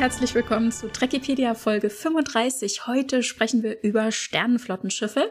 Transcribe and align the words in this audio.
herzlich 0.00 0.34
willkommen 0.34 0.72
zu 0.72 0.90
Trekipedia 0.90 1.54
Folge 1.54 1.90
35. 1.90 2.86
Heute 2.86 3.22
sprechen 3.22 3.62
wir 3.62 3.82
über 3.82 4.10
Sternenflottenschiffe. 4.10 5.30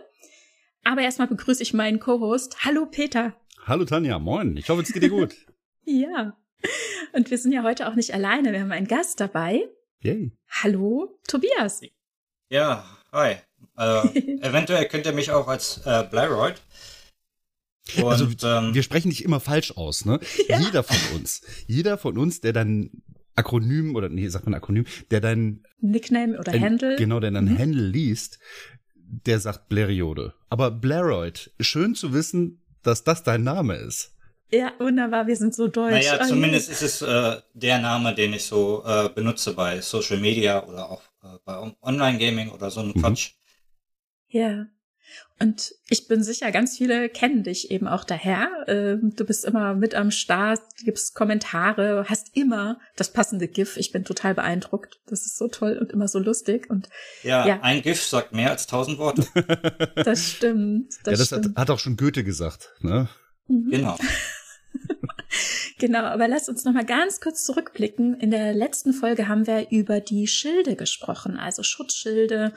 Aber 0.83 1.01
erstmal 1.01 1.27
begrüße 1.27 1.63
ich 1.63 1.73
meinen 1.73 1.99
Co-Host. 1.99 2.63
Hallo 2.63 2.85
Peter. 2.85 3.33
Hallo 3.65 3.83
Tanja, 3.85 4.19
moin. 4.19 4.55
Ich 4.57 4.69
hoffe, 4.69 4.83
es 4.83 4.93
geht 4.93 5.01
dir 5.01 5.09
gut. 5.09 5.33
ja. 5.85 6.37
Und 7.13 7.31
wir 7.31 7.39
sind 7.39 7.51
ja 7.51 7.63
heute 7.63 7.89
auch 7.89 7.95
nicht 7.95 8.13
alleine. 8.13 8.53
Wir 8.53 8.61
haben 8.61 8.71
einen 8.71 8.87
Gast 8.87 9.19
dabei. 9.19 9.67
Yay. 10.01 10.37
Hallo 10.47 11.19
Tobias. 11.27 11.81
Ja, 12.49 12.85
hi. 13.11 13.37
Also, 13.73 14.09
eventuell 14.13 14.87
könnt 14.87 15.07
ihr 15.07 15.13
mich 15.13 15.31
auch 15.31 15.47
als 15.47 15.81
äh, 15.83 16.03
Blairoid 16.11 16.61
und, 17.97 18.03
also 18.03 18.27
ähm, 18.43 18.75
wir 18.75 18.83
sprechen 18.83 19.07
nicht 19.07 19.23
immer 19.23 19.39
falsch 19.39 19.71
aus, 19.71 20.05
ne? 20.05 20.19
Ja. 20.47 20.59
Jeder 20.59 20.83
von 20.83 20.97
uns, 21.15 21.41
jeder 21.65 21.97
von 21.97 22.19
uns, 22.19 22.39
der 22.39 22.53
dann 22.53 22.91
Akronym 23.39 23.95
oder 23.95 24.09
nee, 24.09 24.27
sagt 24.27 24.45
man 24.45 24.53
Akronym, 24.53 24.85
der 25.11 25.21
dann 25.21 25.63
Nickname 25.79 26.37
oder 26.37 26.53
äh, 26.53 26.59
Handle, 26.59 26.95
genau, 26.97 27.19
der 27.19 27.31
dann 27.31 27.45
mhm. 27.45 27.57
Handle 27.57 27.81
liest, 27.81 28.39
der 28.95 29.39
sagt 29.39 29.69
Blariode. 29.69 30.33
Aber 30.49 30.71
Blairoid, 30.71 31.51
schön 31.59 31.95
zu 31.95 32.13
wissen, 32.13 32.61
dass 32.83 33.03
das 33.03 33.23
dein 33.23 33.43
Name 33.43 33.75
ist. 33.75 34.15
Ja, 34.51 34.73
wunderbar, 34.79 35.27
wir 35.27 35.35
sind 35.35 35.53
so 35.53 35.67
deutsch. 35.67 35.91
Naja, 35.91 36.25
zumindest 36.25 36.69
ist 36.69 36.81
es 36.81 37.01
äh, 37.01 37.41
der 37.53 37.79
Name, 37.79 38.15
den 38.15 38.33
ich 38.33 38.45
so 38.45 38.83
äh, 38.83 39.09
benutze 39.09 39.53
bei 39.53 39.79
Social 39.81 40.19
Media 40.19 40.65
oder 40.65 40.89
auch 40.89 41.03
äh, 41.23 41.37
bei 41.45 41.71
Online-Gaming 41.81 42.49
oder 42.49 42.71
so 42.71 42.81
ein 42.81 42.87
mhm. 42.87 42.93
Quatsch. 43.01 43.31
Ja. 44.27 44.65
Und 45.41 45.73
ich 45.87 46.07
bin 46.07 46.21
sicher, 46.21 46.51
ganz 46.51 46.77
viele 46.77 47.07
kennen 47.07 47.43
dich 47.43 47.71
eben 47.71 47.87
auch 47.87 48.03
daher. 48.03 48.49
Ähm, 48.67 49.13
du 49.15 49.23
bist 49.23 49.45
immer 49.45 49.73
mit 49.73 49.95
am 49.95 50.11
Start, 50.11 50.59
gibst 50.83 51.15
Kommentare, 51.15 52.05
hast 52.09 52.35
immer 52.35 52.79
das 52.97 53.13
passende 53.13 53.47
GIF. 53.47 53.77
Ich 53.77 53.93
bin 53.93 54.03
total 54.03 54.35
beeindruckt. 54.35 54.99
Das 55.07 55.25
ist 55.25 55.37
so 55.37 55.47
toll 55.47 55.77
und 55.79 55.93
immer 55.93 56.09
so 56.09 56.19
lustig. 56.19 56.69
Und 56.69 56.89
ja, 57.23 57.47
ja. 57.47 57.59
ein 57.61 57.81
GIF 57.81 58.03
sagt 58.03 58.33
mehr 58.33 58.51
als 58.51 58.67
tausend 58.67 58.97
Worte. 58.97 59.25
Das 59.95 60.31
stimmt. 60.31 60.93
Das, 61.03 61.11
ja, 61.11 61.17
das 61.17 61.27
stimmt. 61.27 61.45
Hat, 61.49 61.57
hat, 61.57 61.69
auch 61.69 61.79
schon 61.79 61.95
Goethe 61.95 62.23
gesagt, 62.23 62.73
ne? 62.81 63.09
Mhm. 63.47 63.69
Genau. 63.69 63.97
genau, 65.77 66.03
aber 66.03 66.27
lass 66.27 66.49
uns 66.49 66.63
noch 66.65 66.73
mal 66.73 66.85
ganz 66.85 67.19
kurz 67.21 67.43
zurückblicken. 67.43 68.19
In 68.19 68.31
der 68.31 68.53
letzten 68.53 68.93
Folge 68.93 69.27
haben 69.27 69.47
wir 69.47 69.71
über 69.71 69.99
die 69.99 70.27
Schilde 70.27 70.75
gesprochen, 70.75 71.37
also 71.37 71.63
Schutzschilde, 71.63 72.53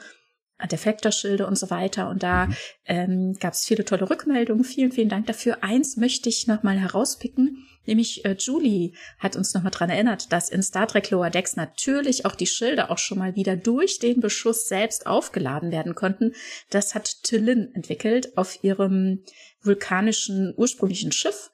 Defektorschilde 0.67 1.47
und 1.47 1.57
so 1.57 1.69
weiter. 1.69 2.09
Und 2.09 2.23
da 2.23 2.47
mhm. 2.47 2.55
ähm, 2.85 3.33
gab 3.39 3.53
es 3.53 3.65
viele 3.65 3.85
tolle 3.85 4.09
Rückmeldungen. 4.09 4.63
Vielen, 4.63 4.91
vielen 4.91 5.09
Dank 5.09 5.27
dafür. 5.27 5.63
Eins 5.63 5.97
möchte 5.97 6.29
ich 6.29 6.47
nochmal 6.47 6.77
herauspicken, 6.77 7.65
nämlich 7.85 8.25
äh, 8.25 8.35
Julie 8.37 8.93
hat 9.19 9.35
uns 9.35 9.53
nochmal 9.53 9.71
dran 9.71 9.89
erinnert, 9.89 10.31
dass 10.31 10.49
in 10.49 10.63
Star 10.63 10.87
Trek 10.87 11.09
Lower 11.11 11.29
Decks 11.29 11.55
natürlich 11.55 12.25
auch 12.25 12.35
die 12.35 12.47
Schilde 12.47 12.89
auch 12.89 12.97
schon 12.97 13.19
mal 13.19 13.35
wieder 13.35 13.55
durch 13.55 13.99
den 13.99 14.19
Beschuss 14.19 14.67
selbst 14.67 15.05
aufgeladen 15.05 15.71
werden 15.71 15.95
konnten. 15.95 16.33
Das 16.69 16.95
hat 16.95 17.23
Tillin 17.23 17.73
entwickelt 17.73 18.37
auf 18.37 18.63
ihrem 18.63 19.23
vulkanischen 19.61 20.53
ursprünglichen 20.55 21.11
Schiff. 21.11 21.49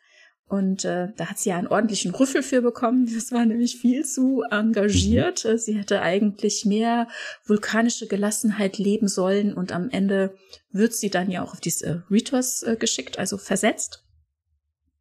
Und 0.50 0.84
äh, 0.84 1.10
da 1.16 1.28
hat 1.28 1.38
sie 1.38 1.50
ja 1.50 1.58
einen 1.58 1.68
ordentlichen 1.68 2.10
Rüffel 2.10 2.42
für 2.42 2.64
bekommen. 2.64 3.08
Das 3.14 3.32
war 3.32 3.46
nämlich 3.46 3.78
viel 3.78 4.04
zu 4.04 4.42
engagiert. 4.50 5.46
Mhm. 5.46 5.58
Sie 5.60 5.78
hätte 5.78 6.02
eigentlich 6.02 6.66
mehr 6.66 7.08
vulkanische 7.46 8.08
Gelassenheit 8.08 8.80
leben 8.80 9.08
sollen 9.08 9.54
und 9.54 9.72
am 9.72 9.92
Ende 9.92 10.34
wird 10.72 10.94
sie 10.94 11.12
dann 11.12 11.30
ja 11.30 11.44
auch 11.44 11.54
auf 11.54 11.62
diese 11.62 12.04
Ritos 12.10 12.64
äh, 12.64 12.76
geschickt, 12.78 13.20
also 13.20 13.38
versetzt. 13.38 14.04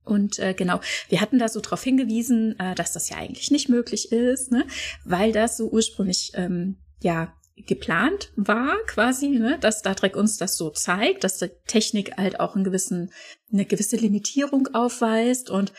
Und 0.04 0.38
äh, 0.38 0.52
genau, 0.52 0.80
wir 1.08 1.22
hatten 1.22 1.38
da 1.38 1.48
so 1.48 1.60
darauf 1.60 1.82
hingewiesen, 1.82 2.58
äh, 2.58 2.74
dass 2.74 2.92
das 2.92 3.09
ja 3.09 3.16
eigentlich 3.16 3.50
nicht 3.50 3.70
möglich 3.70 4.12
ist, 4.12 4.53
ne? 4.53 4.66
weil 5.04 5.32
das 5.32 5.56
so 5.56 5.70
ursprünglich 5.70 6.32
ähm, 6.34 6.76
ja 7.00 7.32
geplant 7.66 8.32
war, 8.36 8.76
quasi, 8.86 9.28
ne, 9.28 9.58
dass 9.60 9.80
Star 9.80 9.96
Trek 9.96 10.16
uns 10.16 10.36
das 10.36 10.56
so 10.56 10.70
zeigt, 10.70 11.24
dass 11.24 11.38
die 11.38 11.50
Technik 11.66 12.16
halt 12.16 12.41
auch 12.41 12.54
einen 12.54 12.64
gewissen, 12.64 13.12
eine 13.52 13.64
gewisse 13.64 13.96
Limitierung 13.96 14.69
aufweist 14.74 15.50
und 15.50 15.72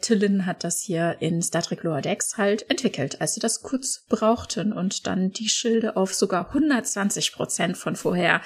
Tillin 0.00 0.46
hat 0.46 0.64
das 0.64 0.80
hier 0.80 1.16
in 1.20 1.42
Star 1.42 1.62
Trek 1.62 1.82
Lower 1.82 2.02
Decks 2.02 2.36
halt 2.36 2.68
entwickelt, 2.70 3.20
als 3.20 3.34
sie 3.34 3.40
das 3.40 3.62
kurz 3.62 4.04
brauchten 4.08 4.72
und 4.72 5.06
dann 5.06 5.30
die 5.30 5.48
Schilde 5.48 5.96
auf 5.96 6.14
sogar 6.14 6.48
120 6.48 7.32
Prozent 7.32 7.76
von 7.76 7.96
vorher, 7.96 8.42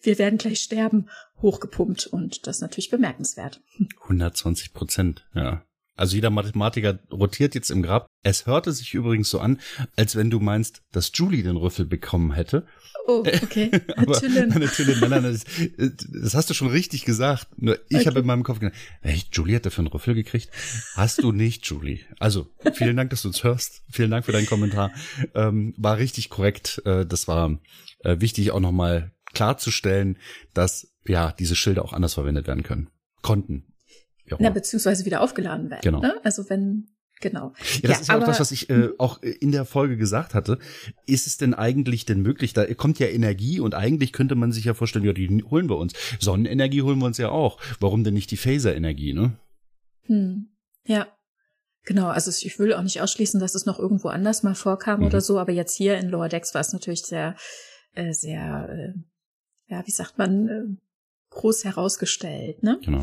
wir 0.00 0.18
werden 0.18 0.38
gleich 0.38 0.60
sterben, 0.60 1.08
hochgepumpt 1.42 2.06
und 2.06 2.46
das 2.46 2.56
ist 2.56 2.62
natürlich 2.62 2.90
bemerkenswert. 2.90 3.60
120 4.02 4.72
Prozent, 4.72 5.26
ja. 5.34 5.64
Also 5.98 6.14
jeder 6.14 6.30
Mathematiker 6.30 6.98
rotiert 7.10 7.54
jetzt 7.54 7.70
im 7.70 7.82
Grab. 7.82 8.06
Es 8.22 8.46
hörte 8.46 8.72
sich 8.72 8.94
übrigens 8.94 9.30
so 9.30 9.40
an, 9.40 9.60
als 9.96 10.16
wenn 10.16 10.30
du 10.30 10.40
meinst, 10.40 10.82
dass 10.92 11.10
Julie 11.14 11.42
den 11.42 11.56
Rüffel 11.56 11.84
bekommen 11.86 12.32
hätte. 12.32 12.66
Oh, 13.06 13.24
okay. 13.42 13.70
Aber, 13.96 14.20
natürlich, 14.20 15.00
nein, 15.00 15.10
nein, 15.10 15.22
das, 15.22 15.44
das, 16.22 16.34
hast 16.34 16.50
du 16.50 16.54
schon 16.54 16.68
richtig 16.68 17.04
gesagt. 17.04 17.48
Nur 17.56 17.78
ich 17.88 17.96
okay. 17.96 18.06
habe 18.06 18.20
in 18.20 18.26
meinem 18.26 18.42
Kopf 18.42 18.60
gedacht, 18.60 18.78
hey, 19.00 19.22
Julie 19.32 19.56
hat 19.56 19.66
dafür 19.66 19.82
einen 19.82 19.88
Rüffel 19.88 20.14
gekriegt. 20.14 20.50
Hast 20.94 21.22
du 21.22 21.32
nicht, 21.32 21.66
Julie. 21.66 22.00
Also, 22.18 22.48
vielen 22.74 22.96
Dank, 22.96 23.10
dass 23.10 23.22
du 23.22 23.28
uns 23.28 23.42
hörst. 23.42 23.82
Vielen 23.90 24.10
Dank 24.10 24.24
für 24.24 24.32
deinen 24.32 24.46
Kommentar. 24.46 24.92
Ähm, 25.34 25.74
war 25.78 25.96
richtig 25.96 26.28
korrekt. 26.28 26.82
Äh, 26.84 27.06
das 27.06 27.28
war 27.28 27.58
äh, 28.00 28.20
wichtig, 28.20 28.50
auch 28.50 28.60
nochmal 28.60 29.12
klarzustellen, 29.32 30.18
dass 30.52 30.92
ja 31.06 31.32
diese 31.32 31.56
Schilder 31.56 31.84
auch 31.84 31.92
anders 31.92 32.14
verwendet 32.14 32.46
werden 32.46 32.62
können. 32.62 32.90
Konnten. 33.22 33.64
Na, 34.38 34.50
beziehungsweise 34.50 35.04
wieder 35.04 35.20
aufgeladen 35.20 35.70
werden. 35.70 35.82
Genau. 35.82 36.00
Ne? 36.00 36.14
Also 36.22 36.48
wenn 36.50 36.88
Genau. 37.20 37.52
Ja, 37.82 37.88
das 37.88 37.90
ja, 37.90 38.00
ist 38.00 38.08
ja 38.08 38.18
auch 38.18 38.24
das, 38.24 38.40
was 38.40 38.52
ich 38.52 38.70
äh, 38.70 38.90
auch 38.98 39.20
in 39.22 39.50
der 39.50 39.64
Folge 39.64 39.96
gesagt 39.96 40.34
hatte. 40.34 40.58
Ist 41.06 41.26
es 41.26 41.36
denn 41.36 41.54
eigentlich 41.54 42.04
denn 42.04 42.20
möglich? 42.22 42.52
Da 42.52 42.72
kommt 42.74 42.98
ja 42.98 43.08
Energie 43.08 43.60
und 43.60 43.74
eigentlich 43.74 44.12
könnte 44.12 44.34
man 44.34 44.52
sich 44.52 44.64
ja 44.64 44.74
vorstellen, 44.74 45.04
ja, 45.04 45.12
die 45.12 45.42
holen 45.50 45.68
wir 45.68 45.78
uns. 45.78 45.94
Sonnenenergie 46.20 46.82
holen 46.82 46.98
wir 47.00 47.06
uns 47.06 47.18
ja 47.18 47.30
auch. 47.30 47.60
Warum 47.80 48.04
denn 48.04 48.14
nicht 48.14 48.30
die 48.30 48.36
Phaser-Energie, 48.36 49.14
ne? 49.14 49.36
Hm. 50.06 50.48
Ja. 50.86 51.08
Genau, 51.84 52.08
also 52.08 52.30
ich 52.30 52.58
will 52.58 52.74
auch 52.74 52.82
nicht 52.82 53.00
ausschließen, 53.00 53.40
dass 53.40 53.54
es 53.54 53.64
noch 53.64 53.78
irgendwo 53.78 54.08
anders 54.08 54.42
mal 54.42 54.54
vorkam 54.54 55.00
mhm. 55.00 55.06
oder 55.06 55.20
so, 55.20 55.38
aber 55.38 55.52
jetzt 55.52 55.74
hier 55.74 55.96
in 55.96 56.10
Lower 56.10 56.28
Decks 56.28 56.52
war 56.52 56.60
es 56.60 56.72
natürlich 56.72 57.02
sehr, 57.02 57.34
äh, 57.94 58.12
sehr, 58.12 58.68
äh, 58.70 59.72
ja, 59.72 59.86
wie 59.86 59.90
sagt 59.90 60.18
man, 60.18 60.48
äh, 60.48 60.62
groß 61.30 61.64
herausgestellt, 61.64 62.62
ne? 62.62 62.78
Genau. 62.84 63.00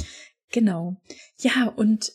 Genau. 0.56 0.96
Ja, 1.40 1.68
und 1.76 2.14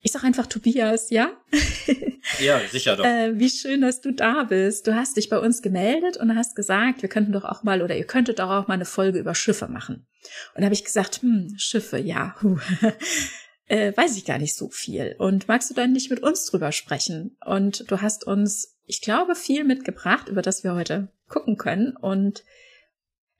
ich 0.00 0.12
sag 0.12 0.22
einfach 0.22 0.46
Tobias, 0.46 1.10
ja? 1.10 1.32
ja, 2.38 2.60
sicher 2.70 2.94
doch. 2.94 3.04
Äh, 3.04 3.36
wie 3.36 3.50
schön, 3.50 3.80
dass 3.80 4.00
du 4.00 4.12
da 4.12 4.44
bist. 4.44 4.86
Du 4.86 4.94
hast 4.94 5.16
dich 5.16 5.28
bei 5.28 5.40
uns 5.40 5.60
gemeldet 5.60 6.16
und 6.16 6.36
hast 6.36 6.54
gesagt, 6.54 7.02
wir 7.02 7.08
könnten 7.08 7.32
doch 7.32 7.42
auch 7.42 7.64
mal 7.64 7.82
oder 7.82 7.96
ihr 7.96 8.06
könntet 8.06 8.38
doch 8.38 8.48
auch 8.48 8.68
mal 8.68 8.74
eine 8.74 8.84
Folge 8.84 9.18
über 9.18 9.34
Schiffe 9.34 9.66
machen. 9.66 10.06
Und 10.54 10.60
da 10.60 10.66
habe 10.66 10.74
ich 10.74 10.84
gesagt, 10.84 11.22
hm, 11.22 11.52
Schiffe, 11.56 11.98
ja, 11.98 12.36
huh. 12.40 12.60
äh, 13.66 13.92
weiß 13.96 14.16
ich 14.16 14.24
gar 14.24 14.38
nicht 14.38 14.54
so 14.54 14.70
viel. 14.70 15.16
Und 15.18 15.48
magst 15.48 15.68
du 15.68 15.74
dann 15.74 15.90
nicht 15.92 16.10
mit 16.10 16.22
uns 16.22 16.46
drüber 16.46 16.70
sprechen? 16.70 17.36
Und 17.44 17.90
du 17.90 18.00
hast 18.00 18.24
uns, 18.24 18.78
ich 18.86 19.00
glaube, 19.00 19.34
viel 19.34 19.64
mitgebracht, 19.64 20.28
über 20.28 20.42
das 20.42 20.62
wir 20.62 20.76
heute 20.76 21.08
gucken 21.28 21.56
können. 21.56 21.96
Und 21.96 22.44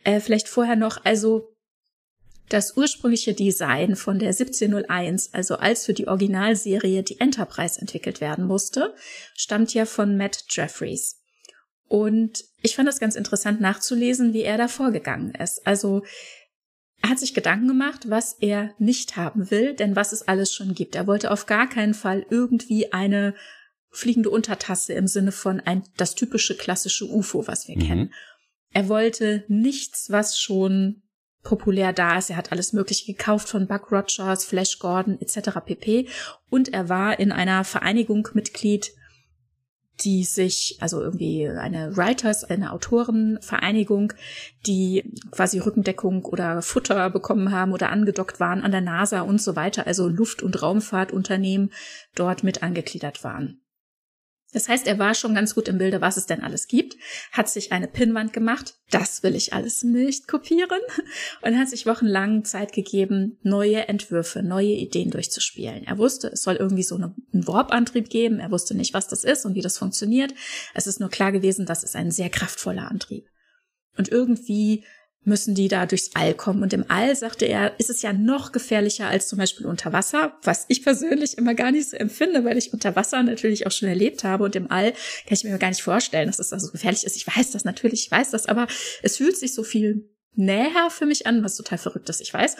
äh, 0.02 0.18
vielleicht 0.18 0.48
vorher 0.48 0.74
noch, 0.74 1.04
also 1.04 1.54
das 2.50 2.76
ursprüngliche 2.76 3.32
Design 3.32 3.96
von 3.96 4.18
der 4.18 4.30
1701, 4.30 5.32
also 5.32 5.56
als 5.56 5.86
für 5.86 5.94
die 5.94 6.08
Originalserie 6.08 7.02
die 7.02 7.18
Enterprise 7.20 7.80
entwickelt 7.80 8.20
werden 8.20 8.46
musste, 8.46 8.94
stammt 9.34 9.72
ja 9.72 9.86
von 9.86 10.16
Matt 10.16 10.44
Jeffries. 10.48 11.22
Und 11.88 12.44
ich 12.62 12.76
fand 12.76 12.88
es 12.88 13.00
ganz 13.00 13.16
interessant 13.16 13.60
nachzulesen, 13.60 14.32
wie 14.32 14.42
er 14.42 14.58
da 14.58 14.68
vorgegangen 14.68 15.34
ist. 15.34 15.66
Also 15.66 16.02
er 17.02 17.10
hat 17.10 17.18
sich 17.18 17.34
Gedanken 17.34 17.68
gemacht, 17.68 18.10
was 18.10 18.34
er 18.40 18.74
nicht 18.78 19.16
haben 19.16 19.50
will, 19.50 19.74
denn 19.74 19.96
was 19.96 20.12
es 20.12 20.28
alles 20.28 20.52
schon 20.52 20.74
gibt. 20.74 20.94
Er 20.94 21.06
wollte 21.06 21.30
auf 21.30 21.46
gar 21.46 21.68
keinen 21.68 21.94
Fall 21.94 22.26
irgendwie 22.30 22.92
eine 22.92 23.34
fliegende 23.90 24.30
Untertasse 24.30 24.92
im 24.92 25.06
Sinne 25.06 25.32
von 25.32 25.60
ein, 25.60 25.82
das 25.96 26.14
typische 26.14 26.56
klassische 26.56 27.06
UFO, 27.06 27.46
was 27.46 27.68
wir 27.68 27.76
mhm. 27.76 27.86
kennen. 27.86 28.14
Er 28.72 28.88
wollte 28.88 29.44
nichts, 29.48 30.10
was 30.10 30.38
schon 30.38 31.02
populär 31.42 31.92
da 31.92 32.18
ist. 32.18 32.30
Er 32.30 32.36
hat 32.36 32.52
alles 32.52 32.72
Mögliche 32.72 33.12
gekauft 33.12 33.48
von 33.48 33.66
Buck 33.66 33.90
Rogers, 33.90 34.44
Flash 34.44 34.78
Gordon 34.78 35.20
etc. 35.20 35.60
pp. 35.64 36.08
Und 36.50 36.72
er 36.72 36.88
war 36.88 37.18
in 37.18 37.32
einer 37.32 37.64
Vereinigung 37.64 38.28
Mitglied, 38.34 38.92
die 40.04 40.24
sich, 40.24 40.78
also 40.80 41.00
irgendwie 41.00 41.48
eine 41.48 41.96
Writers, 41.96 42.44
eine 42.44 42.72
Autorenvereinigung, 42.72 44.12
die 44.66 45.12
quasi 45.30 45.58
Rückendeckung 45.58 46.24
oder 46.24 46.62
Futter 46.62 47.10
bekommen 47.10 47.52
haben 47.52 47.72
oder 47.72 47.90
angedockt 47.90 48.40
waren 48.40 48.62
an 48.62 48.70
der 48.70 48.80
NASA 48.80 49.20
und 49.20 49.40
so 49.40 49.56
weiter, 49.56 49.86
also 49.86 50.08
Luft- 50.08 50.42
und 50.42 50.62
Raumfahrtunternehmen 50.62 51.70
dort 52.14 52.42
mit 52.42 52.62
angegliedert 52.62 53.24
waren. 53.24 53.59
Das 54.52 54.68
heißt, 54.68 54.86
er 54.86 54.98
war 54.98 55.14
schon 55.14 55.34
ganz 55.34 55.54
gut 55.54 55.68
im 55.68 55.78
Bilde, 55.78 56.00
was 56.00 56.16
es 56.16 56.26
denn 56.26 56.42
alles 56.42 56.66
gibt, 56.66 56.96
hat 57.32 57.48
sich 57.48 57.72
eine 57.72 57.86
Pinnwand 57.86 58.32
gemacht, 58.32 58.74
das 58.90 59.22
will 59.22 59.36
ich 59.36 59.52
alles 59.52 59.82
nicht 59.82 60.26
kopieren, 60.26 60.80
und 61.42 61.58
hat 61.58 61.68
sich 61.68 61.86
wochenlang 61.86 62.44
Zeit 62.44 62.72
gegeben, 62.72 63.38
neue 63.42 63.88
Entwürfe, 63.88 64.42
neue 64.42 64.72
Ideen 64.72 65.10
durchzuspielen. 65.10 65.84
Er 65.84 65.98
wusste, 65.98 66.28
es 66.28 66.42
soll 66.42 66.56
irgendwie 66.56 66.82
so 66.82 66.96
einen 66.96 67.14
Warp-Antrieb 67.32 68.10
geben, 68.10 68.40
er 68.40 68.50
wusste 68.50 68.76
nicht, 68.76 68.94
was 68.94 69.08
das 69.08 69.24
ist 69.24 69.46
und 69.46 69.54
wie 69.54 69.62
das 69.62 69.78
funktioniert. 69.78 70.34
Es 70.74 70.86
ist 70.86 71.00
nur 71.00 71.10
klar 71.10 71.32
gewesen, 71.32 71.66
das 71.66 71.84
ist 71.84 71.94
ein 71.94 72.10
sehr 72.10 72.30
kraftvoller 72.30 72.90
Antrieb. 72.90 73.26
Und 73.96 74.08
irgendwie 74.08 74.84
müssen 75.24 75.54
die 75.54 75.68
da 75.68 75.86
durchs 75.86 76.10
All 76.14 76.34
kommen. 76.34 76.62
Und 76.62 76.72
im 76.72 76.84
All, 76.88 77.14
sagte 77.14 77.44
er, 77.44 77.78
ist 77.78 77.90
es 77.90 78.02
ja 78.02 78.12
noch 78.12 78.52
gefährlicher 78.52 79.08
als 79.08 79.28
zum 79.28 79.38
Beispiel 79.38 79.66
unter 79.66 79.92
Wasser, 79.92 80.38
was 80.42 80.64
ich 80.68 80.82
persönlich 80.82 81.36
immer 81.36 81.54
gar 81.54 81.72
nicht 81.72 81.90
so 81.90 81.96
empfinde, 81.96 82.44
weil 82.44 82.56
ich 82.56 82.72
unter 82.72 82.96
Wasser 82.96 83.22
natürlich 83.22 83.66
auch 83.66 83.72
schon 83.72 83.88
erlebt 83.88 84.24
habe. 84.24 84.44
Und 84.44 84.56
im 84.56 84.70
All 84.70 84.92
kann 84.92 84.98
ich 85.30 85.44
mir 85.44 85.58
gar 85.58 85.68
nicht 85.68 85.82
vorstellen, 85.82 86.26
dass 86.26 86.38
es 86.38 86.48
da 86.48 86.58
so 86.58 86.72
gefährlich 86.72 87.04
ist. 87.04 87.16
Ich 87.16 87.26
weiß 87.26 87.50
das 87.50 87.64
natürlich, 87.64 88.06
ich 88.06 88.10
weiß 88.10 88.30
das, 88.30 88.46
aber 88.46 88.66
es 89.02 89.18
fühlt 89.18 89.36
sich 89.36 89.54
so 89.54 89.62
viel 89.62 90.08
näher 90.34 90.88
für 90.90 91.06
mich 91.06 91.26
an, 91.26 91.44
was 91.44 91.56
total 91.56 91.78
verrückt 91.78 92.08
ist, 92.08 92.20
ich 92.20 92.32
weiß. 92.32 92.56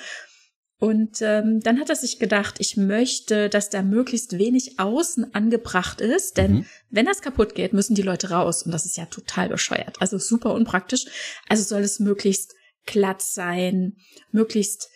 Und 0.81 1.21
ähm, 1.21 1.61
dann 1.61 1.79
hat 1.79 1.91
er 1.91 1.95
sich 1.95 2.19
gedacht, 2.19 2.55
ich 2.59 2.79
möchte, 2.79 3.51
dass 3.51 3.69
da 3.69 3.83
möglichst 3.83 4.39
wenig 4.39 4.81
außen 4.81 5.35
angebracht 5.35 6.01
ist, 6.01 6.39
denn 6.39 6.53
mhm. 6.53 6.67
wenn 6.89 7.05
das 7.05 7.21
kaputt 7.21 7.55
geht, 7.55 7.75
müssen 7.75 7.95
die 7.95 8.03
Leute 8.03 8.31
raus 8.31 8.63
und 8.63 8.73
das 8.73 8.87
ist 8.87 8.97
ja 8.97 9.05
total 9.05 9.51
bescheuert, 9.51 10.01
also 10.01 10.17
super 10.17 10.55
unpraktisch. 10.55 11.05
Also 11.51 11.65
soll 11.65 11.83
es 11.83 12.01
möglichst 12.01 12.55
glatt 12.87 13.21
sein, 13.21 13.99
möglichst 14.33 14.89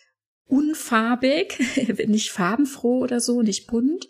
unfarbig, 0.46 1.58
nicht 2.06 2.30
farbenfroh 2.30 3.00
oder 3.00 3.20
so, 3.20 3.42
nicht 3.42 3.66
bunt. 3.66 4.08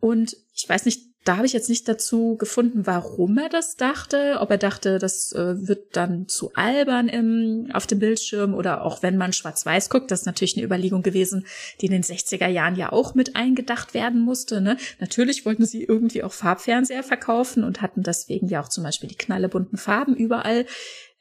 Und 0.00 0.36
ich 0.54 0.68
weiß 0.68 0.86
nicht, 0.86 1.09
da 1.24 1.36
habe 1.36 1.46
ich 1.46 1.52
jetzt 1.52 1.68
nicht 1.68 1.86
dazu 1.86 2.36
gefunden, 2.36 2.86
warum 2.86 3.36
er 3.36 3.50
das 3.50 3.76
dachte. 3.76 4.38
Ob 4.40 4.50
er 4.50 4.56
dachte, 4.56 4.98
das 4.98 5.32
äh, 5.32 5.68
wird 5.68 5.94
dann 5.94 6.28
zu 6.28 6.52
albern 6.54 7.08
im, 7.08 7.68
auf 7.74 7.86
dem 7.86 7.98
Bildschirm 7.98 8.54
oder 8.54 8.84
auch 8.84 9.02
wenn 9.02 9.18
man 9.18 9.34
schwarz-weiß 9.34 9.90
guckt. 9.90 10.10
Das 10.10 10.20
ist 10.20 10.26
natürlich 10.26 10.56
eine 10.56 10.64
Überlegung 10.64 11.02
gewesen, 11.02 11.46
die 11.80 11.86
in 11.86 11.92
den 11.92 12.02
60er 12.02 12.48
Jahren 12.48 12.74
ja 12.74 12.90
auch 12.90 13.14
mit 13.14 13.36
eingedacht 13.36 13.92
werden 13.92 14.20
musste. 14.20 14.62
Ne? 14.62 14.78
Natürlich 14.98 15.44
wollten 15.44 15.66
sie 15.66 15.84
irgendwie 15.84 16.22
auch 16.22 16.32
Farbfernseher 16.32 17.02
verkaufen 17.02 17.64
und 17.64 17.82
hatten 17.82 18.02
deswegen 18.02 18.48
ja 18.48 18.62
auch 18.62 18.68
zum 18.68 18.84
Beispiel 18.84 19.10
die 19.10 19.18
knallebunten 19.18 19.76
Farben 19.76 20.16
überall 20.16 20.64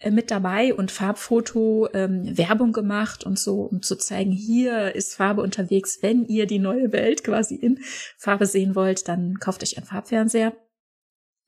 mit 0.07 0.31
dabei 0.31 0.73
und 0.73 0.91
Farbfoto 0.91 1.89
ähm, 1.93 2.37
Werbung 2.37 2.71
gemacht 2.71 3.25
und 3.25 3.37
so, 3.37 3.61
um 3.61 3.81
zu 3.81 3.97
zeigen, 3.97 4.31
hier 4.31 4.95
ist 4.95 5.15
Farbe 5.15 5.41
unterwegs. 5.41 5.99
Wenn 6.01 6.25
ihr 6.25 6.45
die 6.45 6.59
neue 6.59 6.93
Welt 6.93 7.23
quasi 7.23 7.55
in 7.55 7.79
Farbe 8.17 8.45
sehen 8.45 8.75
wollt, 8.75 9.07
dann 9.07 9.39
kauft 9.39 9.61
euch 9.61 9.77
einen 9.77 9.85
Farbfernseher. 9.85 10.53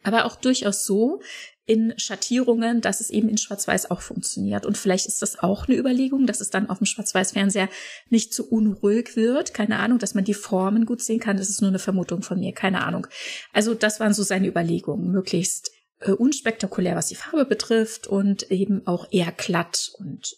Aber 0.03 0.25
auch 0.25 0.35
durchaus 0.35 0.85
so 0.85 1.21
in 1.65 1.93
Schattierungen, 1.97 2.81
dass 2.81 2.99
es 2.99 3.11
eben 3.11 3.29
in 3.29 3.37
Schwarz-Weiß 3.37 3.91
auch 3.91 4.01
funktioniert. 4.01 4.65
Und 4.65 4.77
vielleicht 4.77 5.05
ist 5.05 5.21
das 5.21 5.39
auch 5.39 5.67
eine 5.67 5.77
Überlegung, 5.77 6.25
dass 6.25 6.41
es 6.41 6.49
dann 6.49 6.69
auf 6.69 6.79
dem 6.79 6.85
Schwarz-Weiß-Fernseher 6.85 7.69
nicht 8.09 8.33
zu 8.33 8.49
unruhig 8.49 9.15
wird. 9.15 9.53
Keine 9.53 9.77
Ahnung, 9.77 9.99
dass 9.99 10.15
man 10.15 10.25
die 10.25 10.33
Formen 10.33 10.85
gut 10.85 11.01
sehen 11.01 11.19
kann. 11.19 11.37
Das 11.37 11.49
ist 11.49 11.61
nur 11.61 11.69
eine 11.69 11.79
Vermutung 11.79 12.23
von 12.23 12.39
mir. 12.39 12.51
Keine 12.51 12.83
Ahnung. 12.83 13.07
Also 13.53 13.73
das 13.75 13.99
waren 13.99 14.13
so 14.13 14.23
seine 14.23 14.47
Überlegungen. 14.47 15.11
Möglichst 15.11 15.71
äh, 16.01 16.11
unspektakulär, 16.11 16.95
was 16.95 17.07
die 17.07 17.15
Farbe 17.15 17.45
betrifft 17.45 18.07
und 18.07 18.51
eben 18.51 18.85
auch 18.87 19.07
eher 19.11 19.31
glatt 19.31 19.91
und 19.97 20.35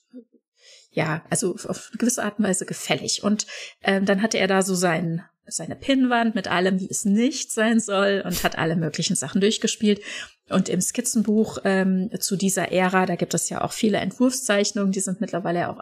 ja, 0.92 1.24
also 1.30 1.56
auf 1.68 1.89
eine 1.92 1.98
gewisse 1.98 2.24
Art 2.24 2.38
und 2.38 2.45
Weise 2.45 2.65
gefällig. 2.65 3.24
Und 3.24 3.48
ähm, 3.81 4.06
dann 4.06 4.21
hatte 4.21 4.38
er 4.38 4.48
da 4.48 4.62
so 4.62 4.75
sein, 4.75 5.24
seine 5.45 5.75
Pinnwand 5.75 6.36
mit 6.36 6.48
allem, 6.48 6.80
wie 6.80 6.89
es 6.89 7.04
nicht 7.04 7.51
sein 7.51 7.80
soll 7.80 8.21
und 8.25 8.44
hat 8.44 8.57
alle 8.57 8.75
möglichen 8.75 9.15
Sachen 9.15 9.42
durchgespielt. 9.42 10.01
Und 10.50 10.69
im 10.69 10.81
Skizzenbuch 10.81 11.57
ähm, 11.63 12.09
zu 12.19 12.36
dieser 12.36 12.71
Ära, 12.71 13.06
da 13.06 13.16
gibt 13.16 13.33
es 13.33 13.50
ja 13.50 13.62
auch 13.62 13.71
viele 13.71 13.98
Entwurfszeichnungen, 13.98 14.92
die 14.92 15.00
sind 15.00 15.19
mittlerweile 15.19 15.69
auch, 15.69 15.81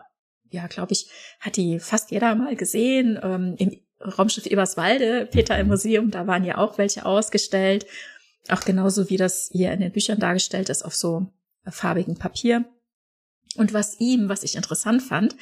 ja, 0.49 0.67
glaube 0.67 0.93
ich, 0.93 1.09
hat 1.39 1.57
die 1.57 1.79
fast 1.79 2.11
jeder 2.11 2.35
mal 2.35 2.55
gesehen. 2.55 3.19
Ähm, 3.21 3.55
Im 3.57 3.81
Raumschiff 4.17 4.45
Eberswalde, 4.45 5.27
Peter 5.29 5.57
im 5.59 5.67
Museum, 5.67 6.09
da 6.09 6.25
waren 6.25 6.43
ja 6.43 6.57
auch 6.57 6.77
welche 6.77 7.05
ausgestellt. 7.05 7.85
Auch 8.49 8.61
genauso 8.61 9.09
wie 9.09 9.17
das 9.17 9.49
hier 9.51 9.71
in 9.71 9.81
den 9.81 9.91
Büchern 9.91 10.19
dargestellt 10.19 10.69
ist 10.69 10.83
auf 10.83 10.95
so 10.95 11.27
farbigen 11.67 12.17
Papier. 12.17 12.65
Und 13.55 13.73
was 13.73 13.99
ihm, 13.99 14.29
was 14.29 14.43
ich 14.43 14.55
interessant 14.55 15.01
fand, 15.01 15.35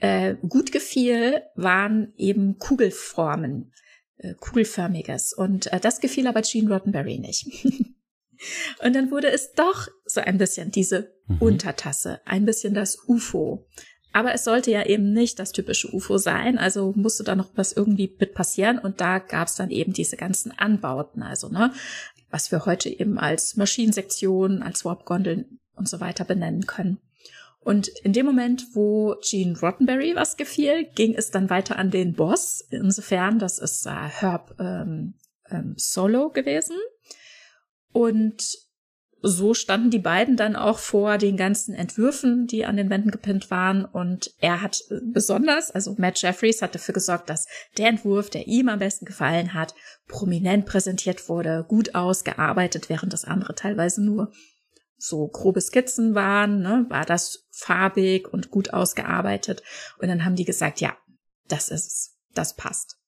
äh, 0.00 0.34
gut 0.48 0.72
gefiel, 0.72 1.42
waren 1.54 2.12
eben 2.16 2.58
Kugelformen, 2.58 3.72
äh, 4.16 4.34
kugelförmiges. 4.34 5.32
Und 5.32 5.72
äh, 5.72 5.80
das 5.80 6.00
gefiel 6.00 6.26
aber 6.26 6.42
Gene 6.42 6.72
Roddenberry 6.72 7.18
nicht. 7.18 7.46
Und 8.82 8.94
dann 8.94 9.10
wurde 9.10 9.30
es 9.30 9.52
doch 9.52 9.88
so 10.04 10.20
ein 10.20 10.38
bisschen 10.38 10.70
diese 10.70 11.14
mhm. 11.26 11.38
Untertasse, 11.38 12.20
ein 12.24 12.44
bisschen 12.44 12.74
das 12.74 12.98
UFO. 13.06 13.66
Aber 14.12 14.32
es 14.32 14.44
sollte 14.44 14.70
ja 14.70 14.86
eben 14.86 15.12
nicht 15.12 15.40
das 15.40 15.50
typische 15.50 15.92
UFO 15.92 16.18
sein, 16.18 16.56
also 16.56 16.92
musste 16.94 17.24
da 17.24 17.34
noch 17.34 17.50
was 17.56 17.72
irgendwie 17.72 18.14
mit 18.20 18.32
passieren 18.32 18.78
und 18.78 19.00
da 19.00 19.18
gab 19.18 19.48
es 19.48 19.56
dann 19.56 19.70
eben 19.70 19.92
diese 19.92 20.16
ganzen 20.16 20.56
Anbauten, 20.56 21.24
also 21.24 21.48
ne, 21.48 21.72
was 22.34 22.50
wir 22.50 22.66
heute 22.66 22.88
eben 22.88 23.16
als 23.16 23.54
Maschinensektion, 23.54 24.64
als 24.64 24.84
Warp-Gondeln 24.84 25.60
und 25.76 25.88
so 25.88 26.00
weiter 26.00 26.24
benennen 26.24 26.66
können. 26.66 26.98
Und 27.60 27.86
in 28.02 28.12
dem 28.12 28.26
Moment, 28.26 28.74
wo 28.74 29.14
Gene 29.22 29.56
Roddenberry 29.56 30.16
was 30.16 30.36
gefiel, 30.36 30.84
ging 30.96 31.14
es 31.14 31.30
dann 31.30 31.48
weiter 31.48 31.78
an 31.78 31.92
den 31.92 32.14
Boss. 32.14 32.60
Insofern, 32.70 33.38
das 33.38 33.60
ist 33.60 33.86
äh, 33.86 33.90
Herb 33.90 34.56
ähm, 34.58 35.14
ähm, 35.48 35.74
Solo 35.76 36.30
gewesen. 36.30 36.76
Und 37.92 38.42
so 39.26 39.54
standen 39.54 39.88
die 39.88 39.98
beiden 39.98 40.36
dann 40.36 40.54
auch 40.54 40.78
vor 40.78 41.16
den 41.16 41.38
ganzen 41.38 41.74
Entwürfen, 41.74 42.46
die 42.46 42.66
an 42.66 42.76
den 42.76 42.90
Wänden 42.90 43.10
gepinnt 43.10 43.50
waren. 43.50 43.86
Und 43.86 44.34
er 44.38 44.60
hat 44.60 44.82
äh, 44.90 45.00
besonders, 45.02 45.70
also 45.70 45.94
Matt 45.96 46.20
Jeffries 46.20 46.60
hat 46.60 46.74
dafür 46.74 46.92
gesorgt, 46.92 47.30
dass 47.30 47.46
der 47.78 47.88
Entwurf, 47.88 48.28
der 48.28 48.46
ihm 48.46 48.68
am 48.68 48.80
besten 48.80 49.06
gefallen 49.06 49.54
hat, 49.54 49.74
prominent 50.08 50.66
präsentiert 50.66 51.30
wurde, 51.30 51.64
gut 51.66 51.94
ausgearbeitet, 51.94 52.90
während 52.90 53.14
das 53.14 53.24
andere 53.24 53.54
teilweise 53.54 54.04
nur 54.04 54.30
so 54.98 55.26
grobe 55.26 55.62
Skizzen 55.62 56.14
waren, 56.14 56.60
ne, 56.60 56.84
war 56.90 57.06
das 57.06 57.46
farbig 57.50 58.28
und 58.30 58.50
gut 58.50 58.74
ausgearbeitet. 58.74 59.62
Und 59.98 60.08
dann 60.08 60.26
haben 60.26 60.36
die 60.36 60.44
gesagt, 60.44 60.82
ja, 60.82 60.96
das 61.48 61.70
ist 61.70 61.86
es, 61.86 62.18
das 62.34 62.56
passt. 62.56 62.98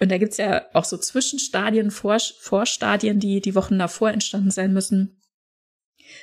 Und 0.00 0.10
da 0.10 0.16
gibt's 0.16 0.38
ja 0.38 0.64
auch 0.72 0.84
so 0.84 0.96
Zwischenstadien, 0.96 1.90
Vor 1.90 2.18
Vorstadien, 2.40 3.20
die 3.20 3.42
die 3.42 3.54
Wochen 3.54 3.78
davor 3.78 4.10
entstanden 4.10 4.50
sein 4.50 4.72
müssen, 4.72 5.17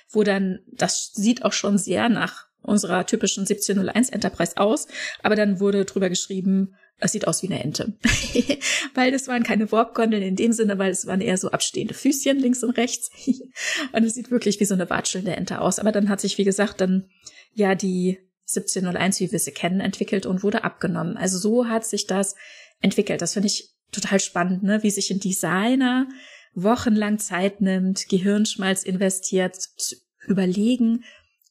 wo 0.10 0.24
dann, 0.24 0.60
das 0.72 1.12
sieht 1.14 1.44
auch 1.44 1.54
schon 1.54 1.78
sehr 1.78 2.10
nach 2.10 2.48
unserer 2.62 3.06
typischen 3.06 3.42
1701 3.42 4.10
Enterprise 4.10 4.58
aus, 4.58 4.88
aber 5.22 5.36
dann 5.36 5.60
wurde 5.60 5.86
drüber 5.86 6.10
geschrieben, 6.10 6.76
es 7.00 7.12
sieht 7.12 7.28
aus 7.28 7.44
wie 7.44 7.48
eine 7.48 7.64
Ente. 7.64 7.94
weil 8.94 9.12
das 9.12 9.28
waren 9.28 9.44
keine 9.44 9.72
Warpgondeln 9.72 10.24
in 10.24 10.36
dem 10.36 10.54
Sinne, 10.54 10.78
weil 10.78 10.92
es 10.92 11.06
waren 11.06 11.22
eher 11.22 11.38
so 11.38 11.52
abstehende 11.52 11.94
Füßchen 11.94 12.40
links 12.40 12.64
und 12.64 12.72
rechts. 12.72 13.10
und 13.92 14.04
es 14.04 14.14
sieht 14.14 14.32
wirklich 14.32 14.60
wie 14.60 14.66
so 14.66 14.74
eine 14.74 14.90
watschelnde 14.90 15.36
Ente 15.36 15.60
aus. 15.60 15.80
Aber 15.80 15.92
dann 15.92 16.10
hat 16.10 16.22
sich, 16.22 16.38
wie 16.38 16.46
gesagt, 16.46 16.80
dann 16.80 17.10
ja 17.54 17.76
die 17.76 18.20
1701, 18.48 19.20
wie 19.20 19.32
wir 19.32 19.40
sie 19.40 19.52
kennen, 19.52 19.82
entwickelt 19.82 20.26
und 20.26 20.44
wurde 20.44 20.64
abgenommen. 20.64 21.18
Also 21.18 21.38
so 21.38 21.68
hat 21.68 21.86
sich 21.86 22.08
das 22.08 22.36
entwickelt. 22.80 23.22
Das 23.22 23.34
finde 23.34 23.48
ich 23.48 23.74
total 23.92 24.20
spannend, 24.20 24.64
ne? 24.64 24.84
wie 24.84 24.92
sich 24.92 25.12
ein 25.12 25.20
Designer 25.20 26.08
wochenlang 26.56 27.20
Zeit 27.20 27.62
nimmt, 27.62 28.10
Gehirnschmalz 28.10 28.84
investiert, 28.84 29.56
zu 29.56 29.96
überlegen, 30.28 31.04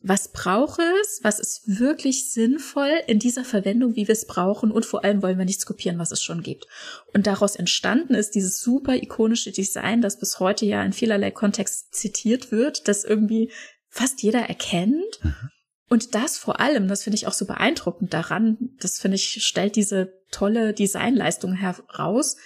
was 0.06 0.32
braucht 0.32 0.80
es, 1.00 1.20
was 1.22 1.40
ist 1.40 1.78
wirklich 1.78 2.30
sinnvoll 2.30 2.92
in 3.06 3.18
dieser 3.18 3.44
Verwendung, 3.44 3.96
wie 3.96 4.06
wir 4.06 4.12
es 4.12 4.26
brauchen 4.26 4.70
und 4.70 4.84
vor 4.84 5.02
allem 5.02 5.22
wollen 5.22 5.38
wir 5.38 5.46
nichts 5.46 5.64
kopieren, 5.64 5.98
was 5.98 6.10
es 6.10 6.22
schon 6.22 6.42
gibt. 6.42 6.66
Und 7.14 7.26
daraus 7.26 7.56
entstanden 7.56 8.14
ist 8.14 8.34
dieses 8.34 8.60
super 8.60 8.96
ikonische 8.96 9.50
Design, 9.50 10.02
das 10.02 10.18
bis 10.18 10.40
heute 10.40 10.66
ja 10.66 10.84
in 10.84 10.92
vielerlei 10.92 11.30
Kontext 11.30 11.94
zitiert 11.94 12.52
wird, 12.52 12.86
das 12.86 13.04
irgendwie 13.04 13.50
fast 13.88 14.22
jeder 14.22 14.40
erkennt. 14.40 15.20
Mhm. 15.22 15.50
Und 15.88 16.14
das 16.14 16.36
vor 16.36 16.60
allem, 16.60 16.86
das 16.86 17.04
finde 17.04 17.16
ich 17.16 17.26
auch 17.26 17.32
so 17.32 17.46
beeindruckend 17.46 18.12
daran, 18.12 18.58
das 18.80 18.98
finde 18.98 19.14
ich, 19.14 19.42
stellt 19.42 19.74
diese 19.74 20.12
tolle 20.30 20.74
Designleistung 20.74 21.54
heraus, 21.54 22.36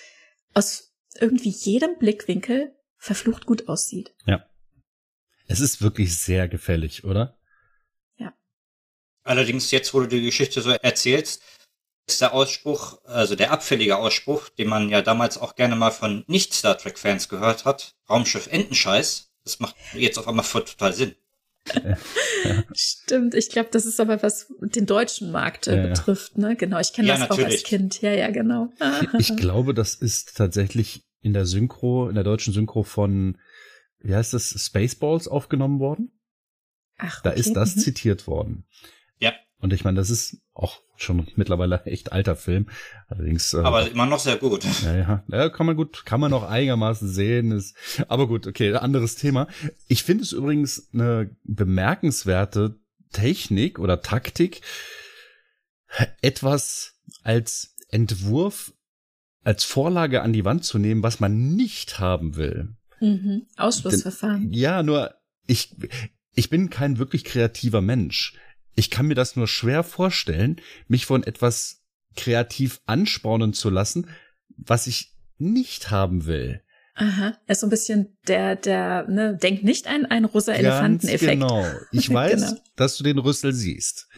aus 0.55 0.88
irgendwie 1.21 1.51
jedem 1.51 1.99
Blickwinkel 1.99 2.75
verflucht 2.97 3.47
gut 3.47 3.69
aussieht. 3.69 4.15
Ja. 4.27 4.45
Es 5.47 5.61
ist 5.61 5.81
wirklich 5.81 6.17
sehr 6.17 6.49
gefällig, 6.49 7.05
oder? 7.05 7.39
Ja. 8.17 8.35
Allerdings 9.23 9.71
jetzt, 9.71 9.95
wo 9.95 10.01
du 10.01 10.07
die 10.07 10.23
Geschichte 10.23 10.61
so 10.61 10.71
erzählst, 10.71 11.43
ist 12.07 12.21
der 12.21 12.35
Ausspruch, 12.35 13.03
also 13.05 13.35
der 13.35 13.51
abfällige 13.51 13.97
Ausspruch, 13.97 14.49
den 14.49 14.69
man 14.69 14.89
ja 14.89 15.03
damals 15.03 15.39
auch 15.39 15.57
gerne 15.57 15.77
mal 15.77 15.91
von 15.91 16.25
Nicht-Star 16.27 16.77
Trek-Fans 16.77 17.29
gehört 17.29 17.65
hat, 17.65 17.97
Raumschiff 18.09 18.47
Entenscheiß, 18.47 19.31
das 19.45 19.61
macht 19.61 19.77
jetzt 19.95 20.19
auf 20.19 20.29
einmal 20.29 20.45
voll 20.45 20.65
total 20.65 20.93
Sinn. 20.93 21.15
Stimmt, 22.75 23.35
ich 23.35 23.51
glaube, 23.51 23.69
das 23.71 23.85
ist 23.85 24.01
aber 24.01 24.23
was 24.23 24.47
den 24.61 24.87
deutschen 24.87 25.31
Markt 25.31 25.67
äh, 25.67 25.77
ja, 25.77 25.87
betrifft, 25.89 26.39
ne? 26.39 26.57
Genau, 26.57 26.79
ich 26.79 26.95
kenne 26.95 27.09
ja, 27.09 27.15
das 27.19 27.29
natürlich. 27.29 27.47
auch 27.47 27.51
als 27.51 27.63
Kind. 27.63 28.01
Ja, 28.01 28.13
ja, 28.13 28.31
genau. 28.31 28.71
ich 29.19 29.37
glaube, 29.37 29.75
das 29.75 29.95
ist 29.95 30.37
tatsächlich 30.37 31.03
in 31.21 31.33
der 31.33 31.47
Synchro, 31.47 32.09
in 32.09 32.15
der 32.15 32.25
deutschen 32.25 32.53
Synchro 32.53 32.83
von, 32.83 33.39
wie 34.01 34.15
heißt 34.15 34.35
das, 34.35 34.51
Spaceballs 34.51 35.29
aufgenommen 35.29 35.81
worden. 35.81 36.13
Ach, 36.99 37.23
Da 37.23 37.31
okay. 37.31 37.41
ist 37.41 37.55
das 37.55 37.77
mhm. 37.77 37.81
zitiert 37.81 38.27
worden. 38.27 38.65
Ja. 39.19 39.33
Und 39.61 39.73
ich 39.73 39.85
meine, 39.85 39.97
das 39.97 40.11
ist 40.11 40.41
auch 40.55 40.81
schon 40.97 41.27
mittlerweile 41.37 41.83
echt 41.85 42.13
alter 42.13 42.37
Film. 42.37 42.69
Allerdings. 43.09 43.55
Äh, 43.55 43.59
Aber 43.59 43.89
immer 43.89 44.07
noch 44.07 44.19
sehr 44.19 44.37
gut. 44.37 44.65
ja, 44.83 44.97
ja, 44.97 45.25
ja, 45.29 45.49
kann 45.49 45.67
man 45.67 45.77
gut, 45.77 46.05
kann 46.05 46.21
man 46.21 46.31
noch 46.31 46.43
einigermaßen 46.43 47.09
sehen. 47.09 47.53
Ist, 47.53 47.77
aber 48.09 48.27
gut, 48.27 48.47
okay, 48.47 48.75
anderes 48.75 49.17
Thema. 49.17 49.49
Ich 49.87 50.03
finde 50.03 50.25
es 50.25 50.33
übrigens 50.33 50.89
eine 50.93 51.31
bemerkenswerte 51.45 52.79
Technik 53.13 53.79
oder 53.79 54.03
Taktik, 54.03 54.61
etwas 56.21 56.95
als 57.23 57.75
Entwurf, 57.91 58.75
als 59.45 59.65
Vorlage 59.65 60.23
an 60.23 60.33
die 60.33 60.45
Wand 60.45 60.65
zu 60.65 60.79
nehmen, 60.79 61.03
was 61.03 61.21
man 61.21 61.55
nicht 61.55 61.99
haben 61.99 62.37
will. 62.37 62.77
Mhm. 63.01 63.47
Ausschlussverfahren. 63.57 64.53
Ja, 64.53 64.83
nur 64.83 65.15
ich, 65.47 65.75
ich 66.35 66.51
bin 66.51 66.71
kein 66.71 66.99
wirklich 66.99 67.25
kreativer 67.25 67.81
Mensch. 67.81 68.35
Ich 68.75 68.91
kann 68.91 69.07
mir 69.07 69.15
das 69.15 69.37
nur 69.37 69.49
schwer 69.49 69.83
vorstellen, 69.83 70.61
mich 70.87 71.07
von 71.07 71.23
etwas 71.23 71.83
kreativ 72.17 72.81
anspornen 72.87 73.53
zu 73.53 73.71
lassen, 73.71 74.09
was 74.57 74.87
ich 74.87 75.15
nicht 75.39 75.91
haben 75.91 76.27
will. 76.27 76.63
Aha. 76.95 77.39
Er 77.47 77.53
ist 77.53 77.61
so 77.61 77.67
ein 77.67 77.71
bisschen 77.71 78.19
der, 78.27 78.57
der, 78.57 79.07
ne, 79.09 79.37
denkt 79.41 79.63
nicht 79.63 79.87
an 79.87 80.05
einen 80.05 80.25
rosa 80.25 80.53
Elefanten-Effekt. 80.53 81.41
Genau. 81.41 81.65
Ich 81.93 82.11
weiß, 82.13 82.51
Genau. 82.51 82.61
dass 82.75 82.97
du 82.99 83.05
den 83.05 83.19
Rüssel 83.19 83.53
siehst. 83.53 84.09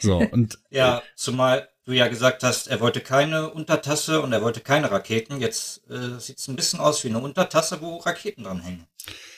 So, 0.00 0.18
und 0.18 0.58
Ja, 0.70 1.02
zumal 1.16 1.68
du 1.88 1.94
ja 1.94 2.08
gesagt 2.08 2.42
hast, 2.42 2.68
er 2.68 2.80
wollte 2.80 3.00
keine 3.00 3.50
Untertasse 3.50 4.20
und 4.20 4.30
er 4.32 4.42
wollte 4.42 4.60
keine 4.60 4.90
Raketen. 4.90 5.40
Jetzt 5.40 5.88
äh, 5.90 6.20
sieht 6.20 6.38
es 6.38 6.46
ein 6.46 6.54
bisschen 6.54 6.80
aus 6.80 7.02
wie 7.02 7.08
eine 7.08 7.18
Untertasse, 7.18 7.80
wo 7.80 7.96
Raketen 7.96 8.44
dran 8.44 8.60
hängen. 8.60 8.84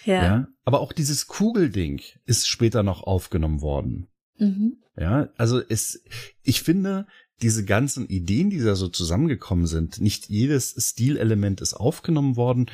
Ja. 0.04 0.24
ja, 0.24 0.48
aber 0.64 0.80
auch 0.80 0.92
dieses 0.92 1.28
Kugelding 1.28 2.00
ist 2.26 2.48
später 2.48 2.82
noch 2.82 3.04
aufgenommen 3.04 3.60
worden. 3.60 4.08
Mhm. 4.38 4.78
Ja, 4.98 5.28
also 5.36 5.60
es, 5.60 6.02
ich 6.42 6.62
finde, 6.62 7.06
diese 7.40 7.64
ganzen 7.64 8.08
Ideen, 8.08 8.50
die 8.50 8.58
da 8.58 8.74
so 8.74 8.88
zusammengekommen 8.88 9.68
sind, 9.68 10.00
nicht 10.00 10.28
jedes 10.28 10.74
Stilelement 10.76 11.60
ist 11.60 11.74
aufgenommen 11.74 12.34
worden, 12.34 12.66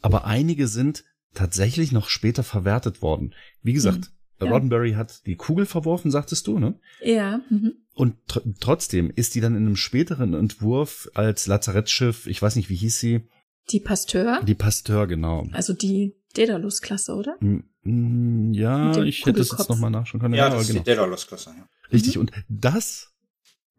aber 0.00 0.26
einige 0.26 0.68
sind 0.68 1.04
tatsächlich 1.34 1.90
noch 1.90 2.08
später 2.08 2.44
verwertet 2.44 3.02
worden. 3.02 3.34
Wie 3.62 3.72
gesagt, 3.72 3.98
Mhm, 3.98 4.17
ja. 4.40 4.50
Roddenberry 4.50 4.92
hat 4.92 5.26
die 5.26 5.36
Kugel 5.36 5.66
verworfen, 5.66 6.10
sagtest 6.10 6.46
du, 6.46 6.58
ne? 6.58 6.78
Ja. 7.02 7.40
Mhm. 7.50 7.72
Und 7.94 8.14
tr 8.28 8.40
trotzdem 8.60 9.10
ist 9.14 9.34
die 9.34 9.40
dann 9.40 9.56
in 9.56 9.66
einem 9.66 9.76
späteren 9.76 10.34
Entwurf 10.34 11.08
als 11.14 11.46
Lazarettschiff, 11.46 12.26
ich 12.26 12.40
weiß 12.40 12.54
nicht, 12.56 12.68
wie 12.68 12.76
hieß 12.76 12.98
sie, 13.00 13.28
Die 13.72 13.80
Pasteur, 13.80 14.40
die 14.44 14.54
Pasteur, 14.54 15.06
genau. 15.06 15.46
also 15.52 15.72
die 15.72 16.14
Daedalus-Klasse, 16.34 17.14
oder? 17.14 17.36
Mm, 17.40 18.52
Ja, 18.52 19.02
ich 19.02 19.24
hätte 19.26 19.40
es 19.40 19.50
jetzt 19.50 19.68
nochmal 19.68 19.90
nachschauen 19.90 20.20
können. 20.20 20.34
Ja, 20.34 20.46
aber 20.46 20.56
das 20.56 20.62
ist 20.64 20.68
genau. 20.68 20.80
die 20.80 20.86
Daedalus-Klasse. 20.90 21.54
Ja. 21.56 21.68
Richtig, 21.92 22.14
Mhm. 22.16 22.20
und 22.22 22.32
das, 22.48 23.12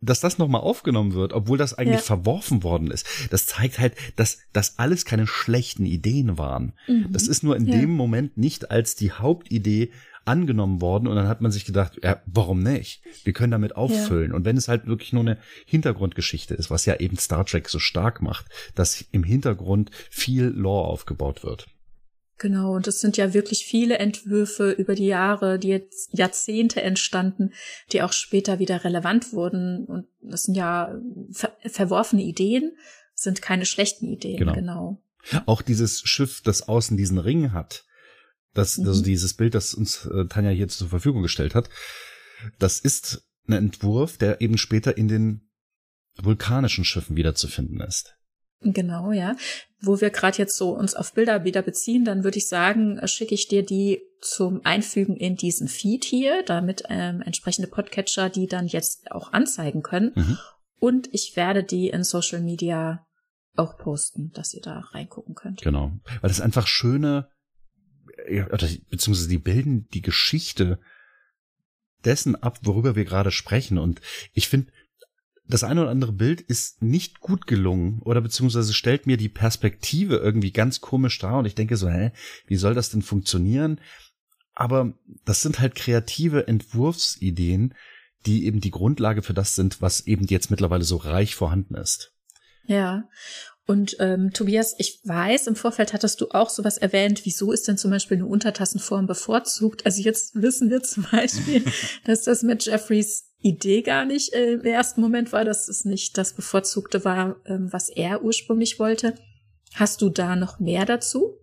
dass 0.01 0.19
das 0.19 0.37
nochmal 0.37 0.61
aufgenommen 0.61 1.13
wird, 1.13 1.31
obwohl 1.33 1.57
das 1.57 1.73
eigentlich 1.75 1.97
Ja. 1.99 2.03
verworfen 2.03 2.63
worden 2.63 2.91
ist, 2.91 3.05
das 3.31 3.45
zeigt 3.47 3.79
halt, 3.79 3.93
dass 4.15 4.39
das 4.53 4.77
alles 4.79 5.05
keine 5.05 5.27
schlechten 5.27 5.85
Ideen 5.85 6.37
waren. 6.37 6.73
Mhm. 6.87 7.07
Das 7.11 7.27
ist 7.27 7.43
nur 7.43 7.55
in 7.55 7.65
Ja. 7.67 7.77
dem 7.79 7.91
Moment 7.91 8.37
nicht 8.37 8.71
als 8.71 8.95
die 8.95 9.11
Hauptidee 9.11 9.91
angenommen 10.29 10.79
worden 10.79 11.07
und 11.07 11.15
dann 11.15 11.27
hat 11.27 11.41
man 11.41 11.51
sich 11.51 11.65
gedacht, 11.65 11.99
ja, 12.03 12.21
warum 12.25 12.61
nicht? 12.61 13.01
Wir 13.23 13.33
können 13.33 13.51
damit 13.51 13.75
auffüllen. 13.75 14.31
Und 14.31 14.45
wenn 14.45 14.57
es 14.57 14.67
halt 14.67 14.85
wirklich 14.85 15.11
nur 15.11 15.23
eine 15.23 15.37
Hintergrundgeschichte 15.65 16.53
ist, 16.53 16.69
was 16.69 16.85
ja 16.85 16.95
eben 16.97 17.17
Star 17.17 17.45
Trek 17.45 17.67
so 17.67 17.79
stark 17.79 18.21
macht, 18.21 18.45
dass 18.75 19.03
im 19.11 19.23
Hintergrund 19.23 19.91
viel 20.09 20.45
Lore 20.45 20.87
aufgebaut 20.87 21.43
wird. 21.43 21.67
Genau, 22.37 22.73
und 22.73 22.87
es 22.87 23.01
sind 23.01 23.17
ja 23.17 23.33
wirklich 23.33 23.65
viele 23.65 23.97
Entwürfe 23.97 24.71
über 24.71 24.95
die 24.95 25.07
Jahre, 25.07 25.59
die 25.59 25.67
jetzt 25.67 26.17
Jahrzehnte 26.17 26.81
entstanden, 26.81 27.51
die 27.91 28.01
auch 28.01 28.13
später 28.13 28.59
wieder 28.59 28.85
relevant 28.85 29.33
wurden. 29.33 29.85
Und 29.85 30.07
das 30.21 30.43
sind 30.43 30.55
ja 30.55 30.95
ver 31.31 31.51
verworfene 31.65 32.23
Ideen, 32.23 32.77
sind 33.13 33.41
keine 33.41 33.65
schlechten 33.65 34.07
Ideen, 34.07 34.37
Genau. 34.37 34.53
genau. 34.53 35.03
Auch 35.47 35.61
dieses 35.61 35.99
Schiff, 36.01 36.41
das 36.41 36.69
außen 36.69 36.95
diesen 36.95 37.17
Ring 37.17 37.51
hat, 37.51 37.83
das, 38.53 38.77
Mhm. 38.77 38.87
also 38.87 39.03
dieses 39.03 39.33
Bild, 39.33 39.55
das 39.55 39.73
uns 39.73 40.05
äh, 40.05 40.25
Tanja 40.25 40.51
hier 40.51 40.67
zur 40.67 40.89
Verfügung 40.89 41.21
gestellt 41.21 41.55
hat, 41.55 41.69
das 42.57 42.79
ist 42.79 43.23
ein 43.47 43.53
Entwurf, 43.53 44.17
der 44.17 44.41
eben 44.41 44.57
später 44.57 44.97
in 44.97 45.07
den 45.07 45.49
vulkanischen 46.21 46.85
Schiffen 46.85 47.15
wiederzufinden 47.15 47.79
ist. 47.81 48.15
Genau, 48.61 49.11
ja. 49.11 49.35
Wo 49.79 50.01
wir 50.01 50.09
gerade 50.09 50.37
jetzt 50.37 50.57
so 50.57 50.71
uns 50.71 50.93
auf 50.93 51.13
Bilder 51.13 51.45
wieder 51.45 51.61
beziehen, 51.61 52.03
dann 52.03 52.25
würde 52.25 52.37
ich 52.37 52.49
sagen, 52.49 52.97
äh, 52.97 53.07
schicke 53.07 53.33
ich 53.33 53.47
dir 53.47 53.63
die 53.65 54.01
zum 54.21 54.61
Einfügen 54.65 55.15
in 55.15 55.37
diesen 55.37 55.69
Feed 55.69 56.03
hier, 56.03 56.43
damit 56.43 56.83
ähm, 56.89 57.21
entsprechende 57.21 57.69
Podcatcher 57.69 58.29
die 58.29 58.47
dann 58.47 58.67
jetzt 58.67 59.11
auch 59.11 59.31
anzeigen 59.31 59.81
können. 59.81 60.11
Mhm. 60.15 60.37
Und 60.79 61.09
ich 61.13 61.37
werde 61.37 61.63
die 61.63 61.87
in 61.89 62.03
Social 62.03 62.41
Media 62.41 63.05
auch 63.55 63.77
posten, 63.77 64.31
dass 64.33 64.53
ihr 64.53 64.61
da 64.61 64.79
reingucken 64.91 65.35
könnt. 65.35 65.61
Genau. 65.61 65.91
Weil 66.21 66.27
das 66.29 66.41
einfach 66.41 66.67
schöne, 66.67 67.29
oder 68.27 68.67
beziehungsweise 68.89 69.29
die 69.29 69.37
bilden 69.37 69.87
die 69.93 70.01
Geschichte 70.01 70.79
dessen 72.05 72.35
ab, 72.35 72.59
worüber 72.63 72.95
wir 72.95 73.05
gerade 73.05 73.31
sprechen. 73.31 73.77
Und 73.77 74.01
ich 74.33 74.47
finde, 74.47 74.71
das 75.47 75.63
eine 75.63 75.81
oder 75.81 75.89
andere 75.89 76.13
Bild 76.13 76.41
ist 76.41 76.81
nicht 76.81 77.19
gut 77.19 77.47
gelungen 77.47 78.01
oder 78.03 78.21
beziehungsweise 78.21 78.73
stellt 78.73 79.07
mir 79.07 79.17
die 79.17 79.29
Perspektive 79.29 80.17
irgendwie 80.17 80.51
ganz 80.51 80.79
komisch 80.79 81.17
dar 81.17 81.39
und 81.39 81.45
ich 81.45 81.55
denke 81.55 81.75
so, 81.75 81.89
hä, 81.89 82.11
wie 82.45 82.55
soll 82.55 82.75
das 82.75 82.91
denn 82.91 83.01
funktionieren? 83.01 83.81
Aber 84.53 84.93
das 85.25 85.41
sind 85.41 85.59
halt 85.59 85.73
kreative 85.73 86.47
Entwurfsideen, 86.47 87.73
die 88.25 88.45
eben 88.45 88.59
die 88.59 88.71
Grundlage 88.71 89.23
für 89.23 89.33
das 89.33 89.55
sind, 89.55 89.81
was 89.81 90.01
eben 90.01 90.25
jetzt 90.27 90.51
mittlerweile 90.51 90.83
so 90.83 90.97
reich 90.97 91.35
vorhanden 91.35 91.75
ist. 91.75 92.13
Ja. 92.65 93.05
Und 93.69 93.97
ähm, 93.99 94.33
Tobias, 94.33 94.73
ich 94.79 94.99
weiß, 95.03 95.45
im 95.45 95.55
Vorfeld 95.55 95.93
hattest 95.93 96.19
du 96.21 96.29
auch 96.31 96.49
sowas 96.49 96.79
erwähnt. 96.79 97.21
Wieso 97.25 97.51
ist 97.51 97.67
denn 97.67 97.77
zum 97.77 97.91
Beispiel 97.91 98.17
eine 98.17 98.25
Untertassenform 98.25 99.05
bevorzugt? 99.05 99.85
Also 99.85 100.01
jetzt 100.01 100.41
wissen 100.41 100.71
wir 100.71 100.81
zum 100.81 101.05
Beispiel, 101.11 101.63
dass 102.03 102.23
das 102.23 102.41
mit 102.41 102.65
Jeffreys 102.65 103.29
Idee 103.37 103.83
gar 103.83 104.05
nicht 104.05 104.33
äh, 104.33 104.53
im 104.53 104.61
ersten 104.65 105.01
Moment 105.01 105.31
war, 105.33 105.45
dass 105.45 105.67
es 105.67 105.85
nicht 105.85 106.17
das 106.17 106.33
Bevorzugte 106.33 107.05
war, 107.05 107.35
ähm, 107.45 107.71
was 107.71 107.89
er 107.89 108.23
ursprünglich 108.23 108.79
wollte. 108.79 109.13
Hast 109.75 110.01
du 110.01 110.09
da 110.09 110.35
noch 110.35 110.59
mehr 110.59 110.87
dazu? 110.87 111.37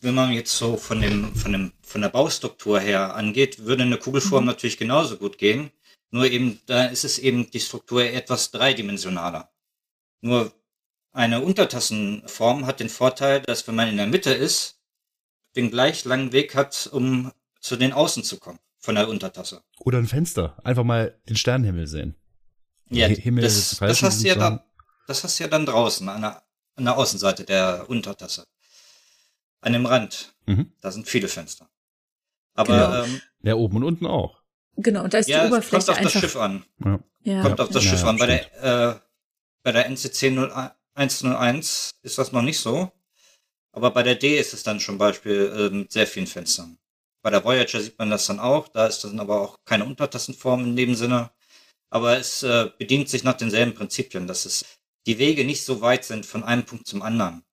Wenn 0.00 0.16
man 0.16 0.32
jetzt 0.32 0.58
so 0.58 0.76
von 0.76 1.00
dem, 1.00 1.32
von 1.36 1.52
dem, 1.52 1.72
von 1.80 2.00
der 2.00 2.08
Baustruktur 2.08 2.80
her 2.80 3.14
angeht, 3.14 3.64
würde 3.64 3.84
eine 3.84 3.98
Kugelform 3.98 4.42
Mhm. 4.42 4.48
natürlich 4.48 4.78
genauso 4.78 5.16
gut 5.16 5.38
gehen. 5.38 5.70
Nur 6.10 6.28
eben, 6.28 6.58
da 6.66 6.86
ist 6.86 7.04
es 7.04 7.20
eben 7.20 7.48
die 7.52 7.60
Struktur 7.60 8.02
etwas 8.02 8.50
dreidimensionaler. 8.50 9.48
Nur 10.22 10.52
eine 11.16 11.40
Untertassenform 11.40 12.66
hat 12.66 12.80
den 12.80 12.88
Vorteil, 12.88 13.40
dass 13.42 13.66
wenn 13.66 13.74
man 13.74 13.88
in 13.88 13.96
der 13.96 14.06
Mitte 14.06 14.32
ist, 14.32 14.78
den 15.56 15.70
gleich 15.70 16.04
langen 16.04 16.32
Weg 16.32 16.54
hat, 16.54 16.88
um 16.92 17.32
zu 17.60 17.76
den 17.76 17.92
Außen 17.92 18.22
zu 18.22 18.38
kommen 18.38 18.58
von 18.78 18.94
der 18.94 19.08
Untertasse. 19.08 19.62
Oder 19.80 19.98
ein 19.98 20.06
Fenster. 20.06 20.56
Einfach 20.64 20.84
mal 20.84 21.18
den 21.28 21.36
Sternenhimmel 21.36 21.86
sehen. 21.86 22.14
Ja, 22.90 23.08
Hi- 23.08 23.16
Himmel 23.20 23.42
das, 23.42 23.76
das 23.78 24.02
hast 24.02 24.22
du 24.22 24.28
ja 24.28 24.34
dann, 24.36 24.60
das 25.06 25.24
hast 25.24 25.38
du 25.38 25.44
ja 25.44 25.48
dann 25.48 25.66
draußen 25.66 26.08
an 26.08 26.20
der, 26.20 26.42
an 26.76 26.84
der 26.84 26.96
Außenseite 26.96 27.44
der 27.44 27.86
Untertasse. 27.88 28.44
An 29.60 29.72
dem 29.72 29.86
Rand. 29.86 30.34
Mhm. 30.46 30.72
Da 30.80 30.90
sind 30.92 31.08
viele 31.08 31.26
Fenster. 31.28 31.68
Aber 32.54 32.72
Genau. 32.72 33.04
ähm, 33.04 33.20
Ja, 33.42 33.54
oben 33.54 33.78
und 33.78 33.84
unten 33.84 34.06
auch. 34.06 34.42
Genau, 34.76 35.02
und 35.04 35.14
da 35.14 35.18
ist 35.18 35.28
ja, 35.28 35.40
die 35.40 35.44
es 35.46 35.50
kommt 35.70 35.72
Oberfläche 35.74 35.90
auf 35.92 35.96
das 35.96 36.06
einfach. 36.06 36.20
Schiff 36.20 36.36
an. 36.36 36.64
Ja. 36.84 37.00
Ja, 37.24 37.42
Kommt 37.42 37.60
auf 37.60 37.70
das 37.70 37.84
Ja, 37.84 37.90
Schiff 37.90 38.02
ja, 38.02 38.08
an. 38.10 38.18
Bei 38.18 38.26
der, 38.26 38.62
äh, 38.94 39.00
bei 39.64 39.72
der 39.72 39.86
NCC 39.86 40.30
101 40.96 41.92
ist 42.02 42.18
das 42.18 42.32
noch 42.32 42.42
nicht 42.42 42.58
so. 42.58 42.90
Aber 43.72 43.90
bei 43.90 44.02
der 44.02 44.14
D 44.14 44.38
ist 44.38 44.54
es 44.54 44.62
dann 44.62 44.80
zum 44.80 44.98
Beispiel 44.98 45.52
äh, 45.54 45.74
mit 45.74 45.92
sehr 45.92 46.06
vielen 46.06 46.26
Fenstern. 46.26 46.78
Bei 47.22 47.30
der 47.30 47.44
Voyager 47.44 47.80
sieht 47.80 47.98
man 47.98 48.10
das 48.10 48.26
dann 48.26 48.40
auch. 48.40 48.68
Da 48.68 48.86
ist 48.86 49.04
dann 49.04 49.20
aber 49.20 49.40
auch 49.40 49.58
keine 49.64 49.84
Untertassenform 49.84 50.64
in 50.64 50.76
dem 50.76 50.94
Sinne. 50.94 51.30
Aber 51.90 52.16
es 52.16 52.42
äh, 52.42 52.70
bedient 52.78 53.08
sich 53.08 53.22
nach 53.22 53.36
denselben 53.36 53.74
Prinzipien, 53.74 54.26
dass 54.26 54.46
es 54.46 54.64
die 55.06 55.18
Wege 55.18 55.44
nicht 55.44 55.64
so 55.64 55.80
weit 55.80 56.04
sind 56.04 56.26
von 56.26 56.42
einem 56.42 56.64
Punkt 56.64 56.86
zum 56.86 57.02
anderen. 57.02 57.44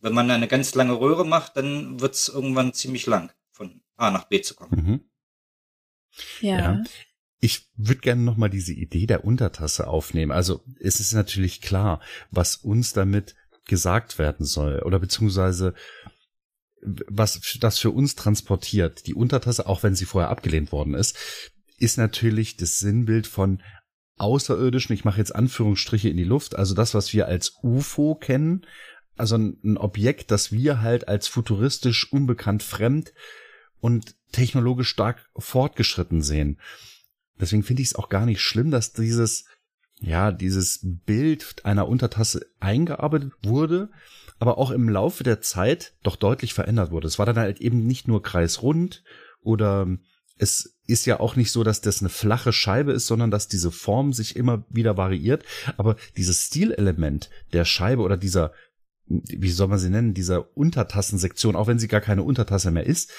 Wenn 0.00 0.14
man 0.14 0.30
eine 0.30 0.48
ganz 0.48 0.74
lange 0.74 0.98
Röhre 0.98 1.26
macht, 1.26 1.56
dann 1.56 2.00
wird 2.00 2.14
es 2.14 2.28
irgendwann 2.28 2.72
ziemlich 2.72 3.06
lang, 3.06 3.32
von 3.52 3.82
A 3.96 4.10
nach 4.10 4.24
B 4.24 4.40
zu 4.40 4.54
kommen. 4.54 4.70
Mhm. 4.70 5.10
ja. 6.40 6.58
Ja. 6.58 6.84
Ich 7.38 7.70
würde 7.76 8.00
gerne 8.00 8.22
noch 8.22 8.36
mal 8.36 8.48
diese 8.48 8.72
Idee 8.72 9.06
der 9.06 9.24
Untertasse 9.24 9.86
aufnehmen. 9.88 10.32
Also 10.32 10.62
es 10.80 11.00
ist 11.00 11.12
natürlich 11.12 11.60
klar, 11.60 12.00
was 12.30 12.56
uns 12.56 12.92
damit 12.92 13.34
gesagt 13.66 14.18
werden 14.18 14.46
soll 14.46 14.80
oder 14.82 14.98
beziehungsweise 14.98 15.74
was 16.80 17.58
das 17.60 17.78
für 17.78 17.90
uns 17.90 18.14
transportiert. 18.14 19.06
Die 19.06 19.14
Untertasse, 19.14 19.66
auch 19.66 19.82
wenn 19.82 19.94
sie 19.94 20.04
vorher 20.04 20.30
abgelehnt 20.30 20.72
worden 20.72 20.94
ist, 20.94 21.16
ist 21.78 21.98
natürlich 21.98 22.56
das 22.56 22.78
Sinnbild 22.78 23.26
von 23.26 23.62
Außerirdischen. 24.18 24.94
Ich 24.94 25.04
mache 25.04 25.18
jetzt 25.18 25.34
Anführungsstriche 25.34 26.08
in 26.08 26.16
die 26.16 26.24
Luft. 26.24 26.56
Also 26.56 26.74
das, 26.74 26.94
was 26.94 27.12
wir 27.12 27.26
als 27.26 27.58
UFO 27.62 28.14
kennen, 28.14 28.64
also 29.16 29.36
ein 29.36 29.76
Objekt, 29.78 30.30
das 30.30 30.52
wir 30.52 30.80
halt 30.80 31.08
als 31.08 31.28
futuristisch, 31.28 32.12
unbekannt, 32.12 32.62
fremd 32.62 33.12
und 33.80 34.14
technologisch 34.32 34.88
stark 34.88 35.28
fortgeschritten 35.36 36.22
sehen. 36.22 36.60
Deswegen 37.40 37.62
finde 37.62 37.82
ich 37.82 37.88
es 37.88 37.94
auch 37.94 38.08
gar 38.08 38.26
nicht 38.26 38.40
schlimm, 38.40 38.70
dass 38.70 38.92
dieses, 38.92 39.44
ja, 40.00 40.32
dieses 40.32 40.80
Bild 40.82 41.64
einer 41.64 41.88
Untertasse 41.88 42.46
eingearbeitet 42.60 43.32
wurde, 43.42 43.90
aber 44.38 44.58
auch 44.58 44.70
im 44.70 44.88
Laufe 44.88 45.24
der 45.24 45.40
Zeit 45.40 45.94
doch 46.02 46.16
deutlich 46.16 46.54
verändert 46.54 46.90
wurde. 46.90 47.08
Es 47.08 47.18
war 47.18 47.26
dann 47.26 47.38
halt 47.38 47.60
eben 47.60 47.86
nicht 47.86 48.08
nur 48.08 48.22
kreisrund 48.22 49.02
oder 49.40 49.86
es 50.38 50.76
ist 50.86 51.06
ja 51.06 51.20
auch 51.20 51.36
nicht 51.36 51.50
so, 51.50 51.64
dass 51.64 51.80
das 51.80 52.00
eine 52.00 52.10
flache 52.10 52.52
Scheibe 52.52 52.92
ist, 52.92 53.06
sondern 53.06 53.30
dass 53.30 53.48
diese 53.48 53.72
Form 53.72 54.12
sich 54.12 54.36
immer 54.36 54.64
wieder 54.68 54.96
variiert. 54.96 55.44
Aber 55.76 55.96
dieses 56.16 56.44
Stilelement 56.44 57.30
der 57.52 57.64
Scheibe 57.64 58.02
oder 58.02 58.16
dieser, 58.16 58.52
wie 59.06 59.50
soll 59.50 59.68
man 59.68 59.78
sie 59.78 59.90
nennen, 59.90 60.14
dieser 60.14 60.56
Untertassensektion, 60.56 61.56
auch 61.56 61.66
wenn 61.66 61.78
sie 61.78 61.88
gar 61.88 62.02
keine 62.02 62.22
Untertasse 62.22 62.70
mehr 62.70 62.84
ist, 62.84 63.10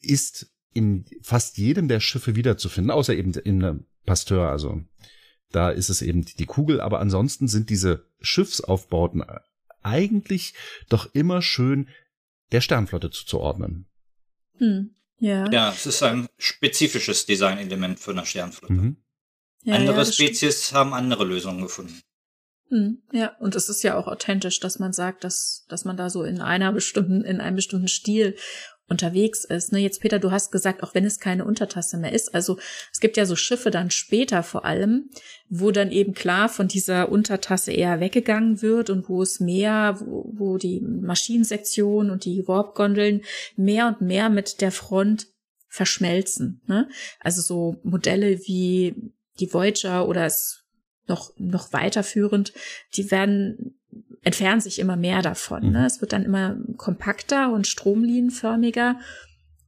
ist 0.00 0.52
in 0.74 1.04
fast 1.22 1.58
jedem 1.58 1.88
der 1.88 2.00
Schiffe 2.00 2.36
wiederzufinden, 2.36 2.90
außer 2.90 3.14
eben 3.14 3.32
in 3.34 3.86
Pasteur, 4.04 4.48
also 4.48 4.82
da 5.50 5.70
ist 5.70 5.90
es 5.90 6.02
eben 6.02 6.24
die 6.24 6.46
Kugel, 6.46 6.80
aber 6.80 7.00
ansonsten 7.00 7.46
sind 7.46 7.70
diese 7.70 8.06
Schiffsaufbauten 8.20 9.24
eigentlich 9.82 10.54
doch 10.88 11.12
immer 11.14 11.42
schön 11.42 11.88
der 12.52 12.60
Sternflotte 12.60 13.10
zuzuordnen. 13.10 13.86
Hm. 14.58 14.94
Ja. 15.18 15.48
Ja, 15.52 15.70
es 15.70 15.86
ist 15.86 16.02
ein 16.02 16.28
spezifisches 16.36 17.26
Designelement 17.26 18.00
für 18.00 18.10
eine 18.10 18.26
Sternflotte. 18.26 18.72
Mhm. 18.72 18.96
Ja, 19.62 19.76
andere 19.76 19.98
ja, 19.98 20.04
Spezies 20.04 20.64
stimmt. 20.64 20.78
haben 20.78 20.94
andere 20.94 21.24
Lösungen 21.24 21.62
gefunden. 21.62 22.02
Hm, 22.68 23.02
ja, 23.12 23.36
und 23.38 23.54
es 23.54 23.68
ist 23.68 23.84
ja 23.84 23.96
auch 23.96 24.08
authentisch, 24.08 24.58
dass 24.58 24.78
man 24.78 24.92
sagt, 24.92 25.24
dass, 25.24 25.64
dass 25.68 25.84
man 25.84 25.96
da 25.96 26.10
so 26.10 26.24
in 26.24 26.40
einer 26.40 26.72
bestimmten, 26.72 27.22
in 27.22 27.40
einem 27.40 27.56
bestimmten 27.56 27.86
Stil 27.86 28.34
unterwegs 28.88 29.44
ist. 29.44 29.72
Ne, 29.72 29.78
jetzt 29.78 30.00
Peter, 30.00 30.18
du 30.18 30.30
hast 30.30 30.52
gesagt, 30.52 30.82
auch 30.82 30.94
wenn 30.94 31.04
es 31.04 31.18
keine 31.18 31.44
Untertasse 31.44 31.96
mehr 31.96 32.12
ist. 32.12 32.34
Also 32.34 32.58
es 32.92 33.00
gibt 33.00 33.16
ja 33.16 33.26
so 33.26 33.36
Schiffe 33.36 33.70
dann 33.70 33.90
später 33.90 34.42
vor 34.42 34.64
allem, 34.64 35.10
wo 35.48 35.70
dann 35.70 35.90
eben 35.90 36.14
klar 36.14 36.48
von 36.48 36.68
dieser 36.68 37.10
Untertasse 37.10 37.72
eher 37.72 38.00
weggegangen 38.00 38.60
wird 38.62 38.90
und 38.90 39.08
wo 39.08 39.22
es 39.22 39.40
mehr, 39.40 39.98
wo, 40.00 40.30
wo 40.34 40.58
die 40.58 40.80
Maschinensektion 40.80 42.10
und 42.10 42.24
die 42.24 42.46
Warpgondeln 42.46 43.22
mehr 43.56 43.88
und 43.88 44.00
mehr 44.00 44.28
mit 44.28 44.60
der 44.60 44.72
Front 44.72 45.28
verschmelzen. 45.68 46.60
Ne? 46.66 46.88
Also 47.20 47.40
so 47.40 47.80
Modelle 47.82 48.40
wie 48.40 48.94
die 49.40 49.52
Voyager 49.52 50.06
oder 50.06 50.26
es 50.26 50.64
noch, 51.08 51.32
noch 51.38 51.72
weiterführend, 51.72 52.52
die 52.94 53.10
werden 53.10 53.78
entfernen 54.22 54.60
sich 54.60 54.78
immer 54.78 54.96
mehr 54.96 55.22
davon. 55.22 55.66
Mhm. 55.66 55.72
Ne? 55.72 55.86
Es 55.86 56.00
wird 56.00 56.12
dann 56.12 56.24
immer 56.24 56.56
kompakter 56.76 57.52
und 57.52 57.66
stromlinienförmiger. 57.66 58.98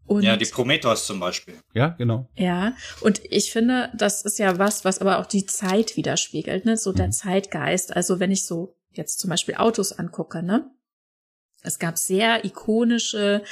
Und 0.06 0.22
ja, 0.22 0.36
die 0.36 0.44
Prometheus 0.44 1.06
zum 1.06 1.18
Beispiel. 1.18 1.54
Ja, 1.72 1.88
genau. 1.88 2.28
Ja, 2.36 2.76
und 3.00 3.22
ich 3.30 3.52
finde, 3.52 3.90
das 3.94 4.22
ist 4.22 4.38
ja 4.38 4.58
was, 4.58 4.84
was 4.84 4.98
aber 4.98 5.18
auch 5.18 5.26
die 5.26 5.46
Zeit 5.46 5.96
widerspiegelt, 5.96 6.66
ne? 6.66 6.76
So 6.76 6.92
mhm. 6.92 6.96
der 6.96 7.10
Zeitgeist. 7.10 7.96
Also 7.96 8.20
wenn 8.20 8.30
ich 8.30 8.44
so 8.44 8.76
jetzt 8.92 9.18
zum 9.18 9.30
Beispiel 9.30 9.56
Autos 9.56 9.92
angucke, 9.92 10.42
ne? 10.42 10.70
Es 11.62 11.78
gab 11.78 11.96
sehr 11.96 12.44
ikonische 12.44 13.42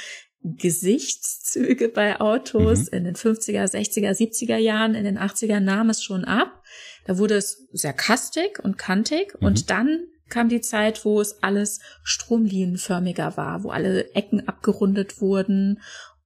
Gesichtszüge 0.43 1.89
bei 1.89 2.21
Autos 2.21 2.91
mhm. 2.91 2.97
in 2.97 3.03
den 3.05 3.15
50er, 3.15 3.63
60er, 3.63 4.11
70er 4.11 4.57
Jahren, 4.57 4.93
in 4.93 5.05
den 5.05 5.17
80er 5.17 5.59
nahm 5.59 5.89
es 5.89 6.03
schon 6.03 6.23
ab. 6.23 6.61
Da 7.05 7.17
wurde 7.17 7.35
es 7.35 7.67
sehr 7.71 7.93
kastig 7.93 8.59
und 8.63 8.77
kantig 8.77 9.33
mhm. 9.39 9.47
und 9.47 9.69
dann 9.69 10.05
kam 10.33 10.49
die 10.49 10.61
Zeit, 10.61 11.05
wo 11.05 11.21
es 11.21 11.43
alles 11.43 11.79
stromlinienförmiger 12.03 13.37
war, 13.37 13.63
wo 13.63 13.69
alle 13.69 14.13
Ecken 14.15 14.47
abgerundet 14.47 15.21
wurden 15.21 15.79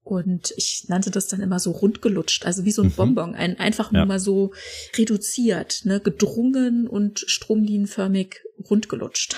und 0.07 0.53
ich 0.55 0.85
nannte 0.87 1.11
das 1.11 1.27
dann 1.27 1.41
immer 1.41 1.59
so 1.59 1.71
rundgelutscht, 1.71 2.45
also 2.45 2.63
wie 2.63 2.71
so 2.71 2.81
ein 2.81 2.87
mhm. 2.87 2.95
Bonbon, 2.95 3.35
ein, 3.35 3.59
einfach 3.59 3.91
nur 3.91 4.03
ja. 4.03 4.05
mal 4.05 4.19
so 4.19 4.53
reduziert, 4.95 5.81
ne, 5.83 5.99
gedrungen 5.99 6.87
und 6.87 7.19
stromlinienförmig 7.27 8.37
rundgelutscht. 8.69 9.35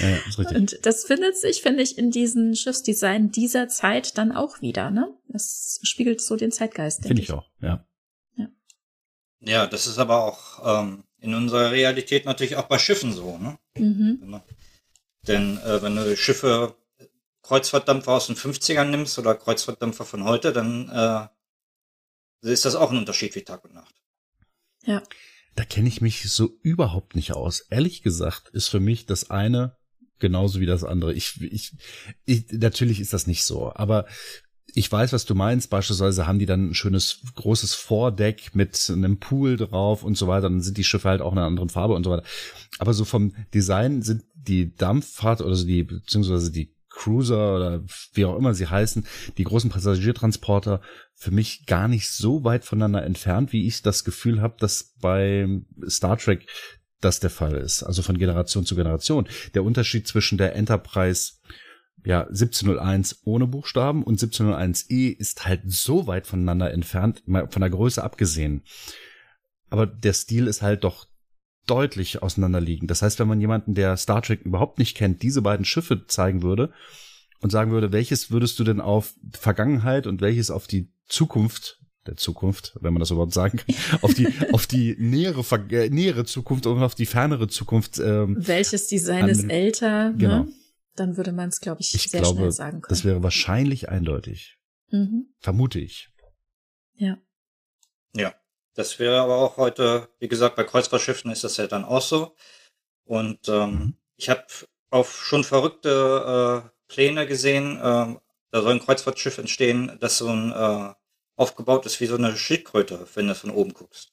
Ja, 0.00 0.16
ist 0.26 0.38
richtig. 0.38 0.56
Und 0.56 0.86
das 0.86 1.04
findet 1.04 1.36
sich, 1.36 1.60
finde 1.60 1.82
ich, 1.82 1.98
in 1.98 2.10
diesen 2.10 2.56
Schiffsdesign 2.56 3.30
dieser 3.30 3.68
Zeit 3.68 4.16
dann 4.16 4.32
auch 4.32 4.62
wieder, 4.62 4.90
ne? 4.90 5.14
Das 5.28 5.78
spiegelt 5.82 6.22
so 6.22 6.36
den 6.36 6.50
Zeitgeist. 6.52 7.06
Finde 7.06 7.20
ich 7.20 7.30
auch, 7.30 7.50
ja. 7.60 7.86
ja. 8.36 8.48
Ja, 9.40 9.66
das 9.66 9.86
ist 9.86 9.98
aber 9.98 10.24
auch 10.24 10.82
ähm, 10.82 11.04
in 11.24 11.34
unserer 11.34 11.70
Realität 11.70 12.26
natürlich 12.26 12.56
auch 12.56 12.68
bei 12.68 12.78
Schiffen 12.78 13.14
so, 13.14 13.38
ne? 13.38 13.58
Mhm. 13.78 14.40
Denn 15.26 15.56
äh, 15.58 15.80
wenn 15.80 15.96
du 15.96 16.14
Schiffe, 16.16 16.76
Kreuzfahrtdampfer 17.42 18.12
aus 18.12 18.26
den 18.26 18.36
50ern 18.36 18.84
nimmst 18.84 19.18
oder 19.18 19.34
Kreuzfahrtdampfer 19.34 20.04
von 20.04 20.24
heute, 20.24 20.52
dann 20.52 20.90
äh, 20.90 22.52
ist 22.52 22.66
das 22.66 22.74
auch 22.74 22.90
ein 22.90 22.98
Unterschied 22.98 23.34
wie 23.34 23.42
Tag 23.42 23.64
und 23.64 23.72
Nacht. 23.72 23.94
Ja. 24.84 25.02
Da 25.54 25.64
kenne 25.64 25.88
ich 25.88 26.02
mich 26.02 26.30
so 26.30 26.58
überhaupt 26.62 27.16
nicht 27.16 27.32
aus. 27.32 27.60
Ehrlich 27.70 28.02
gesagt 28.02 28.50
ist 28.50 28.68
für 28.68 28.80
mich 28.80 29.06
das 29.06 29.30
eine 29.30 29.78
genauso 30.18 30.60
wie 30.60 30.66
das 30.66 30.84
andere. 30.84 31.14
Ich, 31.14 31.40
ich, 31.40 31.72
ich 32.26 32.52
natürlich 32.52 33.00
ist 33.00 33.12
das 33.12 33.26
nicht 33.26 33.44
so, 33.44 33.72
aber 33.74 34.06
ich 34.72 34.90
weiß, 34.90 35.12
was 35.12 35.24
du 35.24 35.34
meinst. 35.34 35.70
Beispielsweise 35.70 36.26
haben 36.26 36.38
die 36.38 36.46
dann 36.46 36.70
ein 36.70 36.74
schönes 36.74 37.20
großes 37.34 37.74
Vordeck 37.74 38.54
mit 38.54 38.90
einem 38.90 39.18
Pool 39.18 39.56
drauf 39.56 40.02
und 40.02 40.16
so 40.16 40.26
weiter. 40.26 40.48
Dann 40.48 40.60
sind 40.60 40.76
die 40.76 40.84
Schiffe 40.84 41.08
halt 41.08 41.20
auch 41.20 41.32
in 41.32 41.38
einer 41.38 41.46
anderen 41.46 41.68
Farbe 41.68 41.94
und 41.94 42.04
so 42.04 42.10
weiter. 42.10 42.24
Aber 42.78 42.92
so 42.92 43.04
vom 43.04 43.34
Design 43.52 44.02
sind 44.02 44.24
die 44.34 44.74
Dampffahrt 44.74 45.40
oder 45.40 45.54
so 45.54 45.66
die, 45.66 45.84
beziehungsweise 45.84 46.50
die 46.50 46.74
Cruiser 46.88 47.56
oder 47.56 47.84
wie 48.12 48.24
auch 48.24 48.36
immer 48.36 48.54
sie 48.54 48.68
heißen, 48.68 49.06
die 49.36 49.44
großen 49.44 49.70
Passagiertransporter 49.70 50.80
für 51.14 51.30
mich 51.30 51.66
gar 51.66 51.88
nicht 51.88 52.10
so 52.10 52.44
weit 52.44 52.64
voneinander 52.64 53.04
entfernt, 53.04 53.52
wie 53.52 53.66
ich 53.66 53.82
das 53.82 54.04
Gefühl 54.04 54.40
habe, 54.40 54.56
dass 54.58 54.94
bei 55.00 55.48
Star 55.88 56.16
Trek 56.16 56.46
das 57.00 57.20
der 57.20 57.30
Fall 57.30 57.54
ist. 57.54 57.82
Also 57.82 58.02
von 58.02 58.18
Generation 58.18 58.64
zu 58.64 58.76
Generation. 58.76 59.28
Der 59.54 59.64
Unterschied 59.64 60.06
zwischen 60.06 60.38
der 60.38 60.54
Enterprise 60.54 61.34
ja, 62.04 62.22
1701 62.22 63.22
ohne 63.24 63.46
Buchstaben 63.46 64.02
und 64.02 64.20
1701e 64.20 65.16
ist 65.16 65.46
halt 65.46 65.62
so 65.66 66.06
weit 66.06 66.26
voneinander 66.26 66.70
entfernt, 66.72 67.22
mal 67.26 67.48
von 67.48 67.60
der 67.60 67.70
Größe 67.70 68.02
abgesehen. 68.02 68.62
Aber 69.70 69.86
der 69.86 70.12
Stil 70.12 70.46
ist 70.46 70.62
halt 70.62 70.84
doch 70.84 71.06
deutlich 71.66 72.22
auseinanderliegend. 72.22 72.90
Das 72.90 73.02
heißt, 73.02 73.18
wenn 73.18 73.28
man 73.28 73.40
jemanden, 73.40 73.74
der 73.74 73.96
Star 73.96 74.22
Trek 74.22 74.42
überhaupt 74.42 74.78
nicht 74.78 74.96
kennt, 74.96 75.22
diese 75.22 75.40
beiden 75.40 75.64
Schiffe 75.64 76.06
zeigen 76.06 76.42
würde 76.42 76.72
und 77.40 77.50
sagen 77.50 77.70
würde, 77.70 77.90
welches 77.90 78.30
würdest 78.30 78.58
du 78.58 78.64
denn 78.64 78.80
auf 78.80 79.14
Vergangenheit 79.32 80.06
und 80.06 80.20
welches 80.20 80.50
auf 80.50 80.66
die 80.66 80.90
Zukunft 81.06 81.80
der 82.06 82.16
Zukunft, 82.16 82.76
wenn 82.82 82.92
man 82.92 83.00
das 83.00 83.10
überhaupt 83.10 83.32
sagen 83.32 83.58
kann, 83.58 83.74
auf 84.02 84.12
die 84.12 84.28
auf 84.52 84.66
die 84.66 84.94
nähere 84.98 85.42
äh, 85.70 85.88
nähere 85.88 86.26
Zukunft 86.26 86.66
und 86.66 86.82
auf 86.82 86.94
die 86.94 87.06
fernere 87.06 87.48
Zukunft. 87.48 87.98
Ähm, 87.98 88.36
welches 88.38 88.88
Design 88.88 89.26
ist 89.28 89.44
älter? 89.44 90.10
Ne? 90.10 90.16
Genau. 90.18 90.42
Ne? 90.44 90.52
Dann 90.96 91.16
würde 91.16 91.32
man 91.32 91.48
es, 91.48 91.60
glaube 91.60 91.80
ich, 91.80 91.94
ich 91.94 92.10
sehr 92.10 92.20
glaube, 92.20 92.36
schnell 92.36 92.52
sagen 92.52 92.80
können. 92.80 92.90
Das 92.90 93.04
wäre 93.04 93.22
wahrscheinlich 93.22 93.88
eindeutig. 93.88 94.58
Mhm. 94.90 95.34
Vermute 95.40 95.78
ich. 95.80 96.10
Ja. 96.94 97.18
Ja. 98.14 98.34
Das 98.74 98.98
wäre 98.98 99.20
aber 99.20 99.36
auch 99.36 99.56
heute, 99.56 100.08
wie 100.18 100.28
gesagt, 100.28 100.56
bei 100.56 100.64
Kreuzfahrtschiffen 100.64 101.30
ist 101.30 101.44
das 101.44 101.56
ja 101.56 101.66
dann 101.66 101.84
auch 101.84 102.02
so. 102.02 102.34
Und 103.04 103.48
ähm, 103.48 103.70
mhm. 103.70 103.96
ich 104.16 104.28
habe 104.28 104.44
auf 104.90 105.24
schon 105.24 105.44
verrückte 105.44 106.64
äh, 106.64 106.70
Pläne 106.88 107.26
gesehen. 107.26 107.76
Äh, 107.76 107.80
da 107.80 108.62
soll 108.62 108.72
ein 108.72 108.80
Kreuzfahrtschiff 108.80 109.38
entstehen, 109.38 109.96
das 110.00 110.18
so 110.18 110.28
ein 110.28 110.52
äh, 110.52 110.94
aufgebaut 111.36 111.86
ist 111.86 112.00
wie 112.00 112.06
so 112.06 112.16
eine 112.16 112.36
Schildkröte, 112.36 113.06
wenn 113.14 113.26
du 113.26 113.34
von 113.34 113.50
oben 113.50 113.74
guckst. 113.74 114.12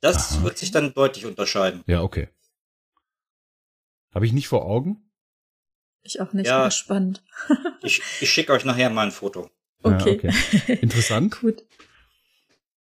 Das 0.00 0.32
Aha, 0.32 0.44
wird 0.44 0.58
sich 0.58 0.70
dann 0.70 0.94
deutlich 0.94 1.26
unterscheiden. 1.26 1.84
Ja, 1.86 2.02
okay. 2.02 2.28
Habe 4.14 4.26
ich 4.26 4.32
nicht 4.32 4.48
vor 4.48 4.64
Augen? 4.64 5.11
Ich 6.02 6.20
auch 6.20 6.32
nicht. 6.32 6.46
Ja, 6.46 6.70
spannend. 6.70 7.22
ich 7.82 8.02
ich 8.20 8.30
schicke 8.30 8.52
euch 8.52 8.64
nachher 8.64 8.90
mal 8.90 9.06
ein 9.06 9.12
Foto. 9.12 9.50
Okay. 9.82 10.20
Ja, 10.22 10.30
okay. 10.30 10.78
Interessant. 10.80 11.38
Gut. 11.40 11.64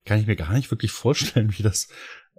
Kann 0.04 0.20
ich 0.20 0.26
mir 0.26 0.36
gar 0.36 0.52
nicht 0.52 0.70
wirklich 0.70 0.90
vorstellen, 0.90 1.54
wie 1.56 1.62
das 1.62 1.88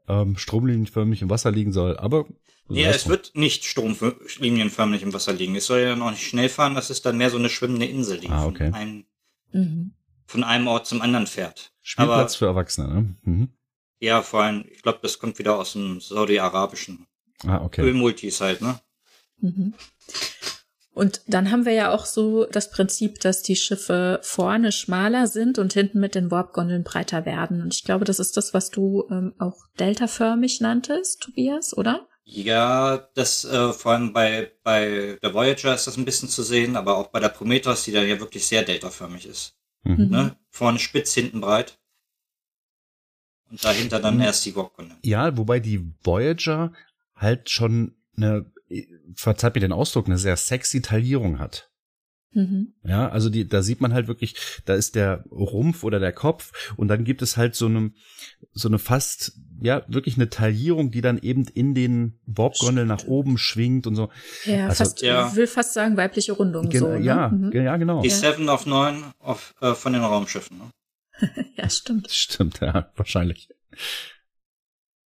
ähm, 0.07 0.35
stromlinienförmig 0.37 1.21
im 1.21 1.29
Wasser 1.29 1.51
liegen 1.51 1.71
soll. 1.71 1.97
Aber 1.97 2.25
ja, 2.69 2.89
es 2.89 3.07
wird 3.07 3.31
nicht 3.35 3.65
stromlinienförmig 3.65 5.03
im 5.03 5.13
Wasser 5.13 5.33
liegen. 5.33 5.55
Es 5.55 5.67
soll 5.67 5.79
ja 5.79 5.95
noch 5.95 6.11
nicht 6.11 6.25
schnell 6.25 6.49
fahren, 6.49 6.75
das 6.75 6.89
ist 6.89 7.05
dann 7.05 7.17
mehr 7.17 7.29
so 7.29 7.37
eine 7.37 7.49
schwimmende 7.49 7.85
Insel, 7.85 8.19
die 8.19 8.29
ah, 8.29 8.45
okay. 8.45 8.65
von, 8.65 8.73
einem, 8.73 9.05
mhm. 9.51 9.93
von 10.25 10.43
einem 10.43 10.67
Ort 10.67 10.87
zum 10.87 11.01
anderen 11.01 11.27
fährt. 11.27 11.73
Spielplatz 11.81 12.33
Aber, 12.33 12.39
für 12.39 12.45
Erwachsene, 12.45 12.87
ne? 12.87 13.15
Mhm. 13.23 13.49
Ja, 13.99 14.21
vor 14.21 14.43
allem, 14.43 14.65
ich 14.69 14.81
glaube, 14.81 14.99
das 15.01 15.19
kommt 15.19 15.39
wieder 15.39 15.57
aus 15.57 15.73
dem 15.73 16.01
saudi-arabischen 16.01 17.05
ah, 17.45 17.63
okay. 17.63 17.81
Ölmultis 17.81 18.41
halt, 18.41 18.61
ne? 18.61 18.79
Mhm. 19.39 19.73
Und 20.93 21.21
dann 21.27 21.49
haben 21.51 21.65
wir 21.65 21.73
ja 21.73 21.91
auch 21.91 22.05
so 22.05 22.45
das 22.45 22.69
Prinzip, 22.69 23.19
dass 23.19 23.41
die 23.41 23.55
Schiffe 23.55 24.19
vorne 24.21 24.71
schmaler 24.71 25.27
sind 25.27 25.57
und 25.57 25.73
hinten 25.73 25.99
mit 25.99 26.13
den 26.13 26.29
Warpgondeln 26.29 26.83
breiter 26.83 27.25
werden. 27.25 27.61
Und 27.63 27.73
ich 27.73 27.83
glaube, 27.83 28.05
das 28.05 28.19
ist 28.19 28.37
das, 28.37 28.53
was 28.53 28.69
du 28.69 29.07
ähm, 29.09 29.33
auch 29.39 29.65
deltaförmig 29.79 30.61
nanntest, 30.61 31.21
Tobias, 31.21 31.75
oder? 31.75 32.07
Ja, 32.25 33.09
das 33.15 33.43
äh, 33.43 33.73
vor 33.73 33.93
allem 33.93 34.13
bei, 34.13 34.51
bei 34.63 35.17
der 35.21 35.33
Voyager 35.33 35.73
ist 35.73 35.87
das 35.87 35.97
ein 35.97 36.05
bisschen 36.05 36.29
zu 36.29 36.43
sehen, 36.43 36.75
aber 36.75 36.95
auch 36.97 37.07
bei 37.07 37.19
der 37.19 37.29
Prometheus, 37.29 37.83
die 37.83 37.91
dann 37.91 38.07
ja 38.07 38.19
wirklich 38.19 38.45
sehr 38.45 38.63
deltaförmig 38.63 39.25
ist. 39.25 39.57
Mhm. 39.83 40.09
Ne? 40.09 40.37
Vorne 40.49 40.79
spitz, 40.79 41.13
hinten 41.13 41.41
breit. 41.41 41.79
Und 43.49 43.63
dahinter 43.65 43.99
dann 43.99 44.15
Mhm. 44.15 44.21
erst 44.21 44.45
die 44.45 44.55
Warp-Gondel. 44.55 44.97
Ja, 45.03 45.35
wobei 45.37 45.59
die 45.59 45.83
Voyager 46.03 46.71
halt 47.15 47.49
schon 47.49 47.95
eine, 48.15 48.45
verzeiht 49.15 49.55
mir 49.55 49.61
den 49.61 49.71
Ausdruck, 49.71 50.07
eine 50.07 50.17
sehr 50.17 50.37
sexy 50.37 50.81
Taillierung 50.81 51.39
hat. 51.39 51.69
Mhm. 52.35 52.73
Ja, 52.83 53.09
also 53.09 53.29
die, 53.29 53.47
da 53.47 53.61
sieht 53.61 53.79
man 53.79 53.93
halt 53.93 54.07
wirklich, 54.07 54.35
da 54.65 54.73
ist 54.73 54.95
der 54.95 55.23
Rumpf 55.29 55.83
oder 55.83 55.99
der 55.99 56.13
Kopf 56.13 56.73
und 56.77 56.87
dann 56.87 57.03
gibt 57.03 57.21
es 57.21 57.37
halt 57.37 57.53
so 57.55 57.67
eine, 57.67 57.91
so 58.53 58.67
eine 58.67 58.79
fast, 58.79 59.33
ja, 59.61 59.83
wirklich 59.87 60.15
eine 60.15 60.29
Taillierung, 60.31 60.89
die 60.89 61.01
dann 61.01 61.19
eben 61.19 61.45
in 61.53 61.75
den 61.75 62.19
Warp-Gondel 62.25 62.87
nach 62.87 63.03
oben 63.05 63.37
schwingt 63.37 63.85
und 63.85 63.95
so. 63.95 64.09
Ja, 64.45 64.65
Also- 64.67 64.83
fast, 64.83 65.01
Ja. 65.03 65.27
ich 65.29 65.35
will 65.35 65.45
fast 65.45 65.73
sagen 65.73 65.95
weibliche 65.95 66.31
Rundung. 66.31 66.69
Gen- 66.69 66.79
so, 66.79 66.87
ne? 66.87 67.01
ja, 67.01 67.29
Mhm. 67.29 67.51
ge- 67.51 67.63
ja, 67.63 67.77
genau. 67.77 68.01
Die 68.01 68.09
Ja. 68.09 68.15
Seven 68.15 68.49
of 68.49 68.65
Nine 68.65 69.13
auf, 69.19 69.53
äh, 69.61 69.75
von 69.75 69.93
den 69.93 70.01
Raumschiffen. 70.01 70.57
Ne? 70.57 70.71
ja, 71.55 71.69
stimmt. 71.69 72.09
Stimmt, 72.09 72.61
ja, 72.61 72.91
wahrscheinlich. 72.95 73.47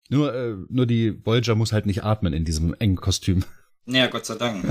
Nur, 0.10 0.34
äh, 0.34 0.56
nur 0.70 0.86
die 0.86 1.26
Voyager 1.26 1.56
muss 1.56 1.74
halt 1.74 1.86
nicht 1.86 2.04
atmen 2.04 2.34
in 2.34 2.46
diesem 2.46 2.74
engen 2.76 2.98
Kostüm. 2.98 3.44
Ja, 3.88 4.08
Gott 4.08 4.26
sei 4.26 4.34
Dank. 4.34 4.66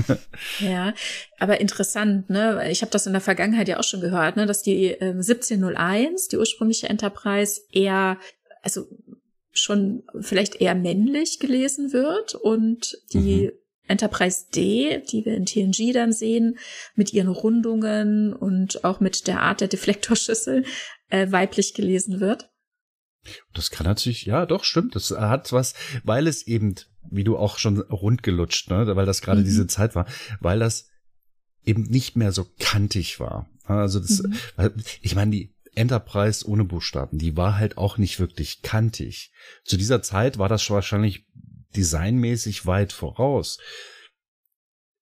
Ja, 0.59 0.93
aber 1.39 1.61
interessant, 1.61 2.29
ne? 2.29 2.69
Ich 2.69 2.81
habe 2.81 2.91
das 2.91 3.07
in 3.07 3.13
der 3.13 3.21
Vergangenheit 3.21 3.69
ja 3.69 3.79
auch 3.79 3.83
schon 3.85 4.01
gehört, 4.01 4.35
ne, 4.35 4.45
dass 4.45 4.61
die 4.61 4.87
ähm, 4.87 5.21
1701, 5.21 6.27
die 6.27 6.35
ursprüngliche 6.35 6.89
Enterprise, 6.89 7.61
eher, 7.71 8.17
also 8.61 8.89
schon 9.53 10.03
vielleicht 10.19 10.59
eher 10.59 10.75
männlich 10.75 11.39
gelesen 11.39 11.93
wird 11.93 12.35
und 12.35 12.97
die 13.13 13.53
Enterprise 13.87 14.47
D, 14.53 15.01
die 15.09 15.25
wir 15.25 15.35
in 15.35 15.45
TNG 15.45 15.93
dann 15.93 16.11
sehen, 16.11 16.57
mit 16.95 17.13
ihren 17.13 17.29
Rundungen 17.29 18.33
und 18.33 18.83
auch 18.83 18.99
mit 18.99 19.27
der 19.27 19.41
Art 19.41 19.61
der 19.61 19.67
Deflektorschüssel 19.67 20.65
äh, 21.09 21.31
weiblich 21.31 21.73
gelesen 21.73 22.19
wird. 22.19 22.49
Das 23.53 23.71
kann 23.71 23.85
natürlich, 23.85 24.25
ja, 24.25 24.45
doch, 24.45 24.63
stimmt. 24.63 24.95
Das 24.95 25.11
hat 25.11 25.51
was, 25.51 25.73
weil 26.03 26.27
es 26.27 26.43
eben, 26.47 26.75
wie 27.09 27.23
du 27.23 27.37
auch 27.37 27.57
schon 27.57 27.79
rund 27.81 28.23
gelutscht, 28.23 28.69
ne, 28.69 28.95
weil 28.95 29.05
das 29.05 29.21
gerade 29.21 29.41
Mhm. 29.41 29.45
diese 29.45 29.67
Zeit 29.67 29.95
war, 29.95 30.05
weil 30.39 30.59
das 30.59 30.89
eben 31.63 31.83
nicht 31.83 32.15
mehr 32.15 32.31
so 32.31 32.47
kantig 32.59 33.19
war. 33.19 33.49
Also 33.63 33.99
das, 33.99 34.21
Mhm. 34.23 34.73
ich 35.01 35.15
meine, 35.15 35.31
die 35.31 35.55
Enterprise 35.73 36.47
ohne 36.47 36.63
Buchstaben, 36.63 37.17
die 37.17 37.35
war 37.35 37.57
halt 37.57 37.77
auch 37.77 37.97
nicht 37.97 38.19
wirklich 38.19 38.61
kantig. 38.61 39.31
Zu 39.65 39.75
dieser 39.77 40.01
Zeit 40.01 40.37
war 40.37 40.47
das 40.47 40.63
schon 40.63 40.75
wahrscheinlich 40.75 41.25
designmäßig 41.75 42.65
weit 42.65 42.93
voraus. 42.93 43.57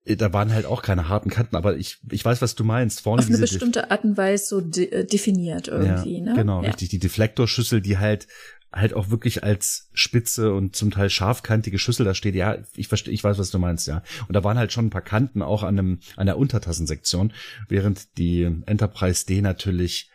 Äh, 0.05 0.15
Da 0.15 0.33
waren 0.33 0.53
halt 0.53 0.65
auch 0.65 0.81
keine 0.81 1.09
harten 1.09 1.29
Kanten, 1.29 1.55
aber 1.55 1.77
ich, 1.77 1.99
ich 2.11 2.23
weiß, 2.23 2.41
was 2.41 2.55
du 2.55 2.63
meinst. 2.63 3.01
Vorne 3.01 3.21
Auf 3.21 3.29
eine 3.29 3.37
bestimmte 3.37 3.91
Art 3.91 4.03
und 4.03 4.17
Weise 4.17 4.45
so 4.45 4.61
de 4.61 4.89
äh, 4.89 5.05
definiert 5.05 5.67
irgendwie, 5.67 6.17
ja, 6.17 6.23
ne? 6.23 6.33
Genau, 6.35 6.61
ja. 6.61 6.67
richtig. 6.67 6.89
Die 6.89 6.99
Deflektorschüssel, 6.99 7.81
die 7.81 7.97
halt 7.97 8.27
halt 8.71 8.93
auch 8.95 9.11
wirklich 9.11 9.43
als 9.43 9.89
spitze 9.93 10.53
und 10.53 10.75
zum 10.75 10.89
Teil 10.89 11.09
scharfkantige 11.09 11.77
Schüssel 11.77 12.05
da 12.05 12.15
steht. 12.15 12.33
Ja, 12.33 12.57
ich 12.75 12.87
verstehe, 12.87 13.13
ich 13.13 13.23
weiß, 13.23 13.37
was 13.37 13.51
du 13.51 13.59
meinst, 13.59 13.87
ja. 13.87 14.01
Und 14.27 14.33
da 14.33 14.43
waren 14.43 14.57
halt 14.57 14.73
schon 14.73 14.87
ein 14.87 14.89
paar 14.89 15.03
Kanten 15.03 15.41
auch 15.43 15.61
an 15.61 15.77
einem 15.77 15.99
an 16.15 16.25
der 16.25 16.37
Untertassensektion, 16.37 17.33
während 17.67 18.17
die 18.17 18.43
Enterprise 18.65 19.25
D 19.27 19.41
natürlich 19.41 20.09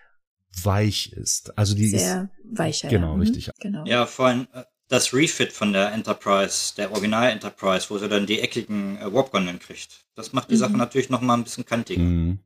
weich 0.65 1.13
ist. 1.13 1.57
Also 1.57 1.75
die 1.75 1.85
ist 1.85 2.01
Sehr 2.01 2.31
weicher. 2.45 2.89
Genau, 2.89 3.11
ja. 3.11 3.15
Mhm. 3.15 3.21
richtig. 3.21 3.51
Genau. 3.61 3.85
Ja, 3.87 4.07
vor 4.07 4.27
allem 4.27 4.49
äh, 4.53 4.65
das 4.89 5.13
Refit 5.13 5.53
von 5.53 5.73
der 5.73 5.93
Enterprise, 5.93 6.75
der 6.77 6.91
Original 6.93 7.31
Enterprise, 7.31 7.91
wo 7.91 7.99
sie 7.99 8.09
dann 8.09 8.27
die 8.27 8.41
eckigen 8.41 8.97
äh, 8.99 9.13
Warp-Gondeln 9.13 9.59
kriegt. 9.59 10.07
Das 10.15 10.33
macht 10.33 10.51
die 10.51 10.55
Mhm. 10.55 10.59
Sache 10.59 10.77
natürlich 10.77 11.11
noch 11.11 11.21
mal 11.21 11.35
ein 11.35 11.45
bisschen 11.45 11.67
kantiger. 11.67 12.03
Mhm. 12.03 12.39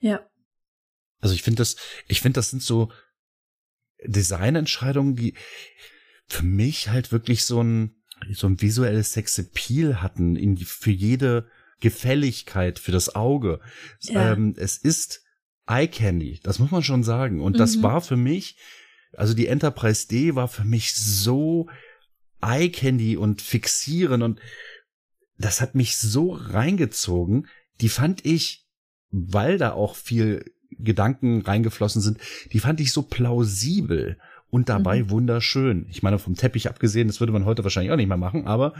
ja. 0.00 0.20
Also 1.20 1.34
ich 1.36 1.42
finde 1.44 1.58
das, 1.58 1.76
ich 2.08 2.20
finde, 2.20 2.38
das 2.38 2.50
sind 2.50 2.62
so 2.62 2.90
Designentscheidungen, 4.04 5.14
die 5.14 5.34
für 6.26 6.42
mich 6.44 6.88
halt 6.88 7.12
wirklich 7.12 7.44
so 7.44 7.62
ein, 7.62 7.94
so 8.32 8.46
ein 8.46 8.60
visuelles 8.60 9.12
Sexappeal 9.12 10.02
hatten, 10.02 10.34
in, 10.36 10.56
die- 10.56 10.64
für 10.64 10.90
jede 10.90 11.48
Gefälligkeit, 11.80 12.78
für 12.78 12.92
das 12.92 13.14
Auge. 13.14 13.60
Ja. 14.00 14.32
Ähm, 14.32 14.54
es 14.56 14.76
ist 14.78 15.22
Eye 15.68 15.86
Candy, 15.88 16.40
das 16.42 16.58
muss 16.58 16.70
man 16.70 16.82
schon 16.82 17.04
sagen. 17.04 17.40
Und 17.40 17.58
das 17.60 17.76
Mhm. 17.76 17.82
war 17.82 18.00
für 18.00 18.16
mich, 18.16 18.56
also 19.16 19.34
die 19.34 19.46
Enterprise 19.46 20.08
D 20.08 20.34
war 20.34 20.48
für 20.48 20.64
mich 20.64 20.94
so 20.94 21.68
Eye 22.40 22.70
Candy 22.70 23.16
und 23.16 23.42
fixieren 23.42 24.22
und 24.22 24.40
das 25.38 25.60
hat 25.60 25.74
mich 25.74 25.96
so 25.96 26.32
reingezogen. 26.32 27.46
Die 27.80 27.88
fand 27.88 28.24
ich, 28.24 28.66
weil 29.10 29.58
da 29.58 29.72
auch 29.72 29.94
viel 29.94 30.44
Gedanken 30.70 31.42
reingeflossen 31.42 32.00
sind, 32.02 32.18
die 32.52 32.60
fand 32.60 32.80
ich 32.80 32.92
so 32.92 33.02
plausibel 33.02 34.18
und 34.48 34.68
dabei 34.68 35.02
Mhm. 35.02 35.10
wunderschön. 35.10 35.86
Ich 35.90 36.02
meine, 36.02 36.18
vom 36.18 36.34
Teppich 36.34 36.68
abgesehen, 36.68 37.08
das 37.08 37.20
würde 37.20 37.32
man 37.32 37.44
heute 37.44 37.64
wahrscheinlich 37.64 37.92
auch 37.92 37.96
nicht 37.96 38.08
mehr 38.08 38.16
machen, 38.16 38.46
aber, 38.46 38.74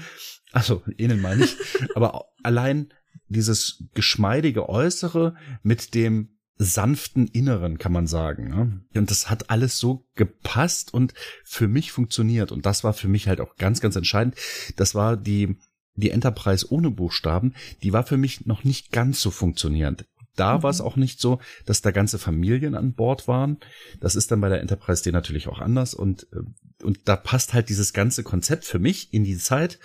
also, 0.53 0.83
innen 0.97 1.21
meine 1.21 1.45
ich, 1.45 1.57
aber 1.95 2.27
allein 2.43 2.93
dieses 3.29 3.85
geschmeidige 3.95 4.69
Äußere 4.69 5.35
mit 5.63 5.95
dem 5.95 6.39
sanften 6.57 7.27
Inneren, 7.27 7.79
kann 7.79 7.93
man 7.93 8.07
sagen. 8.07 8.49
Ne? 8.49 8.85
Und 8.95 9.11
das 9.11 9.31
hat 9.31 9.51
alles 9.51 9.79
so 9.79 10.07
gepasst 10.15 10.95
und 10.95 11.15
für 11.45 11.69
mich 11.69 11.93
funktioniert. 11.93 12.53
Und 12.53 12.67
das 12.67 12.85
war 12.85 12.93
für 12.93 13.09
mich 13.09 13.29
halt 13.29 13.41
auch 13.41 13.57
ganz, 13.57 13.81
ganz 13.81 13.97
entscheidend. 13.97 14.37
Das 14.77 14.95
war 14.95 15.17
die, 15.17 15.59
die 15.95 16.11
Enterprise 16.11 16.71
ohne 16.71 16.91
Buchstaben, 16.91 17.55
die 17.83 17.93
war 17.93 18.05
für 18.05 18.17
mich 18.17 18.47
noch 18.47 18.65
nicht 18.65 18.93
ganz 18.93 19.21
so 19.21 19.31
funktionierend. 19.31 20.07
Da 20.37 20.59
Mhm. 20.59 20.63
war 20.63 20.71
es 20.71 20.81
auch 20.81 20.97
nicht 20.97 21.21
so, 21.21 21.41
dass 21.67 21.83
da 21.83 21.91
ganze 21.91 22.19
Familien 22.19 22.75
an 22.75 22.95
Bord 22.95 23.29
waren. 23.29 23.59
Das 24.01 24.15
ist 24.15 24.31
dann 24.31 24.41
bei 24.41 24.49
der 24.49 24.61
Enterprise 24.61 25.03
D 25.03 25.13
natürlich 25.13 25.49
auch 25.49 25.59
anders. 25.61 25.95
Und, 25.95 26.27
äh, 26.33 26.85
und 26.85 27.01
da 27.07 27.17
passt 27.17 27.53
halt 27.55 27.69
dieses 27.69 27.93
ganze 27.93 28.23
Konzept 28.23 28.65
für 28.65 28.79
mich 28.79 29.13
in 29.13 29.25
die 29.25 29.37
Zeit 29.37 29.79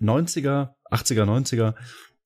90er, 0.00 0.74
80er, 0.90 1.24
90er. 1.24 1.74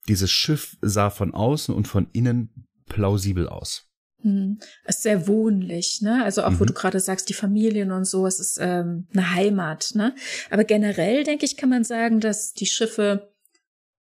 Dieses 0.07 0.31
Schiff 0.31 0.77
sah 0.81 1.09
von 1.09 1.33
außen 1.33 1.73
und 1.73 1.87
von 1.87 2.07
innen 2.11 2.67
plausibel 2.91 3.47
aus. 3.47 3.87
Hm. 4.21 4.59
Es 4.85 4.97
ist 4.97 5.03
sehr 5.03 5.27
wohnlich, 5.27 6.01
ne? 6.01 6.23
Also 6.23 6.43
auch 6.43 6.59
wo 6.59 6.63
Mhm. 6.63 6.67
du 6.67 6.73
gerade 6.73 6.99
sagst, 6.99 7.27
die 7.29 7.33
Familien 7.33 7.91
und 7.91 8.05
so, 8.05 8.27
es 8.27 8.39
ist 8.39 8.59
ähm, 8.61 9.07
eine 9.13 9.33
Heimat, 9.33 9.91
ne? 9.95 10.13
Aber 10.51 10.63
generell, 10.63 11.23
denke 11.23 11.45
ich, 11.45 11.57
kann 11.57 11.69
man 11.69 11.83
sagen, 11.83 12.19
dass 12.19 12.53
die 12.53 12.67
Schiffe 12.67 13.33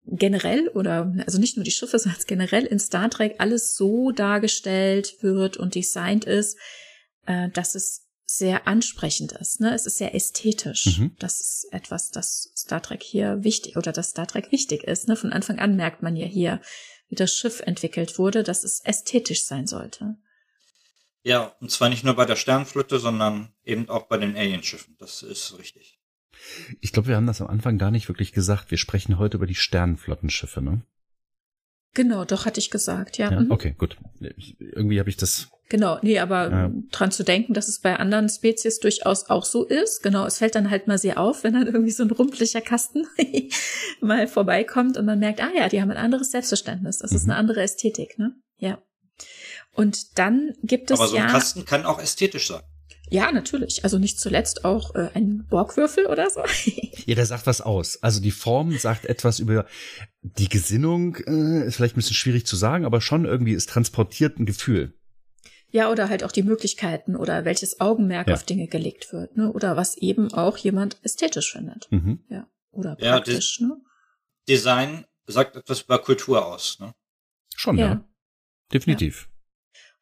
generell 0.06 0.66
oder 0.68 1.14
also 1.26 1.38
nicht 1.38 1.56
nur 1.56 1.64
die 1.64 1.70
Schiffe, 1.70 1.98
sondern 2.00 2.20
generell 2.26 2.64
in 2.64 2.80
Star 2.80 3.08
Trek 3.10 3.36
alles 3.38 3.76
so 3.76 4.10
dargestellt 4.10 5.22
wird 5.22 5.56
und 5.56 5.74
designt 5.76 6.24
ist, 6.24 6.58
äh, 7.26 7.48
dass 7.50 7.74
es 7.76 8.06
sehr 8.26 8.66
ansprechend 8.68 9.32
ist. 9.32 9.60
Ne? 9.60 9.74
Es 9.74 9.86
ist 9.86 9.98
sehr 9.98 10.14
ästhetisch. 10.14 10.98
Mhm. 10.98 11.16
Das 11.18 11.40
ist 11.40 11.66
etwas, 11.72 12.10
das 12.10 12.52
Star 12.56 12.80
Trek 12.80 13.02
hier 13.02 13.42
wichtig 13.42 13.76
oder 13.76 13.92
das 13.92 14.10
Star 14.10 14.26
Trek 14.26 14.50
wichtig 14.52 14.84
ist. 14.84 15.08
Ne? 15.08 15.16
Von 15.16 15.32
Anfang 15.32 15.58
an 15.58 15.74
merkt 15.76 16.02
man 16.02 16.16
ja 16.16 16.26
hier, 16.26 16.60
wie 17.10 17.16
das 17.16 17.34
Schiff 17.34 17.60
entwickelt 17.60 18.18
wurde, 18.18 18.42
dass 18.42 18.64
es 18.64 18.80
ästhetisch 18.80 19.44
sein 19.44 19.66
sollte. 19.66 20.16
Ja, 21.22 21.54
und 21.60 21.70
zwar 21.70 21.90
nicht 21.90 22.04
nur 22.04 22.14
bei 22.14 22.24
der 22.24 22.36
Sternenflotte, 22.36 22.98
sondern 22.98 23.52
eben 23.64 23.88
auch 23.90 24.06
bei 24.06 24.16
den 24.16 24.36
Alienschiffen. 24.36 24.96
Das 24.98 25.22
ist 25.22 25.58
richtig. 25.58 25.98
Ich 26.80 26.92
glaube, 26.92 27.08
wir 27.08 27.16
haben 27.16 27.26
das 27.26 27.42
am 27.42 27.48
Anfang 27.48 27.76
gar 27.76 27.90
nicht 27.90 28.08
wirklich 28.08 28.32
gesagt. 28.32 28.70
Wir 28.70 28.78
sprechen 28.78 29.18
heute 29.18 29.36
über 29.36 29.46
die 29.46 29.54
Sternenflottenschiffe, 29.54 30.62
ne? 30.62 30.82
Genau, 31.92 32.24
doch 32.24 32.46
hatte 32.46 32.60
ich 32.60 32.70
gesagt, 32.70 33.18
ja. 33.18 33.30
Ja, 33.30 33.40
mhm. 33.40 33.50
okay, 33.50 33.74
gut. 33.76 33.98
Irgendwie 34.20 35.00
habe 35.00 35.10
ich 35.10 35.16
das. 35.16 35.48
Genau, 35.70 35.98
nee, 36.02 36.18
aber 36.18 36.50
Ja. 36.50 36.70
dran 36.90 37.10
zu 37.12 37.22
denken, 37.24 37.54
dass 37.54 37.68
es 37.68 37.78
bei 37.78 37.96
anderen 37.96 38.28
Spezies 38.28 38.80
durchaus 38.80 39.30
auch 39.30 39.44
so 39.46 39.64
ist. 39.64 40.02
Genau, 40.02 40.26
es 40.26 40.36
fällt 40.38 40.54
dann 40.56 40.68
halt 40.68 40.86
mal 40.88 40.98
sehr 40.98 41.18
auf, 41.18 41.42
wenn 41.44 41.54
dann 41.54 41.66
irgendwie 41.72 41.92
so 41.92 42.02
ein 42.02 42.10
rumpeliger 42.10 42.60
Kasten 42.60 43.06
mal 44.02 44.26
vorbeikommt 44.28 44.98
und 44.98 45.06
man 45.06 45.18
merkt, 45.18 45.40
ah 45.40 45.50
ja, 45.56 45.68
die 45.68 45.80
haben 45.80 45.90
ein 45.90 45.96
anderes 45.96 46.32
Selbstverständnis. 46.32 46.98
Das 46.98 47.12
ist 47.12 47.24
Mhm. 47.24 47.30
eine 47.30 47.38
andere 47.38 47.62
Ästhetik, 47.62 48.18
ne? 48.18 48.34
Ja. 48.58 48.82
Und 49.72 50.18
dann 50.18 50.52
gibt 50.62 50.90
es 50.90 50.98
Aber 50.98 51.08
so 51.08 51.16
ein 51.16 51.22
ja. 51.22 51.28
Kasten 51.30 51.64
kann 51.64 51.86
auch 51.86 52.00
ästhetisch 52.02 52.48
sein. 52.48 52.60
Ja, 53.12 53.32
natürlich. 53.32 53.82
Also 53.84 53.98
nicht 53.98 54.20
zuletzt 54.20 54.64
auch 54.64 54.94
äh, 54.94 55.08
ein 55.14 55.46
Borgwürfel 55.48 56.06
oder 56.06 56.28
so. 56.30 56.42
Ja, 57.06 57.14
der 57.14 57.26
sagt 57.26 57.46
was 57.46 57.60
aus. 57.60 58.00
Also 58.02 58.20
die 58.20 58.30
Form 58.30 58.76
sagt 58.76 59.04
etwas 59.06 59.38
über 59.40 59.66
die 60.22 60.48
Gesinnung. 60.48 61.16
Äh, 61.26 61.66
ist 61.66 61.76
vielleicht 61.76 61.94
ein 61.94 62.00
bisschen 62.00 62.14
schwierig 62.14 62.44
zu 62.46 62.54
sagen, 62.56 62.84
aber 62.84 63.00
schon 63.00 63.24
irgendwie 63.24 63.54
es 63.54 63.66
transportiert 63.66 64.38
ein 64.38 64.46
Gefühl. 64.46 64.94
Ja, 65.72 65.90
oder 65.90 66.08
halt 66.08 66.24
auch 66.24 66.32
die 66.32 66.42
Möglichkeiten 66.42 67.16
oder 67.16 67.44
welches 67.44 67.80
Augenmerk 67.80 68.28
Ja. 68.28 68.34
auf 68.34 68.44
Dinge 68.44 68.66
gelegt 68.66 69.12
wird, 69.12 69.36
ne? 69.36 69.52
Oder 69.52 69.76
was 69.76 69.96
eben 69.96 70.32
auch 70.32 70.56
jemand 70.56 70.98
ästhetisch 71.02 71.52
findet. 71.52 71.90
Mhm. 71.90 72.24
Ja. 72.28 72.48
Oder 72.72 72.96
Ja, 73.00 73.16
praktisch, 73.16 73.60
ne? 73.60 73.76
Design 74.48 75.04
sagt 75.26 75.56
etwas 75.56 75.82
über 75.82 75.98
Kultur 75.98 76.44
aus. 76.46 76.78
Ne? 76.80 76.92
Schon, 77.54 77.78
ja. 77.78 77.86
Ja. 77.86 78.04
Definitiv. 78.72 79.28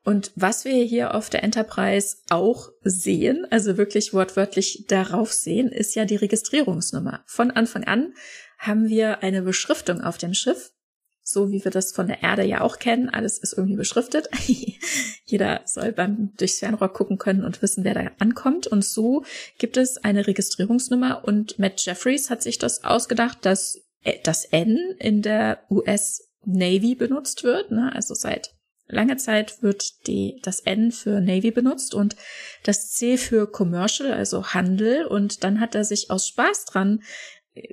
Und 0.05 0.33
was 0.37 0.65
wir 0.65 0.85
hier 0.85 1.15
auf 1.15 1.29
der 1.29 1.43
Enterprise 1.43 2.17
auch 2.31 2.71
sehen, 2.83 3.47
also 3.51 3.77
wirklich 3.77 4.15
wortwörtlich 4.15 4.87
darauf 4.89 5.33
sehen, 5.33 5.69
ist 5.69 5.95
ja 5.97 6.05
die 6.07 6.17
Registrierungsnummer. 6.17 7.23
Von 7.27 7.51
Anfang 7.51 7.85
an 7.85 8.15
haben 8.59 8.89
wir 8.89 9.23
eine 9.23 9.43
Beschriftung 9.43 10.01
auf 10.01 10.17
dem 10.17 10.33
Schiff 10.35 10.73
so 11.29 11.51
wie 11.51 11.63
wir 11.63 11.71
das 11.71 11.93
von 11.93 12.07
der 12.07 12.23
Erde 12.23 12.45
ja 12.45 12.61
auch 12.63 12.79
kennen. 12.79 13.09
Alles 13.09 13.39
ist 13.39 13.53
irgendwie 13.53 13.77
beschriftet. 13.77 14.29
Jeder 15.25 15.61
soll 15.67 15.93
beim 15.93 16.33
durchs 16.37 16.59
Fernrohr 16.59 16.93
gucken 16.93 17.19
können 17.19 17.45
und 17.45 17.61
wissen, 17.61 17.85
wer 17.85 17.95
da 17.95 18.11
ankommt. 18.19 18.67
Und 18.67 18.85
so 18.85 19.25
gibt 19.59 19.77
es 19.77 19.99
eine 19.99 20.27
Registrierungsnummer 20.27 21.25
und 21.25 21.59
Matt 21.59 21.85
Jeffries 21.85 22.31
hat 22.31 22.43
sich 22.43 22.59
das 22.59 22.85
ausgedacht, 22.85 23.39
dass 23.43 23.81
das 24.25 24.45
N 24.47 24.79
in 24.99 25.23
der 25.23 25.65
US 25.71 26.29
Navy 26.45 26.95
benutzt 26.95 27.45
wird. 27.45 27.71
Ne? 27.71 27.93
Also 27.95 28.15
seit 28.15 28.55
langer 28.87 29.19
Zeit 29.19 29.63
wird 29.63 30.07
die, 30.07 30.41
das 30.43 30.61
N 30.61 30.93
für 30.93 31.21
Navy 31.21 31.51
benutzt 31.51 31.95
und 31.95 32.17
das 32.65 32.91
C 32.93 33.19
für 33.19 33.47
Commercial, 33.47 34.13
also 34.13 34.47
Handel. 34.47 35.05
Und 35.05 35.45
dann 35.45 35.61
hat 35.61 35.75
er 35.75 35.85
sich 35.85 36.11
aus 36.11 36.27
Spaß 36.27 36.65
dran 36.65 37.03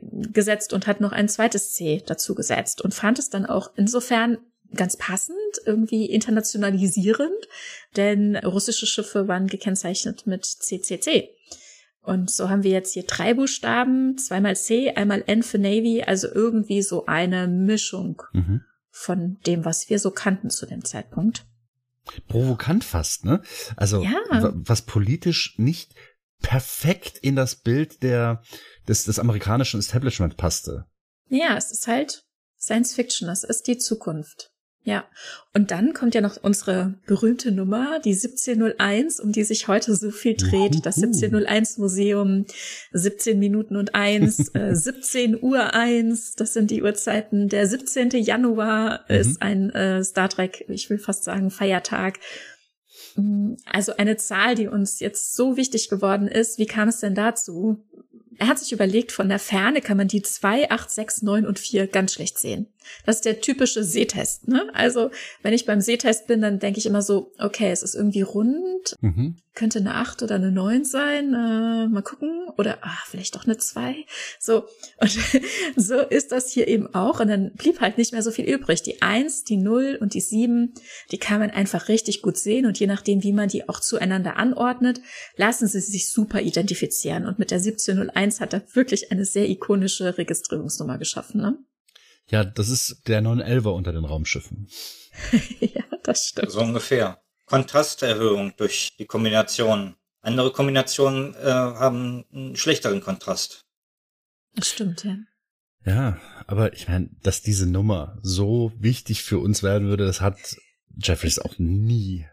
gesetzt 0.01 0.73
und 0.73 0.87
hat 0.87 1.01
noch 1.01 1.11
ein 1.11 1.29
zweites 1.29 1.73
C 1.73 2.03
dazu 2.05 2.35
gesetzt 2.35 2.81
und 2.81 2.93
fand 2.93 3.19
es 3.19 3.29
dann 3.29 3.45
auch 3.45 3.71
insofern 3.75 4.37
ganz 4.73 4.97
passend, 4.97 5.37
irgendwie 5.65 6.05
internationalisierend, 6.05 7.47
denn 7.95 8.35
russische 8.37 8.85
Schiffe 8.85 9.27
waren 9.27 9.47
gekennzeichnet 9.47 10.27
mit 10.27 10.45
CCC. 10.45 11.29
Und 12.01 12.29
so 12.29 12.49
haben 12.49 12.63
wir 12.63 12.71
jetzt 12.71 12.93
hier 12.93 13.03
drei 13.03 13.33
Buchstaben, 13.33 14.17
zweimal 14.17 14.55
C, 14.55 14.91
einmal 14.91 15.23
N 15.25 15.41
für 15.41 15.57
Navy, 15.57 16.03
also 16.03 16.27
irgendwie 16.27 16.83
so 16.83 17.07
eine 17.07 17.47
Mischung 17.47 18.21
mhm. 18.31 18.61
von 18.91 19.39
dem, 19.47 19.65
was 19.65 19.89
wir 19.89 19.97
so 19.99 20.11
kannten 20.11 20.51
zu 20.51 20.67
dem 20.67 20.85
Zeitpunkt. 20.85 21.45
Provokant 22.27 22.83
fast, 22.83 23.25
ne? 23.25 23.41
Also 23.75 24.03
ja. 24.03 24.13
was 24.53 24.83
politisch 24.83 25.55
nicht 25.57 25.95
perfekt 26.41 27.17
in 27.17 27.35
das 27.35 27.55
Bild 27.55 28.03
der 28.03 28.43
des, 28.87 29.05
des 29.05 29.19
amerikanischen 29.19 29.79
Establishment 29.79 30.37
passte. 30.37 30.85
Ja, 31.29 31.57
es 31.57 31.71
ist 31.71 31.87
halt 31.87 32.25
Science 32.59 32.93
Fiction, 32.93 33.29
es 33.29 33.43
ist 33.43 33.67
die 33.67 33.77
Zukunft. 33.77 34.51
Ja, 34.87 35.03
und 35.55 35.71
dann 35.71 35.95
kommt 35.95 36.13
ja 36.13 36.21
noch 36.21 36.37
unsere 36.43 36.93
berühmte 37.07 37.51
Nummer, 37.51 37.99
die 38.05 38.11
1701, 38.11 39.19
um 39.19 39.31
die 39.31 39.43
sich 39.43 39.67
heute 39.67 39.95
so 39.95 40.11
viel 40.11 40.35
dreht. 40.35 40.85
Das 40.85 40.97
1701 40.97 41.79
Museum, 41.79 42.45
17 42.91 43.39
Minuten 43.39 43.77
und 43.77 43.95
1, 43.95 44.49
äh, 44.53 44.75
17 44.75 45.41
Uhr 45.41 45.73
1, 45.73 46.35
das 46.35 46.53
sind 46.53 46.69
die 46.69 46.83
Uhrzeiten. 46.83 47.49
Der 47.49 47.67
17. 47.67 48.11
Januar 48.11 49.05
mhm. 49.09 49.15
ist 49.15 49.41
ein 49.41 49.71
äh, 49.71 50.03
Star 50.03 50.29
Trek, 50.29 50.65
ich 50.67 50.87
will 50.91 50.99
fast 50.99 51.23
sagen, 51.23 51.49
Feiertag. 51.49 52.19
Mm, 53.15 53.53
also 53.65 53.97
eine 53.97 54.17
Zahl, 54.17 54.53
die 54.53 54.67
uns 54.67 54.99
jetzt 54.99 55.35
so 55.35 55.57
wichtig 55.57 55.89
geworden 55.89 56.27
ist. 56.27 56.59
Wie 56.59 56.67
kam 56.67 56.89
es 56.89 56.99
denn 56.99 57.15
dazu? 57.15 57.83
Er 58.37 58.47
hat 58.47 58.59
sich 58.59 58.71
überlegt, 58.71 59.11
von 59.11 59.29
der 59.29 59.39
Ferne 59.39 59.81
kann 59.81 59.97
man 59.97 60.07
die 60.07 60.21
2, 60.21 60.69
8, 60.71 60.89
6, 60.89 61.21
9 61.21 61.45
und 61.45 61.59
4 61.59 61.87
ganz 61.87 62.13
schlecht 62.13 62.37
sehen. 62.37 62.67
Das 63.05 63.17
ist 63.17 63.25
der 63.25 63.41
typische 63.41 63.83
Sehtest. 63.83 64.47
Ne? 64.47 64.67
Also 64.73 65.11
wenn 65.41 65.53
ich 65.53 65.65
beim 65.65 65.81
Sehtest 65.81 66.27
bin, 66.27 66.41
dann 66.41 66.59
denke 66.59 66.79
ich 66.79 66.85
immer 66.85 67.01
so, 67.01 67.31
okay, 67.39 67.71
es 67.71 67.83
ist 67.83 67.95
irgendwie 67.95 68.21
rund, 68.21 68.95
mhm. 69.01 69.37
könnte 69.53 69.79
eine 69.79 69.95
8 69.95 70.23
oder 70.23 70.35
eine 70.35 70.51
9 70.51 70.85
sein, 70.85 71.33
äh, 71.33 71.87
mal 71.87 72.01
gucken. 72.03 72.47
Oder 72.57 72.79
ah, 72.81 72.97
vielleicht 73.07 73.35
doch 73.35 73.45
eine 73.45 73.57
2. 73.57 74.05
So, 74.39 74.65
und 74.97 75.11
so 75.75 75.99
ist 75.99 76.31
das 76.31 76.51
hier 76.51 76.67
eben 76.67 76.93
auch. 76.93 77.19
Und 77.19 77.27
dann 77.27 77.51
blieb 77.53 77.81
halt 77.81 77.97
nicht 77.97 78.11
mehr 78.11 78.23
so 78.23 78.31
viel 78.31 78.45
übrig. 78.45 78.81
Die 78.83 79.01
1, 79.01 79.43
die 79.43 79.57
0 79.57 79.97
und 79.99 80.13
die 80.13 80.21
7, 80.21 80.73
die 81.11 81.17
kann 81.17 81.39
man 81.39 81.51
einfach 81.51 81.87
richtig 81.87 82.21
gut 82.21 82.37
sehen. 82.37 82.65
Und 82.65 82.79
je 82.79 82.87
nachdem, 82.87 83.23
wie 83.23 83.33
man 83.33 83.49
die 83.49 83.67
auch 83.69 83.79
zueinander 83.79 84.37
anordnet, 84.37 85.01
lassen 85.37 85.67
sie 85.67 85.79
sich 85.79 86.09
super 86.09 86.41
identifizieren. 86.41 87.25
Und 87.25 87.39
mit 87.39 87.51
der 87.51 87.57
1701 87.57 88.39
hat 88.39 88.53
er 88.53 88.63
wirklich 88.73 89.11
eine 89.11 89.25
sehr 89.25 89.49
ikonische 89.49 90.17
Registrierungsnummer 90.17 90.97
geschaffen. 90.97 91.41
Ne? 91.41 91.57
Ja, 92.29 92.43
das 92.43 92.69
ist 92.69 93.07
der 93.07 93.21
911er 93.21 93.69
unter 93.69 93.93
den 93.93 94.05
Raumschiffen. 94.05 94.67
ja, 95.59 95.83
das 96.03 96.29
stimmt. 96.29 96.51
So 96.51 96.61
ungefähr. 96.61 97.21
Kontrasterhöhung 97.45 98.53
durch 98.57 98.95
die 98.97 99.05
Kombination. 99.05 99.95
Andere 100.21 100.51
Kombinationen 100.51 101.35
äh, 101.35 101.45
haben 101.45 102.25
einen 102.33 102.55
schlechteren 102.55 103.01
Kontrast. 103.01 103.65
Das 104.55 104.69
stimmt, 104.69 105.03
ja. 105.03 105.17
Ja, 105.85 106.17
aber 106.47 106.73
ich 106.73 106.87
meine, 106.87 107.09
dass 107.21 107.43
diese 107.43 107.69
Nummer 107.69 108.17
so 108.23 108.71
wichtig 108.79 109.21
für 109.21 109.37
uns 109.37 109.61
werden 109.61 109.87
würde, 109.87 110.07
das 110.07 110.21
hat 110.21 110.37
Jeffries 110.97 111.37
auch 111.37 111.59
nie, 111.59 112.25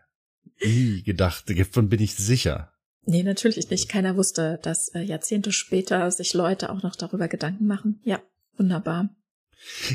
nie 0.63 1.03
gedacht. 1.03 1.45
Davon 1.51 1.91
bin 1.91 2.01
ich 2.01 2.15
sicher. 2.15 2.73
Nee, 3.05 3.23
natürlich 3.23 3.69
nicht. 3.69 3.89
Keiner 3.89 4.17
wusste, 4.17 4.59
dass 4.63 4.89
äh, 4.89 5.01
Jahrzehnte 5.01 5.53
später 5.53 6.11
sich 6.11 6.33
Leute 6.33 6.71
auch 6.71 6.83
noch 6.83 6.97
darüber 6.97 7.29
Gedanken 7.29 7.67
machen. 7.67 8.01
Ja, 8.05 8.23
wunderbar. 8.57 9.11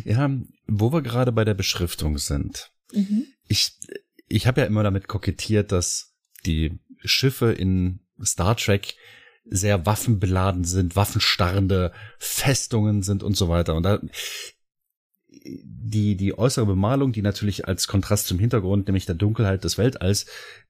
Ja, 0.05 0.29
wo 0.67 0.91
wir 0.91 1.01
gerade 1.01 1.31
bei 1.31 1.45
der 1.45 1.53
Beschriftung 1.53 2.17
sind. 2.17 2.71
Mhm. 2.93 3.25
Ich, 3.47 3.73
ich 4.27 4.47
habe 4.47 4.61
ja 4.61 4.67
immer 4.67 4.83
damit 4.83 5.07
kokettiert, 5.07 5.71
dass 5.71 6.13
die 6.45 6.79
Schiffe 7.03 7.51
in 7.51 7.99
Star 8.23 8.55
Trek 8.57 8.95
sehr 9.49 9.85
waffenbeladen 9.85 10.65
sind, 10.65 10.95
waffenstarrende 10.95 11.93
Festungen 12.17 13.01
sind 13.01 13.23
und 13.23 13.37
so 13.37 13.47
weiter. 13.49 13.75
Und 13.75 13.83
da 13.83 14.01
die, 15.29 16.15
die 16.17 16.37
äußere 16.37 16.65
Bemalung, 16.65 17.11
die 17.11 17.21
natürlich 17.21 17.67
als 17.67 17.87
Kontrast 17.87 18.27
zum 18.27 18.39
Hintergrund, 18.39 18.87
nämlich 18.87 19.05
der 19.05 19.15
Dunkelheit 19.15 19.63
des 19.63 19.77
Weltalls 19.77 20.25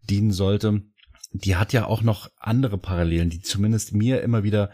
dienen 0.10 0.32
sollte, 0.32 0.84
die 1.32 1.56
hat 1.56 1.74
ja 1.74 1.86
auch 1.86 2.02
noch 2.02 2.30
andere 2.38 2.78
Parallelen, 2.78 3.30
die 3.30 3.42
zumindest 3.42 3.94
mir 3.94 4.22
immer 4.22 4.44
wieder, 4.44 4.72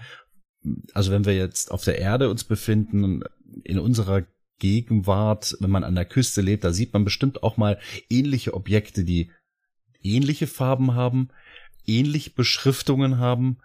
also 0.94 1.12
wenn 1.12 1.26
wir 1.26 1.36
jetzt 1.36 1.72
auf 1.72 1.84
der 1.84 2.00
Erde 2.00 2.30
uns 2.30 2.44
befinden, 2.44 3.24
in 3.64 3.80
unserer 3.80 4.24
Gegenwart, 4.60 5.58
wenn 5.60 5.70
man 5.70 5.84
an 5.84 5.96
der 5.96 6.06
Küste 6.06 6.42
lebt, 6.42 6.64
da 6.64 6.74
sieht 6.74 6.94
man 6.94 7.04
bestimmt 7.04 7.44
auch 7.44 7.58
mal 7.58 7.80
ähnliche 8.10 8.54
Objekte, 8.54 9.04
die 9.04 9.32
ähnliche 10.02 10.48
Farben 10.48 10.96
haben, 10.96 11.30
ähnliche 11.86 12.30
Beschriftungen 12.32 13.18
haben, 13.18 13.58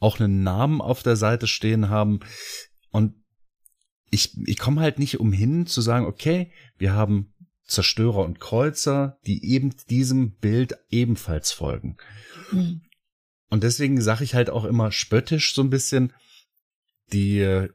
auch 0.00 0.20
einen 0.20 0.42
Namen 0.42 0.80
auf 0.80 1.02
der 1.02 1.16
Seite 1.16 1.46
stehen 1.46 1.88
haben. 1.88 2.20
Und 2.90 3.14
ich, 4.10 4.36
ich 4.46 4.58
komme 4.58 4.80
halt 4.80 4.98
nicht 4.98 5.18
umhin 5.18 5.66
zu 5.66 5.80
sagen, 5.80 6.06
okay, 6.06 6.52
wir 6.78 6.92
haben 6.92 7.32
Zerstörer 7.66 8.24
und 8.24 8.40
Kreuzer, 8.40 9.18
die 9.26 9.44
eben 9.52 9.74
diesem 9.88 10.32
Bild 10.32 10.76
ebenfalls 10.90 11.52
folgen. 11.52 11.96
Mhm. 12.52 12.82
Und 13.50 13.62
deswegen 13.62 14.00
sage 14.00 14.24
ich 14.24 14.34
halt 14.34 14.50
auch 14.50 14.64
immer 14.64 14.92
spöttisch 14.92 15.54
so 15.54 15.62
ein 15.62 15.70
bisschen, 15.70 16.12
die 17.12 17.68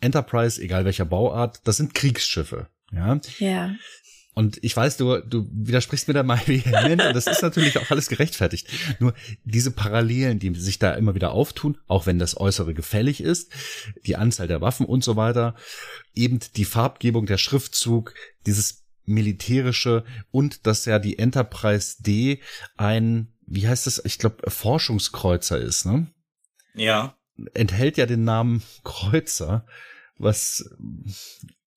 Enterprise, 0.00 0.60
egal 0.60 0.84
welcher 0.84 1.04
Bauart, 1.04 1.60
das 1.64 1.76
sind 1.76 1.94
Kriegsschiffe. 1.94 2.68
Ja. 2.92 3.20
Ja. 3.38 3.74
Und 4.38 4.62
ich 4.62 4.76
weiß, 4.76 4.98
du, 4.98 5.20
du 5.20 5.48
widersprichst 5.50 6.06
mir 6.06 6.14
da 6.14 6.22
mal 6.22 6.40
vehement 6.46 7.02
und 7.02 7.12
das 7.12 7.26
ist 7.26 7.42
natürlich 7.42 7.76
auch 7.76 7.90
alles 7.90 8.08
gerechtfertigt. 8.08 8.68
Nur 9.00 9.12
diese 9.42 9.72
Parallelen, 9.72 10.38
die 10.38 10.54
sich 10.54 10.78
da 10.78 10.94
immer 10.94 11.16
wieder 11.16 11.32
auftun, 11.32 11.76
auch 11.88 12.06
wenn 12.06 12.20
das 12.20 12.36
Äußere 12.36 12.72
gefällig 12.72 13.20
ist, 13.20 13.52
die 14.06 14.14
Anzahl 14.14 14.46
der 14.46 14.60
Waffen 14.60 14.86
und 14.86 15.02
so 15.02 15.16
weiter, 15.16 15.56
eben 16.14 16.38
die 16.54 16.64
Farbgebung, 16.64 17.26
der 17.26 17.36
Schriftzug, 17.36 18.14
dieses 18.46 18.84
militärische 19.06 20.04
und 20.30 20.68
dass 20.68 20.84
ja 20.84 21.00
die 21.00 21.18
Enterprise 21.18 22.00
D 22.00 22.40
ein, 22.76 23.32
wie 23.44 23.66
heißt 23.66 23.88
das, 23.88 24.00
ich 24.04 24.18
glaube, 24.18 24.48
Forschungskreuzer 24.48 25.58
ist, 25.58 25.84
ne? 25.84 26.06
Ja. 26.74 27.17
Enthält 27.54 27.96
ja 27.96 28.06
den 28.06 28.24
Namen 28.24 28.62
Kreuzer 28.84 29.64
was 30.18 30.68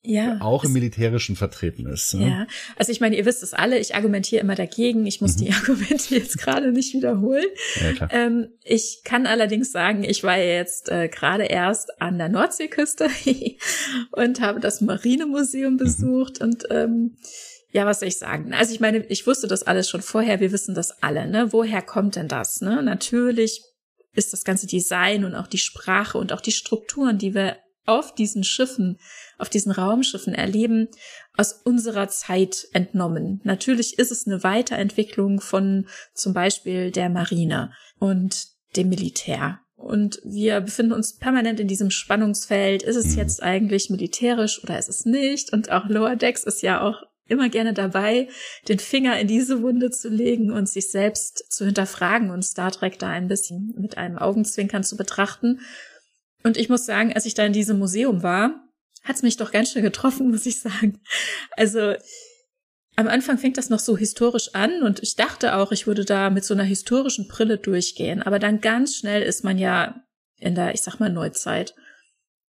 ja, 0.04 0.39
auch 0.41 0.63
im 0.63 0.74
Militärischen 0.74 1.36
vertreten 1.36 1.86
ist. 1.86 2.15
Ne? 2.15 2.28
Ja, 2.28 2.47
also 2.76 2.91
ich 2.91 3.02
meine, 3.02 3.15
ihr 3.15 3.26
wisst 3.26 3.43
es 3.43 3.54
alle, 3.54 3.78
ich 3.78 3.93
argumentiere 3.93 4.41
immer 4.41 4.56
dagegen. 4.56 5.06
Ich 5.06 5.21
muss 5.21 5.36
mhm. 5.36 5.45
die 5.45 5.54
Argumente 5.54 6.15
jetzt 6.15 6.39
gerade 6.39 6.71
nicht 6.71 6.95
wiederholen. 6.95 7.45
Ja, 8.00 8.08
ähm, 8.10 8.47
ich 8.63 9.02
kann 9.04 9.28
allerdings 9.28 9.71
sagen, 9.71 10.04
ich 10.04 10.24
war 10.24 10.39
jetzt 10.39 10.89
äh, 10.89 11.08
gerade 11.08 11.43
erst 11.43 12.02
an 12.02 12.17
der 12.17 12.30
Nordseeküste 12.30 13.10
und 14.12 14.41
habe 14.41 14.60
das 14.60 14.82
Marinemuseum 14.82 15.74
mhm. 15.74 15.78
besucht 15.78 16.39
mhm. 16.39 16.45
und 16.47 16.63
ähm, 16.71 17.17
ja, 17.74 17.86
was 17.86 18.00
soll 18.00 18.10
ich 18.10 18.17
sagen? 18.17 18.54
Also 18.54 18.74
ich 18.74 18.80
meine, 18.80 19.06
ich 19.06 19.28
wusste 19.28 19.47
das 19.47 19.63
alles 19.63 19.88
schon 19.88 20.02
vorher, 20.02 20.39
wir 20.39 20.52
wissen 20.52 20.76
das 20.76 21.02
alle, 21.04 21.28
ne? 21.28 21.54
Woher 21.54 21.82
kommt 21.82 22.17
denn 22.17 22.28
das? 22.28 22.60
Ne? 22.60 22.84
Natürlich 22.84 23.62
ist 24.13 24.34
das 24.34 24.43
ganze 24.43 24.67
Design 24.67 25.26
und 25.26 25.36
auch 25.36 25.47
die 25.47 25.58
Sprache 25.58 26.17
und 26.17 26.34
auch 26.34 26.41
die 26.41 26.52
Strukturen, 26.52 27.17
die 27.17 27.34
wir 27.34 27.58
auf 27.86 28.13
diesen 28.13 28.43
Schiffen, 28.43 29.00
auf 29.38 29.50
diesen 29.50 29.71
Raumschiffen 29.71 30.34
erleben, 30.34 30.88
aus 31.36 31.54
unserer 31.54 32.08
Zeit 32.10 32.67
entnommen. 32.74 33.41
Natürlich 33.43 33.97
ist 33.97 34.12
es 34.12 34.28
eine 34.28 34.43
Weiterentwicklung 34.43 35.41
von 35.41 35.88
zum 36.13 36.34
Beispiel 36.34 36.91
der 36.91 37.10
Marine 37.10 37.74
und 38.00 38.47
dem 38.76 38.89
Militär. 38.89 39.60
Und 39.76 40.21
wir 40.24 40.62
befinden 40.62 40.93
uns 40.93 41.17
permanent 41.17 41.60
in 41.60 41.67
diesem 41.67 41.89
Spannungsfeld. 41.89 42.84
Ist 42.84 42.97
es 42.97 43.13
mhm. 43.13 43.17
jetzt 43.17 43.41
eigentlich 43.41 43.89
militärisch 43.89 44.63
oder 44.63 44.78
ist 44.78 44.89
es 44.89 45.06
nicht? 45.06 45.52
Und 45.52 45.71
auch 45.71 45.86
Lower 45.88 46.15
Decks 46.15 46.43
ist 46.43 46.62
ja 46.62 46.82
auch 46.82 47.02
immer 47.31 47.49
gerne 47.49 47.73
dabei, 47.73 48.27
den 48.67 48.79
Finger 48.79 49.19
in 49.19 49.27
diese 49.27 49.61
Wunde 49.61 49.89
zu 49.89 50.09
legen 50.09 50.51
und 50.51 50.69
sich 50.69 50.91
selbst 50.91 51.51
zu 51.51 51.65
hinterfragen 51.65 52.29
und 52.29 52.43
Star 52.43 52.71
Trek 52.71 52.99
da 52.99 53.07
ein 53.09 53.27
bisschen 53.27 53.73
mit 53.77 53.97
einem 53.97 54.17
Augenzwinkern 54.17 54.83
zu 54.83 54.97
betrachten 54.97 55.59
und 56.43 56.57
ich 56.57 56.69
muss 56.69 56.85
sagen, 56.85 57.13
als 57.13 57.25
ich 57.25 57.33
da 57.33 57.45
in 57.45 57.53
diesem 57.53 57.79
Museum 57.79 58.23
war, 58.23 58.67
hat's 59.03 59.23
mich 59.23 59.37
doch 59.37 59.51
ganz 59.51 59.71
schön 59.71 59.83
getroffen, 59.83 60.29
muss 60.31 60.45
ich 60.45 60.59
sagen. 60.59 60.99
Also 61.51 61.95
am 62.95 63.07
Anfang 63.07 63.37
fängt 63.37 63.57
das 63.57 63.69
noch 63.69 63.79
so 63.79 63.97
historisch 63.97 64.53
an 64.53 64.83
und 64.83 65.01
ich 65.01 65.15
dachte 65.15 65.55
auch, 65.55 65.71
ich 65.71 65.87
würde 65.87 66.05
da 66.05 66.29
mit 66.29 66.43
so 66.43 66.53
einer 66.53 66.63
historischen 66.63 67.27
Brille 67.27 67.57
durchgehen. 67.57 68.21
Aber 68.21 68.37
dann 68.37 68.61
ganz 68.61 68.95
schnell 68.95 69.21
ist 69.21 69.43
man 69.43 69.57
ja 69.57 70.03
in 70.37 70.55
der, 70.55 70.73
ich 70.73 70.81
sag 70.81 70.99
mal, 70.99 71.11
Neuzeit. 71.11 71.73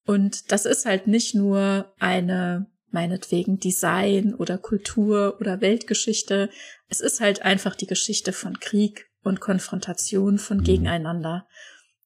Und 0.04 0.52
das 0.52 0.66
ist 0.66 0.86
halt 0.86 1.06
nicht 1.06 1.34
nur 1.34 1.92
eine, 1.98 2.66
meinetwegen 2.96 3.58
Design 3.58 4.34
oder 4.34 4.56
Kultur 4.56 5.36
oder 5.38 5.60
Weltgeschichte. 5.60 6.48
Es 6.88 7.00
ist 7.00 7.20
halt 7.20 7.42
einfach 7.42 7.76
die 7.76 7.86
Geschichte 7.86 8.32
von 8.32 8.58
Krieg 8.58 9.10
und 9.22 9.38
Konfrontation 9.38 10.38
von 10.38 10.58
mhm. 10.58 10.64
Gegeneinander. 10.64 11.46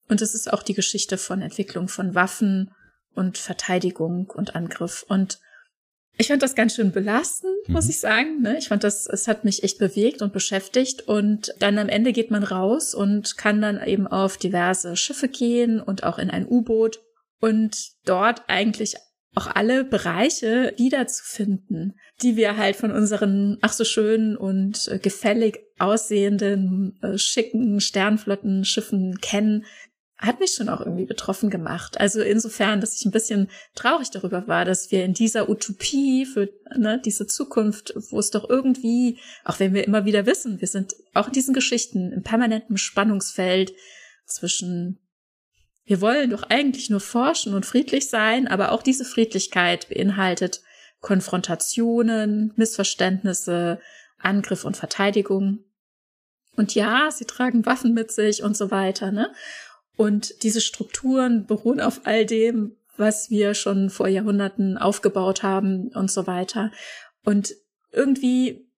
Und 0.09 0.21
es 0.21 0.35
ist 0.35 0.51
auch 0.51 0.63
die 0.63 0.73
Geschichte 0.73 1.17
von 1.17 1.41
Entwicklung 1.41 1.87
von 1.87 2.13
Waffen 2.13 2.71
und 3.13 3.37
Verteidigung 3.37 4.29
und 4.29 4.53
Angriff. 4.53 5.05
Und 5.07 5.39
ich 6.17 6.27
fand 6.27 6.43
das 6.43 6.55
ganz 6.55 6.75
schön 6.75 6.91
belastend, 6.91 7.69
muss 7.69 7.85
mhm. 7.85 7.91
ich 7.91 7.99
sagen. 8.01 8.41
Ne? 8.41 8.57
Ich 8.57 8.67
fand 8.67 8.83
das, 8.83 9.07
es 9.07 9.29
hat 9.29 9.45
mich 9.45 9.63
echt 9.63 9.79
bewegt 9.79 10.21
und 10.21 10.33
beschäftigt. 10.33 11.03
Und 11.03 11.53
dann 11.59 11.77
am 11.77 11.87
Ende 11.87 12.11
geht 12.11 12.31
man 12.31 12.43
raus 12.43 12.93
und 12.93 13.37
kann 13.37 13.61
dann 13.61 13.81
eben 13.81 14.07
auf 14.07 14.35
diverse 14.35 14.97
Schiffe 14.97 15.29
gehen 15.29 15.79
und 15.79 16.03
auch 16.03 16.19
in 16.19 16.29
ein 16.29 16.45
U-Boot 16.45 16.99
und 17.39 17.77
dort 18.03 18.43
eigentlich 18.49 18.97
auch 19.35 19.47
alle 19.47 19.85
Bereiche 19.85 20.73
wiederzufinden, 20.77 21.97
die 22.21 22.35
wir 22.35 22.57
halt 22.57 22.75
von 22.75 22.91
unseren 22.91 23.57
ach 23.61 23.73
so 23.73 23.85
schönen 23.85 24.35
und 24.35 24.87
äh, 24.89 24.99
gefällig 24.99 25.59
aussehenden, 25.79 26.99
äh, 27.01 27.17
schicken 27.17 27.79
Sternflottenschiffen 27.79 29.19
kennen, 29.21 29.65
hat 30.21 30.39
mich 30.39 30.53
schon 30.53 30.69
auch 30.69 30.81
irgendwie 30.81 31.05
betroffen 31.05 31.49
gemacht. 31.49 31.99
Also 31.99 32.21
insofern, 32.21 32.79
dass 32.79 32.95
ich 32.95 33.05
ein 33.05 33.11
bisschen 33.11 33.49
traurig 33.73 34.11
darüber 34.11 34.47
war, 34.47 34.65
dass 34.65 34.91
wir 34.91 35.03
in 35.03 35.13
dieser 35.13 35.49
Utopie 35.49 36.27
für 36.27 36.49
ne, 36.77 37.01
diese 37.03 37.25
Zukunft, 37.25 37.93
wo 38.11 38.19
es 38.19 38.29
doch 38.29 38.47
irgendwie, 38.47 39.19
auch 39.43 39.59
wenn 39.59 39.73
wir 39.73 39.83
immer 39.85 40.05
wieder 40.05 40.27
wissen, 40.27 40.61
wir 40.61 40.67
sind 40.67 40.93
auch 41.15 41.27
in 41.27 41.33
diesen 41.33 41.55
Geschichten 41.55 42.11
im 42.11 42.21
permanenten 42.21 42.77
Spannungsfeld 42.77 43.73
zwischen 44.25 44.99
wir 45.85 46.01
wollen 46.01 46.29
doch 46.29 46.43
eigentlich 46.43 46.89
nur 46.89 46.99
forschen 46.99 47.53
und 47.53 47.65
friedlich 47.65 48.09
sein, 48.09 48.47
aber 48.47 48.71
auch 48.71 48.83
diese 48.83 49.05
Friedlichkeit 49.05 49.89
beinhaltet 49.89 50.61
Konfrontationen, 50.99 52.53
Missverständnisse, 52.55 53.79
Angriff 54.19 54.65
und 54.65 54.77
Verteidigung. 54.77 55.59
Und 56.55 56.75
ja, 56.75 57.09
sie 57.11 57.25
tragen 57.25 57.65
Waffen 57.65 57.93
mit 57.93 58.11
sich 58.11 58.43
und 58.43 58.55
so 58.55 58.71
weiter, 58.71 59.11
ne? 59.11 59.33
Und 59.97 60.43
diese 60.43 60.61
Strukturen 60.61 61.45
beruhen 61.45 61.81
auf 61.81 62.01
all 62.05 62.25
dem, 62.25 62.77
was 62.97 63.29
wir 63.29 63.53
schon 63.53 63.89
vor 63.89 64.07
Jahrhunderten 64.07 64.77
aufgebaut 64.77 65.43
haben 65.43 65.89
und 65.89 66.11
so 66.11 66.27
weiter. 66.27 66.71
Und 67.23 67.55
irgendwie 67.91 68.70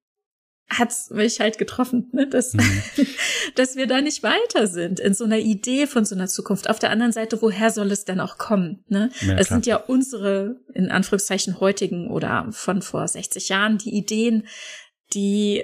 hat's 0.69 1.09
mich 1.09 1.39
halt 1.39 1.57
getroffen, 1.57 2.09
ne? 2.13 2.27
dass, 2.27 2.53
mhm. 2.53 2.81
dass 3.55 3.75
wir 3.75 3.87
da 3.87 4.01
nicht 4.01 4.23
weiter 4.23 4.67
sind 4.67 4.99
in 4.99 5.13
so 5.13 5.23
einer 5.23 5.37
Idee 5.37 5.87
von 5.87 6.05
so 6.05 6.15
einer 6.15 6.27
Zukunft. 6.27 6.69
Auf 6.69 6.79
der 6.79 6.89
anderen 6.89 7.11
Seite, 7.11 7.41
woher 7.41 7.69
soll 7.71 7.91
es 7.91 8.05
denn 8.05 8.19
auch 8.19 8.37
kommen? 8.37 8.83
Ne? 8.87 9.11
Ja, 9.21 9.37
es 9.37 9.49
sind 9.49 9.65
ja 9.65 9.77
unsere, 9.77 10.57
in 10.73 10.89
Anführungszeichen, 10.89 11.59
heutigen 11.59 12.09
oder 12.09 12.47
von 12.51 12.81
vor 12.81 13.07
60 13.07 13.49
Jahren 13.49 13.77
die 13.77 13.95
Ideen, 13.95 14.47
die 15.13 15.63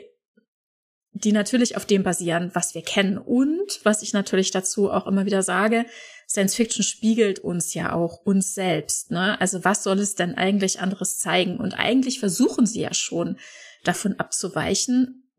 die 1.13 1.31
natürlich 1.31 1.75
auf 1.75 1.85
dem 1.85 2.03
basieren, 2.03 2.51
was 2.53 2.75
wir 2.75 2.83
kennen. 2.83 3.17
Und 3.17 3.79
was 3.83 4.03
ich 4.03 4.13
natürlich 4.13 4.51
dazu 4.51 4.91
auch 4.91 5.07
immer 5.07 5.25
wieder 5.25 5.41
sage, 5.41 5.85
Science 6.27 6.55
Fiction 6.55 6.83
spiegelt 6.83 7.39
uns 7.39 7.73
ja 7.73 7.93
auch 7.93 8.21
uns 8.23 8.53
selbst. 8.53 9.11
Ne? 9.11 9.39
Also 9.41 9.65
was 9.65 9.83
soll 9.83 9.99
es 9.99 10.15
denn 10.15 10.35
eigentlich 10.35 10.79
anderes 10.79 11.17
zeigen? 11.17 11.57
Und 11.57 11.73
eigentlich 11.73 12.19
versuchen 12.19 12.67
sie 12.67 12.81
ja 12.81 12.93
schon 12.93 13.37
davon 13.83 14.15
abzuweichen. 14.19 15.29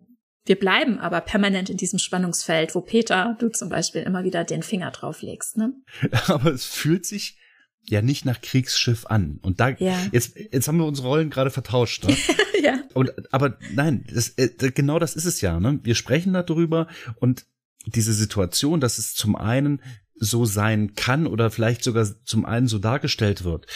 Wir 0.44 0.58
bleiben 0.58 0.98
aber 0.98 1.20
permanent 1.20 1.70
in 1.70 1.76
diesem 1.76 1.98
Spannungsfeld, 1.98 2.74
wo 2.74 2.80
Peter, 2.80 3.36
du 3.38 3.50
zum 3.50 3.68
Beispiel, 3.68 4.02
immer 4.02 4.24
wieder 4.24 4.44
den 4.44 4.62
Finger 4.62 4.90
drauf 4.90 5.22
legst. 5.22 5.56
Ne? 5.58 5.74
Aber 6.26 6.50
es 6.50 6.64
fühlt 6.64 7.04
sich 7.04 7.38
ja 7.82 8.02
nicht 8.02 8.24
nach 8.24 8.40
Kriegsschiff 8.40 9.06
an. 9.06 9.38
Und 9.42 9.60
da 9.60 9.70
ja. 9.70 9.98
jetzt 10.12 10.36
jetzt 10.36 10.68
haben 10.68 10.78
wir 10.78 10.86
unsere 10.86 11.08
Rollen 11.08 11.30
gerade 11.30 11.50
vertauscht. 11.50 12.04
Ne? 12.06 12.16
ja. 12.62 12.80
Und 12.94 13.12
aber 13.32 13.58
nein, 13.72 14.04
das, 14.12 14.30
äh, 14.36 14.48
genau 14.74 14.98
das 14.98 15.14
ist 15.14 15.24
es 15.24 15.40
ja. 15.40 15.60
Ne? 15.60 15.80
Wir 15.82 15.94
sprechen 15.94 16.32
darüber 16.32 16.88
und 17.16 17.46
diese 17.86 18.12
Situation, 18.12 18.80
dass 18.80 18.98
es 18.98 19.14
zum 19.14 19.36
einen 19.36 19.82
so 20.14 20.44
sein 20.44 20.94
kann 20.94 21.26
oder 21.26 21.50
vielleicht 21.50 21.82
sogar 21.82 22.06
zum 22.24 22.44
einen 22.44 22.66
so 22.66 22.78
dargestellt 22.78 23.44
wird, 23.44 23.66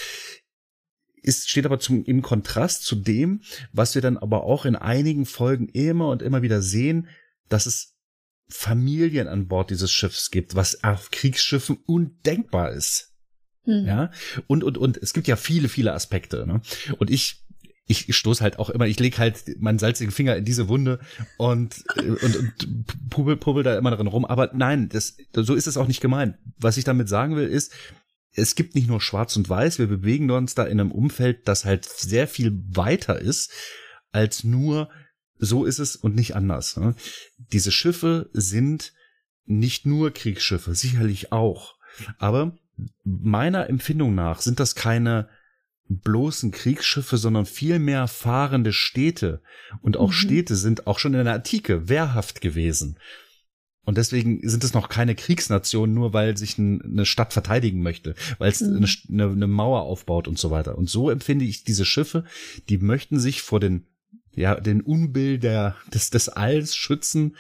ist, 1.25 1.49
steht 1.49 1.67
aber 1.67 1.79
zum, 1.79 2.05
im 2.05 2.23
Kontrast 2.23 2.85
zu 2.85 2.97
dem, 2.97 3.43
was 3.73 3.95
wir 3.95 4.03
dann 4.03 4.17
aber 4.17 4.45
auch 4.45 4.65
in 4.65 4.77
einigen 4.77 5.27
Folgen 5.27 5.69
immer 5.69 6.09
und 6.09 6.23
immer 6.23 6.43
wieder 6.43 6.63
sehen, 6.63 7.09
dass 7.49 7.67
es 7.67 7.95
Familien 8.49 9.27
an 9.27 9.49
Bord 9.49 9.71
dieses 9.71 9.91
Schiffs 9.91 10.31
gibt, 10.31 10.55
was 10.55 10.85
auf 10.85 11.11
Kriegsschiffen 11.11 11.79
undenkbar 11.87 12.73
ist. 12.73 13.13
Hm. 13.65 13.87
Ja, 13.87 14.11
und, 14.47 14.63
und, 14.63 14.77
und 14.77 14.99
es 14.99 15.15
gibt 15.15 15.27
ja 15.27 15.37
viele, 15.37 15.69
viele 15.69 15.95
Aspekte. 15.95 16.47
Ne? 16.47 16.61
Und 16.99 17.11
ich 17.11 17.45
ich 17.87 18.17
stoß 18.17 18.41
halt 18.41 18.59
auch 18.59 18.71
immer, 18.71 18.87
ich 18.87 18.99
leg 18.99 19.19
halt 19.19 19.61
meinen 19.61 19.79
salzigen 19.79 20.11
Finger 20.11 20.37
in 20.37 20.45
diese 20.45 20.69
Wunde 20.69 21.01
und, 21.37 21.85
und, 21.99 22.37
und 22.37 23.11
pubbel, 23.11 23.37
pubbel 23.37 23.63
da 23.63 23.77
immer 23.77 23.91
drin 23.91 24.07
rum. 24.07 24.25
Aber 24.25 24.51
nein, 24.55 24.89
das, 24.89 25.17
so 25.35 25.55
ist 25.55 25.67
es 25.67 25.77
auch 25.77 25.87
nicht 25.87 26.01
gemeint. 26.01 26.37
Was 26.59 26.79
ich 26.79 26.85
damit 26.85 27.09
sagen 27.11 27.37
will, 27.37 27.47
ist, 27.47 27.73
es 28.35 28.55
gibt 28.55 28.75
nicht 28.75 28.89
nur 28.89 29.01
schwarz 29.01 29.37
und 29.37 29.49
weiß, 29.49 29.79
wir 29.79 29.87
bewegen 29.87 30.31
uns 30.31 30.55
da 30.55 30.65
in 30.65 30.81
einem 30.81 30.93
Umfeld, 30.93 31.47
das 31.47 31.65
halt 31.65 31.85
sehr 31.85 32.29
viel 32.29 32.53
weiter 32.71 33.19
ist 33.19 33.53
als 34.13 34.45
nur 34.45 34.89
so 35.39 35.65
ist 35.65 35.81
es 35.81 35.97
und 35.97 36.15
nicht 36.15 36.37
anders. 36.37 36.77
Ne? 36.77 36.95
Diese 37.53 37.73
Schiffe 37.73 38.31
sind 38.33 38.93
nicht 39.45 39.85
nur 39.87 40.13
Kriegsschiffe, 40.13 40.75
sicherlich 40.75 41.33
auch. 41.33 41.75
Aber 42.19 42.57
meiner 43.05 43.69
Empfindung 43.69 44.15
nach 44.15 44.41
sind 44.41 44.61
das 44.61 44.75
keine 44.75 45.29
bloßen 45.89 46.51
Kriegsschiffe, 46.51 47.19
sondern 47.19 47.45
vielmehr 47.45 48.09
fahrende 48.09 48.73
Städte. 48.73 49.43
Und 49.83 49.97
auch 49.97 50.09
mhm. 50.09 50.15
Städte 50.15 50.57
sind 50.57 50.87
auch 50.87 50.99
schon 50.99 51.15
in 51.15 51.25
der 51.25 51.35
Antike 51.35 51.89
wehrhaft 51.89 52.41
gewesen. 52.41 52.99
Und 53.85 53.99
deswegen 53.99 54.41
sind 54.49 54.65
es 54.65 54.73
noch 54.73 54.89
keine 54.89 55.15
Kriegsnationen, 55.15 55.95
nur 55.95 56.13
weil 56.13 56.37
sich 56.37 56.59
eine 56.59 57.05
Stadt 57.05 57.33
verteidigen 57.33 57.83
möchte, 57.83 58.15
weil 58.39 58.51
es 58.51 58.61
mhm. 58.61 58.87
eine, 59.11 59.25
eine, 59.25 59.47
Mauer 59.47 59.83
aufbaut 59.83 60.27
und 60.27 60.39
so 60.39 60.51
weiter. 60.51 60.79
Und 60.79 60.89
so 60.89 61.11
empfinde 61.11 61.45
ich 61.45 61.65
diese 61.65 61.85
Schiffe, 61.85 62.25
die 62.69 62.79
möchten 62.79 63.21
sich 63.21 63.43
vor 63.43 63.61
den, 63.61 63.87
ja, 64.35 64.55
den 64.55 64.81
Unbill 64.81 65.39
der, 65.39 65.77
des, 65.93 66.11
des 66.11 66.31
Alls 66.31 66.75
schützen, 66.75 67.37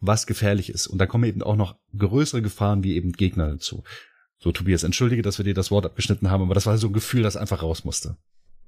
was 0.00 0.26
gefährlich 0.26 0.68
ist. 0.68 0.88
Und 0.88 0.98
da 0.98 1.06
kommen 1.06 1.24
eben 1.24 1.42
auch 1.42 1.56
noch 1.56 1.76
größere 1.96 2.42
Gefahren 2.42 2.84
wie 2.84 2.94
eben 2.96 3.12
Gegner 3.12 3.48
dazu. 3.48 3.82
So, 4.38 4.52
Tobias, 4.52 4.82
entschuldige, 4.82 5.22
dass 5.22 5.38
wir 5.38 5.44
dir 5.44 5.54
das 5.54 5.70
Wort 5.70 5.86
abgeschnitten 5.86 6.30
haben, 6.30 6.42
aber 6.42 6.54
das 6.54 6.66
war 6.66 6.76
so 6.76 6.88
ein 6.88 6.92
Gefühl, 6.92 7.22
das 7.22 7.36
einfach 7.36 7.62
raus 7.62 7.84
musste. 7.84 8.16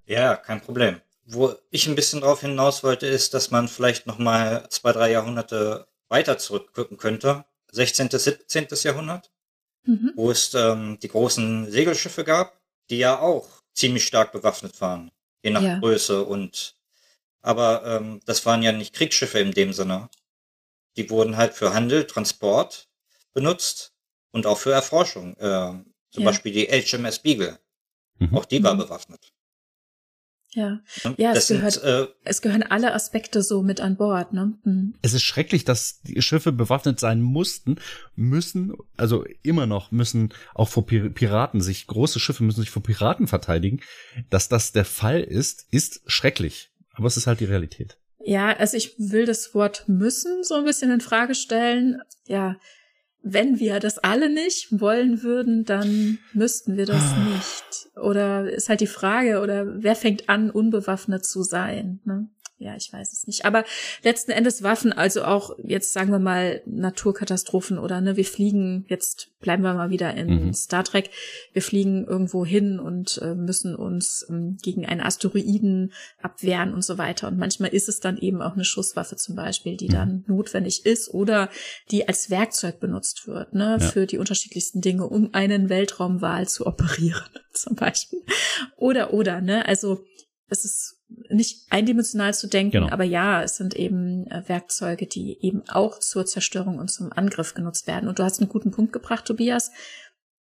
Ja, 0.07 0.37
kein 0.37 0.61
Problem. 0.61 1.01
Wo 1.27 1.55
ich 1.71 1.89
ein 1.89 1.97
bisschen 1.97 2.21
drauf 2.21 2.43
hinaus 2.43 2.85
wollte, 2.85 3.07
ist, 3.07 3.35
dass 3.35 3.51
man 3.51 3.67
vielleicht 3.67 4.07
noch 4.07 4.19
mal 4.19 4.67
zwei, 4.71 4.93
drei 4.93 5.11
Jahrhunderte 5.11 5.87
weiter 6.09 6.39
zurückgucken 6.39 6.97
könnte. 6.97 7.45
16., 7.73 8.09
17. 8.11 8.69
Jahrhundert, 8.83 9.31
mhm. 9.85 10.13
wo 10.15 10.31
es 10.31 10.55
ähm, 10.55 10.99
die 11.01 11.09
großen 11.09 11.71
Segelschiffe 11.71 12.25
gab, 12.25 12.61
die 12.91 12.99
ja 12.99 13.19
auch 13.19 13.49
ziemlich 13.73 14.05
stark 14.05 14.33
bewaffnet 14.33 14.81
waren, 14.81 15.11
je 15.43 15.51
nach 15.51 15.63
ja. 15.63 15.79
Größe 15.79 16.25
und 16.25 16.77
aber 17.45 17.85
ähm, 17.85 18.21
das 18.25 18.47
waren 18.47 18.63
ja 18.63 18.73
nicht 18.73 18.95
Kriegsschiffe 18.95 19.39
in 19.39 19.53
dem 19.53 19.75
Sinne. 19.75 20.09
Die 20.97 21.11
wurden 21.11 21.37
halt 21.37 21.53
für 21.53 21.75
Handel, 21.75 22.07
Transport 22.07 22.89
benutzt 23.35 23.93
und 24.31 24.47
auch 24.47 24.59
für 24.59 24.73
Erforschung. 24.73 25.37
Äh, 25.37 25.85
zum 26.11 26.23
ja. 26.23 26.31
Beispiel 26.31 26.53
die 26.53 26.67
HMS 26.69 27.19
Beagle. 27.19 27.59
Mhm. 28.19 28.35
Auch 28.35 28.47
die 28.47 28.63
war 28.63 28.73
mhm. 28.73 28.79
bewaffnet. 28.79 29.34
Ja, 30.55 30.81
ja, 31.17 31.33
es, 31.33 31.49
gehört, 31.49 31.73
sind, 31.73 31.85
äh, 31.85 32.07
es 32.23 32.41
gehören 32.41 32.63
alle 32.63 32.95
Aspekte 32.95 33.43
so 33.43 33.63
mit 33.63 33.81
an 33.81 33.97
Bord. 33.97 34.33
Ne? 34.33 34.55
Mhm. 34.63 34.95
Es 35.03 35.13
ist 35.13 35.25
schrecklich, 35.25 35.65
dass 35.65 36.01
die 36.03 36.23
Schiffe 36.23 36.53
bewaffnet 36.53 37.01
sein 37.01 37.21
mussten, 37.21 37.77
müssen, 38.15 38.73
also 38.97 39.25
immer 39.43 39.67
noch 39.67 39.91
müssen 39.91 40.33
auch 40.55 40.69
vor 40.69 40.87
Piraten 40.87 41.61
sich, 41.61 41.89
große 41.89 42.21
Schiffe 42.21 42.45
müssen 42.45 42.61
sich 42.61 42.71
vor 42.71 42.85
Piraten 42.85 43.27
verteidigen. 43.27 43.81
Dass 44.31 44.49
das 44.49 44.71
der 44.71 44.85
Fall 44.85 45.21
ist, 45.21 45.67
ist 45.73 46.03
schrecklich. 46.07 46.71
Aber 46.93 47.09
es 47.09 47.17
ist 47.17 47.27
halt 47.27 47.41
die 47.41 47.47
Realität. 47.47 47.99
Ja, 48.25 48.57
also 48.57 48.77
ich 48.77 48.95
will 48.99 49.27
das 49.27 49.55
Wort 49.55 49.89
müssen 49.89 50.45
so 50.45 50.55
ein 50.55 50.65
bisschen 50.65 50.93
in 50.93 51.01
Frage 51.01 51.35
stellen. 51.35 52.01
Ja, 52.27 52.57
wenn 53.25 53.59
wir 53.59 53.81
das 53.81 53.99
alle 53.99 54.29
nicht 54.29 54.81
wollen 54.81 55.23
würden, 55.23 55.65
dann 55.65 56.19
müssten 56.35 56.77
wir 56.77 56.85
das 56.85 57.03
ah. 57.03 57.27
nicht. 57.33 57.97
Oder 57.97 58.51
ist 58.51 58.69
halt 58.69 58.81
die 58.81 58.87
Frage, 58.87 59.41
oder 59.41 59.83
wer 59.83 59.97
fängt 59.97 60.29
an, 60.29 60.51
unbewaffnet 60.51 61.25
zu 61.25 61.43
sein? 61.43 62.01
Ne? 62.05 62.29
Ja, 62.65 62.75
ich 62.77 62.91
weiß 62.91 63.13
es 63.13 63.27
nicht. 63.27 63.45
Aber 63.45 63.65
letzten 64.03 64.31
Endes 64.31 64.63
Waffen, 64.63 64.93
also 64.93 65.25
auch 65.25 65.57
jetzt 65.63 65.93
sagen 65.93 66.11
wir 66.11 66.19
mal 66.19 66.63
Naturkatastrophen 66.65 67.79
oder 67.79 68.01
ne, 68.01 68.17
wir 68.17 68.25
fliegen, 68.25 68.87
jetzt 68.89 69.29
bleiben 69.41 69.63
wir 69.63 69.75
mal 69.75 69.91
wieder 69.91 70.15
in 70.15 70.47
mhm. 70.47 70.55
Star 70.55 70.83
Trek, 70.83 71.11
wir 71.53 71.61
fliegen 71.61 72.07
irgendwo 72.07 72.47
hin 72.47 72.81
und 72.81 73.21
äh, 73.23 73.35
müssen 73.35 73.77
uns 73.77 74.25
ähm, 74.31 74.57
gegen 74.63 74.87
einen 74.87 75.03
Asteroiden 75.03 75.93
abwehren 76.23 76.73
und 76.73 76.83
so 76.83 76.97
weiter. 76.97 77.29
Und 77.29 77.39
manchmal 77.39 77.75
ist 77.75 77.91
es 77.91 78.01
dann 78.01 78.17
eben 78.17 78.41
auch 78.41 78.55
eine 78.55 78.65
Schusswaffe 78.65 79.17
zum 79.17 79.37
Beispiel, 79.37 79.77
die 79.77 79.89
mhm. 79.89 79.93
dann 79.93 80.25
notwendig 80.27 80.87
ist 80.87 81.13
oder 81.13 81.51
die 81.91 82.09
als 82.09 82.31
Werkzeug 82.31 82.81
benutzt 82.81 83.29
wird, 83.29 83.53
ne, 83.53 83.77
ja. 83.79 83.87
für 83.87 84.07
die 84.07 84.17
unterschiedlichsten 84.17 84.81
Dinge, 84.81 85.07
um 85.07 85.35
einen 85.35 85.69
Weltraumwahl 85.69 86.49
zu 86.49 86.67
operieren, 86.67 87.29
zum 87.53 87.77
Beispiel. 87.77 88.23
Oder, 88.79 89.13
oder, 89.13 89.43
ne, 89.43 89.69
also 89.69 90.03
es 90.49 90.65
ist 90.65 90.94
nicht 91.31 91.67
eindimensional 91.71 92.35
zu 92.35 92.49
denken, 92.49 92.73
genau. 92.73 92.91
aber 92.91 93.05
ja, 93.05 93.43
es 93.43 93.57
sind 93.57 93.75
eben 93.75 94.27
äh, 94.27 94.43
Werkzeuge, 94.47 95.07
die 95.07 95.39
eben 95.41 95.63
auch 95.69 95.99
zur 95.99 96.27
Zerstörung 96.27 96.79
und 96.79 96.91
zum 96.91 97.13
Angriff 97.13 97.55
genutzt 97.55 97.87
werden. 97.87 98.09
Und 98.09 98.19
du 98.19 98.25
hast 98.25 98.41
einen 98.41 98.49
guten 98.49 98.71
Punkt 98.71 98.93
gebracht, 98.93 99.25
Tobias. 99.25 99.71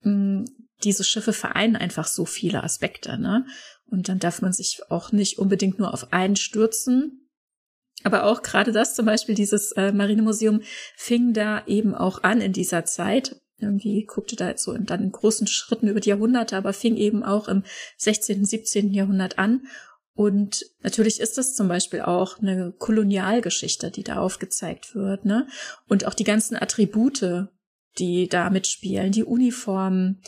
Mm, 0.01 0.45
diese 0.83 1.03
Schiffe 1.03 1.33
vereinen 1.33 1.75
einfach 1.75 2.07
so 2.07 2.25
viele 2.25 2.63
Aspekte, 2.63 3.19
ne? 3.19 3.45
Und 3.85 4.07
dann 4.07 4.19
darf 4.19 4.41
man 4.41 4.53
sich 4.53 4.81
auch 4.89 5.11
nicht 5.11 5.39
unbedingt 5.39 5.79
nur 5.79 5.93
auf 5.93 6.13
einen 6.13 6.35
stürzen. 6.35 7.27
Aber 8.03 8.25
auch 8.25 8.43
gerade 8.43 8.71
das, 8.71 8.95
zum 8.95 9.05
Beispiel 9.05 9.35
dieses 9.35 9.71
äh, 9.73 9.91
Marinemuseum, 9.91 10.61
fing 10.95 11.33
da 11.33 11.65
eben 11.65 11.95
auch 11.95 12.23
an 12.23 12.39
in 12.39 12.53
dieser 12.53 12.85
Zeit. 12.85 13.35
Irgendwie 13.57 14.05
guckte 14.05 14.37
da 14.37 14.47
jetzt 14.47 14.63
so 14.63 14.71
in, 14.71 14.85
dann 14.85 15.03
in 15.03 15.11
großen 15.11 15.47
Schritten 15.47 15.89
über 15.89 15.99
die 15.99 16.09
Jahrhunderte, 16.09 16.55
aber 16.55 16.71
fing 16.71 16.95
eben 16.95 17.23
auch 17.23 17.49
im 17.49 17.63
16., 17.97 18.45
17. 18.45 18.93
Jahrhundert 18.93 19.37
an 19.37 19.63
und 20.19 20.65
natürlich 20.83 21.21
ist 21.21 21.37
das 21.37 21.55
zum 21.55 21.69
Beispiel 21.69 22.01
auch 22.01 22.39
eine 22.39 22.73
Kolonialgeschichte, 22.77 23.89
die 23.89 24.03
da 24.03 24.17
aufgezeigt 24.17 24.93
wird, 24.93 25.23
ne? 25.23 25.47
Und 25.87 26.05
auch 26.05 26.13
die 26.13 26.25
ganzen 26.25 26.57
Attribute, 26.57 27.47
die 27.97 28.27
da 28.27 28.49
mitspielen, 28.49 29.13
die 29.13 29.23
Uniformen, 29.23 30.21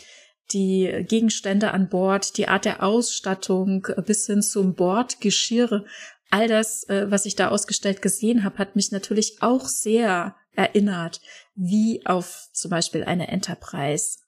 die 0.53 1.03
Gegenstände 1.09 1.71
an 1.71 1.89
Bord, 1.89 2.37
die 2.37 2.47
Art 2.47 2.63
der 2.63 2.83
Ausstattung 2.83 3.85
bis 4.05 4.27
hin 4.27 4.41
zum 4.41 4.75
Bordgeschirr. 4.75 5.83
All 6.29 6.47
das, 6.47 6.87
äh, 6.87 7.11
was 7.11 7.25
ich 7.25 7.35
da 7.35 7.49
ausgestellt 7.49 8.01
gesehen 8.01 8.45
habe, 8.45 8.59
hat 8.59 8.77
mich 8.77 8.93
natürlich 8.93 9.41
auch 9.41 9.65
sehr 9.65 10.37
erinnert, 10.53 11.19
wie 11.53 12.05
auf 12.05 12.47
zum 12.53 12.71
Beispiel 12.71 13.03
eine 13.03 13.27
Enterprise 13.27 14.19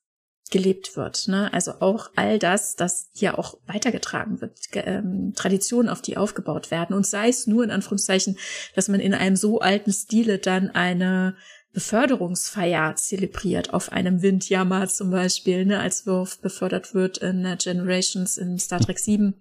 gelebt 0.54 0.96
wird. 0.96 1.28
Ne? 1.28 1.52
Also 1.52 1.74
auch 1.80 2.12
all 2.16 2.38
das, 2.38 2.76
das 2.76 3.10
hier 3.12 3.40
auch 3.40 3.58
weitergetragen 3.66 4.40
wird, 4.40 4.60
ähm, 4.74 5.34
Traditionen, 5.36 5.90
auf 5.90 6.04
die 6.04 6.16
aufgebaut 6.16 6.70
werden. 6.70 6.96
Und 6.96 7.08
sei 7.08 7.28
es 7.30 7.48
nur 7.48 7.64
in 7.64 7.72
Anführungszeichen, 7.72 8.38
dass 8.76 8.88
man 8.88 9.00
in 9.00 9.16
einem 9.16 9.36
so 9.36 9.60
alten 9.60 9.92
Stile 9.92 10.38
dann 10.38 10.70
eine 10.70 11.36
Beförderungsfeier 11.74 12.96
zelebriert 12.98 13.74
auf 13.74 13.92
einem 13.92 14.22
Windjammer 14.22 14.88
zum 14.88 15.10
Beispiel, 15.10 15.66
ne, 15.66 15.80
als 15.80 16.06
Worf 16.06 16.40
befördert 16.40 16.94
wird 16.94 17.18
in 17.18 17.48
Generations 17.58 18.38
in 18.38 18.60
Star 18.60 18.80
Trek 18.80 19.00
7. 19.00 19.34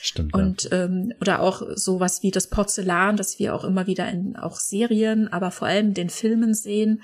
Stimmt. 0.00 0.32
Und 0.32 0.64
ja. 0.70 0.84
ähm, 0.84 1.12
oder 1.20 1.40
auch 1.40 1.62
sowas 1.74 2.22
wie 2.22 2.30
das 2.30 2.46
Porzellan, 2.46 3.16
das 3.16 3.40
wir 3.40 3.56
auch 3.56 3.64
immer 3.64 3.88
wieder 3.88 4.08
in 4.08 4.36
auch 4.36 4.60
Serien, 4.60 5.26
aber 5.32 5.50
vor 5.50 5.66
allem 5.66 5.92
den 5.92 6.10
Filmen 6.10 6.54
sehen. 6.54 7.02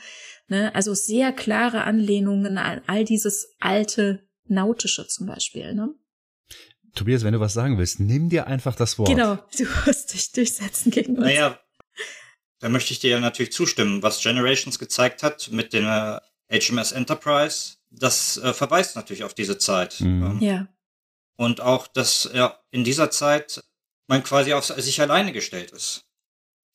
Ne? 0.48 0.74
Also 0.74 0.94
sehr 0.94 1.32
klare 1.32 1.84
Anlehnungen 1.84 2.58
an 2.58 2.82
all 2.86 3.04
dieses 3.04 3.56
alte 3.60 4.28
Nautische 4.44 5.06
zum 5.08 5.26
Beispiel. 5.26 5.74
Ne? 5.74 5.94
Tobias, 6.94 7.24
wenn 7.24 7.32
du 7.32 7.40
was 7.40 7.52
sagen 7.52 7.78
willst, 7.78 8.00
nimm 8.00 8.28
dir 8.28 8.46
einfach 8.46 8.74
das 8.74 8.98
Wort. 8.98 9.08
Genau, 9.08 9.36
du 9.56 9.64
musst 9.86 10.14
dich 10.14 10.32
durchsetzen 10.32 10.90
gegen 10.90 11.16
uns. 11.16 11.26
Naja, 11.26 11.60
da 12.60 12.68
möchte 12.68 12.92
ich 12.92 13.00
dir 13.00 13.10
ja 13.10 13.20
natürlich 13.20 13.52
zustimmen. 13.52 14.02
Was 14.02 14.22
Generations 14.22 14.78
gezeigt 14.78 15.22
hat 15.22 15.50
mit 15.50 15.72
dem 15.72 15.84
HMS 16.50 16.92
Enterprise, 16.92 17.76
das 17.90 18.38
äh, 18.38 18.52
verweist 18.52 18.96
natürlich 18.96 19.24
auf 19.24 19.34
diese 19.34 19.58
Zeit. 19.58 20.00
Mhm. 20.00 20.24
Ähm, 20.24 20.40
ja. 20.40 20.68
Und 21.36 21.60
auch, 21.60 21.86
dass 21.86 22.30
ja, 22.32 22.58
in 22.70 22.84
dieser 22.84 23.10
Zeit 23.10 23.62
man 24.06 24.22
quasi 24.22 24.54
auf 24.54 24.64
sich 24.64 25.00
alleine 25.00 25.32
gestellt 25.32 25.72
ist 25.72 26.05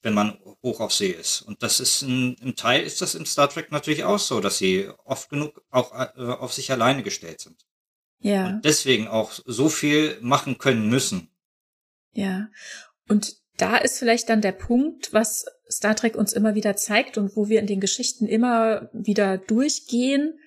wenn 0.01 0.13
man 0.13 0.37
hoch 0.63 0.79
auf 0.79 0.93
See 0.93 1.11
ist. 1.11 1.41
Und 1.41 1.63
das 1.63 1.79
ist 1.79 2.01
ein, 2.01 2.35
im 2.41 2.55
Teil 2.55 2.83
ist 2.83 3.01
das 3.01 3.15
in 3.15 3.25
Star 3.25 3.49
Trek 3.49 3.71
natürlich 3.71 4.03
auch 4.03 4.19
so, 4.19 4.39
dass 4.39 4.57
sie 4.57 4.89
oft 5.05 5.29
genug 5.29 5.61
auch 5.69 5.93
äh, 5.93 6.21
auf 6.21 6.53
sich 6.53 6.71
alleine 6.71 7.03
gestellt 7.03 7.41
sind. 7.41 7.65
Ja. 8.19 8.47
Und 8.47 8.65
deswegen 8.65 9.07
auch 9.07 9.31
so 9.31 9.69
viel 9.69 10.17
machen 10.21 10.57
können 10.57 10.89
müssen. 10.89 11.29
Ja. 12.13 12.49
Und 13.07 13.35
da 13.57 13.77
ist 13.77 13.99
vielleicht 13.99 14.29
dann 14.29 14.41
der 14.41 14.53
Punkt, 14.53 15.13
was 15.13 15.45
Star 15.69 15.95
Trek 15.95 16.15
uns 16.15 16.33
immer 16.33 16.55
wieder 16.55 16.75
zeigt 16.75 17.17
und 17.17 17.35
wo 17.35 17.47
wir 17.47 17.59
in 17.59 17.67
den 17.67 17.79
Geschichten 17.79 18.25
immer 18.25 18.89
wieder 18.93 19.37
durchgehen. 19.37 20.37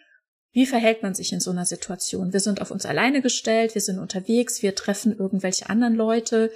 Wie 0.52 0.66
verhält 0.66 1.02
man 1.02 1.14
sich 1.14 1.32
in 1.32 1.40
so 1.40 1.50
einer 1.50 1.66
Situation? 1.66 2.32
Wir 2.32 2.40
sind 2.40 2.60
auf 2.60 2.70
uns 2.70 2.86
alleine 2.86 3.22
gestellt, 3.22 3.74
wir 3.74 3.82
sind 3.82 3.98
unterwegs, 3.98 4.62
wir 4.62 4.74
treffen 4.74 5.16
irgendwelche 5.16 5.68
anderen 5.68 5.94
Leute 5.94 6.52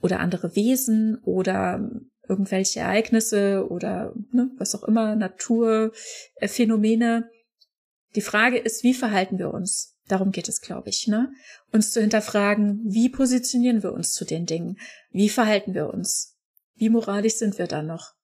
oder 0.00 0.18
andere 0.18 0.56
Wesen 0.56 1.18
oder 1.22 1.88
irgendwelche 2.28 2.80
Ereignisse 2.80 3.66
oder 3.68 4.12
ne, 4.32 4.50
was 4.58 4.74
auch 4.74 4.84
immer, 4.84 5.16
Naturphänomene. 5.16 7.30
Die 8.14 8.20
Frage 8.20 8.58
ist, 8.58 8.84
wie 8.84 8.94
verhalten 8.94 9.38
wir 9.38 9.52
uns? 9.52 9.96
Darum 10.06 10.32
geht 10.32 10.48
es, 10.48 10.60
glaube 10.60 10.88
ich, 10.88 11.06
ne? 11.06 11.32
Uns 11.70 11.92
zu 11.92 12.00
hinterfragen, 12.00 12.80
wie 12.84 13.10
positionieren 13.10 13.82
wir 13.82 13.92
uns 13.92 14.12
zu 14.12 14.24
den 14.24 14.46
Dingen? 14.46 14.78
Wie 15.10 15.28
verhalten 15.28 15.74
wir 15.74 15.92
uns? 15.92 16.36
Wie 16.76 16.88
moralisch 16.88 17.34
sind 17.34 17.58
wir 17.58 17.66
dann 17.66 17.86
noch? 17.86 18.14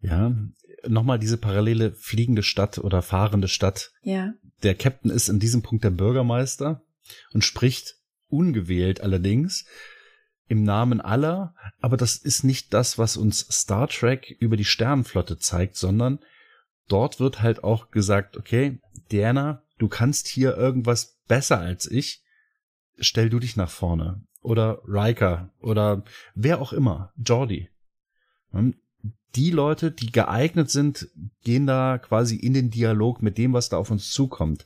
Ja, 0.00 0.34
nochmal 0.86 1.18
diese 1.18 1.36
parallele 1.36 1.92
fliegende 1.92 2.42
Stadt 2.42 2.78
oder 2.78 3.02
fahrende 3.02 3.48
Stadt. 3.48 3.92
Ja. 4.02 4.34
Der 4.62 4.74
Captain 4.74 5.10
ist 5.10 5.28
in 5.28 5.38
diesem 5.38 5.62
Punkt 5.62 5.84
der 5.84 5.90
Bürgermeister 5.90 6.82
und 7.32 7.44
spricht 7.44 7.96
ungewählt 8.28 9.00
allerdings 9.00 9.66
im 10.48 10.62
Namen 10.62 11.00
aller, 11.00 11.54
aber 11.80 11.96
das 11.96 12.16
ist 12.16 12.42
nicht 12.42 12.72
das, 12.72 12.98
was 12.98 13.16
uns 13.16 13.46
Star 13.50 13.88
Trek 13.88 14.36
über 14.40 14.56
die 14.56 14.64
Sternenflotte 14.64 15.38
zeigt, 15.38 15.76
sondern 15.76 16.20
dort 16.88 17.20
wird 17.20 17.42
halt 17.42 17.62
auch 17.62 17.90
gesagt, 17.90 18.36
okay, 18.36 18.80
Diana, 19.12 19.62
du 19.78 19.88
kannst 19.88 20.26
hier 20.26 20.56
irgendwas 20.56 21.18
besser 21.28 21.58
als 21.58 21.90
ich, 21.90 22.22
stell 22.98 23.28
du 23.28 23.38
dich 23.38 23.56
nach 23.56 23.70
vorne. 23.70 24.22
Oder 24.40 24.80
Riker 24.86 25.50
oder 25.60 26.04
wer 26.34 26.60
auch 26.60 26.72
immer, 26.72 27.12
Jordi. 27.16 27.68
Die 29.34 29.50
Leute, 29.50 29.90
die 29.90 30.10
geeignet 30.10 30.70
sind, 30.70 31.08
gehen 31.44 31.66
da 31.66 31.98
quasi 31.98 32.36
in 32.36 32.54
den 32.54 32.70
Dialog 32.70 33.20
mit 33.20 33.36
dem, 33.36 33.52
was 33.52 33.68
da 33.68 33.76
auf 33.76 33.90
uns 33.90 34.10
zukommt. 34.10 34.64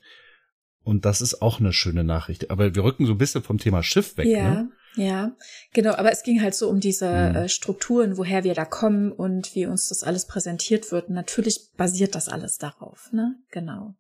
Und 0.85 1.05
das 1.05 1.21
ist 1.21 1.43
auch 1.43 1.59
eine 1.59 1.73
schöne 1.73 2.05
Nachricht. 2.05 2.51
Aber 2.51 2.75
wir 2.75 2.85
rücken 2.85 3.07
so 3.07 3.13
ein 3.13 3.19
bisschen 3.19 3.43
vom 3.43 3.59
Thema 3.59 3.83
Schiff 3.83 4.17
weg. 4.17 4.27
Ja. 4.27 4.51
Ne? 4.51 4.73
Ja, 4.95 5.35
genau, 5.73 5.95
aber 5.95 6.13
es 6.13 6.23
ging 6.23 6.43
halt 6.43 6.55
so 6.55 6.69
um 6.69 6.81
diese 6.81 7.09
mhm. 7.09 7.37
äh, 7.37 7.49
Strukturen, 7.49 8.17
woher 8.17 8.45
wir 8.45 8.55
da 8.55 8.65
kommen 8.65 9.11
und 9.11 9.55
wie 9.55 9.67
uns 9.67 9.89
das 9.89 10.03
alles 10.03 10.27
präsentiert 10.27 10.93
wird. 10.93 11.09
Und 11.09 11.15
natürlich 11.15 11.71
basiert 11.77 12.15
das 12.15 12.29
alles 12.29 12.59
darauf, 12.59 13.11
ne? 13.13 13.37
Genau. 13.51 13.95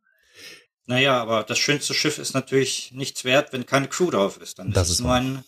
Naja, 0.87 1.21
aber 1.21 1.45
das 1.45 1.59
schönste 1.59 1.95
Schiff 1.95 2.19
ist 2.19 2.35
natürlich 2.35 2.93
nichts 2.93 3.25
wert, 3.25 3.53
wenn 3.53 3.67
keine 3.67 3.89
Crew 3.89 4.11
drauf 4.11 4.41
ist. 4.41 4.59
Dann 4.59 4.73
das 4.73 4.89
ist 4.89 4.95
es 4.95 5.01
nur 5.01 5.15
ein 5.15 5.45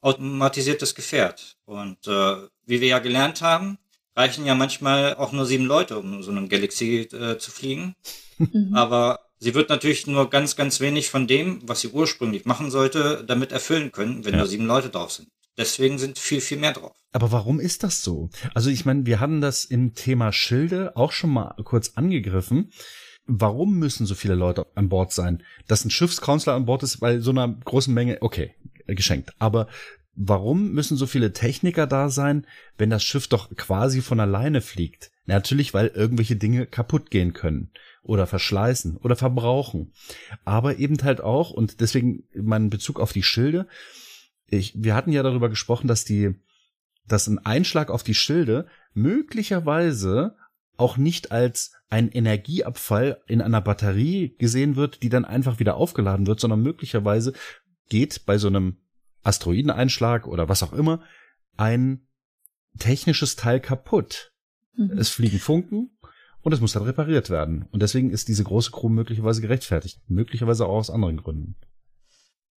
automatisiertes 0.00 0.94
Gefährt. 0.94 1.56
Und 1.64 2.06
äh, 2.06 2.36
wie 2.66 2.80
wir 2.80 2.88
ja 2.88 2.98
gelernt 2.98 3.40
haben, 3.40 3.78
reichen 4.14 4.44
ja 4.44 4.54
manchmal 4.54 5.14
auch 5.14 5.32
nur 5.32 5.46
sieben 5.46 5.64
Leute, 5.64 5.98
um 5.98 6.22
so 6.22 6.30
einem 6.30 6.48
Galaxy 6.48 7.08
äh, 7.12 7.38
zu 7.38 7.50
fliegen. 7.50 7.94
Mhm. 8.38 8.74
Aber 8.74 9.20
Sie 9.42 9.54
wird 9.54 9.70
natürlich 9.70 10.06
nur 10.06 10.30
ganz, 10.30 10.54
ganz 10.54 10.78
wenig 10.78 11.10
von 11.10 11.26
dem, 11.26 11.58
was 11.66 11.80
sie 11.80 11.88
ursprünglich 11.88 12.44
machen 12.44 12.70
sollte, 12.70 13.24
damit 13.26 13.50
erfüllen 13.50 13.90
können, 13.90 14.24
wenn 14.24 14.34
ja. 14.34 14.38
nur 14.38 14.46
sieben 14.46 14.66
Leute 14.66 14.88
drauf 14.88 15.10
sind. 15.10 15.26
Deswegen 15.58 15.98
sind 15.98 16.16
viel, 16.16 16.40
viel 16.40 16.58
mehr 16.58 16.72
drauf. 16.72 16.92
Aber 17.10 17.32
warum 17.32 17.58
ist 17.58 17.82
das 17.82 18.04
so? 18.04 18.30
Also 18.54 18.70
ich 18.70 18.84
meine, 18.84 19.04
wir 19.04 19.18
hatten 19.18 19.40
das 19.40 19.64
im 19.64 19.94
Thema 19.94 20.32
Schilde 20.32 20.96
auch 20.96 21.10
schon 21.10 21.30
mal 21.30 21.56
kurz 21.64 21.94
angegriffen. 21.96 22.70
Warum 23.26 23.80
müssen 23.80 24.06
so 24.06 24.14
viele 24.14 24.36
Leute 24.36 24.64
an 24.76 24.88
Bord 24.88 25.12
sein? 25.12 25.42
Dass 25.66 25.84
ein 25.84 25.90
Schiffscounselor 25.90 26.54
an 26.54 26.66
Bord 26.66 26.84
ist 26.84 27.00
bei 27.00 27.18
so 27.18 27.32
einer 27.32 27.48
großen 27.48 27.92
Menge, 27.92 28.18
okay, 28.20 28.54
geschenkt. 28.86 29.32
Aber 29.40 29.66
warum 30.14 30.70
müssen 30.70 30.96
so 30.96 31.06
viele 31.06 31.32
Techniker 31.32 31.88
da 31.88 32.10
sein, 32.10 32.46
wenn 32.78 32.90
das 32.90 33.02
Schiff 33.02 33.26
doch 33.26 33.50
quasi 33.56 34.02
von 34.02 34.20
alleine 34.20 34.60
fliegt? 34.60 35.10
Natürlich, 35.26 35.74
weil 35.74 35.88
irgendwelche 35.88 36.36
Dinge 36.36 36.66
kaputt 36.66 37.10
gehen 37.10 37.32
können 37.32 37.72
oder 38.02 38.26
verschleißen 38.26 38.96
oder 38.96 39.16
verbrauchen. 39.16 39.92
Aber 40.44 40.78
eben 40.78 41.02
halt 41.02 41.20
auch, 41.20 41.50
und 41.50 41.80
deswegen 41.80 42.24
mein 42.34 42.70
Bezug 42.70 43.00
auf 43.00 43.12
die 43.12 43.22
Schilde, 43.22 43.66
ich, 44.48 44.74
wir 44.76 44.94
hatten 44.94 45.12
ja 45.12 45.22
darüber 45.22 45.48
gesprochen, 45.48 45.86
dass 45.86 46.04
die, 46.04 46.34
dass 47.06 47.26
ein 47.26 47.38
Einschlag 47.38 47.90
auf 47.90 48.02
die 48.02 48.14
Schilde 48.14 48.66
möglicherweise 48.92 50.36
auch 50.76 50.96
nicht 50.96 51.32
als 51.32 51.72
ein 51.90 52.10
Energieabfall 52.10 53.22
in 53.26 53.40
einer 53.40 53.60
Batterie 53.60 54.34
gesehen 54.38 54.76
wird, 54.76 55.02
die 55.02 55.08
dann 55.08 55.24
einfach 55.24 55.58
wieder 55.58 55.76
aufgeladen 55.76 56.26
wird, 56.26 56.40
sondern 56.40 56.62
möglicherweise 56.62 57.34
geht 57.88 58.24
bei 58.26 58.38
so 58.38 58.48
einem 58.48 58.78
Asteroideneinschlag 59.22 60.26
oder 60.26 60.48
was 60.48 60.62
auch 60.62 60.72
immer 60.72 61.02
ein 61.56 62.06
technisches 62.78 63.36
Teil 63.36 63.60
kaputt. 63.60 64.32
Mhm. 64.74 64.98
Es 64.98 65.10
fliegen 65.10 65.38
Funken 65.38 65.90
und 66.42 66.52
es 66.52 66.60
muss 66.60 66.72
dann 66.72 66.82
repariert 66.82 67.30
werden. 67.30 67.66
Und 67.70 67.82
deswegen 67.82 68.10
ist 68.10 68.28
diese 68.28 68.44
große 68.44 68.70
Crew 68.70 68.88
möglicherweise 68.88 69.40
gerechtfertigt. 69.40 70.00
Möglicherweise 70.08 70.66
auch 70.66 70.78
aus 70.78 70.90
anderen 70.90 71.16
Gründen. 71.16 71.56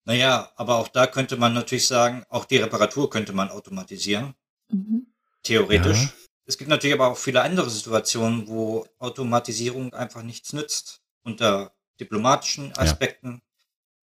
Naja, 0.06 0.52
aber 0.56 0.78
auch 0.78 0.88
da 0.88 1.08
könnte 1.08 1.38
man 1.38 1.54
natürlich 1.54 1.88
sagen, 1.88 2.26
auch 2.30 2.46
die 2.46 2.58
Reparatur 2.58 3.10
könnte 3.10 3.34
man 3.34 3.50
automatisieren. 3.50 4.34
Mhm. 4.70 5.08
Theoretisch. 5.44 6.04
Ja. 6.04 6.14
Es 6.46 6.58
gibt 6.58 6.70
natürlich 6.70 6.94
aber 6.96 7.08
auch 7.08 7.18
viele 7.18 7.42
andere 7.42 7.70
Situationen, 7.70 8.48
wo 8.48 8.86
Automatisierung 9.00 9.94
einfach 9.94 10.24
nichts 10.24 10.52
nützt. 10.54 11.02
Unter 11.24 11.74
diplomatischen 12.02 12.76
Aspekten, 12.76 13.36
ja. 13.36 13.66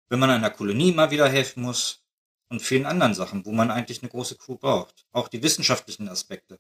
wenn 0.09 0.19
man 0.19 0.31
einer 0.31 0.51
Kolonie 0.51 0.91
mal 0.91 1.13
wieder 1.13 1.29
helfen 1.29 1.63
muss 1.63 2.05
und 2.49 2.61
vielen 2.61 2.87
anderen 2.87 3.15
Sachen, 3.15 3.47
wo 3.47 3.53
man 3.53 3.71
eigentlich 3.71 4.03
eine 4.03 4.11
große 4.11 4.37
Crew 4.37 4.57
braucht. 4.57 5.07
Auch 5.13 5.29
die 5.29 5.43
wissenschaftlichen 5.43 6.09
Aspekte. 6.09 6.59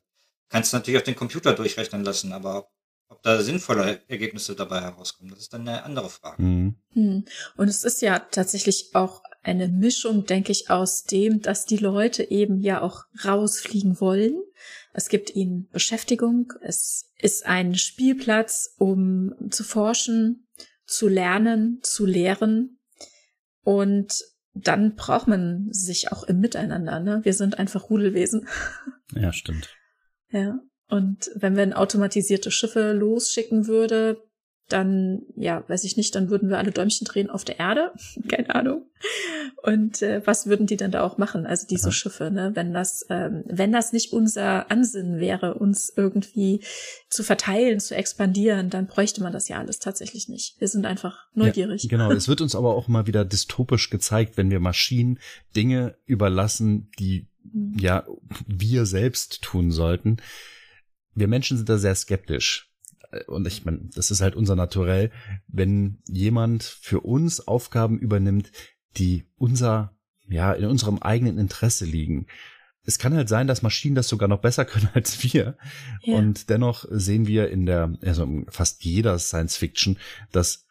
Kannst 0.48 0.72
du 0.72 0.76
natürlich 0.76 0.98
auf 0.98 1.04
den 1.04 1.16
Computer 1.16 1.54
durchrechnen 1.54 2.04
lassen, 2.04 2.32
aber 2.32 2.68
ob 3.14 3.22
da 3.22 3.42
sinnvolle 3.42 4.00
Ergebnisse 4.08 4.56
dabei 4.56 4.80
herauskommen, 4.80 5.30
das 5.30 5.40
ist 5.40 5.54
dann 5.54 5.68
eine 5.68 5.84
andere 5.84 6.10
Frage. 6.10 6.42
Mhm. 6.42 6.74
Hm. 6.92 7.24
Und 7.56 7.68
es 7.68 7.84
ist 7.84 8.02
ja 8.02 8.18
tatsächlich 8.18 8.90
auch 8.94 9.22
eine 9.42 9.68
Mischung, 9.68 10.26
denke 10.26 10.52
ich, 10.52 10.70
aus 10.70 11.04
dem, 11.04 11.40
dass 11.40 11.66
die 11.66 11.76
Leute 11.76 12.30
eben 12.30 12.60
ja 12.60 12.80
auch 12.80 13.04
rausfliegen 13.24 14.00
wollen. 14.00 14.42
Es 14.92 15.08
gibt 15.08 15.34
ihnen 15.34 15.68
Beschäftigung. 15.70 16.52
Es 16.60 17.10
ist 17.18 17.46
ein 17.46 17.74
Spielplatz, 17.74 18.74
um 18.78 19.34
zu 19.50 19.62
forschen, 19.62 20.48
zu 20.86 21.08
lernen, 21.08 21.80
zu 21.82 22.06
lehren. 22.06 22.78
Und 23.62 24.24
dann 24.54 24.94
braucht 24.94 25.28
man 25.28 25.68
sich 25.70 26.10
auch 26.10 26.24
im 26.24 26.40
Miteinander. 26.40 27.00
Ne? 27.00 27.20
Wir 27.22 27.34
sind 27.34 27.58
einfach 27.58 27.90
Rudelwesen. 27.90 28.48
Ja, 29.14 29.32
stimmt. 29.32 29.68
Ja. 30.30 30.58
Und 30.88 31.30
wenn 31.34 31.56
wir 31.56 31.78
automatisierte 31.78 32.50
Schiffe 32.50 32.92
losschicken 32.92 33.66
würde, 33.66 34.22
dann, 34.68 35.22
ja, 35.36 35.62
weiß 35.68 35.84
ich 35.84 35.98
nicht, 35.98 36.14
dann 36.14 36.30
würden 36.30 36.48
wir 36.48 36.58
alle 36.58 36.70
Däumchen 36.70 37.06
drehen 37.06 37.28
auf 37.28 37.44
der 37.44 37.58
Erde. 37.58 37.92
Keine 38.28 38.54
Ahnung. 38.54 38.86
Und 39.62 40.00
äh, 40.00 40.22
was 40.26 40.46
würden 40.46 40.66
die 40.66 40.78
dann 40.78 40.90
da 40.90 41.02
auch 41.02 41.18
machen? 41.18 41.44
Also 41.46 41.66
diese 41.66 41.88
ja. 41.88 41.92
Schiffe, 41.92 42.30
ne? 42.30 42.52
Wenn 42.54 42.72
das, 42.72 43.04
ähm, 43.10 43.44
wenn 43.46 43.72
das 43.72 43.92
nicht 43.92 44.12
unser 44.12 44.70
Ansinnen 44.70 45.20
wäre, 45.20 45.54
uns 45.54 45.92
irgendwie 45.94 46.64
zu 47.10 47.22
verteilen, 47.22 47.78
zu 47.78 47.94
expandieren, 47.94 48.70
dann 48.70 48.86
bräuchte 48.86 49.22
man 49.22 49.32
das 49.32 49.48
ja 49.48 49.58
alles 49.58 49.80
tatsächlich 49.80 50.28
nicht. 50.28 50.58
Wir 50.60 50.68
sind 50.68 50.86
einfach 50.86 51.26
neugierig. 51.34 51.82
Ja, 51.82 51.88
genau. 51.90 52.10
es 52.12 52.28
wird 52.28 52.40
uns 52.40 52.54
aber 52.54 52.74
auch 52.74 52.88
mal 52.88 53.06
wieder 53.06 53.24
dystopisch 53.26 53.90
gezeigt, 53.90 54.38
wenn 54.38 54.50
wir 54.50 54.60
Maschinen 54.60 55.18
Dinge 55.54 55.96
überlassen, 56.06 56.90
die 56.98 57.28
mhm. 57.42 57.76
ja 57.78 58.06
wir 58.46 58.86
selbst 58.86 59.42
tun 59.42 59.70
sollten 59.70 60.16
wir 61.14 61.28
Menschen 61.28 61.56
sind 61.56 61.68
da 61.68 61.78
sehr 61.78 61.94
skeptisch. 61.94 62.70
Und 63.26 63.46
ich 63.46 63.64
meine, 63.64 63.88
das 63.94 64.10
ist 64.10 64.20
halt 64.20 64.34
unser 64.34 64.56
Naturell, 64.56 65.10
wenn 65.46 66.02
jemand 66.08 66.62
für 66.62 67.00
uns 67.00 67.46
Aufgaben 67.46 67.98
übernimmt, 67.98 68.50
die 68.96 69.24
unser, 69.36 69.96
ja, 70.28 70.52
in 70.52 70.64
unserem 70.64 70.98
eigenen 70.98 71.38
Interesse 71.38 71.84
liegen. 71.84 72.26
Es 72.82 72.98
kann 72.98 73.14
halt 73.14 73.28
sein, 73.28 73.46
dass 73.46 73.62
Maschinen 73.62 73.94
das 73.94 74.08
sogar 74.08 74.28
noch 74.28 74.40
besser 74.40 74.64
können 74.64 74.88
als 74.94 75.22
wir. 75.22 75.56
Ja. 76.02 76.16
Und 76.16 76.50
dennoch 76.50 76.84
sehen 76.90 77.26
wir 77.26 77.50
in 77.50 77.66
der, 77.66 77.96
also 78.02 78.44
fast 78.48 78.84
jeder 78.84 79.18
Science 79.18 79.56
Fiction, 79.56 79.98
dass 80.32 80.66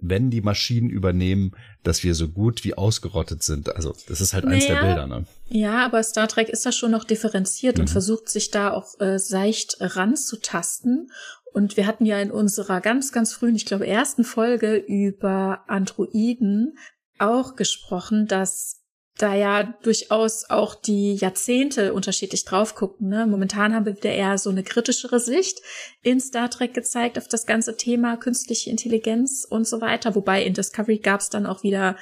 wenn 0.00 0.30
die 0.30 0.40
Maschinen 0.40 0.90
übernehmen, 0.90 1.52
dass 1.82 2.02
wir 2.04 2.14
so 2.14 2.28
gut 2.28 2.64
wie 2.64 2.74
ausgerottet 2.74 3.42
sind. 3.42 3.74
Also 3.74 3.94
das 4.08 4.20
ist 4.20 4.34
halt 4.34 4.44
naja, 4.44 4.56
eins 4.56 4.66
der 4.66 4.80
Bilder. 4.80 5.06
Ne? 5.06 5.26
Ja, 5.48 5.84
aber 5.84 6.02
Star 6.02 6.28
Trek 6.28 6.48
ist 6.48 6.66
da 6.66 6.72
schon 6.72 6.90
noch 6.90 7.04
differenziert 7.04 7.76
mhm. 7.76 7.82
und 7.82 7.88
versucht 7.88 8.28
sich 8.28 8.50
da 8.50 8.72
auch 8.72 8.98
äh, 9.00 9.18
seicht 9.18 9.76
ranzutasten. 9.80 11.10
Und 11.52 11.76
wir 11.76 11.86
hatten 11.86 12.06
ja 12.06 12.20
in 12.20 12.30
unserer 12.30 12.80
ganz, 12.80 13.12
ganz 13.12 13.32
frühen, 13.32 13.56
ich 13.56 13.66
glaube, 13.66 13.86
ersten 13.86 14.24
Folge 14.24 14.76
über 14.76 15.64
Androiden 15.66 16.76
auch 17.18 17.56
gesprochen, 17.56 18.26
dass 18.26 18.79
da 19.22 19.34
ja 19.34 19.74
durchaus 19.82 20.48
auch 20.48 20.74
die 20.74 21.14
Jahrzehnte 21.14 21.92
unterschiedlich 21.92 22.44
drauf 22.44 22.74
gucken. 22.74 23.08
Ne? 23.08 23.26
Momentan 23.26 23.74
haben 23.74 23.84
wir 23.84 23.96
wieder 23.96 24.12
eher 24.12 24.38
so 24.38 24.50
eine 24.50 24.62
kritischere 24.62 25.20
Sicht 25.20 25.60
in 26.02 26.20
Star 26.20 26.48
Trek 26.48 26.74
gezeigt 26.74 27.18
auf 27.18 27.28
das 27.28 27.46
ganze 27.46 27.76
Thema 27.76 28.16
künstliche 28.16 28.70
Intelligenz 28.70 29.46
und 29.48 29.66
so 29.66 29.80
weiter. 29.80 30.14
Wobei 30.14 30.44
in 30.44 30.54
Discovery 30.54 30.98
gab 30.98 31.20
es 31.20 31.28
dann 31.28 31.46
auch 31.46 31.62
wieder 31.62 31.96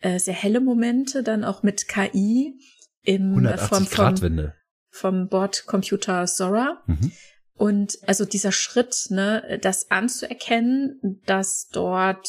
äh, 0.00 0.18
sehr 0.18 0.34
helle 0.34 0.60
Momente, 0.60 1.22
dann 1.22 1.44
auch 1.44 1.62
mit 1.62 1.86
KI 1.86 2.58
im 3.02 3.46
äh, 3.46 3.56
vom, 3.56 3.86
vom, 3.86 4.50
vom 4.90 5.28
Bordcomputer 5.28 6.26
Sora. 6.26 6.82
Mhm. 6.86 7.12
Und 7.56 7.98
also 8.06 8.24
dieser 8.24 8.50
Schritt, 8.50 9.06
ne, 9.10 9.60
das 9.62 9.90
anzuerkennen, 9.90 11.20
dass 11.24 11.68
dort 11.68 12.28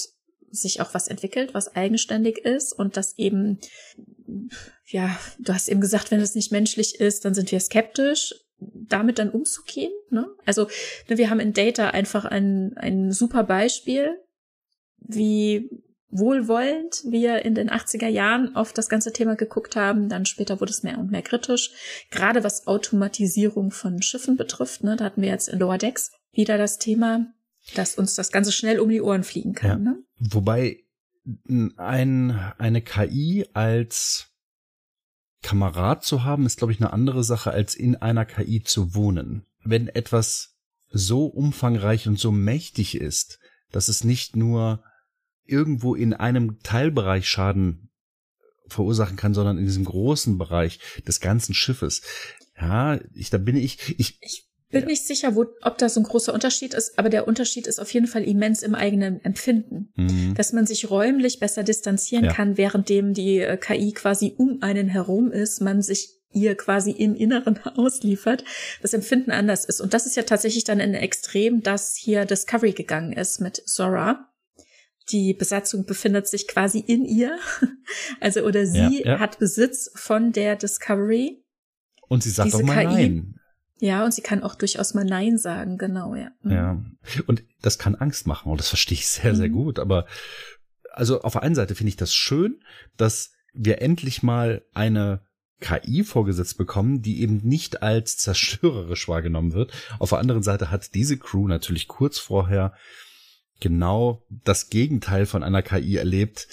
sich 0.55 0.81
auch 0.81 0.93
was 0.93 1.07
entwickelt, 1.07 1.53
was 1.53 1.75
eigenständig 1.75 2.39
ist 2.39 2.73
und 2.73 2.97
das 2.97 3.17
eben, 3.17 3.59
ja, 4.85 5.17
du 5.39 5.53
hast 5.53 5.69
eben 5.69 5.81
gesagt, 5.81 6.11
wenn 6.11 6.19
es 6.19 6.35
nicht 6.35 6.51
menschlich 6.51 6.99
ist, 6.99 7.25
dann 7.25 7.33
sind 7.33 7.51
wir 7.51 7.59
skeptisch, 7.59 8.33
damit 8.59 9.19
dann 9.19 9.29
umzugehen. 9.29 9.91
Ne? 10.09 10.27
Also 10.45 10.67
ne, 11.09 11.17
wir 11.17 11.29
haben 11.29 11.39
in 11.39 11.53
Data 11.53 11.89
einfach 11.89 12.25
ein, 12.25 12.73
ein 12.77 13.11
super 13.11 13.43
Beispiel, 13.43 14.15
wie 14.97 15.69
wohlwollend 16.09 17.03
wir 17.09 17.43
in 17.43 17.55
den 17.55 17.69
80er 17.69 18.07
Jahren 18.07 18.55
auf 18.55 18.71
das 18.71 18.89
ganze 18.89 19.11
Thema 19.11 19.35
geguckt 19.35 19.75
haben. 19.75 20.07
Dann 20.07 20.25
später 20.25 20.61
wurde 20.61 20.71
es 20.71 20.83
mehr 20.83 20.97
und 20.97 21.11
mehr 21.11 21.21
kritisch. 21.21 21.71
Gerade 22.09 22.43
was 22.43 22.67
Automatisierung 22.67 23.71
von 23.71 24.01
Schiffen 24.01 24.37
betrifft, 24.37 24.83
ne, 24.83 24.95
da 24.95 25.05
hatten 25.05 25.21
wir 25.21 25.29
jetzt 25.29 25.49
in 25.49 25.59
Lower 25.59 25.77
Decks 25.77 26.11
wieder 26.31 26.57
das 26.57 26.77
Thema, 26.77 27.27
dass 27.73 27.95
uns 27.95 28.15
das 28.15 28.31
Ganze 28.31 28.51
schnell 28.51 28.79
um 28.79 28.89
die 28.89 29.01
Ohren 29.01 29.23
fliegen 29.23 29.53
kann. 29.53 29.69
Ja. 29.69 29.91
Ne? 29.91 30.03
Wobei 30.19 30.83
ein, 31.77 32.31
eine 32.57 32.81
KI 32.81 33.45
als 33.53 34.27
Kamerad 35.41 36.03
zu 36.03 36.23
haben, 36.23 36.45
ist, 36.45 36.57
glaube 36.57 36.73
ich, 36.73 36.79
eine 36.79 36.93
andere 36.93 37.23
Sache, 37.23 37.51
als 37.51 37.75
in 37.75 37.95
einer 37.95 38.25
KI 38.25 38.63
zu 38.63 38.93
wohnen. 38.93 39.45
Wenn 39.63 39.87
etwas 39.87 40.55
so 40.91 41.25
umfangreich 41.25 42.07
und 42.07 42.19
so 42.19 42.31
mächtig 42.31 42.95
ist, 42.95 43.39
dass 43.71 43.87
es 43.87 44.03
nicht 44.03 44.35
nur 44.35 44.83
irgendwo 45.45 45.95
in 45.95 46.13
einem 46.13 46.59
Teilbereich 46.61 47.27
Schaden 47.27 47.89
verursachen 48.67 49.17
kann, 49.17 49.33
sondern 49.33 49.57
in 49.57 49.65
diesem 49.65 49.85
großen 49.85 50.37
Bereich 50.37 50.79
des 51.07 51.19
ganzen 51.19 51.53
Schiffes. 51.53 52.01
Ja, 52.59 52.99
ich, 53.13 53.29
da 53.29 53.37
bin 53.37 53.55
ich, 53.55 53.99
ich, 53.99 54.17
ich 54.21 54.47
bin 54.75 54.83
ja. 54.83 54.89
nicht 54.89 55.07
sicher, 55.07 55.37
wo, 55.37 55.45
ob 55.61 55.77
da 55.77 55.87
so 55.87 56.01
ein 56.01 56.03
großer 56.03 56.33
Unterschied 56.33 56.73
ist, 56.73 56.99
aber 56.99 57.07
der 57.07 57.29
Unterschied 57.29 57.65
ist 57.65 57.79
auf 57.79 57.93
jeden 57.93 58.07
Fall 58.07 58.23
immens 58.23 58.61
im 58.61 58.75
eigenen 58.75 59.23
Empfinden. 59.23 59.93
Mhm. 59.95 60.33
Dass 60.35 60.51
man 60.51 60.65
sich 60.65 60.89
räumlich 60.89 61.39
besser 61.39 61.63
distanzieren 61.63 62.25
ja. 62.25 62.33
kann, 62.33 62.57
währenddem 62.57 63.13
die 63.13 63.39
äh, 63.39 63.55
KI 63.55 63.93
quasi 63.93 64.33
um 64.37 64.57
einen 64.61 64.89
herum 64.89 65.31
ist, 65.31 65.61
man 65.61 65.81
sich 65.81 66.19
ihr 66.33 66.55
quasi 66.55 66.91
im 66.91 67.15
Inneren 67.15 67.57
ausliefert, 67.63 68.43
das 68.81 68.93
Empfinden 68.93 69.31
anders 69.31 69.63
ist. 69.63 69.79
Und 69.79 69.93
das 69.93 70.05
ist 70.05 70.17
ja 70.17 70.23
tatsächlich 70.23 70.65
dann 70.65 70.81
ein 70.81 70.93
Extrem, 70.93 71.63
dass 71.63 71.95
hier 71.95 72.25
Discovery 72.25 72.73
gegangen 72.73 73.13
ist 73.13 73.39
mit 73.39 73.61
Sora. 73.65 74.29
Die 75.09 75.33
Besatzung 75.33 75.85
befindet 75.85 76.27
sich 76.27 76.49
quasi 76.49 76.79
in 76.79 77.05
ihr. 77.05 77.37
Also, 78.19 78.41
oder 78.41 78.65
sie 78.65 79.03
ja, 79.05 79.19
hat 79.19 79.37
Besitz 79.37 79.91
von 79.93 80.31
der 80.31 80.55
Discovery. 80.55 81.45
Und 82.09 82.23
sie 82.23 82.31
sagt 82.31 82.53
doch 82.53 82.63
mal 82.63 82.85
KI, 82.85 82.85
nein. 82.85 83.35
Ja, 83.79 84.05
und 84.05 84.13
sie 84.13 84.21
kann 84.21 84.43
auch 84.43 84.55
durchaus 84.55 84.93
mal 84.93 85.03
Nein 85.03 85.37
sagen, 85.37 85.77
genau, 85.77 86.15
ja. 86.15 86.29
Mhm. 86.41 86.51
Ja. 86.51 86.83
Und 87.27 87.43
das 87.61 87.77
kann 87.77 87.95
Angst 87.95 88.25
machen 88.25 88.51
und 88.51 88.59
das 88.59 88.69
verstehe 88.69 88.97
ich 88.97 89.07
sehr, 89.07 89.35
sehr 89.35 89.49
mhm. 89.49 89.53
gut. 89.53 89.79
Aber 89.79 90.05
also 90.91 91.21
auf 91.21 91.33
der 91.33 91.43
einen 91.43 91.55
Seite 91.55 91.75
finde 91.75 91.89
ich 91.89 91.97
das 91.97 92.13
schön, 92.13 92.61
dass 92.97 93.33
wir 93.53 93.81
endlich 93.81 94.23
mal 94.23 94.63
eine 94.73 95.21
KI 95.61 96.03
vorgesetzt 96.03 96.57
bekommen, 96.57 97.01
die 97.01 97.21
eben 97.21 97.37
nicht 97.37 97.81
als 97.81 98.17
zerstörerisch 98.17 99.07
wahrgenommen 99.07 99.53
wird. 99.53 99.71
Auf 99.99 100.09
der 100.09 100.19
anderen 100.19 100.43
Seite 100.43 100.71
hat 100.71 100.93
diese 100.93 101.17
Crew 101.17 101.47
natürlich 101.47 101.87
kurz 101.87 102.19
vorher 102.19 102.73
genau 103.59 104.25
das 104.29 104.69
Gegenteil 104.69 105.25
von 105.25 105.43
einer 105.43 105.61
KI 105.61 105.95
erlebt. 105.95 106.47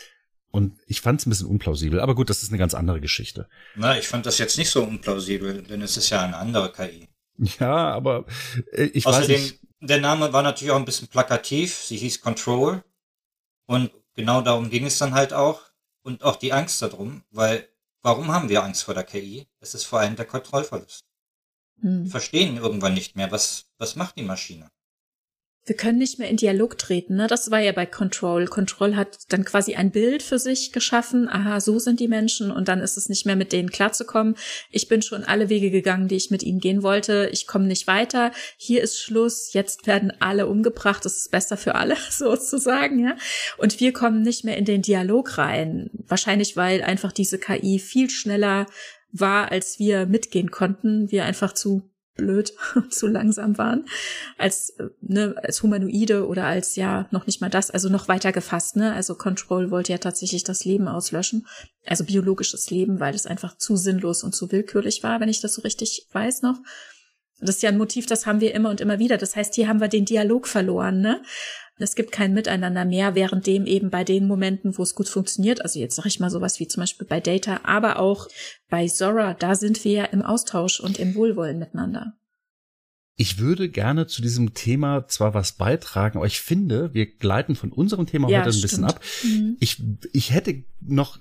Und 0.51 0.79
ich 0.87 1.01
fand 1.01 1.21
es 1.21 1.27
ein 1.27 1.31
bisschen 1.31 1.49
unplausibel. 1.49 1.99
Aber 2.01 2.15
gut, 2.15 2.31
das 2.31 2.43
ist 2.43 2.51
eine 2.51 2.59
ganz 2.59 2.75
andere 2.75 3.01
Geschichte. 3.01 3.49
Na, 3.75 3.99
ich 3.99 4.07
fand 4.07 4.27
das 4.27 4.39
jetzt 4.39 4.59
nicht 4.59 4.71
so 4.71 4.85
unplausibel, 4.85 5.63
denn 5.63 5.83
es 5.83 5.97
ist 5.97 6.11
ja 6.11 6.23
eine 6.23 6.37
andere 6.37 6.71
KI. 6.73 7.09
Ja, 7.59 7.91
aber 7.91 8.27
äh, 8.73 8.85
ich 8.85 9.07
Außerdem, 9.07 9.37
weiß 9.37 9.43
nicht. 9.43 9.61
Der 9.81 10.01
Name 10.01 10.33
war 10.33 10.43
natürlich 10.43 10.71
auch 10.71 10.79
ein 10.79 10.85
bisschen 10.85 11.09
plakativ. 11.09 11.77
Sie 11.77 11.97
hieß 11.97 12.21
Control. 12.21 12.85
Und 13.67 13.91
genau 14.15 14.43
darum 14.43 14.71
ging 14.71 14.87
es 14.87 14.99
dann 14.99 15.15
halt 15.15 15.33
auch. 15.33 15.61
Und 16.03 16.23
auch 16.23 16.37
die 16.37 16.53
Angst 16.53 16.83
darum, 16.83 17.23
weil 17.31 17.69
warum 18.03 18.33
haben 18.33 18.49
wir 18.49 18.63
Angst 18.63 18.85
vor 18.85 18.95
der 18.95 19.05
KI? 19.05 19.47
Es 19.61 19.75
ist 19.75 19.85
vor 19.85 20.01
allem 20.01 20.17
der 20.17 20.25
Kontrollverlust. 20.25 21.05
Hm. 21.81 22.05
Wir 22.05 22.11
verstehen 22.11 22.57
irgendwann 22.57 22.95
nicht 22.95 23.17
mehr, 23.17 23.31
was, 23.31 23.67
was 23.79 23.97
macht 23.97 24.17
die 24.17 24.25
Maschine. 24.25 24.71
Wir 25.65 25.77
können 25.77 25.99
nicht 25.99 26.19
mehr 26.19 26.29
in 26.29 26.37
Dialog 26.37 26.77
treten. 26.77 27.15
Ne? 27.15 27.29
Das 27.29 27.53
war 27.53 27.61
ja 27.61 27.71
bei 27.71 27.87
Control. 27.87 28.47
Control 28.47 28.97
hat 28.97 29.19
dann 29.29 29.45
quasi 29.45 29.77
ein 29.77 29.93
Bild 29.93 30.23
für 30.23 30.41
sich 30.41 30.73
geschaffen. 30.73 31.29
Aha, 31.29 31.61
so 31.61 31.79
sind 31.79 32.01
die 32.01 32.09
Menschen 32.09 32.51
und 32.51 32.67
dann 32.67 32.81
ist 32.81 32.97
es 32.97 33.09
nicht 33.09 33.27
mehr 33.27 33.37
mit 33.37 33.53
denen 33.53 33.71
klarzukommen. 33.71 34.35
Ich 34.71 34.89
bin 34.89 35.03
schon 35.03 35.23
alle 35.23 35.49
Wege 35.49 35.71
gegangen, 35.71 36.09
die 36.09 36.17
ich 36.17 36.33
mit 36.33 36.43
ihnen 36.43 36.59
gehen 36.59 36.83
wollte. 36.83 37.29
Ich 37.33 37.47
komme 37.47 37.67
nicht 37.67 37.87
weiter. 37.87 38.33
Hier 38.57 38.83
ist 38.83 38.99
Schluss. 38.99 39.53
Jetzt 39.53 39.87
werden 39.87 40.13
alle 40.19 40.49
umgebracht. 40.49 41.05
Das 41.05 41.17
ist 41.17 41.31
besser 41.31 41.57
für 41.57 41.77
alle 41.77 41.97
sozusagen. 42.11 42.99
Ja? 42.99 43.17
Und 43.57 43.79
wir 43.79 43.93
kommen 43.93 44.23
nicht 44.23 44.45
mehr 44.45 44.57
in 44.57 44.65
den 44.65 44.83
Dialog 44.83 45.39
rein. 45.39 45.91
Wahrscheinlich, 45.93 46.57
weil 46.57 46.83
einfach 46.83 47.13
diese 47.13 47.39
KI 47.39 47.79
viel 47.79 48.11
schneller 48.11 48.67
war, 49.13 49.53
als 49.53 49.79
wir 49.79 50.07
mitgehen 50.07 50.51
konnten. 50.51 51.11
Wir 51.13 51.25
einfach 51.25 51.53
zu 51.53 51.92
blöd 52.15 52.53
zu 52.91 53.07
langsam 53.07 53.59
waren 53.59 53.87
als 54.39 54.71
äh, 54.71 54.89
ne 55.01 55.35
als 55.43 55.63
humanoide 55.63 56.27
oder 56.27 56.45
als 56.45 56.77
ja 56.77 57.07
noch 57.11 57.27
nicht 57.27 57.41
mal 57.41 57.51
das 57.51 57.71
also 57.71 57.89
noch 57.89 58.09
weiter 58.09 58.33
gefasst 58.33 58.77
ne? 58.77 58.93
Also 58.93 59.15
Control 59.15 59.71
wollte 59.71 59.93
ja 59.93 59.99
tatsächlich 59.99 60.45
das 60.45 60.65
Leben 60.65 60.89
auslöschen 60.89 61.47
also 61.87 62.05
biologisches 62.05 62.71
Leben 62.71 63.01
weil 63.01 63.15
es 63.15 63.27
einfach 63.27 63.57
zu 63.57 63.77
sinnlos 63.77 64.23
und 64.23 64.35
zu 64.35 64.53
willkürlich 64.53 65.03
war 65.03 65.21
wenn 65.21 65.29
ich 65.29 65.41
das 65.41 65.55
so 65.55 65.63
richtig 65.63 66.09
weiß 66.13 66.43
noch. 66.43 66.59
Das 67.41 67.57
ist 67.57 67.63
ja 67.63 67.71
ein 67.71 67.79
Motiv 67.79 68.07
das 68.07 68.27
haben 68.27 68.41
wir 68.41 68.55
immer 68.55 68.71
und 68.71 68.81
immer 68.81 68.99
wieder. 68.99 69.19
Das 69.19 69.35
heißt 69.35 69.55
hier 69.55 69.69
haben 69.69 69.81
wir 69.81 69.89
den 69.89 70.05
Dialog 70.05 70.47
verloren 70.47 71.01
ne 71.01 71.23
es 71.79 71.95
gibt 71.95 72.13
kein 72.13 72.35
Miteinander 72.35 72.85
mehr, 72.85 73.15
während 73.15 73.47
dem 73.47 73.67
eben 73.67 73.91
bei 73.91 74.05
den 74.05 74.27
Momenten, 74.27 74.77
wo 74.77 74.83
es 74.83 74.95
gut 74.95 75.09
funktioniert, 75.09 75.63
also 75.63 75.79
jetzt 75.79 75.97
sage 75.97 76.09
ich 76.09 76.21
mal 76.21 76.31
sowas 76.31 76.61
wie 76.61 76.69
zum 76.69 76.83
Beispiel 76.83 77.07
bei 77.07 77.21
Data, 77.21 77.61
aber 77.65 77.99
auch 77.99 78.29
bei 78.69 78.87
Zora, 78.89 79.35
da 79.35 79.55
sind 79.55 79.85
wir 79.85 79.93
ja 79.93 80.05
im 80.05 80.23
Austausch 80.23 80.81
und 80.81 80.99
im 80.99 81.15
Wohlwollen 81.15 81.59
miteinander. 81.59 82.15
Ich 83.17 83.39
würde 83.39 83.69
gerne 83.69 84.07
zu 84.07 84.23
diesem 84.23 84.55
Thema 84.55 85.07
zwar 85.07 85.35
was 85.35 85.53
beitragen, 85.53 86.19
aber 86.19 86.27
ich 86.27 86.41
finde, 86.41 86.95
wir 86.95 87.07
gleiten 87.07 87.55
von 87.55 87.71
unserem 87.71 88.07
Thema 88.07 88.29
ja, 88.29 88.41
heute 88.41 88.51
ein 88.51 88.53
stimmt. 88.53 88.63
bisschen 88.63 88.85
ab. 88.85 89.01
Mhm. 89.23 89.57
Ich, 89.61 89.83
ich 90.13 90.33
hätte 90.33 90.65
noch 90.81 91.19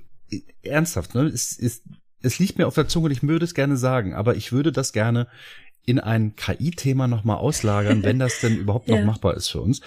ernsthaft, 0.62 1.16
ne, 1.16 1.24
es, 1.24 1.58
es, 1.60 1.84
es 2.22 2.40
liegt 2.40 2.58
mir 2.58 2.68
auf 2.68 2.76
der 2.76 2.88
Zunge 2.88 3.08
und 3.08 3.12
ich 3.12 3.24
würde 3.24 3.46
es 3.46 3.54
gerne 3.54 3.78
sagen, 3.78 4.14
aber 4.14 4.36
ich 4.36 4.52
würde 4.52 4.72
das 4.72 4.94
gerne 4.94 5.28
in 5.86 6.00
ein 6.00 6.36
KI-Thema 6.36 7.08
nochmal 7.08 7.38
auslagern, 7.38 8.04
wenn 8.04 8.20
das 8.20 8.40
denn 8.40 8.58
überhaupt 8.58 8.88
noch 8.88 8.98
ja. 8.98 9.06
machbar 9.06 9.36
ist 9.36 9.50
für 9.50 9.62
uns. 9.62 9.82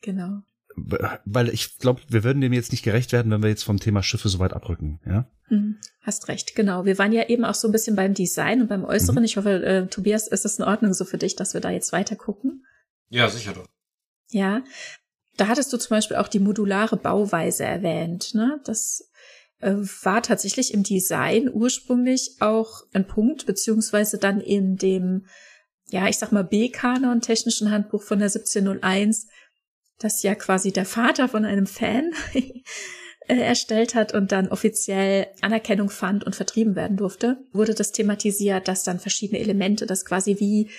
Genau. 0.00 0.42
Weil 0.76 1.48
ich 1.48 1.78
glaube, 1.78 2.00
wir 2.08 2.24
würden 2.24 2.40
dem 2.40 2.52
jetzt 2.52 2.72
nicht 2.72 2.84
gerecht 2.84 3.12
werden, 3.12 3.30
wenn 3.30 3.42
wir 3.42 3.50
jetzt 3.50 3.64
vom 3.64 3.80
Thema 3.80 4.02
Schiffe 4.02 4.28
so 4.28 4.38
weit 4.38 4.52
abrücken, 4.52 5.00
ja? 5.04 5.26
Mhm, 5.48 5.78
hast 6.00 6.28
recht, 6.28 6.54
genau. 6.54 6.84
Wir 6.84 6.96
waren 6.98 7.12
ja 7.12 7.28
eben 7.28 7.44
auch 7.44 7.54
so 7.54 7.68
ein 7.68 7.72
bisschen 7.72 7.96
beim 7.96 8.14
Design 8.14 8.62
und 8.62 8.68
beim 8.68 8.84
Äußeren. 8.84 9.18
Mhm. 9.18 9.24
Ich 9.24 9.36
hoffe, 9.36 9.64
äh, 9.64 9.86
Tobias, 9.88 10.28
ist 10.28 10.44
das 10.44 10.58
in 10.58 10.64
Ordnung 10.64 10.94
so 10.94 11.04
für 11.04 11.18
dich, 11.18 11.36
dass 11.36 11.54
wir 11.54 11.60
da 11.60 11.70
jetzt 11.70 11.92
weiter 11.92 12.16
gucken? 12.16 12.64
Ja, 13.08 13.28
sicher 13.28 13.52
doch. 13.52 13.66
Ja. 14.30 14.62
Da 15.36 15.48
hattest 15.48 15.72
du 15.72 15.76
zum 15.76 15.90
Beispiel 15.90 16.18
auch 16.18 16.28
die 16.28 16.38
modulare 16.38 16.96
Bauweise 16.96 17.64
erwähnt, 17.64 18.34
ne? 18.34 18.60
Das 18.64 19.10
äh, 19.60 19.74
war 20.02 20.22
tatsächlich 20.22 20.72
im 20.72 20.82
Design 20.82 21.50
ursprünglich 21.52 22.36
auch 22.40 22.82
ein 22.92 23.06
Punkt, 23.06 23.46
beziehungsweise 23.46 24.18
dann 24.18 24.40
in 24.40 24.76
dem, 24.76 25.26
ja, 25.86 26.08
ich 26.08 26.18
sag 26.18 26.32
mal, 26.32 26.44
B-Kanon, 26.44 27.20
technischen 27.20 27.70
Handbuch 27.70 28.02
von 28.02 28.18
der 28.18 28.28
1701, 28.28 29.28
das 30.00 30.22
ja 30.22 30.34
quasi 30.34 30.72
der 30.72 30.86
Vater 30.86 31.28
von 31.28 31.44
einem 31.44 31.66
Fan 31.66 32.12
äh, 32.32 33.36
erstellt 33.36 33.94
hat 33.94 34.12
und 34.14 34.32
dann 34.32 34.48
offiziell 34.48 35.28
Anerkennung 35.42 35.90
fand 35.90 36.24
und 36.24 36.34
vertrieben 36.34 36.74
werden 36.74 36.96
durfte, 36.96 37.38
wurde 37.52 37.74
das 37.74 37.92
thematisiert, 37.92 38.66
dass 38.66 38.82
dann 38.82 38.98
verschiedene 38.98 39.40
Elemente, 39.40 39.86
das 39.86 40.04
quasi 40.04 40.40
wie 40.40 40.70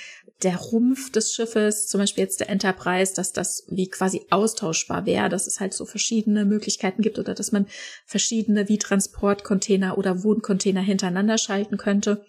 der 0.42 0.58
Rumpf 0.58 1.12
des 1.12 1.34
Schiffes, 1.34 1.86
zum 1.88 2.00
Beispiel 2.00 2.24
jetzt 2.24 2.40
der 2.40 2.50
Enterprise, 2.50 3.14
dass 3.14 3.32
das 3.32 3.64
wie 3.70 3.90
quasi 3.90 4.26
austauschbar 4.32 5.06
wäre, 5.06 5.30
dass 5.30 5.46
es 5.46 5.60
halt 5.60 5.74
so 5.74 5.86
verschiedene 5.86 6.46
Möglichkeiten 6.46 7.04
gibt 7.04 7.20
oder 7.20 7.36
dass 7.36 7.52
man 7.52 7.68
verschiedene 8.06 8.68
wie 8.68 8.80
Transportcontainer 8.80 10.00
oder 10.00 10.24
Wohncontainer 10.24 10.82
hintereinander 10.82 11.38
schalten 11.38 11.78
könnte. 11.78 12.26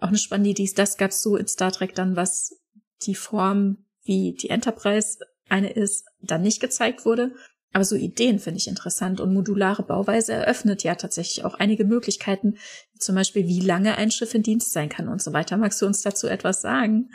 Auch 0.00 0.08
eine 0.08 0.16
spannende 0.16 0.50
Idee 0.50 0.64
ist, 0.64 0.78
das 0.78 0.96
gab 0.96 1.10
es 1.10 1.22
so 1.22 1.36
in 1.36 1.46
Star 1.46 1.70
Trek 1.70 1.94
dann, 1.94 2.16
was 2.16 2.56
die 3.02 3.14
Form 3.14 3.84
wie 4.02 4.32
die 4.32 4.48
Enterprise 4.48 5.18
eine 5.50 5.70
ist, 5.70 6.06
dann 6.20 6.42
nicht 6.42 6.60
gezeigt 6.60 7.04
wurde. 7.04 7.32
Aber 7.72 7.84
so 7.84 7.94
Ideen 7.94 8.40
finde 8.40 8.58
ich 8.58 8.66
interessant 8.66 9.20
und 9.20 9.32
modulare 9.32 9.84
Bauweise 9.84 10.32
eröffnet 10.32 10.82
ja 10.82 10.96
tatsächlich 10.96 11.44
auch 11.44 11.54
einige 11.54 11.84
Möglichkeiten, 11.84 12.58
zum 12.98 13.14
Beispiel 13.14 13.46
wie 13.46 13.60
lange 13.60 13.96
ein 13.96 14.10
Schiff 14.10 14.34
in 14.34 14.42
Dienst 14.42 14.72
sein 14.72 14.88
kann 14.88 15.08
und 15.08 15.22
so 15.22 15.32
weiter. 15.32 15.56
Magst 15.56 15.80
du 15.80 15.86
uns 15.86 16.02
dazu 16.02 16.26
etwas 16.26 16.60
sagen? 16.62 17.10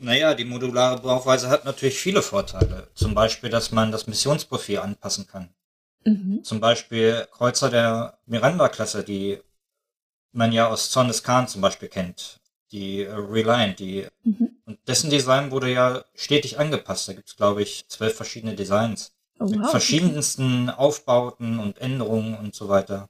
Naja, 0.00 0.34
die 0.34 0.44
modulare 0.44 1.00
Bauweise 1.00 1.48
hat 1.48 1.64
natürlich 1.64 1.98
viele 1.98 2.22
Vorteile. 2.22 2.88
Zum 2.94 3.14
Beispiel, 3.14 3.50
dass 3.50 3.72
man 3.72 3.90
das 3.90 4.06
Missionsprofil 4.06 4.78
anpassen 4.78 5.26
kann. 5.26 5.48
Mhm. 6.04 6.44
Zum 6.44 6.60
Beispiel 6.60 7.26
Kreuzer 7.32 7.68
der 7.68 8.18
Miranda-Klasse, 8.26 9.02
die 9.02 9.40
man 10.30 10.52
ja 10.52 10.68
aus 10.68 10.90
Zorn 10.90 11.08
des 11.08 11.24
Khan 11.24 11.48
zum 11.48 11.62
Beispiel 11.62 11.88
kennt 11.88 12.38
die 12.72 13.02
Reliant, 13.02 13.78
die 13.78 14.06
mhm. 14.24 14.57
Und 14.68 14.78
dessen 14.86 15.08
Design 15.08 15.50
wurde 15.50 15.72
ja 15.72 16.04
stetig 16.14 16.58
angepasst. 16.58 17.08
Da 17.08 17.14
gibt 17.14 17.30
es, 17.30 17.36
glaube 17.36 17.62
ich, 17.62 17.88
zwölf 17.88 18.14
verschiedene 18.14 18.54
Designs. 18.54 19.12
Oh, 19.38 19.44
wow. 19.44 19.50
Mit 19.50 19.66
verschiedensten 19.66 20.68
Aufbauten 20.68 21.58
und 21.58 21.78
Änderungen 21.78 22.36
und 22.36 22.54
so 22.54 22.68
weiter. 22.68 23.08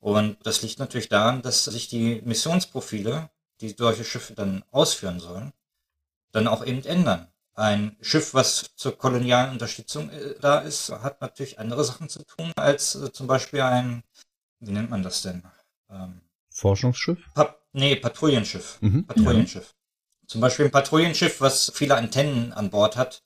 Und 0.00 0.44
das 0.44 0.62
liegt 0.62 0.80
natürlich 0.80 1.08
daran, 1.08 1.42
dass 1.42 1.64
sich 1.64 1.86
die 1.88 2.20
Missionsprofile, 2.24 3.30
die 3.60 3.68
solche 3.68 4.04
Schiffe 4.04 4.34
dann 4.34 4.64
ausführen 4.72 5.20
sollen, 5.20 5.52
dann 6.32 6.48
auch 6.48 6.66
eben 6.66 6.82
ändern. 6.84 7.28
Ein 7.54 7.96
Schiff, 8.00 8.34
was 8.34 8.74
zur 8.74 8.98
kolonialen 8.98 9.52
Unterstützung 9.52 10.10
äh, 10.10 10.34
da 10.40 10.58
ist, 10.58 10.90
hat 10.90 11.20
natürlich 11.20 11.60
andere 11.60 11.84
Sachen 11.84 12.08
zu 12.08 12.24
tun 12.24 12.50
als 12.56 12.96
äh, 12.96 13.12
zum 13.12 13.28
Beispiel 13.28 13.60
ein, 13.60 14.02
wie 14.58 14.72
nennt 14.72 14.90
man 14.90 15.04
das 15.04 15.22
denn? 15.22 15.44
Ähm, 15.88 16.20
Forschungsschiff? 16.50 17.18
Pa 17.34 17.54
nee, 17.72 17.94
Patrouillenschiff. 17.94 18.78
Mhm. 18.80 19.06
Patrouillenschiff. 19.06 19.72
Zum 20.30 20.40
Beispiel 20.40 20.66
ein 20.66 20.70
Patrouillenschiff, 20.70 21.40
was 21.40 21.72
viele 21.74 21.96
Antennen 21.96 22.52
an 22.52 22.70
Bord 22.70 22.96
hat, 22.96 23.24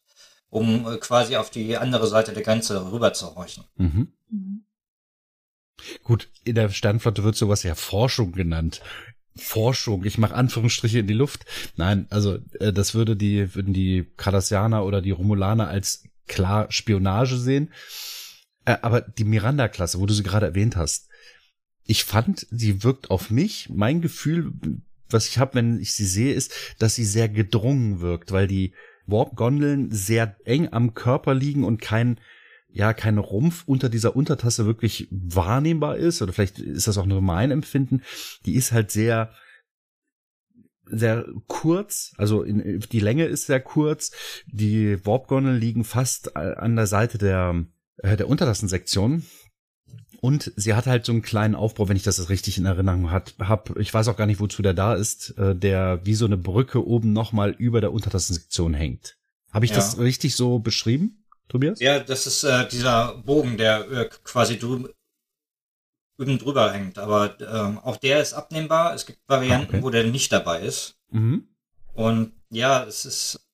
um 0.49 0.91
äh, 0.91 0.97
quasi 0.97 1.37
auf 1.37 1.51
die 1.51 1.77
andere 1.77 2.07
Seite 2.07 2.33
der 2.33 2.43
Grenze 2.43 2.91
rüber 2.91 3.13
zu 3.13 3.35
horchen. 3.35 3.65
Mhm. 3.77 4.15
Mhm. 4.31 4.65
Gut, 6.03 6.31
in 6.45 6.55
der 6.55 6.71
Sternflotte 6.71 7.23
wird 7.23 7.37
sowas 7.37 7.63
ja 7.63 7.75
Forschung 7.75 8.33
genannt. 8.33 8.81
Forschung, 9.37 10.07
ich 10.07 10.17
mache 10.17 10.35
Anführungsstriche 10.35 11.01
in 11.01 11.07
die 11.07 11.13
Luft. 11.13 11.45
Nein, 11.77 12.07
also 12.09 12.39
äh, 12.59 12.73
das 12.73 12.95
würde 12.95 13.17
die 13.17 13.55
würden 13.55 13.75
die 13.75 14.11
Cardassianer 14.17 14.87
oder 14.87 15.03
die 15.03 15.11
Romulaner 15.11 15.69
als 15.69 16.05
klar 16.27 16.73
Spionage 16.73 17.37
sehen. 17.37 17.71
Äh, 18.65 18.79
aber 18.81 19.03
die 19.03 19.25
Miranda-Klasse, 19.25 20.01
wo 20.01 20.07
du 20.07 20.15
sie 20.15 20.23
gerade 20.23 20.47
erwähnt 20.47 20.77
hast, 20.77 21.11
ich 21.85 22.05
fand, 22.05 22.47
sie 22.51 22.83
wirkt 22.83 23.11
auf 23.11 23.29
mich, 23.29 23.69
mein 23.69 24.01
Gefühl, 24.01 24.55
was 25.15 25.29
ich 25.29 25.39
habe, 25.39 25.55
wenn 25.55 25.81
ich 25.81 25.93
sie 25.93 26.05
sehe, 26.05 26.35
ist, 26.35 26.53
dass 26.79 26.95
sie 26.95 27.05
sehr 27.05 27.31
gedrungen 27.31 28.01
wirkt, 28.01 28.33
weil 28.33 28.47
die 28.47 28.75
Warp-Gondeln 29.07 29.91
sehr 29.91 30.37
eng 30.45 30.69
am 30.73 30.95
Körper 30.95 31.35
liegen 31.35 31.65
und 31.65 31.81
kein, 31.81 32.21
ja, 32.69 32.93
kein 32.93 33.19
Rumpf 33.19 33.65
unter 33.67 33.89
dieser 33.89 34.17
Untertasse 34.17 34.67
wirklich 34.67 35.09
wahrnehmbar 35.11 35.97
ist. 35.97 36.23
Oder 36.23 36.33
vielleicht 36.33 36.59
ist 36.59 36.89
das 36.89 36.99
auch 36.99 37.07
nur 37.07 37.23
mein 37.23 37.51
Empfinden. 37.51 38.03
Die 38.45 38.55
ist 38.55 38.73
halt 38.73 38.91
sehr, 38.91 39.33
sehr 40.87 41.25
kurz, 41.47 42.13
also 42.19 42.43
in, 42.43 42.81
die 42.81 43.01
Länge 43.01 43.25
ist 43.25 43.47
sehr 43.47 43.61
kurz. 43.61 44.11
Die 44.47 45.05
Warp-Gondeln 45.05 45.59
liegen 45.59 45.85
fast 45.85 46.37
an 46.37 46.77
der 46.77 46.87
Seite 46.87 47.19
der, 47.19 47.65
äh, 47.99 48.17
der 48.17 48.29
Untertassensektion. 48.29 49.25
Und 50.25 50.55
sie 50.57 50.73
hat 50.73 50.87
halt 50.87 51.05
so 51.05 51.13
einen 51.13 51.21
kleinen 51.21 51.55
Aufbau, 51.55 51.87
wenn 51.91 51.99
ich 51.99 52.03
das 52.03 52.31
richtig 52.31 52.57
in 52.57 52.65
Erinnerung 52.65 53.11
hat, 53.11 53.35
hab, 53.41 53.77
ich 53.77 53.93
weiß 53.93 54.09
auch 54.09 54.17
gar 54.17 54.25
nicht, 54.25 54.41
wozu 54.41 54.63
der 54.63 54.73
da 54.73 54.95
ist, 54.95 55.37
äh, 55.37 55.55
der 55.55 56.01
wie 56.07 56.15
so 56.15 56.25
eine 56.25 56.39
Brücke 56.39 56.87
oben 56.87 57.13
nochmal 57.13 57.51
über 57.51 57.83
der 57.83 57.93
Untertassensektion 57.93 58.73
hängt. 58.73 59.19
Habe 59.53 59.67
ich 59.67 59.73
ja. 59.73 59.77
das 59.77 59.99
richtig 59.99 60.35
so 60.35 60.61
beschrieben, 60.61 61.27
Tobias? 61.49 61.79
Ja, 61.79 62.01
das 62.01 62.27
ist 62.27 62.43
äh, 62.43 62.67
dieser 62.67 63.17
Bogen, 63.17 63.59
der 63.59 63.87
äh, 63.91 64.09
quasi 64.25 64.59
drü 64.59 64.89
drüben 66.17 66.39
drüber 66.39 66.73
hängt. 66.73 66.97
Aber 66.99 67.39
ähm, 67.41 67.79
auch 67.81 67.99
der 67.99 68.23
ist 68.23 68.33
abnehmbar. 68.33 68.95
Es 68.95 69.05
gibt 69.05 69.19
Varianten, 69.29 69.75
ah, 69.75 69.77
okay. 69.77 69.83
wo 69.83 69.91
der 69.91 70.05
nicht 70.05 70.33
dabei 70.33 70.63
ist. 70.63 70.97
Mhm. 71.11 71.49
Und 71.93 72.33
ja, 72.49 72.83
es 72.85 73.05
ist, 73.05 73.47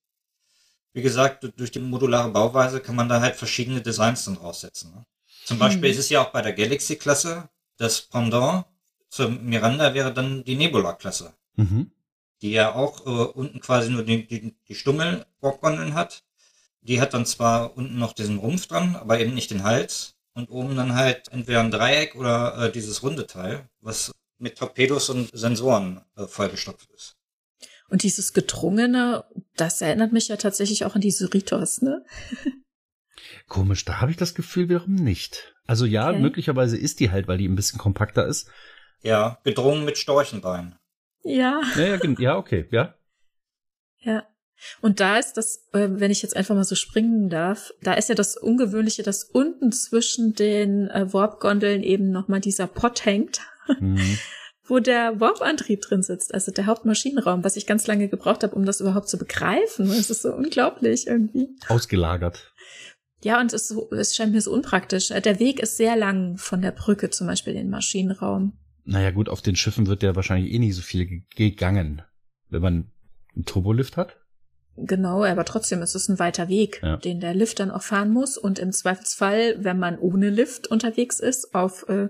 wie 0.92 1.02
gesagt, 1.02 1.50
durch 1.56 1.72
die 1.72 1.80
modulare 1.80 2.30
Bauweise 2.30 2.78
kann 2.78 2.94
man 2.94 3.08
da 3.08 3.20
halt 3.20 3.34
verschiedene 3.34 3.80
Designs 3.80 4.24
dann 4.26 4.36
raussetzen. 4.36 4.92
Ne? 4.94 5.04
Zum 5.44 5.58
Beispiel 5.58 5.88
hm. 5.88 5.90
ist 5.90 5.98
es 5.98 6.10
ja 6.10 6.22
auch 6.22 6.30
bei 6.30 6.42
der 6.42 6.52
Galaxy-Klasse, 6.52 7.48
das 7.76 8.02
Pendant 8.02 8.64
zur 9.08 9.28
Miranda 9.28 9.92
wäre 9.94 10.14
dann 10.14 10.44
die 10.44 10.54
Nebula-Klasse. 10.54 11.34
Mhm. 11.56 11.90
Die 12.42 12.52
ja 12.52 12.74
auch 12.74 13.06
äh, 13.06 13.32
unten 13.32 13.60
quasi 13.60 13.90
nur 13.90 14.04
die, 14.04 14.26
die, 14.26 14.54
die 14.68 14.74
stummel 14.74 15.26
warp 15.40 15.62
hat. 15.62 16.22
Die 16.82 17.00
hat 17.00 17.12
dann 17.12 17.26
zwar 17.26 17.76
unten 17.76 17.98
noch 17.98 18.14
diesen 18.14 18.38
Rumpf 18.38 18.66
dran, 18.66 18.96
aber 18.96 19.20
eben 19.20 19.34
nicht 19.34 19.50
den 19.50 19.64
Hals. 19.64 20.14
Und 20.32 20.48
oben 20.48 20.76
dann 20.76 20.94
halt 20.94 21.28
entweder 21.32 21.60
ein 21.60 21.72
Dreieck 21.72 22.14
oder 22.14 22.56
äh, 22.56 22.72
dieses 22.72 23.02
runde 23.02 23.26
Teil, 23.26 23.68
was 23.80 24.12
mit 24.38 24.56
Torpedos 24.56 25.10
und 25.10 25.28
Sensoren 25.36 26.02
äh, 26.16 26.26
vollgestopft 26.26 26.88
ist. 26.92 27.16
Und 27.88 28.04
dieses 28.04 28.32
Gedrungene, 28.32 29.24
das 29.56 29.80
erinnert 29.80 30.12
mich 30.12 30.28
ja 30.28 30.36
tatsächlich 30.36 30.84
auch 30.84 30.94
an 30.94 31.00
die 31.00 31.10
Syritos, 31.10 31.82
ne? 31.82 32.04
Komisch, 33.48 33.84
da 33.84 34.00
habe 34.00 34.10
ich 34.10 34.16
das 34.16 34.34
Gefühl 34.34 34.68
wiederum 34.68 34.94
nicht. 34.94 35.54
Also 35.66 35.86
ja, 35.86 36.10
okay. 36.10 36.18
möglicherweise 36.18 36.76
ist 36.76 37.00
die 37.00 37.10
halt, 37.10 37.28
weil 37.28 37.38
die 37.38 37.48
ein 37.48 37.54
bisschen 37.54 37.78
kompakter 37.78 38.26
ist. 38.26 38.50
Ja, 39.02 39.38
gedrungen 39.44 39.84
mit 39.84 39.98
Storchenbein. 39.98 40.76
Ja. 41.22 41.60
Ja, 41.76 41.84
ja, 41.84 41.98
ja, 42.18 42.36
okay, 42.36 42.66
ja. 42.70 42.94
Ja. 43.98 44.24
Und 44.80 45.00
da 45.00 45.18
ist 45.18 45.34
das, 45.34 45.68
äh, 45.72 45.88
wenn 45.90 46.10
ich 46.10 46.22
jetzt 46.22 46.36
einfach 46.36 46.54
mal 46.54 46.64
so 46.64 46.74
springen 46.74 47.30
darf, 47.30 47.72
da 47.82 47.94
ist 47.94 48.08
ja 48.08 48.14
das 48.14 48.36
Ungewöhnliche, 48.36 49.02
dass 49.02 49.24
unten 49.24 49.72
zwischen 49.72 50.34
den 50.34 50.88
äh, 50.88 51.12
Warp-Gondeln 51.12 51.82
eben 51.82 52.10
nochmal 52.10 52.40
dieser 52.40 52.66
Pott 52.66 53.04
hängt, 53.06 53.40
mhm. 53.78 54.18
wo 54.64 54.78
der 54.78 55.18
Warp-Antrieb 55.18 55.80
drin 55.80 56.02
sitzt, 56.02 56.34
also 56.34 56.52
der 56.52 56.66
Hauptmaschinenraum, 56.66 57.42
was 57.42 57.56
ich 57.56 57.66
ganz 57.66 57.86
lange 57.86 58.08
gebraucht 58.08 58.42
habe, 58.42 58.54
um 58.54 58.66
das 58.66 58.80
überhaupt 58.80 59.08
zu 59.08 59.18
begreifen. 59.18 59.90
Es 59.90 60.10
ist 60.10 60.22
so 60.22 60.32
unglaublich 60.32 61.06
irgendwie. 61.06 61.48
Ausgelagert. 61.68 62.52
Ja, 63.22 63.40
und 63.40 63.52
es, 63.52 63.70
es 63.70 64.14
scheint 64.14 64.32
mir 64.32 64.40
so 64.40 64.52
unpraktisch. 64.52 65.10
Äh, 65.10 65.20
der 65.20 65.38
Weg 65.38 65.60
ist 65.60 65.76
sehr 65.76 65.96
lang 65.96 66.36
von 66.38 66.62
der 66.62 66.72
Brücke 66.72 67.10
zum 67.10 67.26
Beispiel 67.26 67.52
in 67.54 67.60
den 67.60 67.70
Maschinenraum. 67.70 68.54
Naja 68.84 69.10
gut, 69.10 69.28
auf 69.28 69.42
den 69.42 69.56
Schiffen 69.56 69.86
wird 69.86 70.02
ja 70.02 70.16
wahrscheinlich 70.16 70.52
eh 70.52 70.58
nicht 70.58 70.74
so 70.74 70.82
viel 70.82 71.22
gegangen, 71.36 72.02
wenn 72.48 72.62
man 72.62 72.90
einen 73.34 73.44
Turbolift 73.44 73.96
hat. 73.96 74.16
Genau, 74.76 75.24
aber 75.24 75.44
trotzdem 75.44 75.82
ist 75.82 75.94
es 75.94 76.08
ein 76.08 76.18
weiter 76.18 76.48
Weg, 76.48 76.80
ja. 76.82 76.96
den 76.96 77.20
der 77.20 77.34
Lift 77.34 77.60
dann 77.60 77.70
auch 77.70 77.82
fahren 77.82 78.10
muss. 78.10 78.38
Und 78.38 78.58
im 78.58 78.72
Zweifelsfall, 78.72 79.56
wenn 79.58 79.78
man 79.78 79.98
ohne 79.98 80.30
Lift 80.30 80.68
unterwegs 80.68 81.20
ist, 81.20 81.54
auf 81.54 81.86
äh, 81.88 82.08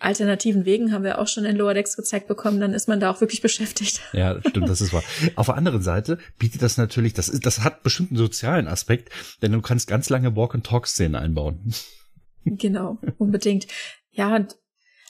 alternativen 0.00 0.64
Wegen, 0.64 0.92
haben 0.92 1.04
wir 1.04 1.18
auch 1.18 1.28
schon 1.28 1.44
in 1.44 1.56
Lower 1.56 1.74
Decks 1.74 1.96
gezeigt 1.96 2.26
bekommen, 2.26 2.58
dann 2.58 2.72
ist 2.72 2.88
man 2.88 3.00
da 3.00 3.10
auch 3.10 3.20
wirklich 3.20 3.42
beschäftigt. 3.42 4.00
Ja, 4.12 4.40
stimmt, 4.40 4.68
das 4.68 4.80
ist 4.80 4.92
wahr. 4.92 5.04
Auf 5.36 5.46
der 5.46 5.54
anderen 5.54 5.82
Seite 5.82 6.18
bietet 6.38 6.62
das 6.62 6.76
natürlich, 6.76 7.14
das 7.14 7.28
ist, 7.28 7.46
das 7.46 7.60
hat 7.60 7.82
bestimmt 7.82 8.10
einen 8.10 8.18
sozialen 8.18 8.66
Aspekt, 8.66 9.10
denn 9.40 9.52
du 9.52 9.60
kannst 9.60 9.86
ganz 9.86 10.08
lange 10.08 10.34
Walk-and-Talk-Szenen 10.34 11.14
einbauen. 11.14 11.72
Genau, 12.44 12.98
unbedingt. 13.18 13.66
Ja, 14.10 14.46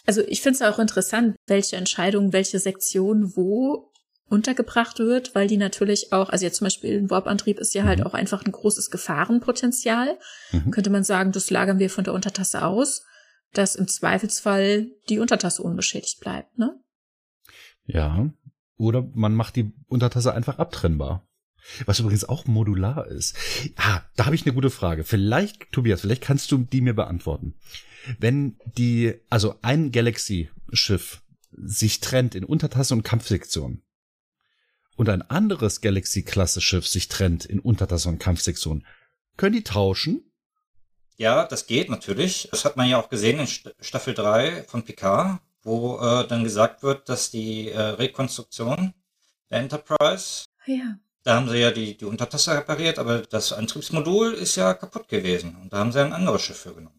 also 0.07 0.23
ich 0.27 0.43
finde 0.43 0.57
es 0.57 0.63
auch 0.63 0.79
interessant, 0.79 1.37
welche 1.47 1.77
Entscheidung, 1.77 2.33
welche 2.33 2.59
Sektion 2.59 3.37
wo 3.37 3.91
untergebracht 4.29 4.99
wird, 4.99 5.35
weil 5.35 5.49
die 5.49 5.57
natürlich 5.57 6.13
auch, 6.13 6.31
also 6.31 6.45
jetzt 6.45 6.59
zum 6.59 6.67
Beispiel 6.67 6.99
ein 6.99 7.11
Warp-Antrieb 7.11 7.59
ist 7.59 7.75
ja 7.75 7.85
halt 7.85 7.99
mhm. 7.99 8.05
halt 8.05 8.13
auch 8.13 8.15
einfach 8.15 8.45
ein 8.45 8.53
großes 8.53 8.91
Gefahrenpotenzial. 8.91 10.19
Mhm. 10.53 10.71
Könnte 10.71 10.91
man 10.91 11.05
sagen, 11.05 11.33
das 11.33 11.51
lagern 11.51 11.79
wir 11.79 11.91
von 11.91 12.05
der 12.05 12.15
Untertasse 12.15 12.65
aus, 12.65 13.03
dass 13.53 13.75
im 13.75 13.89
Zweifelsfall 13.89 14.89
die 15.09 15.19
Untertasse 15.19 15.63
unbeschädigt 15.63 16.21
bleibt, 16.21 16.59
ne? 16.59 16.79
Ja. 17.87 18.31
Oder 18.77 19.09
man 19.15 19.35
macht 19.35 19.57
die 19.57 19.73
Untertasse 19.89 20.33
einfach 20.33 20.59
abtrennbar. 20.59 21.27
Was 21.85 22.01
übrigens 22.01 22.25
auch 22.25 22.47
modular 22.47 23.07
ist. 23.07 23.37
Ah, 23.77 24.03
da 24.17 24.25
habe 24.25 24.35
ich 24.35 24.47
eine 24.47 24.55
gute 24.55 24.71
Frage. 24.71 25.05
Vielleicht, 25.05 25.71
Tobias, 25.73 26.01
vielleicht 26.01 26.23
kannst 26.23 26.51
du 26.51 26.59
die 26.59 26.81
mir 26.81 26.95
beantworten. 26.95 27.55
Wenn 28.19 28.57
die, 28.79 29.15
also 29.29 29.57
ein 29.61 29.93
Galaxy-Schiff 29.93 31.23
sich 31.53 32.01
trennt 32.01 32.35
in 32.35 32.45
Untertasse 32.45 32.95
und 32.95 33.03
Kampfsektion, 33.03 33.83
und 35.01 35.09
ein 35.09 35.23
anderes 35.23 35.81
Galaxy-Klasse-Schiff 35.81 36.87
sich 36.87 37.09
trennt 37.09 37.47
in 37.47 37.59
Untertasse 37.59 38.11
und 38.11 38.19
Kampfsektion, 38.19 38.85
können 39.39 39.55
die 39.55 39.65
tauschen? 39.65 40.30
Ja, 41.21 41.45
das 41.45 41.67
geht 41.67 41.91
natürlich. 41.91 42.49
Das 42.51 42.65
hat 42.65 42.79
man 42.79 42.89
ja 42.89 42.99
auch 42.99 43.11
gesehen 43.11 43.41
in 43.41 43.47
Staffel 43.47 44.15
3 44.15 44.63
von 44.63 44.85
Picard, 44.85 45.39
wo 45.63 45.99
äh, 45.99 46.27
dann 46.27 46.45
gesagt 46.45 46.83
wird, 46.83 47.11
dass 47.11 47.31
die 47.31 47.69
äh, 47.69 47.79
Rekonstruktion 47.79 48.95
der 49.51 49.59
Enterprise, 49.59 50.47
ja. 50.65 50.97
da 51.23 51.35
haben 51.35 51.51
sie 51.51 51.59
ja 51.59 51.73
die, 51.73 51.95
die 51.95 52.07
Untertasse 52.07 52.57
repariert, 52.57 52.99
aber 52.99 53.19
das 53.19 53.53
Antriebsmodul 53.53 54.33
ist 54.33 54.57
ja 54.57 54.73
kaputt 54.73 55.09
gewesen. 55.09 55.57
Und 55.61 55.75
da 55.75 55.81
haben 55.81 55.93
sie 55.93 56.03
ein 56.03 56.15
anderes 56.15 56.41
Schiff 56.41 56.57
für 56.57 56.73
genommen. 56.73 56.99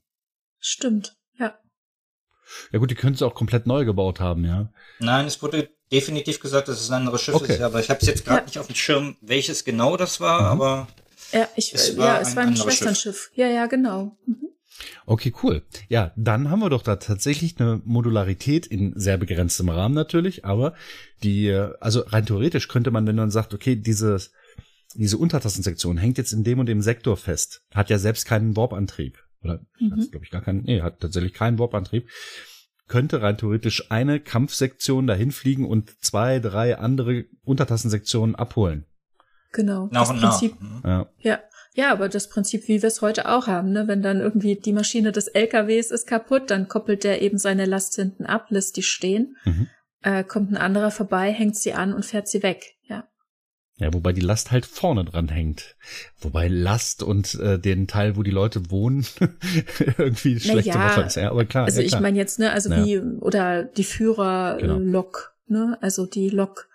Stimmt, 0.59 1.17
ja. 1.39 1.57
Ja 2.71 2.77
gut, 2.77 2.91
die 2.91 2.95
können 2.95 3.15
es 3.15 3.23
auch 3.23 3.33
komplett 3.33 3.65
neu 3.65 3.85
gebaut 3.85 4.19
haben, 4.19 4.45
ja. 4.45 4.71
Nein, 4.99 5.25
es 5.25 5.41
wurde 5.41 5.71
definitiv 5.91 6.39
gesagt, 6.39 6.67
dass 6.67 6.79
es 6.79 6.91
ein 6.91 7.01
anderes 7.01 7.23
Schiff 7.23 7.33
okay. 7.33 7.55
ist, 7.55 7.61
aber 7.61 7.79
ich 7.79 7.89
habe 7.89 7.99
es 7.99 8.05
jetzt 8.05 8.23
gerade 8.23 8.41
ja. 8.41 8.45
nicht 8.45 8.59
auf 8.59 8.67
dem 8.67 8.75
Schirm, 8.75 9.17
welches 9.21 9.63
genau 9.63 9.97
das 9.97 10.19
war, 10.19 10.41
mhm. 10.41 10.61
aber 10.61 10.87
ja, 11.31 11.47
ich, 11.55 11.73
es 11.73 11.97
war 11.97 12.15
ja, 12.15 12.21
es 12.21 12.29
ein 12.29 12.35
war 12.35 12.43
ein 12.43 12.55
Schwesternschiff. 12.55 13.15
Schiff. 13.15 13.31
Ja, 13.35 13.47
ja, 13.47 13.65
genau. 13.67 14.17
Mhm. 14.25 14.49
Okay, 15.05 15.33
cool. 15.43 15.63
Ja, 15.89 16.11
dann 16.15 16.49
haben 16.49 16.59
wir 16.59 16.69
doch 16.69 16.81
da 16.81 16.95
tatsächlich 16.95 17.59
eine 17.59 17.81
Modularität 17.83 18.65
in 18.65 18.93
sehr 18.95 19.17
begrenztem 19.17 19.69
Rahmen 19.69 19.93
natürlich, 19.93 20.45
aber 20.45 20.73
die, 21.23 21.51
also 21.79 22.01
rein 22.07 22.25
theoretisch 22.25 22.67
könnte 22.67 22.89
man, 22.89 23.05
wenn 23.05 23.15
man 23.15 23.31
sagt, 23.31 23.53
okay, 23.53 23.75
diese, 23.75 24.17
diese 24.95 25.17
Untertassensektion 25.17 25.97
hängt 25.97 26.17
jetzt 26.17 26.33
in 26.33 26.43
dem 26.43 26.59
und 26.59 26.65
dem 26.65 26.81
Sektor 26.81 27.17
fest, 27.17 27.63
hat 27.73 27.89
ja 27.89 27.99
selbst 27.99 28.25
keinen 28.25 28.55
Warp-Antrieb. 28.55 29.19
Oder, 29.43 29.59
mhm. 29.79 30.07
glaube 30.09 30.25
ich, 30.25 30.31
gar 30.31 30.41
keinen, 30.41 30.63
nee, 30.63 30.81
hat 30.81 30.99
tatsächlich 30.99 31.33
keinen 31.33 31.59
Warp-Antrieb 31.59 32.07
könnte 32.91 33.21
rein 33.21 33.37
theoretisch 33.37 33.89
eine 33.89 34.19
Kampfsektion 34.19 35.07
dahin 35.07 35.31
fliegen 35.31 35.65
und 35.65 36.03
zwei, 36.03 36.39
drei 36.39 36.77
andere 36.77 37.23
Untertassensektionen 37.45 38.35
abholen. 38.35 38.85
Genau. 39.51 39.89
Nach 39.91 40.09
das 40.09 40.19
Prinzip. 40.19 40.55
Nach. 40.83 40.83
Ja. 40.83 41.07
ja. 41.19 41.39
Ja, 41.73 41.93
aber 41.93 42.09
das 42.09 42.27
Prinzip, 42.27 42.67
wie 42.67 42.81
wir 42.81 42.87
es 42.87 43.01
heute 43.01 43.29
auch 43.29 43.47
haben, 43.47 43.71
ne? 43.71 43.87
wenn 43.87 44.01
dann 44.01 44.19
irgendwie 44.19 44.55
die 44.55 44.73
Maschine 44.73 45.13
des 45.13 45.27
LKWs 45.29 45.91
ist 45.91 46.05
kaputt, 46.05 46.51
dann 46.51 46.67
koppelt 46.67 47.05
der 47.05 47.21
eben 47.21 47.37
seine 47.37 47.65
Last 47.65 47.95
hinten 47.95 48.25
ab, 48.25 48.47
lässt 48.49 48.75
die 48.75 48.83
stehen, 48.83 49.37
mhm. 49.45 49.67
äh, 50.01 50.25
kommt 50.25 50.51
ein 50.51 50.57
anderer 50.57 50.91
vorbei, 50.91 51.31
hängt 51.31 51.55
sie 51.55 51.73
an 51.73 51.93
und 51.93 52.05
fährt 52.05 52.27
sie 52.27 52.43
weg. 52.43 52.75
Ja. 52.89 53.07
Ja, 53.77 53.93
wobei 53.93 54.11
die 54.11 54.21
Last 54.21 54.51
halt 54.51 54.65
vorne 54.65 55.05
dran 55.05 55.29
hängt. 55.29 55.77
Wobei 56.19 56.49
Last 56.49 57.03
und 57.03 57.35
äh, 57.35 57.57
den 57.57 57.87
Teil, 57.87 58.17
wo 58.17 58.21
die 58.21 58.31
Leute 58.31 58.69
wohnen, 58.69 59.05
irgendwie 59.97 60.41
schlechte 60.41 60.71
ja, 60.71 60.89
Worte 60.89 61.07
ist. 61.07 61.15
Ja, 61.15 61.31
aber 61.31 61.45
klar. 61.45 61.65
Also 61.65 61.79
ja, 61.79 61.87
ich 61.87 61.99
meine 62.01 62.17
jetzt, 62.17 62.37
ne, 62.37 62.51
also 62.51 62.69
ja. 62.69 62.85
wie, 62.85 62.99
oder 62.99 63.63
die 63.63 63.85
Führerlok, 63.85 65.35
genau. 65.47 65.67
ne, 65.67 65.77
also 65.81 66.05
die 66.05 66.29
Lok 66.29 66.67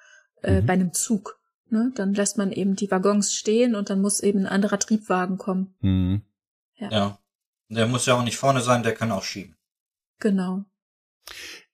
äh, 0.43 0.63
mhm. 0.63 0.67
bei 0.67 0.73
einem 0.73 0.93
Zug. 0.95 1.36
Ne, 1.69 1.93
dann 1.97 2.15
lässt 2.15 2.39
man 2.39 2.53
eben 2.53 2.77
die 2.77 2.91
Waggons 2.91 3.35
stehen 3.35 3.75
und 3.75 3.91
dann 3.91 4.01
muss 4.01 4.21
eben 4.21 4.41
ein 4.41 4.47
anderer 4.47 4.79
Triebwagen 4.79 5.37
kommen. 5.37 5.75
Mhm. 5.81 6.23
Ja. 6.77 6.91
ja. 6.91 7.19
Der 7.69 7.89
muss 7.89 8.07
ja 8.07 8.15
auch 8.15 8.23
nicht 8.23 8.37
vorne 8.37 8.61
sein, 8.61 8.85
der 8.85 8.95
kann 8.95 9.11
auch 9.11 9.25
schieben. 9.25 9.57
Genau. 10.21 10.65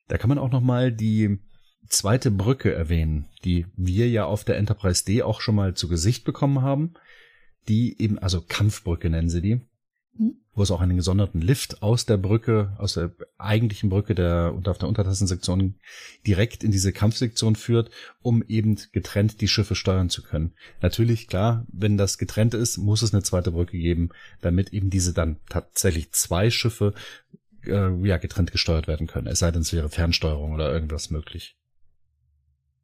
Da 0.08 0.16
kann 0.16 0.28
man 0.28 0.38
auch 0.38 0.50
noch 0.50 0.62
mal 0.62 0.90
die 0.90 1.38
zweite 1.88 2.30
Brücke 2.30 2.72
erwähnen, 2.72 3.28
die 3.44 3.66
wir 3.76 4.08
ja 4.08 4.24
auf 4.24 4.44
der 4.44 4.56
Enterprise 4.56 5.04
D 5.04 5.22
auch 5.22 5.40
schon 5.40 5.54
mal 5.54 5.74
zu 5.74 5.88
Gesicht 5.88 6.24
bekommen 6.24 6.62
haben. 6.62 6.94
Die 7.68 8.00
eben, 8.00 8.18
also 8.18 8.40
Kampfbrücke 8.40 9.10
nennen 9.10 9.28
sie 9.28 9.42
die. 9.42 9.60
Wo 10.54 10.62
es 10.62 10.70
auch 10.70 10.80
einen 10.80 10.96
gesonderten 10.96 11.40
Lift 11.40 11.82
aus 11.82 12.04
der 12.04 12.18
Brücke, 12.18 12.74
aus 12.78 12.94
der 12.94 13.12
eigentlichen 13.38 13.88
Brücke 13.88 14.14
der 14.14 14.52
und 14.54 14.68
auf 14.68 14.76
der 14.76 14.88
Untertassensektion 14.88 15.76
direkt 16.26 16.62
in 16.62 16.70
diese 16.70 16.92
Kampfsektion 16.92 17.56
führt, 17.56 17.90
um 18.20 18.42
eben 18.46 18.78
getrennt 18.92 19.40
die 19.40 19.48
Schiffe 19.48 19.74
steuern 19.74 20.10
zu 20.10 20.22
können. 20.22 20.52
Natürlich, 20.82 21.26
klar, 21.26 21.64
wenn 21.72 21.96
das 21.96 22.18
getrennt 22.18 22.52
ist, 22.52 22.76
muss 22.76 23.02
es 23.02 23.14
eine 23.14 23.22
zweite 23.22 23.52
Brücke 23.52 23.78
geben, 23.78 24.10
damit 24.42 24.72
eben 24.74 24.90
diese 24.90 25.14
dann 25.14 25.40
tatsächlich 25.48 26.12
zwei 26.12 26.50
Schiffe 26.50 26.92
äh, 27.64 28.06
ja 28.06 28.18
getrennt 28.18 28.52
gesteuert 28.52 28.88
werden 28.88 29.06
können. 29.06 29.28
Es 29.28 29.38
sei 29.38 29.50
denn, 29.50 29.62
es 29.62 29.72
wäre 29.72 29.88
Fernsteuerung 29.88 30.52
oder 30.52 30.72
irgendwas 30.72 31.10
möglich. 31.10 31.56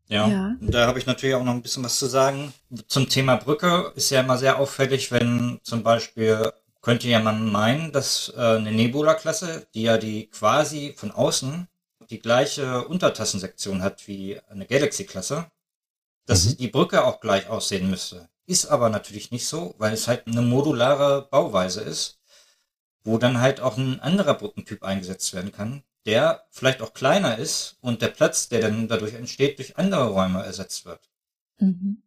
Ja, 0.08 0.26
ja. 0.26 0.56
da 0.62 0.86
habe 0.86 0.98
ich 0.98 1.04
natürlich 1.04 1.34
auch 1.34 1.44
noch 1.44 1.52
ein 1.52 1.60
bisschen 1.60 1.84
was 1.84 1.98
zu 1.98 2.06
sagen. 2.06 2.54
Zum 2.86 3.10
Thema 3.10 3.36
Brücke 3.36 3.92
ist 3.94 4.08
ja 4.08 4.20
immer 4.20 4.38
sehr 4.38 4.58
auffällig, 4.58 5.12
wenn 5.12 5.58
zum 5.62 5.82
Beispiel, 5.82 6.50
könnte 6.88 7.08
ja 7.08 7.20
man 7.20 7.52
meinen, 7.52 7.92
dass 7.92 8.32
äh, 8.34 8.40
eine 8.40 8.72
Nebula-Klasse, 8.72 9.66
die 9.74 9.82
ja 9.82 9.98
die 9.98 10.28
quasi 10.28 10.94
von 10.96 11.10
außen 11.10 11.68
die 12.08 12.18
gleiche 12.18 12.88
Untertassensektion 12.88 13.82
hat 13.82 14.08
wie 14.08 14.40
eine 14.48 14.64
Galaxy-Klasse, 14.64 15.50
dass 16.24 16.46
mhm. 16.46 16.56
die 16.56 16.68
Brücke 16.68 17.04
auch 17.04 17.20
gleich 17.20 17.50
aussehen 17.50 17.90
müsste. 17.90 18.30
Ist 18.46 18.64
aber 18.68 18.88
natürlich 18.88 19.30
nicht 19.30 19.46
so, 19.46 19.74
weil 19.76 19.92
es 19.92 20.08
halt 20.08 20.28
eine 20.28 20.40
modulare 20.40 21.28
Bauweise 21.30 21.82
ist, 21.82 22.20
wo 23.04 23.18
dann 23.18 23.38
halt 23.38 23.60
auch 23.60 23.76
ein 23.76 24.00
anderer 24.00 24.32
Brückentyp 24.32 24.82
eingesetzt 24.82 25.34
werden 25.34 25.52
kann, 25.52 25.82
der 26.06 26.46
vielleicht 26.48 26.80
auch 26.80 26.94
kleiner 26.94 27.36
ist 27.36 27.76
und 27.82 28.00
der 28.00 28.08
Platz, 28.08 28.48
der 28.48 28.62
dann 28.62 28.88
dadurch 28.88 29.12
entsteht, 29.12 29.58
durch 29.58 29.76
andere 29.76 30.08
Räume 30.08 30.42
ersetzt 30.42 30.86
wird. 30.86 31.10
Mhm. 31.58 32.02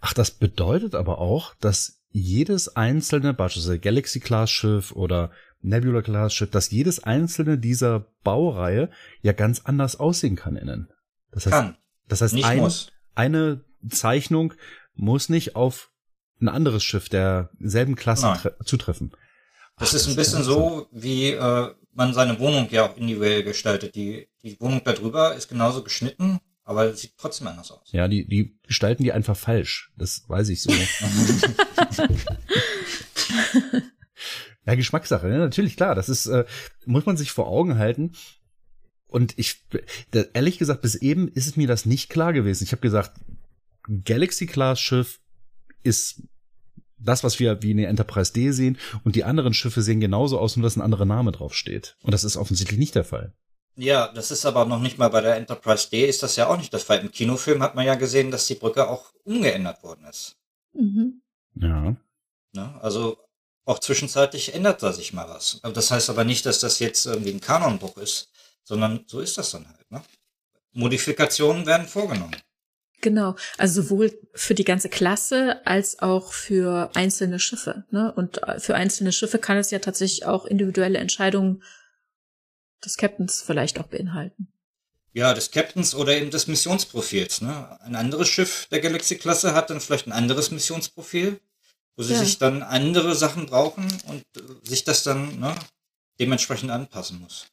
Ach, 0.00 0.14
das 0.14 0.30
bedeutet 0.30 0.94
aber 0.94 1.18
auch, 1.18 1.56
dass 1.56 1.99
jedes 2.10 2.76
einzelne, 2.76 3.34
beispielsweise 3.34 3.78
Galaxy-Class-Schiff 3.78 4.92
oder 4.92 5.30
Nebula-Class-Schiff, 5.62 6.50
dass 6.50 6.70
jedes 6.70 7.02
einzelne 7.04 7.58
dieser 7.58 8.06
Baureihe 8.24 8.90
ja 9.22 9.32
ganz 9.32 9.62
anders 9.64 9.98
aussehen 9.98 10.36
kann 10.36 10.56
innen. 10.56 10.88
Das 11.30 11.46
heißt, 11.46 11.54
kann. 11.54 11.76
Das 12.08 12.20
heißt, 12.22 12.42
ein, 12.42 12.72
eine 13.14 13.64
Zeichnung 13.88 14.54
muss 14.94 15.28
nicht 15.28 15.54
auf 15.54 15.90
ein 16.40 16.48
anderes 16.48 16.82
Schiff 16.82 17.08
derselben 17.08 17.94
Klasse 17.94 18.54
zutreffen. 18.64 19.12
Das 19.78 19.90
Ach, 19.90 19.94
ist 19.94 20.08
ein 20.08 20.16
bisschen 20.16 20.42
so, 20.42 20.88
wie 20.90 21.30
äh, 21.30 21.74
man 21.92 22.14
seine 22.14 22.38
Wohnung 22.38 22.68
ja 22.70 22.86
auch 22.86 22.96
individuell 22.96 23.42
gestaltet. 23.42 23.94
Die, 23.94 24.28
die 24.42 24.60
Wohnung 24.60 24.82
darüber 24.84 25.34
ist 25.34 25.48
genauso 25.48 25.82
geschnitten 25.82 26.40
aber 26.64 26.94
sieht 26.94 27.14
trotzdem 27.16 27.46
anders 27.48 27.70
aus. 27.70 27.90
Ja, 27.92 28.08
die, 28.08 28.26
die 28.26 28.56
gestalten 28.66 29.02
die 29.02 29.12
einfach 29.12 29.36
falsch. 29.36 29.92
Das 29.96 30.24
weiß 30.28 30.48
ich 30.50 30.62
so. 30.62 30.70
ja, 34.66 34.74
Geschmackssache, 34.74 35.26
ne? 35.26 35.38
natürlich, 35.38 35.76
klar. 35.76 35.94
Das 35.94 36.08
ist, 36.08 36.26
äh, 36.26 36.44
muss 36.86 37.06
man 37.06 37.16
sich 37.16 37.32
vor 37.32 37.46
Augen 37.48 37.78
halten. 37.78 38.12
Und 39.06 39.38
ich, 39.38 39.64
da, 40.12 40.24
ehrlich 40.34 40.58
gesagt, 40.58 40.82
bis 40.82 40.94
eben 40.94 41.28
ist 41.28 41.46
es 41.46 41.56
mir 41.56 41.66
das 41.66 41.86
nicht 41.86 42.10
klar 42.10 42.32
gewesen. 42.32 42.64
Ich 42.64 42.72
habe 42.72 42.82
gesagt, 42.82 43.18
Galaxy-Class-Schiff 44.04 45.18
ist 45.82 46.22
das, 46.98 47.24
was 47.24 47.40
wir 47.40 47.62
wie 47.62 47.70
eine 47.70 47.86
Enterprise 47.86 48.32
D 48.32 48.52
sehen, 48.52 48.78
und 49.04 49.16
die 49.16 49.24
anderen 49.24 49.54
Schiffe 49.54 49.82
sehen 49.82 50.00
genauso 50.00 50.38
aus, 50.38 50.56
nur 50.56 50.64
dass 50.64 50.76
ein 50.76 50.82
anderer 50.82 51.06
Name 51.06 51.32
draufsteht. 51.32 51.96
Und 52.02 52.12
das 52.12 52.24
ist 52.24 52.36
offensichtlich 52.36 52.78
nicht 52.78 52.94
der 52.94 53.04
Fall. 53.04 53.34
Ja, 53.76 54.08
das 54.08 54.30
ist 54.30 54.44
aber 54.44 54.64
noch 54.64 54.80
nicht 54.80 54.98
mal 54.98 55.08
bei 55.08 55.20
der 55.20 55.36
Enterprise 55.36 55.88
D 55.90 56.06
ist 56.06 56.22
das 56.22 56.36
ja 56.36 56.48
auch 56.48 56.56
nicht 56.56 56.72
der 56.72 56.80
Fall. 56.80 56.98
Im 56.98 57.10
Kinofilm 57.10 57.62
hat 57.62 57.74
man 57.74 57.86
ja 57.86 57.94
gesehen, 57.94 58.30
dass 58.30 58.46
die 58.46 58.54
Brücke 58.54 58.88
auch 58.88 59.12
umgeändert 59.24 59.82
worden 59.82 60.04
ist. 60.04 60.36
Mhm. 60.72 61.22
Ja. 61.54 61.96
Ne? 62.52 62.78
Also 62.82 63.16
auch 63.64 63.78
zwischenzeitlich 63.78 64.54
ändert 64.54 64.82
da 64.82 64.92
sich 64.92 65.12
mal 65.12 65.28
was. 65.28 65.60
Das 65.62 65.90
heißt 65.90 66.10
aber 66.10 66.24
nicht, 66.24 66.44
dass 66.46 66.60
das 66.60 66.78
jetzt 66.78 67.06
irgendwie 67.06 67.30
ein 67.30 67.40
Kanonbruch 67.40 67.96
ist, 67.98 68.30
sondern 68.64 69.04
so 69.06 69.20
ist 69.20 69.38
das 69.38 69.50
dann 69.52 69.66
halt. 69.68 69.90
Ne? 69.90 70.02
Modifikationen 70.72 71.66
werden 71.66 71.86
vorgenommen. 71.86 72.36
Genau, 73.02 73.34
also 73.56 73.80
sowohl 73.80 74.12
für 74.34 74.54
die 74.54 74.64
ganze 74.64 74.90
Klasse 74.90 75.64
als 75.64 76.00
auch 76.00 76.32
für 76.32 76.90
einzelne 76.94 77.38
Schiffe. 77.38 77.84
Ne? 77.90 78.12
Und 78.12 78.40
für 78.58 78.74
einzelne 78.74 79.12
Schiffe 79.12 79.38
kann 79.38 79.56
es 79.56 79.70
ja 79.70 79.78
tatsächlich 79.78 80.26
auch 80.26 80.44
individuelle 80.44 80.98
Entscheidungen 80.98 81.62
des 82.84 82.96
Captains 82.96 83.42
vielleicht 83.42 83.78
auch 83.78 83.86
beinhalten. 83.86 84.48
Ja, 85.12 85.34
des 85.34 85.50
Captains 85.50 85.94
oder 85.94 86.16
eben 86.16 86.30
des 86.30 86.46
Missionsprofils. 86.46 87.40
Ne? 87.40 87.80
Ein 87.82 87.96
anderes 87.96 88.28
Schiff 88.28 88.68
der 88.70 88.80
Galaxy-Klasse 88.80 89.54
hat 89.54 89.70
dann 89.70 89.80
vielleicht 89.80 90.06
ein 90.06 90.12
anderes 90.12 90.50
Missionsprofil, 90.52 91.40
wo 91.96 92.02
sie 92.04 92.12
Ja. 92.14 92.20
sich 92.20 92.38
dann 92.38 92.62
andere 92.62 93.14
Sachen 93.16 93.46
brauchen 93.46 93.86
und 94.06 94.22
äh, 94.36 94.68
sich 94.68 94.84
das 94.84 95.02
dann 95.02 95.40
ne, 95.40 95.54
dementsprechend 96.20 96.70
anpassen 96.70 97.20
muss. 97.20 97.46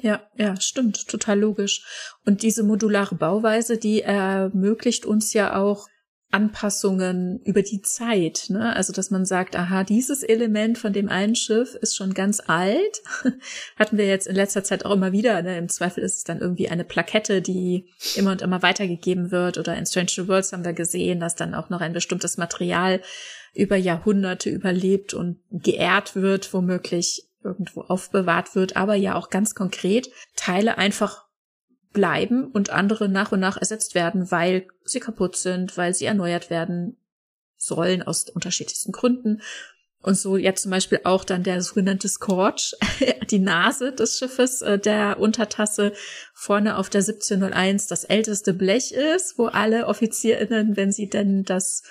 Ja, 0.00 0.28
ja, 0.36 0.60
stimmt, 0.60 1.06
total 1.06 1.38
logisch. 1.38 1.84
Und 2.24 2.42
diese 2.42 2.64
modulare 2.64 3.14
Bauweise, 3.14 3.78
die 3.78 4.02
ermöglicht 4.02 5.04
uns 5.04 5.32
ja 5.32 5.54
auch 5.60 5.88
Anpassungen 6.32 7.40
über 7.44 7.62
die 7.62 7.82
Zeit, 7.82 8.46
ne? 8.48 8.74
Also, 8.74 8.92
dass 8.92 9.10
man 9.10 9.24
sagt, 9.24 9.54
aha, 9.54 9.84
dieses 9.84 10.22
Element 10.22 10.78
von 10.78 10.92
dem 10.92 11.08
einen 11.08 11.36
Schiff 11.36 11.74
ist 11.74 11.94
schon 11.94 12.14
ganz 12.14 12.40
alt. 12.46 13.02
Hatten 13.76 13.98
wir 13.98 14.06
jetzt 14.06 14.26
in 14.26 14.34
letzter 14.34 14.64
Zeit 14.64 14.84
auch 14.84 14.92
immer 14.92 15.12
wieder, 15.12 15.42
ne? 15.42 15.58
Im 15.58 15.68
Zweifel 15.68 16.02
ist 16.02 16.16
es 16.16 16.24
dann 16.24 16.40
irgendwie 16.40 16.68
eine 16.68 16.84
Plakette, 16.84 17.42
die 17.42 17.90
immer 18.16 18.32
und 18.32 18.42
immer 18.42 18.62
weitergegeben 18.62 19.30
wird. 19.30 19.58
Oder 19.58 19.76
in 19.76 19.86
Strange 19.86 20.10
New 20.16 20.28
Worlds 20.28 20.52
haben 20.52 20.64
wir 20.64 20.72
gesehen, 20.72 21.20
dass 21.20 21.36
dann 21.36 21.54
auch 21.54 21.68
noch 21.68 21.80
ein 21.80 21.92
bestimmtes 21.92 22.38
Material 22.38 23.02
über 23.54 23.76
Jahrhunderte 23.76 24.48
überlebt 24.48 25.12
und 25.12 25.38
geehrt 25.50 26.16
wird, 26.16 26.52
womöglich 26.54 27.28
irgendwo 27.44 27.82
aufbewahrt 27.82 28.54
wird, 28.54 28.76
aber 28.76 28.94
ja 28.94 29.16
auch 29.16 29.28
ganz 29.30 29.54
konkret 29.54 30.08
Teile 30.36 30.78
einfach 30.78 31.26
bleiben 31.92 32.46
und 32.46 32.70
andere 32.70 33.08
nach 33.08 33.32
und 33.32 33.40
nach 33.40 33.56
ersetzt 33.56 33.94
werden, 33.94 34.30
weil 34.30 34.66
sie 34.84 35.00
kaputt 35.00 35.36
sind, 35.36 35.76
weil 35.76 35.94
sie 35.94 36.06
erneuert 36.06 36.50
werden 36.50 36.96
sollen 37.56 38.02
aus 38.02 38.28
unterschiedlichsten 38.28 38.92
Gründen. 38.92 39.40
Und 40.02 40.16
so 40.16 40.36
jetzt 40.36 40.62
zum 40.62 40.72
Beispiel 40.72 41.00
auch 41.04 41.24
dann 41.24 41.44
der 41.44 41.62
sogenannte 41.62 42.08
Scorch, 42.08 42.74
die 43.30 43.38
Nase 43.38 43.92
des 43.92 44.18
Schiffes, 44.18 44.60
äh, 44.60 44.78
der 44.78 45.20
Untertasse 45.20 45.92
vorne 46.34 46.76
auf 46.76 46.90
der 46.90 47.02
1701 47.02 47.86
das 47.86 48.04
älteste 48.04 48.52
Blech 48.52 48.92
ist, 48.92 49.38
wo 49.38 49.46
alle 49.46 49.86
OffizierInnen, 49.86 50.76
wenn 50.76 50.90
sie 50.90 51.08
denn 51.08 51.44
das 51.44 51.84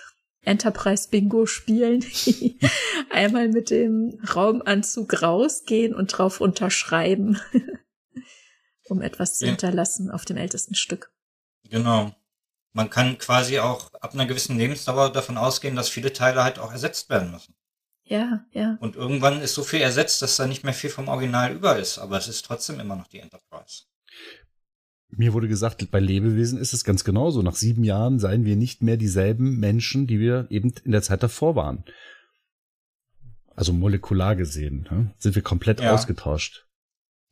Enterprise 0.43 1.07
Bingo 1.09 1.45
spielen, 1.45 2.03
einmal 3.09 3.47
mit 3.47 3.69
dem 3.69 4.19
Raumanzug 4.35 5.21
rausgehen 5.21 5.93
und 5.93 6.07
drauf 6.07 6.41
unterschreiben, 6.41 7.39
um 8.91 9.01
etwas 9.01 9.37
zu 9.37 9.45
Ja. 9.45 9.51
hinterlassen 9.51 10.11
auf 10.11 10.25
dem 10.25 10.37
ältesten 10.37 10.75
Stück. 10.75 11.11
Genau. 11.69 12.13
Man 12.73 12.89
kann 12.89 13.17
quasi 13.17 13.59
auch 13.59 13.93
ab 13.95 14.13
einer 14.13 14.25
gewissen 14.25 14.57
Lebensdauer 14.57 15.11
davon 15.11 15.37
ausgehen, 15.37 15.75
dass 15.75 15.89
viele 15.89 16.13
Teile 16.13 16.43
halt 16.43 16.59
auch 16.59 16.71
ersetzt 16.71 17.09
werden 17.09 17.31
müssen. 17.31 17.55
Ja, 18.05 18.45
ja. 18.51 18.77
Und 18.81 18.95
irgendwann 18.95 19.41
ist 19.41 19.53
so 19.53 19.63
viel 19.63 19.81
ersetzt, 19.81 20.21
dass 20.21 20.35
da 20.37 20.45
nicht 20.47 20.63
mehr 20.63 20.73
viel 20.73 20.89
vom 20.89 21.07
Original 21.07 21.53
über 21.53 21.77
ist. 21.79 21.97
Aber 21.97 22.17
es 22.17 22.27
ist 22.27 22.43
trotzdem 22.45 22.79
immer 22.79 22.95
noch 22.95 23.07
die 23.07 23.19
Enterprise. 23.19 23.83
Mir 25.09 25.33
wurde 25.33 25.47
gesagt, 25.49 25.89
bei 25.91 25.99
Lebewesen 25.99 26.57
ist 26.57 26.73
es 26.73 26.83
ganz 26.83 27.03
genauso. 27.03 27.41
Nach 27.41 27.55
sieben 27.55 27.83
Jahren 27.83 28.19
seien 28.19 28.45
wir 28.45 28.55
nicht 28.55 28.81
mehr 28.81 28.97
dieselben 28.97 29.59
Menschen, 29.59 30.07
die 30.07 30.19
wir 30.19 30.47
eben 30.49 30.73
in 30.85 30.91
der 30.91 31.01
Zeit 31.01 31.23
davor 31.23 31.55
waren. 31.55 31.83
Also 33.55 33.73
molekular 33.73 34.35
gesehen, 34.37 34.87
ne? 34.89 35.13
sind 35.17 35.35
wir 35.35 35.41
komplett 35.41 35.81
Ja. 35.81 35.93
ausgetauscht. 35.93 36.65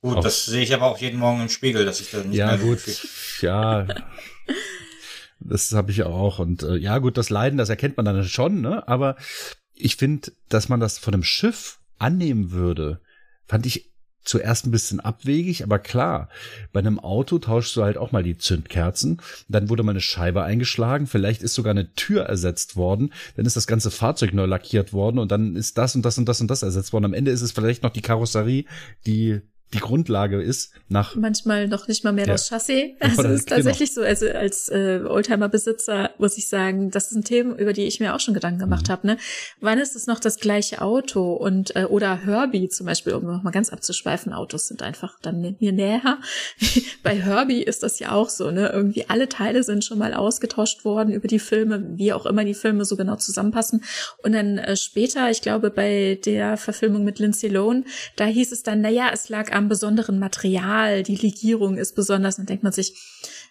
Gut, 0.02 0.18
Auch- 0.18 0.24
das 0.24 0.46
sehe 0.46 0.64
ich 0.64 0.74
aber 0.74 0.86
auch 0.86 0.98
jeden 1.00 1.20
Morgen 1.20 1.42
im 1.42 1.50
Spiegel, 1.50 1.86
dass 1.86 2.00
ich 2.00 2.10
da 2.12 2.20
nicht 2.24 2.36
Ja, 2.38 2.48
mehr 2.48 2.58
gut. 2.58 2.80
Ja. 3.42 3.86
Das 5.40 5.72
habe 5.72 5.92
ich 5.92 6.04
auch. 6.04 6.40
Und 6.40 6.64
äh, 6.64 6.76
ja, 6.78 6.98
gut, 7.00 7.18
das 7.18 7.30
Leiden, 7.30 7.58
das 7.58 7.70
erkennt 7.70 7.98
man 7.98 8.06
dann 8.06 8.24
schon, 8.24 8.62
ne? 8.62 8.88
Aber 8.88 9.16
ich 9.74 9.96
finde, 9.96 10.32
dass 10.50 10.70
man 10.70 10.80
das 10.80 10.98
von 11.00 11.14
einem 11.14 11.24
Schiff 11.24 11.80
annehmen 11.98 12.52
würde, 12.52 13.02
fand 13.48 13.66
ich 13.66 13.90
zuerst 14.26 14.68
ein 14.68 14.72
bisschen 14.72 15.00
abwegig, 15.00 15.64
aber 15.64 15.80
klar, 15.80 16.30
bei 16.72 16.80
einem 16.82 17.00
Auto 17.00 17.40
tauschst 17.40 17.76
du 17.76 17.84
halt 17.84 17.98
auch 17.98 18.12
mal 18.12 18.22
die 18.22 18.38
Zündkerzen, 18.38 19.22
dann 19.48 19.70
wurde 19.70 19.82
mal 19.82 19.92
eine 19.92 20.02
Scheibe 20.02 20.44
eingeschlagen, 20.44 21.08
vielleicht 21.08 21.42
ist 21.42 21.56
sogar 21.56 21.72
eine 21.72 21.94
Tür 21.96 22.24
ersetzt 22.24 22.76
worden, 22.76 23.12
dann 23.38 23.46
ist 23.46 23.56
das 23.56 23.66
ganze 23.66 23.90
Fahrzeug 23.92 24.34
neu 24.34 24.46
lackiert 24.46 24.94
worden 24.94 25.18
und 25.20 25.32
dann 25.32 25.56
ist 25.56 25.78
das 25.78 25.96
und 25.96 26.04
das 26.04 26.18
und 26.18 26.26
das 26.28 26.42
und 26.42 26.48
das 26.52 26.62
ersetzt 26.64 26.94
worden. 26.94 27.06
Am 27.06 27.14
Ende 27.14 27.32
ist 27.32 27.42
es 27.42 27.54
vielleicht 27.54 27.82
noch 27.82 27.90
die 27.92 28.02
Karosserie, 28.02 28.66
die 29.08 29.42
die 29.74 29.80
Grundlage 29.80 30.42
ist 30.42 30.72
nach 30.88 31.16
Manchmal 31.16 31.68
noch 31.68 31.88
nicht 31.88 32.04
mal 32.04 32.12
mehr 32.12 32.26
Ja. 32.26 32.34
das 32.34 32.50
Chassis. 32.50 32.92
Also 33.00 33.24
es 33.24 33.42
ist 33.42 33.50
tatsächlich 33.50 33.94
so, 33.94 34.02
also 34.02 34.28
als 34.28 34.70
äh, 34.70 35.02
Oldtimer-Besitzer 35.08 36.12
muss 36.18 36.38
ich 36.38 36.48
sagen, 36.48 36.90
das 36.92 37.10
sind 37.10 37.26
Themen, 37.26 37.58
über 37.58 37.74
die 37.74 37.84
ich 37.86 38.00
mir 38.00 38.16
auch 38.16 38.20
schon 38.20 38.34
Gedanken 38.34 38.60
gemacht 38.60 38.88
Mhm. 38.88 38.92
habe. 38.92 39.08
Ne? 39.08 39.18
Wann 39.62 39.78
ist 39.80 39.96
es 39.96 40.08
noch 40.08 40.20
das 40.20 40.38
gleiche 40.38 40.82
Auto? 40.82 41.34
Und 41.34 41.76
äh, 41.76 41.84
oder 41.86 42.26
Herbie 42.26 42.70
zum 42.70 42.86
Beispiel, 42.88 43.14
um 43.14 43.24
noch 43.26 43.44
mal 43.44 43.52
ganz 43.52 43.70
abzuschweifen, 43.72 44.34
Autos 44.34 44.68
sind 44.68 44.82
einfach 44.82 45.20
dann 45.22 45.56
mir 45.60 45.72
näher. 45.72 46.18
Bei 47.04 47.16
Herbie 47.16 47.62
ist 47.64 47.84
das 47.84 48.00
ja 48.00 48.12
auch 48.12 48.30
so, 48.30 48.52
ne? 48.52 48.70
Irgendwie 48.74 49.08
alle 49.10 49.30
Teile 49.30 49.64
sind 49.64 49.84
schon 49.84 49.98
mal 50.00 50.14
ausgetauscht 50.14 50.84
worden 50.86 51.14
über 51.14 51.28
die 51.28 51.40
Filme, 51.40 51.84
wie 51.98 52.14
auch 52.14 52.26
immer 52.26 52.44
die 52.44 52.54
Filme 52.54 52.86
so 52.86 52.96
genau 52.98 53.16
zusammenpassen. 53.18 53.84
Und 54.24 54.34
dann 54.34 54.58
äh, 54.58 54.76
später, 54.76 55.30
ich 55.30 55.42
glaube, 55.42 55.70
bei 55.70 56.20
der 56.26 56.58
Verfilmung 56.58 57.04
mit 57.04 57.20
Lindsay 57.20 57.50
Lohan, 57.50 57.86
da 58.16 58.26
hieß 58.26 58.52
es 58.52 58.64
dann, 58.64 58.82
naja, 58.82 59.10
es 59.14 59.30
lag 59.30 59.52
am 59.60 59.70
besonderen 59.70 60.18
Material, 60.18 61.04
die 61.04 61.16
Legierung 61.16 61.78
ist 61.78 61.94
besonders. 61.96 62.38
Dann 62.38 62.48
denkt 62.48 62.64
man 62.64 62.72
sich, 62.74 62.96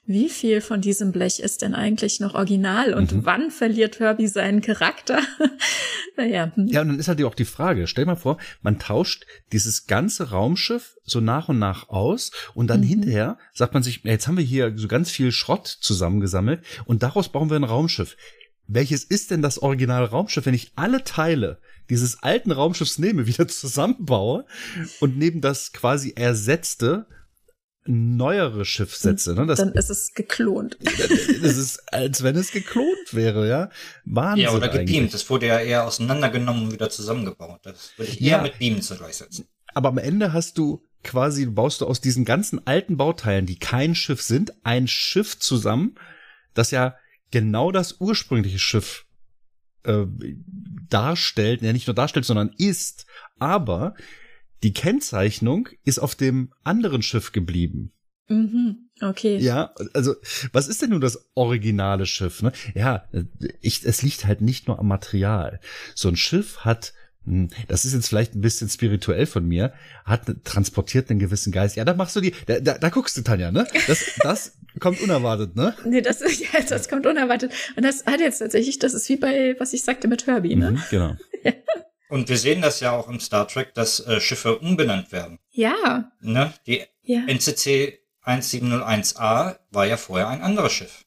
wie 0.07 0.29
viel 0.31 0.61
von 0.61 0.81
diesem 0.81 1.13
Blech 1.13 1.39
ist 1.39 1.63
denn 1.63 1.75
eigentlich 1.75 2.19
noch 2.19 2.35
original 2.35 2.95
und 2.95 3.13
Mhm. 3.13 3.25
wann 3.27 3.51
verliert 3.51 4.01
Herbie 4.01 4.27
seinen 4.27 4.63
Charakter? 4.63 5.21
naja, 6.17 6.51
hm. 6.55 6.67
Ja, 6.67 6.81
und 6.81 6.89
dann 6.89 6.99
ist 6.99 7.09
halt 7.09 7.23
auch 7.23 7.35
die 7.35 7.45
Frage, 7.45 7.87
stell 7.87 8.07
mal 8.07 8.17
vor, 8.17 8.39
man 8.63 8.79
tauscht 8.79 9.27
dieses 9.53 9.87
ganze 9.87 10.31
Raumschiff 10.31 10.97
so 11.05 11.21
nach 11.21 11.49
und 11.49 11.59
nach 11.59 11.89
aus 11.91 12.33
und 12.55 12.69
dann 12.69 12.81
Mhm. 12.81 12.85
hinterher 12.87 13.39
sagt 13.53 13.75
man 13.75 13.83
sich, 13.83 14.01
jetzt 14.05 14.27
haben 14.27 14.37
wir 14.39 14.45
hier 14.45 14.73
so 14.77 14.89
ganz 14.89 15.11
viel 15.11 15.31
Schrott 15.31 15.67
zusammengesammelt 15.67 16.63
und 16.87 17.03
daraus 17.03 17.29
bauen 17.29 17.51
wir 17.51 17.57
ein 17.57 17.65
Raumschiff. 17.65 18.17
Welches 18.67 19.05
ist 19.05 19.31
denn 19.31 19.43
das 19.43 19.59
originale 19.61 20.09
Raumschiff, 20.11 20.47
wenn 20.47 20.55
ich 20.55 20.73
alle 20.75 21.05
Teile 21.05 21.59
dieses 21.91 22.23
alten 22.23 22.53
Raumschiffs 22.53 22.99
nehme, 22.99 23.27
wieder 23.27 23.49
zusammenbaue 23.49 24.45
und 25.01 25.17
neben 25.19 25.41
das 25.41 25.73
quasi 25.73 26.13
ersetzte 26.17 27.07
neuere 27.87 28.65
Schiff 28.67 28.95
setze? 28.95 29.35
Ne? 29.35 29.47
Das, 29.47 29.59
dann 29.59 29.73
ist 29.73 29.89
es 29.89 30.13
geklont. 30.13 30.77
das 30.83 31.57
ist, 31.57 31.81
als 31.93 32.23
wenn 32.23 32.37
es 32.37 32.53
geklont 32.53 33.13
wäre, 33.13 33.49
ja. 33.49 33.71
Wahnsinn. 34.05 34.45
Ja, 34.45 34.53
oder 34.53 34.69
gebeamt. 34.69 35.15
Das 35.15 35.29
wurde 35.31 35.47
ja 35.47 35.59
eher 35.59 35.87
auseinandergenommen 35.87 36.65
und 36.65 36.73
wieder 36.73 36.91
zusammengebaut. 36.91 37.61
Das 37.63 37.93
würde 37.97 38.13
ich 38.13 38.21
eher 38.21 38.29
Ja. 38.39 38.43
mit 38.43 38.59
Beamen 38.59 38.83
zu 38.83 38.97
gleichsetzen. 38.97 39.47
aber 39.75 39.89
am 39.89 39.99
Ende 39.99 40.33
hast 40.33 40.59
du 40.59 40.85
quasi, 41.05 41.47
baust 41.47 41.81
du 41.81 41.87
aus 41.87 42.01
diesen 42.01 42.25
ganzen 42.25 42.67
alten 42.67 42.97
Bauteilen, 42.97 43.47
die 43.47 43.59
kein 43.59 43.95
Schiff 43.95 44.21
sind, 44.21 44.53
ein 44.65 44.89
Schiff 44.89 45.39
zusammen, 45.39 45.95
das 46.55 46.71
ja 46.73 46.97
genau 47.31 47.71
das 47.73 47.97
ursprüngliche 48.01 48.59
Schiff 48.59 49.07
äh, 49.89 50.07
darstellt, 50.89 51.63
ja 51.63 51.73
nicht 51.73 51.87
nur 51.87 51.95
darstellt, 51.95 52.25
sondern 52.25 52.51
ist, 52.57 53.07
aber 53.39 53.95
die 54.63 54.73
Kennzeichnung 54.73 55.69
ist 55.85 55.99
auf 55.99 56.15
dem 56.15 56.53
anderen 56.65 57.03
Schiff 57.03 57.33
geblieben. 57.33 57.93
Mhm, 58.29 58.91
okay. 59.01 59.39
Ja, 59.39 59.73
also 59.95 60.15
was 60.53 60.69
ist 60.69 60.83
denn 60.83 60.91
nun 60.91 61.01
das 61.01 61.31
originale 61.35 62.05
Schiff? 62.05 62.43
Ne? 62.43 62.53
Ja, 62.75 63.05
ich, 63.61 63.85
es 63.85 64.03
liegt 64.03 64.27
halt 64.27 64.43
nicht 64.43 64.69
nur 64.69 64.79
am 64.79 64.89
Material. 64.89 65.61
So 65.95 66.09
ein 66.09 66.17
Schiff 66.17 66.59
hat, 66.59 66.93
hm, 67.25 67.49
das 67.69 67.87
ist 67.87 67.95
jetzt 67.95 68.09
vielleicht 68.09 68.35
ein 68.35 68.43
bisschen 68.43 68.69
spirituell 68.69 69.25
von 69.25 69.47
mir, 69.47 69.73
hat 70.05 70.45
transportiert 70.45 71.09
einen 71.09 71.21
gewissen 71.21 71.53
Geist. 71.53 71.77
Ja, 71.77 71.87
da 71.87 71.95
machst 71.95 72.17
du 72.17 72.21
die, 72.21 72.35
da, 72.47 72.61
da, 72.61 72.77
da 72.77 72.89
guckst 72.91 73.17
du 73.17 73.23
Tanja, 73.23 73.51
ne? 73.51 73.67
Das, 73.87 74.05
das, 74.21 74.58
kommt 74.81 75.01
unerwartet, 75.01 75.57
ne? 75.57 75.75
Nee, 75.85 76.01
das, 76.01 76.21
ja, 76.41 76.61
das 76.69 76.89
kommt 76.89 77.07
unerwartet. 77.07 77.53
Und 77.77 77.85
das 77.85 78.05
hat 78.07 78.21
jetzt 78.21 78.39
tatsächlich, 78.39 78.79
das 78.79 78.95
ist 78.95 79.09
wie 79.09 79.17
bei, 79.17 79.57
was 79.59 79.73
ich 79.73 79.83
sagte 79.83 80.09
mit 80.09 80.27
Herbie, 80.27 80.57
ne? 80.57 80.73
Mhm, 80.73 80.83
genau. 80.91 81.17
Und 82.09 82.29
wir 82.29 82.39
sehen 82.39 82.63
das 82.63 82.81
ja 82.81 82.93
auch 82.93 83.09
im 83.09 83.21
Star 83.21 83.47
Trek, 83.47 83.75
dass 83.75 84.01
äh, 84.01 84.21
Schiffe 84.21 84.59
umbenannt 84.59 85.13
werden. 85.13 85.39
Ja, 85.51 86.11
Ne? 86.21 86.55
Die 86.67 86.83
ja, 87.03 87.25
NCC 87.27 87.99
1701A 88.25 89.59
war 89.71 89.87
ja 89.87 89.97
vorher 89.97 90.29
ein 90.29 90.43
anderes 90.43 90.73
Schiff 90.73 91.05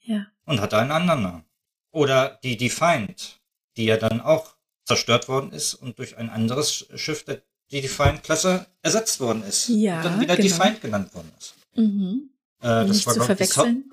ja. 0.00 0.26
und 0.44 0.60
hatte 0.60 0.78
einen 0.78 0.90
anderen 0.90 1.22
Namen. 1.22 1.44
Oder 1.90 2.38
die 2.42 2.56
Defiant, 2.56 3.40
die 3.76 3.84
ja 3.86 3.96
dann 3.96 4.20
auch 4.20 4.54
zerstört 4.84 5.28
worden 5.28 5.52
ist 5.52 5.74
und 5.74 5.98
durch 5.98 6.16
ein 6.16 6.30
anderes 6.30 6.86
Schiff, 6.94 7.24
der 7.24 7.42
die 7.70 7.80
Defiant-Klasse, 7.80 8.66
ersetzt 8.82 9.20
worden 9.20 9.42
ist. 9.44 9.68
Ja, 9.68 9.96
und 9.96 10.04
dann 10.04 10.20
wieder 10.20 10.36
genau. 10.36 10.48
Defiant 10.48 10.80
genannt 10.80 11.14
worden 11.14 11.32
ist. 11.38 11.54
Mhm. 11.74 12.30
Äh, 12.62 12.86
das 12.86 12.88
Nicht 12.88 13.06
war, 13.06 13.14
zu 13.14 13.20
verwechseln. 13.22 13.90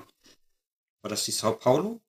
war 1.02 1.10
das 1.10 1.26
die 1.26 1.32
Sao 1.32 1.54
Paulo? 1.54 2.02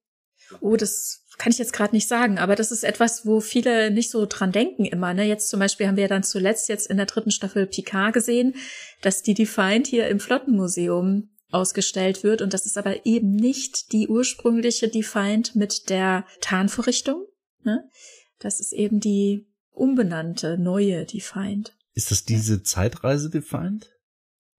Oh, 0.61 0.77
das 0.77 1.25
kann 1.39 1.53
ich 1.53 1.59
jetzt 1.59 1.73
gerade 1.73 1.95
nicht 1.95 2.07
sagen, 2.07 2.39
aber 2.39 2.55
das 2.55 2.71
ist 2.71 2.85
etwas, 2.85 3.25
wo 3.25 3.41
viele 3.41 3.91
nicht 3.91 4.11
so 4.11 4.27
dran 4.27 4.53
denken 4.53 4.85
immer. 4.85 5.15
Ne? 5.15 5.25
Jetzt 5.25 5.49
zum 5.49 5.59
Beispiel 5.59 5.87
haben 5.87 5.97
wir 5.97 6.03
ja 6.03 6.09
dann 6.09 6.23
zuletzt 6.23 6.69
jetzt 6.69 6.87
in 6.89 6.99
der 6.99 7.07
dritten 7.07 7.31
Staffel 7.31 7.67
Picard 7.67 8.13
gesehen, 8.13 8.55
dass 9.01 9.23
die 9.23 9.35
Defiant 9.35 9.87
hier 9.87 10.09
im 10.09 10.21
Flottenmuseum 10.21 11.31
ausgestellt 11.51 12.23
wird 12.23 12.43
und 12.43 12.53
das 12.53 12.67
ist 12.67 12.77
aber 12.77 13.07
eben 13.07 13.35
nicht 13.35 13.93
die 13.93 14.09
ursprüngliche 14.09 14.89
Defiant 14.89 15.57
mit 15.57 15.89
der 15.89 16.27
Tarnvorrichtung. 16.41 17.27
Ne? 17.65 17.89
Das 18.39 18.61
ist 18.61 18.73
eben 18.73 19.01
die 19.01 19.47
umbenannte, 19.71 20.59
neue 20.59 21.07
Defiant. 21.07 21.75
Ist 21.95 22.11
das 22.11 22.25
diese 22.25 22.63
Zeitreise 22.63 23.31
defined? 23.31 23.91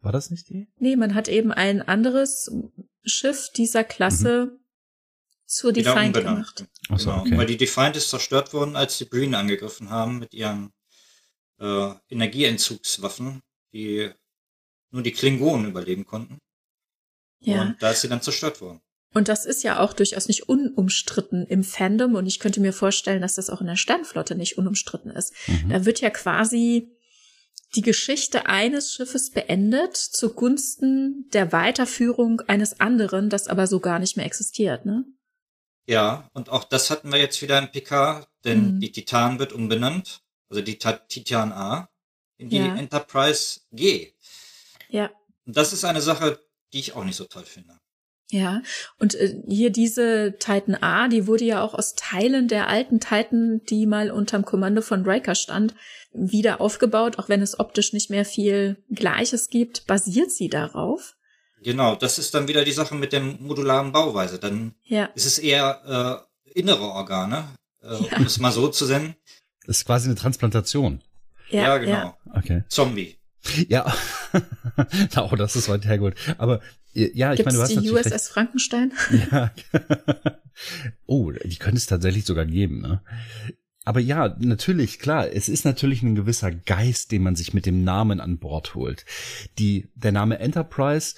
War 0.02 0.12
das 0.12 0.32
nicht 0.32 0.50
die? 0.50 0.68
Nee, 0.78 0.96
man 0.96 1.16
hat 1.16 1.28
eben 1.28 1.52
ein 1.52 1.82
anderes 1.82 2.52
Schiff 3.04 3.50
dieser 3.56 3.84
Klasse 3.84 4.60
zur 5.46 5.76
Wieder 5.76 5.94
Defiant 5.94 6.16
gemacht. 6.16 6.66
Ach 6.90 7.00
so, 7.00 7.12
genau. 7.12 7.22
okay. 7.22 7.38
Weil 7.38 7.46
die 7.46 7.58
Defiant 7.58 7.96
ist 7.96 8.10
zerstört 8.10 8.54
worden, 8.54 8.76
als 8.76 8.98
die 8.98 9.06
Breen 9.06 9.36
angegriffen 9.36 9.90
haben 9.90 10.20
mit 10.20 10.34
ihren 10.34 10.72
äh, 11.60 11.94
Energieentzugswaffen, 12.10 13.42
die 13.74 14.12
nur 14.90 15.04
die 15.04 15.12
Klingonen 15.12 15.68
überleben 15.68 16.06
konnten. 16.06 16.40
Ja. 17.40 17.62
Und 17.62 17.82
da 17.82 17.92
ist 17.92 18.02
sie 18.02 18.10
dann 18.10 18.22
zerstört 18.22 18.62
worden. 18.62 18.82
Und 19.14 19.28
das 19.28 19.46
ist 19.46 19.64
ja 19.64 19.80
auch 19.80 19.94
durchaus 19.94 20.28
nicht 20.28 20.48
unumstritten 20.48 21.46
im 21.46 21.64
Fandom 21.64 22.16
und 22.16 22.28
ich 22.28 22.40
könnte 22.40 22.62
mir 22.62 22.72
vorstellen, 22.72 23.22
dass 23.22 23.36
das 23.36 23.50
auch 23.50 23.60
in 23.60 23.68
der 23.68 23.76
Sternflotte 23.76 24.36
nicht 24.36 24.58
unumstritten 24.58 25.12
ist. 25.12 25.34
Mhm. 25.48 25.70
Da 25.70 25.86
wird 25.86 26.00
ja 26.00 26.10
quasi 26.10 26.96
die 27.76 27.82
Geschichte 27.82 28.48
eines 28.48 28.94
Schiffes 28.94 29.32
beendet 29.32 29.96
zugunsten 29.98 31.30
der 31.32 31.52
Weiterführung 31.52 32.42
eines 32.42 32.80
anderen, 32.80 33.30
das 33.30 33.48
aber 33.48 33.68
so 33.68 33.80
gar 33.80 34.00
nicht 34.00 34.18
mehr 34.18 34.26
existiert, 34.26 34.86
ne? 34.86 35.06
Ja, 35.88 36.30
und 36.34 36.50
auch 36.50 36.64
das 36.64 36.90
hatten 36.90 37.12
wir 37.12 37.20
jetzt 37.20 37.42
wieder 37.42 37.58
im 37.58 37.72
PK, 37.72 38.28
denn 38.44 38.76
Mhm. 38.76 38.80
die 38.82 38.92
Titan 38.92 39.40
wird 39.40 39.52
umbenannt, 39.54 40.22
also 40.50 40.62
die 40.62 40.78
Ta 40.78 40.94
Titan 40.94 41.52
A, 41.52 41.90
in 42.38 42.50
die 42.50 42.58
Ja. 42.58 42.76
Enterprise 42.76 43.62
G. 43.72 44.14
Ja. 44.90 45.10
Und 45.46 45.58
das 45.58 45.74
ist 45.74 45.84
eine 45.86 46.02
Sache, 46.02 46.40
die 46.74 46.80
ich 46.80 46.94
auch 46.94 47.04
nicht 47.04 47.16
so 47.16 47.26
toll 47.26 47.46
finde. 47.46 47.80
Ja, 48.34 48.62
und 48.98 49.14
äh, 49.16 49.36
hier 49.50 49.72
diese 49.72 50.36
Titan 50.40 50.76
A, 50.76 51.10
die 51.10 51.28
wurde 51.28 51.44
ja 51.44 51.62
auch 51.62 51.74
aus 51.74 51.96
Teilen 51.96 52.48
der 52.48 52.70
alten 52.70 53.02
Titan, 53.02 53.60
die 53.70 53.86
mal 53.86 54.10
unterm 54.10 54.46
Kommando 54.46 54.82
von 54.82 55.04
Riker 55.06 55.36
stand, 55.36 55.76
wieder 56.14 56.62
aufgebaut, 56.62 57.20
auch 57.20 57.28
wenn 57.28 57.42
es 57.42 57.60
optisch 57.60 57.92
nicht 57.92 58.10
mehr 58.10 58.24
viel 58.24 58.78
Gleiches 58.90 59.50
gibt, 59.50 59.86
basiert 59.86 60.32
sie 60.32 60.48
darauf. 60.48 61.16
Genau, 61.62 61.96
das 61.96 62.18
ist 62.20 62.34
dann 62.34 62.48
wieder 62.48 62.64
die 62.64 62.72
Sache 62.72 62.96
mit 62.96 63.12
der 63.12 63.20
modularen 63.20 63.92
Bauweise. 63.92 64.40
Dann 64.40 64.76
Ja, 64.86 65.10
ist 65.14 65.26
es 65.26 65.38
eher 65.38 66.26
äh, 66.48 66.60
innere 66.60 66.84
Organe, 66.84 67.50
äh, 67.84 67.88
Ja. 67.88 68.18
um 68.18 68.26
es 68.26 68.40
mal 68.40 68.52
so 68.54 68.70
zu 68.70 68.86
nennen. 68.88 69.16
Das 69.68 69.80
ist 69.80 69.86
quasi 69.86 70.08
eine 70.08 70.16
Transplantation. 70.16 71.02
ja, 71.50 71.62
Ja, 71.64 71.68
ja, 71.68 71.78
genau. 71.78 72.18
Okay. 72.34 72.64
Zombie. 72.70 73.18
Ja, 73.68 73.94
oh, 75.18 75.36
das 75.36 75.56
ist 75.56 75.68
weit 75.68 75.84
hergeholt. 75.86 76.16
Aber 76.38 76.62
ja, 76.94 77.32
ich 77.32 77.38
Gibt 77.38 77.46
meine, 77.48 77.58
du 77.58 77.64
es 77.64 77.76
hast 77.76 77.84
die 77.84 77.92
USS 77.92 78.28
Frankenstein? 78.30 78.92
recht. 79.10 79.28
Ja. 79.32 79.52
oh, 81.06 81.32
die 81.32 81.56
könnte 81.58 81.78
es 81.78 81.86
tatsächlich 81.86 82.26
sogar 82.26 82.46
geben, 82.46 82.82
ne? 82.82 83.02
Aber 83.84 84.00
ja, 84.00 84.36
natürlich, 84.40 85.00
klar, 85.00 85.28
es 85.32 85.50
ist 85.50 85.66
natürlich 85.66 86.04
ein 86.04 86.14
gewisser 86.14 86.52
Geist, 86.52 87.12
den 87.12 87.24
man 87.24 87.36
sich 87.36 87.54
mit 87.54 87.66
dem 87.66 87.84
Namen 87.84 88.20
an 88.20 88.38
Bord 88.38 88.76
holt. 88.76 89.06
Die, 89.58 89.90
der 89.96 90.12
Name 90.12 90.38
Enterprise 90.38 91.16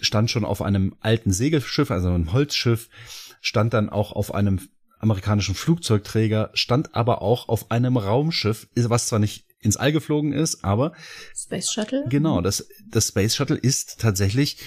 stand 0.00 0.30
schon 0.30 0.44
auf 0.44 0.60
einem 0.60 0.96
alten 1.00 1.32
Segelschiff, 1.32 1.92
also 1.92 2.08
einem 2.08 2.32
Holzschiff, 2.32 2.88
stand 3.40 3.74
dann 3.74 3.90
auch 3.90 4.10
auf 4.12 4.34
einem 4.34 4.60
amerikanischen 4.98 5.54
Flugzeugträger, 5.54 6.50
stand 6.54 6.94
aber 6.94 7.22
auch 7.22 7.48
auf 7.48 7.70
einem 7.70 7.96
Raumschiff, 7.96 8.68
was 8.74 9.06
zwar 9.06 9.18
nicht 9.20 9.44
ins 9.62 9.76
All 9.76 9.92
geflogen 9.92 10.32
ist, 10.32 10.64
aber 10.64 10.92
Space 11.34 11.72
Shuttle? 11.72 12.04
Genau, 12.08 12.40
das, 12.40 12.68
das 12.88 13.08
Space 13.08 13.34
Shuttle 13.34 13.56
ist 13.56 14.00
tatsächlich 14.00 14.58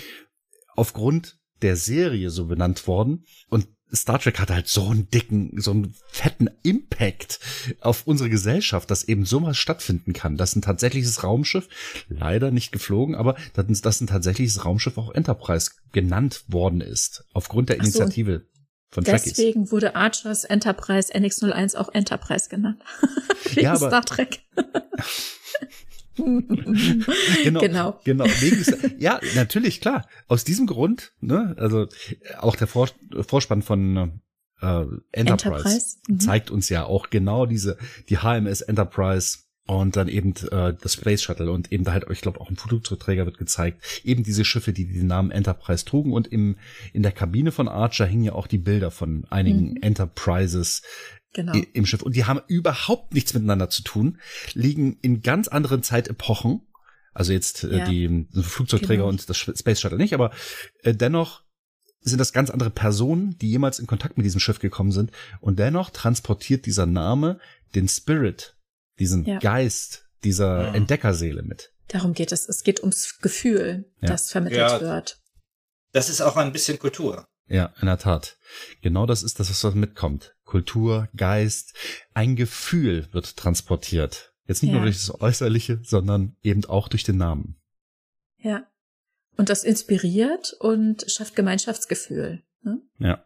aufgrund 0.75 1.37
der 1.61 1.75
Serie 1.75 2.29
so 2.29 2.47
benannt 2.47 2.87
worden. 2.87 3.25
Und 3.49 3.67
Star 3.93 4.19
Trek 4.19 4.39
hat 4.39 4.49
halt 4.49 4.67
so 4.67 4.89
einen 4.89 5.09
dicken, 5.09 5.59
so 5.61 5.71
einen 5.71 5.95
fetten 6.07 6.49
Impact 6.63 7.39
auf 7.81 8.07
unsere 8.07 8.29
Gesellschaft, 8.29 8.89
dass 8.89 9.03
eben 9.03 9.25
sowas 9.25 9.57
stattfinden 9.57 10.13
kann. 10.13 10.37
Dass 10.37 10.55
ein 10.55 10.61
tatsächliches 10.61 11.23
Raumschiff, 11.23 11.67
leider 12.09 12.51
nicht 12.51 12.71
geflogen, 12.71 13.15
aber 13.15 13.35
dass, 13.53 13.81
dass 13.81 14.01
ein 14.01 14.07
tatsächliches 14.07 14.65
Raumschiff 14.65 14.97
auch 14.97 15.13
Enterprise 15.13 15.71
genannt 15.91 16.43
worden 16.47 16.81
ist. 16.81 17.25
Aufgrund 17.33 17.69
der 17.69 17.77
Ach 17.79 17.85
so. 17.85 17.91
Von 18.91 19.03
Trekkies. 19.03 19.33
Deswegen 19.33 19.71
wurde 19.71 19.95
Archers 19.95 20.43
Enterprise 20.45 21.13
NX01 21.13 21.75
auch 21.75 21.89
Enterprise 21.93 22.49
genannt. 22.49 22.81
Wegen 23.53 23.61
Ja, 23.61 23.73
aber- 23.73 23.87
Star 23.89 24.05
Trek. 24.05 24.39
genau, 26.15 27.59
Genau. 27.59 27.99
genau. 28.03 28.25
Ja, 28.97 29.19
natürlich, 29.35 29.81
klar. 29.81 30.07
Aus 30.27 30.43
diesem 30.43 30.65
Grund, 30.65 31.13
ne, 31.19 31.55
also 31.57 31.83
äh, 31.83 32.35
auch 32.37 32.55
der 32.55 32.67
Vor 32.67 32.89
Vorspann 33.27 33.61
von 33.61 34.21
äh, 34.61 34.65
Enterprise, 34.65 35.11
Enterprise, 35.11 35.97
mhm. 36.07 36.19
zeigt 36.19 36.51
uns 36.51 36.69
ja 36.69 36.85
auch 36.85 37.09
genau 37.09 37.45
diese, 37.45 37.77
die 38.09 38.17
HMS 38.19 38.61
Enterprise 38.61 39.39
und 39.67 39.95
dann 39.95 40.07
eben 40.07 40.33
äh, 40.51 40.73
das 40.79 40.93
Space 40.93 41.23
Shuttle 41.23 41.51
und 41.51 41.71
eben 41.71 41.83
da 41.83 41.91
halt, 41.93 42.05
ich 42.11 42.21
glaube, 42.21 42.39
auch 42.39 42.49
ein 42.49 42.55
Flugzeugträger 42.55 43.25
wird 43.25 43.37
gezeigt. 43.37 44.01
Eben 44.03 44.23
diese 44.23 44.45
Schiffe, 44.45 44.73
die 44.73 44.85
den 44.85 45.07
Namen 45.07 45.31
Enterprise 45.31 45.85
trugen 45.85 46.13
und 46.13 46.27
im, 46.27 46.57
in 46.93 47.01
der 47.03 47.11
Kabine 47.11 47.51
von 47.51 47.67
Archer 47.67 48.05
hingen 48.05 48.23
ja 48.25 48.33
auch 48.33 48.47
die 48.47 48.59
Bilder 48.59 48.91
von 48.91 49.25
einigen 49.29 49.71
Mhm. 49.71 49.77
Enterprises 49.81 50.83
Genau. 51.33 51.53
im 51.73 51.85
Schiff. 51.85 52.01
Und 52.01 52.15
die 52.15 52.25
haben 52.25 52.39
überhaupt 52.47 53.13
nichts 53.13 53.33
miteinander 53.33 53.69
zu 53.69 53.81
tun, 53.83 54.19
liegen 54.53 54.97
in 55.01 55.21
ganz 55.21 55.47
anderen 55.49 55.83
Zeitepochen. 55.83 56.61
Also 57.13 57.33
jetzt 57.33 57.63
äh, 57.63 57.77
Ja. 57.79 57.85
die 57.89 58.27
Flugzeugträger 58.41 59.03
Genau. 59.03 59.09
und 59.09 59.27
das 59.29 59.37
Space 59.37 59.81
Shuttle 59.81 59.97
nicht, 59.97 60.13
aber 60.13 60.31
äh, 60.83 60.93
dennoch 60.93 61.43
sind 62.01 62.19
das 62.19 62.33
ganz 62.33 62.51
andere 62.51 62.69
Personen, 62.69 63.35
die 63.39 63.49
jemals 63.49 63.79
in 63.79 63.87
Kontakt 63.87 64.15
mit 64.15 64.25
diesem 64.25 64.39
Schiff 64.39 64.59
gekommen 64.59 64.91
sind. 64.91 65.11
Und 65.41 65.57
dennoch 65.57 65.89
transportiert 65.89 66.67
dieser 66.67 66.85
Name 66.85 67.39
den 67.73 67.87
Spirit, 67.87 68.54
diesen 68.99 69.25
Ja. 69.25 69.39
Geist 69.39 70.05
dieser 70.23 70.63
Ja. 70.67 70.73
Entdeckerseele 70.73 71.43
mit. 71.43 71.71
Darum 71.87 72.13
geht 72.13 72.31
es. 72.31 72.47
Es 72.49 72.63
geht 72.63 72.79
ums 72.81 73.19
Gefühl, 73.19 73.91
Ja. 74.01 74.07
das 74.09 74.31
vermittelt 74.31 74.59
Ja. 74.59 74.81
wird. 74.81 75.19
Das 75.91 76.09
ist 76.09 76.21
auch 76.21 76.35
ein 76.37 76.51
bisschen 76.51 76.79
Kultur. 76.79 77.25
Ja, 77.47 77.73
in 77.79 77.85
der 77.85 77.99
Tat. 77.99 78.37
Genau 78.81 79.05
das 79.05 79.21
ist 79.21 79.39
das, 79.39 79.49
was 79.51 79.61
dort 79.61 79.75
mitkommt. 79.75 80.35
Kultur, 80.45 81.07
Geist, 81.15 81.75
ein 82.13 82.35
Gefühl 82.35 83.07
wird 83.11 83.37
transportiert. 83.37 84.33
Jetzt 84.47 84.63
nicht 84.63 84.71
Ja. 84.71 84.77
nur 84.77 84.85
durch 84.85 84.97
das 84.97 85.21
Äußerliche, 85.21 85.79
sondern 85.83 86.35
eben 86.41 86.65
auch 86.65 86.87
durch 86.87 87.03
den 87.03 87.17
Namen. 87.17 87.61
Ja. 88.37 88.65
Und 89.37 89.49
das 89.49 89.63
inspiriert 89.63 90.53
und 90.59 91.05
schafft 91.11 91.35
Gemeinschaftsgefühl. 91.35 92.43
Ne? 92.63 92.81
Ja. 92.99 93.23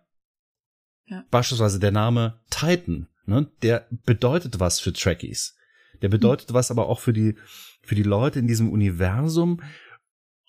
Ja. 1.05 1.23
Beispielsweise 1.31 1.79
der 1.79 1.91
Name 1.91 2.39
Titan, 2.49 3.07
ne, 3.25 3.49
der 3.61 3.87
bedeutet 4.05 4.59
was 4.59 4.79
für 4.79 4.91
Trekkies. 4.93 5.55
Der 6.01 6.09
bedeutet 6.09 6.53
was 6.53 6.71
aber 6.71 6.87
auch 6.87 6.99
für 6.99 7.13
die, 7.13 7.35
für 7.81 7.95
die 7.95 8.03
Leute 8.03 8.39
in 8.39 8.47
diesem 8.47 8.71
Universum. 8.71 9.61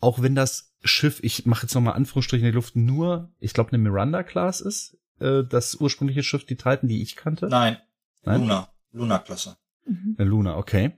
Auch 0.00 0.22
wenn 0.22 0.34
das 0.34 0.74
Schiff, 0.82 1.20
ich 1.22 1.46
mache 1.46 1.62
jetzt 1.62 1.74
nochmal 1.74 1.94
Anführungsstriche 1.94 2.44
in 2.44 2.52
die 2.52 2.56
Luft, 2.56 2.76
nur, 2.76 3.32
ich 3.38 3.52
glaube, 3.52 3.72
eine 3.72 3.78
Miranda-Class 3.78 4.60
ist, 4.60 4.98
äh, 5.18 5.44
das 5.44 5.74
ursprüngliche 5.74 6.22
Schiff, 6.22 6.44
die 6.46 6.56
Titan, 6.56 6.88
die 6.88 7.02
ich 7.02 7.16
kannte. 7.16 7.48
Nein, 7.48 7.76
Nein? 8.22 8.40
Luna. 8.40 8.68
Luna-Klasse. 8.92 9.56
Mhm. 9.86 10.16
Eine 10.18 10.28
Luna, 10.28 10.56
okay. 10.56 10.92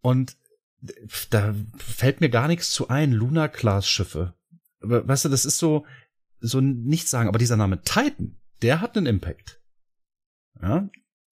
Und 0.00 0.36
da 1.30 1.54
fällt 1.76 2.20
mir 2.20 2.30
gar 2.30 2.48
nichts 2.48 2.70
zu 2.70 2.88
ein, 2.88 3.12
Luna-Class-Schiffe. 3.12 4.34
Weißt 4.80 5.24
du, 5.24 5.28
das 5.28 5.44
ist 5.44 5.58
so, 5.58 5.86
so 6.40 6.60
nichts 6.60 7.10
sagen, 7.10 7.28
aber 7.28 7.38
dieser 7.38 7.56
Name 7.56 7.82
Titan, 7.82 8.36
der 8.62 8.80
hat 8.80 8.96
einen 8.96 9.06
Impact. 9.06 9.60
Ja. 10.62 10.88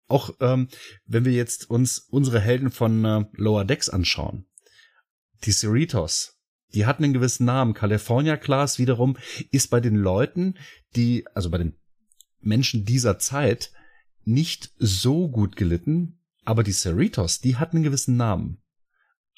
Auch 0.07 0.35
ähm, 0.39 0.67
wenn 1.05 1.25
wir 1.25 1.33
jetzt 1.33 1.69
uns 1.69 1.99
unsere 1.99 2.39
Helden 2.39 2.71
von 2.71 3.05
äh, 3.05 3.25
Lower 3.33 3.65
Decks 3.65 3.89
anschauen. 3.89 4.45
Die 5.43 5.51
Cerritos, 5.51 6.39
die 6.73 6.85
hatten 6.85 7.03
einen 7.03 7.13
gewissen 7.13 7.45
Namen. 7.45 7.73
California 7.73 8.37
Class 8.37 8.79
wiederum 8.79 9.17
ist 9.51 9.69
bei 9.69 9.79
den 9.79 9.95
Leuten, 9.95 10.57
die, 10.95 11.25
also 11.33 11.49
bei 11.49 11.57
den 11.57 11.75
Menschen 12.39 12.85
dieser 12.85 13.17
Zeit, 13.19 13.71
nicht 14.23 14.71
so 14.77 15.29
gut 15.29 15.55
gelitten, 15.55 16.19
aber 16.43 16.63
die 16.63 16.73
Cerritos, 16.73 17.41
die 17.41 17.55
hatten 17.57 17.77
einen 17.77 17.83
gewissen 17.83 18.17
Namen. 18.17 18.61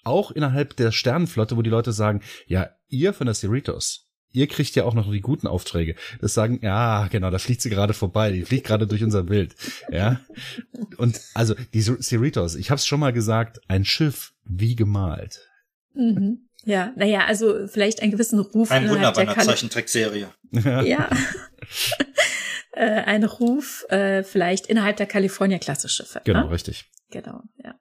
Auch 0.03 0.31
innerhalb 0.31 0.75
der 0.77 0.91
Sternenflotte, 0.91 1.57
wo 1.57 1.61
die 1.61 1.69
Leute 1.69 1.91
sagen, 1.91 2.21
ja, 2.45 2.69
ihr 2.87 3.13
von 3.13 3.27
der 3.27 3.35
Cerritos, 3.35 4.06
ihr 4.31 4.47
kriegt 4.47 4.75
ja 4.75 4.83
auch 4.83 4.93
noch 4.93 5.11
die 5.11 5.21
guten 5.21 5.47
Aufträge. 5.47 5.95
Das 6.21 6.33
sagen, 6.33 6.59
ja, 6.61 7.07
genau, 7.07 7.29
da 7.29 7.39
fliegt 7.39 7.61
sie 7.61 7.69
gerade 7.69 7.93
vorbei, 7.93 8.31
die 8.31 8.43
fliegt 8.43 8.67
gerade 8.67 8.87
durch 8.87 9.03
unser 9.03 9.23
Bild. 9.23 9.55
Ja. 9.91 10.19
Und 10.97 11.19
also 11.33 11.55
die 11.73 11.81
Cerritos, 11.81 12.55
ich 12.55 12.69
habe 12.69 12.77
es 12.77 12.85
schon 12.85 12.99
mal 12.99 13.13
gesagt, 13.13 13.59
ein 13.67 13.85
Schiff 13.85 14.33
wie 14.43 14.75
gemalt. 14.75 15.47
Mhm. 15.93 16.47
Ja, 16.63 16.91
naja, 16.95 17.25
also 17.25 17.67
vielleicht 17.67 18.01
einen 18.01 18.11
gewissen 18.11 18.39
Ruf. 18.39 18.71
Ein 18.71 18.89
Wunder 18.89 19.11
bei 19.13 19.21
einer 19.21 19.37
Zeichentrickserie. 19.37 20.27
Ja. 20.51 20.81
ja. 20.81 21.09
äh, 22.73 23.01
ein 23.03 23.23
Ruf 23.23 23.85
äh, 23.89 24.23
vielleicht 24.23 24.67
innerhalb 24.67 24.97
der 24.97 25.07
California-Klasse-Schiffe. 25.07 26.21
Genau, 26.23 26.45
ne? 26.45 26.51
richtig. 26.51 26.85
Genau, 27.09 27.41
ja. 27.63 27.75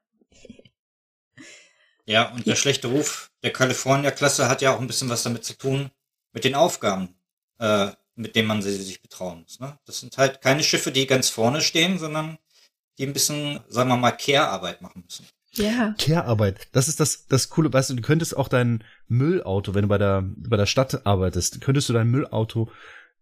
Ja, 2.08 2.32
und 2.32 2.46
der 2.46 2.54
schlechte 2.54 2.86
Ruf 2.86 3.32
der 3.42 3.52
California-Klasse 3.52 4.48
hat 4.48 4.62
ja 4.62 4.72
auch 4.72 4.80
ein 4.80 4.86
bisschen 4.86 5.08
was 5.08 5.24
damit 5.24 5.44
zu 5.44 5.54
tun, 5.54 5.90
mit 6.36 6.44
den 6.44 6.54
Aufgaben, 6.54 7.14
äh, 7.58 7.92
mit 8.14 8.36
denen 8.36 8.46
man 8.46 8.60
sie 8.60 8.70
sich 8.76 9.00
betrauen 9.00 9.40
muss. 9.40 9.58
Ne? 9.58 9.78
Das 9.86 10.00
sind 10.00 10.18
halt 10.18 10.42
keine 10.42 10.62
Schiffe, 10.62 10.92
die 10.92 11.06
ganz 11.06 11.30
vorne 11.30 11.62
stehen, 11.62 11.98
sondern 11.98 12.36
die 12.98 13.06
ein 13.06 13.14
bisschen, 13.14 13.60
sagen 13.68 13.88
wir 13.88 13.96
mal, 13.96 14.12
Care-Arbeit 14.12 14.82
machen 14.82 15.02
müssen. 15.02 15.26
Ja. 15.52 15.94
Care-Arbeit. 15.98 16.68
Das 16.72 16.88
ist 16.88 17.00
das, 17.00 17.26
das 17.26 17.48
coole, 17.48 17.72
weißt 17.72 17.88
du, 17.88 17.94
du 17.94 18.02
könntest 18.02 18.36
auch 18.36 18.48
dein 18.48 18.84
Müllauto, 19.08 19.74
wenn 19.74 19.82
du 19.82 19.88
bei 19.88 19.96
der, 19.96 20.24
bei 20.26 20.58
der 20.58 20.66
Stadt 20.66 21.06
arbeitest, 21.06 21.62
könntest 21.62 21.88
du 21.88 21.94
dein 21.94 22.10
Müllauto 22.10 22.70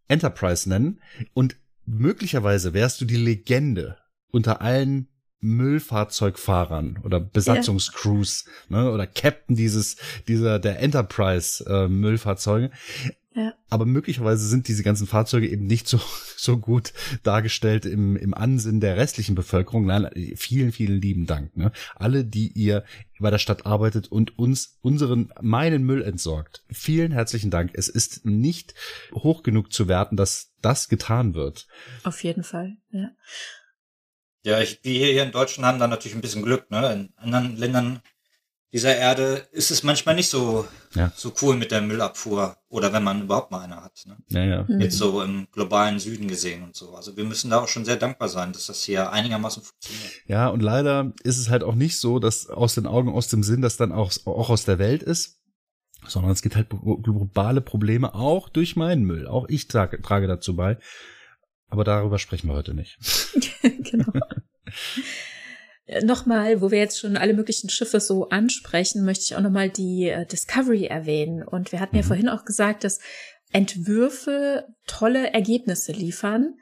Enterprise 0.09 0.69
nennen 0.69 1.01
und 1.35 1.55
möglicherweise 1.87 2.75
wärst 2.75 3.01
du 3.01 3.05
die 3.05 3.17
Legende 3.17 3.97
unter 4.33 4.61
allen 4.61 5.09
Müllfahrzeugfahrern 5.45 6.99
oder 7.05 7.21
Besatzungscrews, 7.21 8.47
ja. 8.71 8.83
ne, 8.83 8.91
oder 8.91 9.07
Captain 9.07 9.55
dieses, 9.55 9.97
dieser, 10.27 10.59
der 10.59 10.81
Enterprise 10.81 11.65
äh, 11.69 11.87
Müllfahrzeuge. 11.89 12.71
Ja. 13.37 13.53
Aber 13.69 13.85
möglicherweise 13.85 14.47
sind 14.47 14.69
diese 14.69 14.85
ganzen 14.85 15.09
Fahrzeuge 15.09 15.49
eben 15.49 15.67
nicht 15.67 15.89
so, 15.89 16.01
so 16.37 16.57
gut 16.57 16.93
dargestellt 17.25 17.85
im, 17.85 18.17
im 18.17 18.33
Ansinn 18.33 18.81
der 18.81 18.97
restlichen 18.97 19.35
Bevölkerung. 19.35 19.87
Nein, 19.87 20.09
vielen, 20.37 20.73
vielen 20.73 21.01
lieben 21.01 21.27
Dank. 21.27 21.57
Ne? 21.57 21.73
Alle, 21.97 22.25
die 22.25 22.49
ihr 22.53 22.85
bei 23.19 23.31
der 23.31 23.39
Stadt 23.39 23.67
arbeitet 23.67 24.09
und 24.09 24.39
uns 24.39 24.79
unseren, 24.83 25.33
meinen 25.41 25.85
Müll 25.85 26.03
entsorgt. 26.03 26.65
Vielen 26.71 27.13
herzlichen 27.13 27.51
Dank. 27.51 27.73
Es 27.75 27.89
ist 27.89 28.25
nicht 28.25 28.75
hoch 29.13 29.43
genug 29.43 29.73
zu 29.73 29.89
werten, 29.89 30.17
dass 30.17 30.53
das 30.63 30.89
getan 30.89 31.35
wird. 31.35 31.67
Auf 32.05 32.23
jeden 32.23 32.45
Fall, 32.45 32.77
ja. 32.91 33.11
Ja, 34.45 34.61
ich, 34.61 34.81
wir 34.83 35.07
hier 35.07 35.23
in 35.23 35.33
Deutschland 35.33 35.67
haben 35.67 35.79
da 35.79 35.87
natürlich 35.87 36.15
ein 36.15 36.21
bisschen 36.21 36.43
Glück, 36.43 36.71
ne? 36.71 36.93
In 36.93 37.13
anderen 37.17 37.57
Ländern 37.57 38.01
dieser 38.75 38.97
Erde 38.97 39.47
ist 39.53 39.71
es 39.71 39.85
manchmal 39.85 40.17
nicht 40.17 40.29
so, 40.29 40.67
ja. 40.97 41.13
so 41.15 41.33
cool 41.41 41.57
mit 41.57 41.71
der 41.71 41.81
Müllabfuhr 41.81 42.57
oder 42.69 42.93
wenn 42.93 43.05
man 43.05 43.23
überhaupt 43.23 43.53
mal 43.53 43.61
eine 43.61 43.77
hat. 43.77 44.03
Ne? 44.05 44.17
Ja, 44.31 44.45
ja. 44.45 44.65
Mhm. 44.67 44.81
Jetzt 44.81 44.99
so 44.99 45.23
im 45.23 45.47
globalen 45.53 46.01
Süden 46.01 46.27
gesehen 46.27 46.65
und 46.65 46.75
so. 46.75 46.93
Also 46.97 47.17
wir 47.17 47.23
müssen 47.23 47.51
da 47.51 47.61
auch 47.61 47.69
schon 47.69 47.85
sehr 47.85 47.95
dankbar 47.95 48.29
sein, 48.29 48.53
dass 48.53 48.67
das 48.67 48.83
hier 48.83 49.13
einigermaßen 49.13 49.63
funktioniert. 49.63 50.13
Ja, 50.27 50.49
und 50.49 50.61
leider 50.61 51.13
ist 51.23 51.39
es 51.39 51.51
halt 51.51 51.63
auch 51.63 51.77
nicht 51.77 52.01
so, 52.01 52.19
dass 52.19 52.49
aus 52.49 52.75
den 52.75 52.89
Augen, 52.89 53.13
aus 53.13 53.29
dem 53.29 53.45
Sinn, 53.45 53.63
dass 53.63 53.77
dann 53.77 53.93
auch, 53.93 54.13
auch 54.25 54.51
aus 54.51 54.65
der 54.65 54.81
Welt 54.81 55.05
ist, 55.05 55.39
sondern 56.09 56.33
es 56.33 56.43
gibt 56.43 56.57
halt 56.57 56.69
globale 56.69 57.61
Probleme 57.61 58.13
auch 58.13 58.49
durch 58.49 58.75
meinen 58.75 59.05
Müll. 59.05 59.29
Auch 59.29 59.49
ich 59.49 59.69
trage, 59.69 60.03
trage 60.03 60.27
dazu 60.27 60.57
bei. 60.57 60.79
Aber 61.69 61.85
darüber 61.85 62.19
sprechen 62.19 62.49
wir 62.49 62.55
heute 62.55 62.75
nicht. 62.75 62.99
genau. 63.99 64.13
Nochmal, 66.03 66.63
wo 66.63 66.71
wir 66.71 66.79
jetzt 66.79 66.99
schon 66.99 67.19
alle 67.19 67.35
möglichen 67.35 67.69
Schiffe 67.69 68.01
so 68.01 68.31
ansprechen, 68.31 69.05
möchte 69.05 69.25
ich 69.25 69.37
auch 69.37 69.43
nochmal 69.43 69.69
die 69.69 70.09
äh, 70.09 70.25
Discovery 70.27 70.87
erwähnen. 70.87 71.43
Und 71.43 71.73
wir 71.73 71.81
hatten 71.81 71.97
ja 71.97 72.03
mhm. 72.03 72.07
vorhin 72.07 72.29
auch 72.31 72.47
gesagt, 72.47 72.85
dass 72.85 73.01
Entwürfe 73.53 74.67
tolle 74.87 75.33
Ergebnisse 75.33 75.93
liefern, 75.93 76.55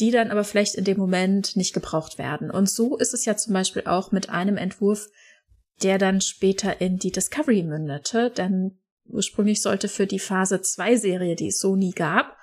die 0.00 0.10
dann 0.10 0.30
aber 0.30 0.44
vielleicht 0.44 0.76
in 0.76 0.84
dem 0.84 0.96
Moment 0.96 1.56
nicht 1.56 1.74
gebraucht 1.74 2.18
werden. 2.18 2.50
Und 2.50 2.70
so 2.70 2.96
ist 2.96 3.12
es 3.12 3.26
ja 3.26 3.36
zum 3.36 3.52
Beispiel 3.52 3.82
auch 3.84 4.12
mit 4.12 4.30
einem 4.30 4.56
Entwurf, 4.56 5.08
der 5.82 5.98
dann 5.98 6.22
später 6.22 6.80
in 6.80 6.98
die 6.98 7.12
Discovery 7.12 7.62
mündete, 7.62 8.30
denn 8.30 8.78
ursprünglich 9.06 9.60
sollte 9.60 9.88
für 9.88 10.06
die 10.06 10.18
Phase 10.18 10.62
2 10.62 10.96
Serie, 10.96 11.36
die 11.36 11.48
es 11.48 11.60
so 11.60 11.76
nie 11.76 11.92
gab, 11.92 12.36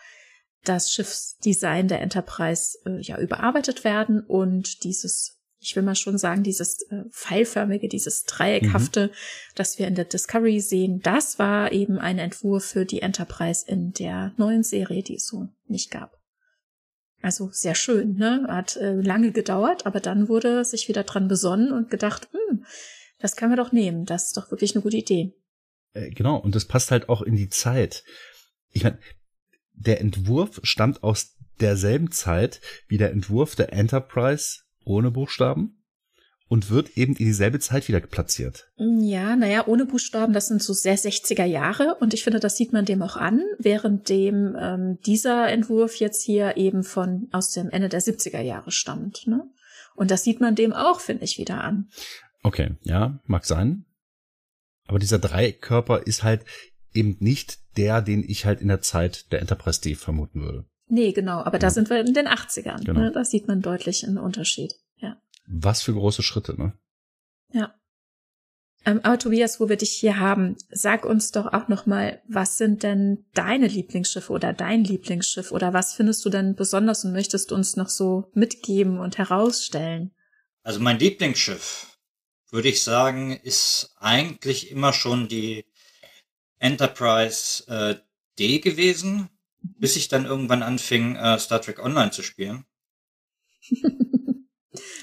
das 0.64 0.91
Schiffsdesign 0.91 1.88
der 1.88 2.01
Enterprise 2.01 2.78
äh, 2.86 2.99
ja 3.01 3.20
überarbeitet 3.20 3.84
werden 3.84 4.22
und 4.22 4.84
dieses 4.84 5.38
ich 5.60 5.76
will 5.76 5.84
mal 5.84 5.95
schon 5.95 6.18
sagen, 6.18 6.43
dieses 6.43 6.84
äh, 6.91 7.03
pfeilförmige, 7.10 7.88
dieses 7.88 8.24
dreieckhafte, 8.24 9.08
mhm. 9.08 9.12
das 9.55 9.80
wir 9.80 9.88
in 9.88 9.95
der 9.95 10.05
Discovery 10.05 10.60
sehen, 10.60 11.01
das 11.01 11.39
war 11.39 11.72
eben 11.72 11.97
ein 11.97 12.20
Entwurf 12.20 12.66
für 12.66 12.86
die 12.86 13.01
Enterprise 13.01 13.66
in 13.68 13.91
der 13.93 14.34
neuen 14.38 14.64
Serie, 14.64 15.01
die 15.03 15.16
es 15.16 15.28
so 15.28 15.49
nicht 15.66 15.89
gab. 15.91 16.18
Also 17.22 17.49
sehr 17.51 17.74
schön, 17.74 18.16
ne? 18.16 18.45
Hat 18.47 18.76
äh, 18.76 19.01
lange 19.01 19.32
gedauert, 19.32 19.86
aber 19.86 19.99
dann 19.99 20.30
wurde 20.30 20.64
sich 20.64 20.88
wieder 20.88 21.03
dran 21.03 21.28
besonnen 21.28 21.72
und 21.72 21.89
gedacht, 21.89 22.30
hm, 22.32 22.64
das 23.20 23.36
können 23.36 23.51
wir 23.51 23.58
doch 23.58 23.72
nehmen. 23.72 24.05
Das 24.05 24.26
ist 24.26 24.38
doch 24.38 24.51
wirklich 24.51 24.76
eine 24.76 24.84
gute 24.84 24.97
Idee. 24.97 25.34
Äh, 25.93 26.12
genau, 26.12 26.38
und 26.38 26.53
das 26.53 26.66
passt 26.66 26.91
halt 26.91 27.10
auch 27.10 27.24
in 27.24 27.36
die 27.36 27.49
Zeit. 27.49 28.03
Ich 28.70 28.84
meine, 28.84 28.99
der 29.78 30.01
Entwurf 30.01 30.59
stammt 30.63 31.03
aus 31.03 31.36
derselben 31.59 32.11
Zeit 32.11 32.61
wie 32.88 32.97
der 32.97 33.11
Entwurf 33.11 33.55
der 33.55 33.73
Enterprise 33.73 34.59
ohne 34.84 35.11
Buchstaben 35.11 35.84
und 36.49 36.69
wird 36.69 36.97
eben 36.97 37.13
in 37.13 37.25
dieselbe 37.25 37.59
Zeit 37.59 37.88
wieder 37.88 37.99
platziert. 37.99 38.71
Ja, 38.78 39.36
naja, 39.36 39.67
ohne 39.67 39.86
Buchstaben, 39.86 40.34
das 40.34 40.47
sind 40.47 40.63
so 40.63 40.73
sehr 40.73 40.97
60er 40.97 41.43
Jahre 41.43 41.95
und 41.95 42.13
ich 42.13 42.23
finde, 42.23 42.39
das 42.39 42.55
sieht 42.55 42.73
man 42.73 42.86
dem 42.86 43.01
auch 43.01 43.17
an, 43.17 43.43
während 43.59 44.09
dem 44.09 44.55
ähm, 44.59 44.97
dieser 45.05 45.49
Entwurf 45.49 45.95
jetzt 45.95 46.23
hier 46.23 46.55
eben 46.57 46.84
von 46.84 47.28
aus 47.32 47.51
dem 47.51 47.69
Ende 47.69 47.89
der 47.89 48.01
70er 48.01 48.41
Jahre 48.41 48.71
stammt. 48.71 49.28
Ne? 49.28 49.43
Und 49.95 50.11
das 50.11 50.23
sieht 50.23 50.39
man 50.39 50.55
dem 50.55 50.73
auch, 50.73 51.01
finde 51.01 51.25
ich, 51.25 51.38
wieder 51.38 51.61
an. 51.63 51.89
Okay, 52.43 52.75
ja, 52.84 53.19
mag 53.25 53.45
sein. 53.45 53.86
Aber 54.86 54.99
dieser 54.99 55.19
Dreieckkörper 55.19 56.07
ist 56.07 56.23
halt 56.23 56.45
eben 56.98 57.16
nicht 57.20 57.60
der, 57.78 58.02
den 58.02 58.24
ich 58.28 58.45
halt 58.45 58.60
in 58.60 58.68
der 58.68 58.82
Zeit 58.82 59.32
der 59.32 59.39
Enterprise 59.39 59.80
D 59.80 59.95
vermuten 59.95 60.41
würde. 60.41 60.66
Nee, 60.89 61.12
genau, 61.12 61.39
aber 61.39 61.60
da 61.60 61.70
sind 61.70 61.89
wir 61.89 62.00
in 62.00 62.14
den 62.14 62.28
80ern. 62.28 62.84
Genau. 62.84 63.00
Ne? 63.00 63.12
Da 63.12 63.24
sieht 63.24 63.48
man 63.48 63.62
deutlich 63.62 64.06
einen 64.06 64.18
Unterschied. 64.18 64.74
Ja. 64.98 65.22
Was 65.45 65.82
für 65.82 65.93
große 65.93 66.24
Schritte, 66.24 66.58
ne? 66.58 66.74
Ja. 67.52 67.76
Ähm, 68.86 69.02
aber 69.04 69.20
Tobias, 69.20 69.60
wo 69.60 69.68
wir 69.68 69.76
dich 69.76 69.91
hier 69.91 70.18
haben, 70.18 70.56
sag 70.70 71.06
uns 71.06 71.32
doch 71.32 71.52
auch 71.52 71.68
noch 71.68 71.86
mal, 71.86 72.22
was 72.28 72.58
sind 72.58 72.84
denn 72.84 73.26
deine 73.34 73.68
Lieblingsschiffe 73.68 74.32
oder 74.32 74.54
dein 74.54 74.86
Lieblingsschiff 74.86 75.52
oder 75.52 75.74
was 75.74 75.93
findest 75.93 76.24
du 76.24 76.30
denn 76.30 76.56
besonders 76.56 77.04
und 77.04 77.12
möchtest 77.12 77.52
uns 77.52 77.76
noch 77.76 77.89
so 77.89 78.32
mitgeben 78.34 78.98
und 79.00 79.18
herausstellen? 79.18 80.12
Also 80.64 80.80
mein 80.80 81.00
Lieblingsschiff, 81.00 81.98
würde 82.50 82.70
ich 82.70 82.82
sagen, 82.82 83.34
ist 83.34 83.93
eigentlich 83.98 84.72
immer 84.72 84.93
schon 84.93 85.28
die 85.28 85.66
Enterprise 86.59 87.66
äh, 87.67 87.96
D 88.39 88.59
gewesen, 88.59 89.29
bis 89.62 89.96
ich 89.96 90.08
dann 90.08 90.25
irgendwann 90.25 90.63
anfing, 90.63 91.16
äh, 91.16 91.39
Star 91.39 91.62
Trek 91.62 91.79
Online 91.79 92.12
zu 92.12 92.24
spielen. 92.24 92.66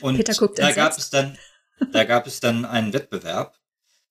Und 0.00 0.16
Peter 0.16 0.34
guckt 0.34 0.58
da 0.58 0.72
gab 0.72 0.96
es 0.96 1.10
dann, 1.10 1.38
da 1.92 2.04
gab 2.04 2.26
es 2.26 2.40
dann 2.40 2.64
einen 2.64 2.92
Wettbewerb. 2.92 3.58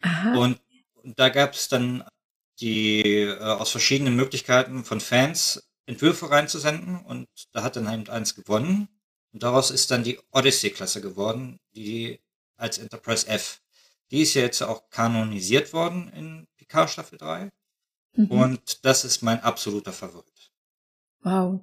Aha. 0.02 0.36
Und, 0.38 0.60
und 0.96 1.18
da 1.20 1.30
gab 1.30 1.54
es 1.54 1.70
dann 1.70 2.04
die 2.60 3.22
äh, 3.22 3.40
aus 3.40 3.72
verschiedenen 3.72 4.16
Möglichkeiten 4.16 4.84
von 4.84 5.00
Fans 5.00 5.64
Entwürfe 5.86 6.30
reinzusenden 6.30 7.02
und 7.02 7.28
da 7.52 7.64
hat 7.64 7.76
dann 7.76 7.90
halt 7.90 8.10
eins 8.10 8.36
gewonnen. 8.36 8.88
Und 9.34 9.44
daraus 9.44 9.72
ist 9.72 9.92
dann 9.92 10.04
die 10.04 10.20
Odyssey-Klasse 10.32 11.02
geworden, 11.02 11.60
die 11.76 12.22
als 12.56 12.78
Enterprise 12.78 13.28
F. 13.28 13.62
Die 14.12 14.22
ist 14.22 14.34
ja 14.36 14.44
jetzt 14.44 14.62
auch 14.62 14.90
kanonisiert 14.90 15.74
worden 15.74 16.10
in 16.10 16.48
Picard 16.64 16.90
Staffel 16.90 17.18
3. 17.18 17.50
Mhm. 18.16 18.32
Und 18.32 18.86
das 18.86 19.06
ist 19.06 19.22
mein 19.22 19.42
absoluter 19.42 19.92
Favorit. 19.92 20.32
Wow, 21.22 21.62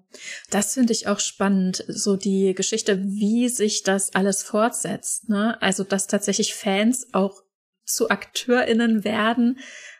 das 0.49 0.75
finde 0.75 0.93
ich 0.95 1.07
auch 1.07 1.21
spannend, 1.21 1.85
so 1.87 2.17
die 2.17 2.55
Geschichte, 2.55 3.03
wie 3.05 3.49
sich 3.51 3.83
das 3.83 4.15
alles 4.15 4.43
fortsetzt. 4.43 5.29
Ne? 5.29 5.61
Also, 5.61 5.85
dass 5.85 6.07
tatsächlich 6.07 6.55
Fans 6.55 7.09
auch 7.13 7.43
zu 7.85 8.09
AkteurInnen 8.09 9.05
werden. 9.05 9.59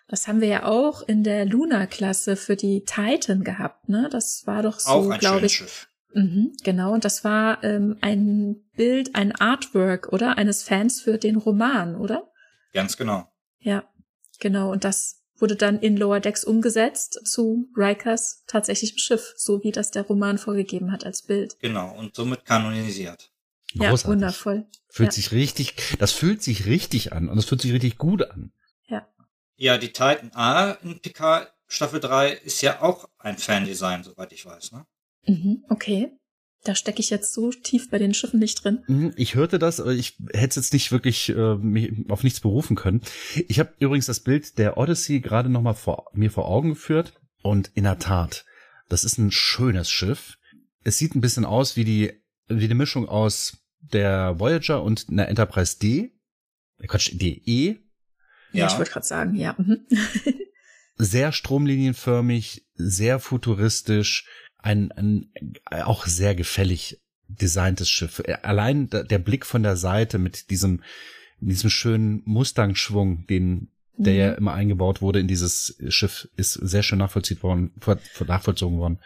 Das 0.09 0.29
haben 0.29 0.41
wir 0.41 0.49
ja 0.49 0.65
auch 0.65 1.03
in 1.03 1.25
der 1.25 1.45
Luna-Klasse 1.45 2.37
für 2.37 2.57
die 2.57 2.85
Titan 2.85 3.45
gehabt. 3.45 3.89
Ne? 3.89 4.09
Das 4.11 4.47
war 4.47 4.63
doch 4.63 4.81
so, 4.81 5.09
glaube 5.09 5.47
ich. 5.47 5.57
Schiff. 5.57 5.89
Mhm, 6.13 6.57
genau, 6.65 6.93
und 6.93 7.05
das 7.05 7.23
war 7.23 7.63
ähm, 7.63 7.97
ein 8.01 8.65
Bild, 8.75 9.15
ein 9.15 9.33
Artwork, 9.33 10.13
oder? 10.13 10.39
Eines 10.39 10.65
Fans 10.65 11.01
für 11.01 11.19
den 11.19 11.37
Roman, 11.37 11.95
oder? 11.95 12.33
Ganz 12.73 12.97
genau. 12.97 13.31
Ja, 13.61 13.85
genau. 14.41 14.71
Und 14.73 14.85
das 14.85 15.23
wurde 15.39 15.57
dann 15.57 15.81
in 15.81 15.97
Lower 15.97 16.21
Decks 16.21 16.45
umgesetzt 16.45 17.21
zu 17.25 17.69
Rikers 17.77 18.45
tatsächlichem 18.47 18.99
Schiff, 18.99 19.33
so 19.37 19.63
wie 19.63 19.73
das 19.73 19.91
der 19.91 20.03
Roman 20.03 20.39
vorgegeben 20.39 20.93
hat 20.93 21.05
als 21.05 21.23
Bild. 21.23 21.59
Genau, 21.61 21.97
und 21.97 22.15
somit 22.15 22.45
kanonisiert. 22.45 23.31
Großartig. 23.73 24.03
Ja, 24.03 24.09
wundervoll. 24.09 24.67
Fühlt 24.89 25.09
ja. 25.09 25.13
sich 25.13 25.33
richtig, 25.33 25.97
das 25.99 26.13
fühlt 26.13 26.43
sich 26.43 26.67
richtig 26.67 27.13
an 27.13 27.29
und 27.29 27.39
es 27.39 27.45
fühlt 27.45 27.63
sich 27.63 27.73
richtig 27.73 27.99
gut 27.99 28.23
an. 28.29 28.53
Ja. 28.89 29.09
Ja, 29.57 29.79
die 29.79 29.93
Titan 29.93 30.33
A 30.35 30.73
in 30.83 31.01
PK 31.01 31.47
Staffel 31.69 32.01
3 32.01 32.33
ist 32.33 32.63
ja 32.63 32.83
auch 32.83 33.09
ein 33.19 33.39
Fandesign, 33.39 34.03
soweit 34.03 34.33
ich 34.33 34.45
weiß, 34.45 34.73
ne? 34.73 34.87
Mhm, 35.27 35.65
okay. 35.69 36.13
Da 36.65 36.75
stecke 36.75 37.01
ich 37.01 37.09
jetzt 37.09 37.33
so 37.33 37.51
tief 37.51 37.89
bei 37.89 37.99
den 37.99 38.13
Schiffen 38.13 38.39
nicht 38.39 38.63
drin. 38.63 38.85
Mhm, 38.87 39.15
ich 39.17 39.35
hörte 39.35 39.59
das, 39.59 39.81
aber 39.81 39.93
ich 39.93 40.19
hätte 40.33 40.51
es 40.51 40.57
jetzt 40.57 40.73
nicht 40.75 40.93
wirklich 40.93 41.31
äh, 41.31 41.55
mich 41.57 41.93
auf 42.09 42.23
nichts 42.23 42.41
berufen 42.41 42.77
können. 42.77 43.01
Ich 43.49 43.59
habe 43.59 43.73
übrigens 43.79 44.07
das 44.07 44.21
Bild 44.21 44.59
der 44.59 44.77
Odyssey 44.77 45.21
gerade 45.21 45.49
noch 45.49 45.63
mal 45.63 45.75
vor 45.75 46.11
mir 46.13 46.31
vor 46.31 46.47
Augen 46.47 46.71
geführt 46.71 47.15
und 47.43 47.71
in 47.75 47.85
der 47.85 47.99
Tat, 47.99 48.45
das 48.89 49.05
ist 49.05 49.17
ein 49.17 49.31
schönes 49.31 49.91
Schiff. 49.91 50.37
Es 50.85 50.99
sieht 50.99 51.15
ein 51.15 51.23
bisschen 51.23 51.47
aus 51.47 51.77
wie 51.77 51.85
die 51.85 52.13
wie 52.49 52.65
eine 52.65 52.75
Mischung 52.75 53.09
aus 53.09 53.59
der 53.81 54.39
Voyager 54.39 54.83
und 54.83 55.07
einer 55.09 55.29
Enterprise 55.29 55.79
D. 55.79 56.13
Äh, 56.79 56.87
Quatsch, 56.87 57.13
DE. 57.13 57.79
Ja, 58.53 58.61
ja 58.61 58.67
ich 58.67 58.77
wollte 58.77 58.91
gerade 58.91 59.07
sagen, 59.07 59.35
ja. 59.35 59.55
Mhm. 59.57 59.87
sehr 60.97 61.33
stromlinienförmig, 61.33 62.67
sehr 62.75 63.19
futuristisch, 63.19 64.27
ein, 64.63 64.93
ein 64.93 65.31
auch 65.71 66.07
sehr 66.07 66.35
gefällig 66.35 67.01
designtes 67.29 67.89
Schiff. 67.89 68.23
Allein 68.43 68.89
der 68.91 69.19
Blick 69.19 69.47
von 69.47 69.63
der 69.63 69.77
Seite 69.77 70.19
mit 70.19 70.51
diesem, 70.51 70.83
diesem 71.39 71.71
schönen 71.71 72.23
Mustang-Schwung, 72.25 73.27
den, 73.29 73.71
der 73.97 74.15
ja 74.15 74.31
mhm. 74.33 74.39
immer 74.39 74.55
eingebaut 74.55 75.01
wurde 75.01 75.21
in 75.21 75.29
dieses 75.29 75.77
Schiff, 75.89 76.29
ist 76.37 76.55
sehr 76.55 76.83
schön 76.83 76.99
nachvollziehen 76.99 77.43
worden, 77.43 77.73
nachvollzogen 78.27 78.79
worden. 78.79 79.01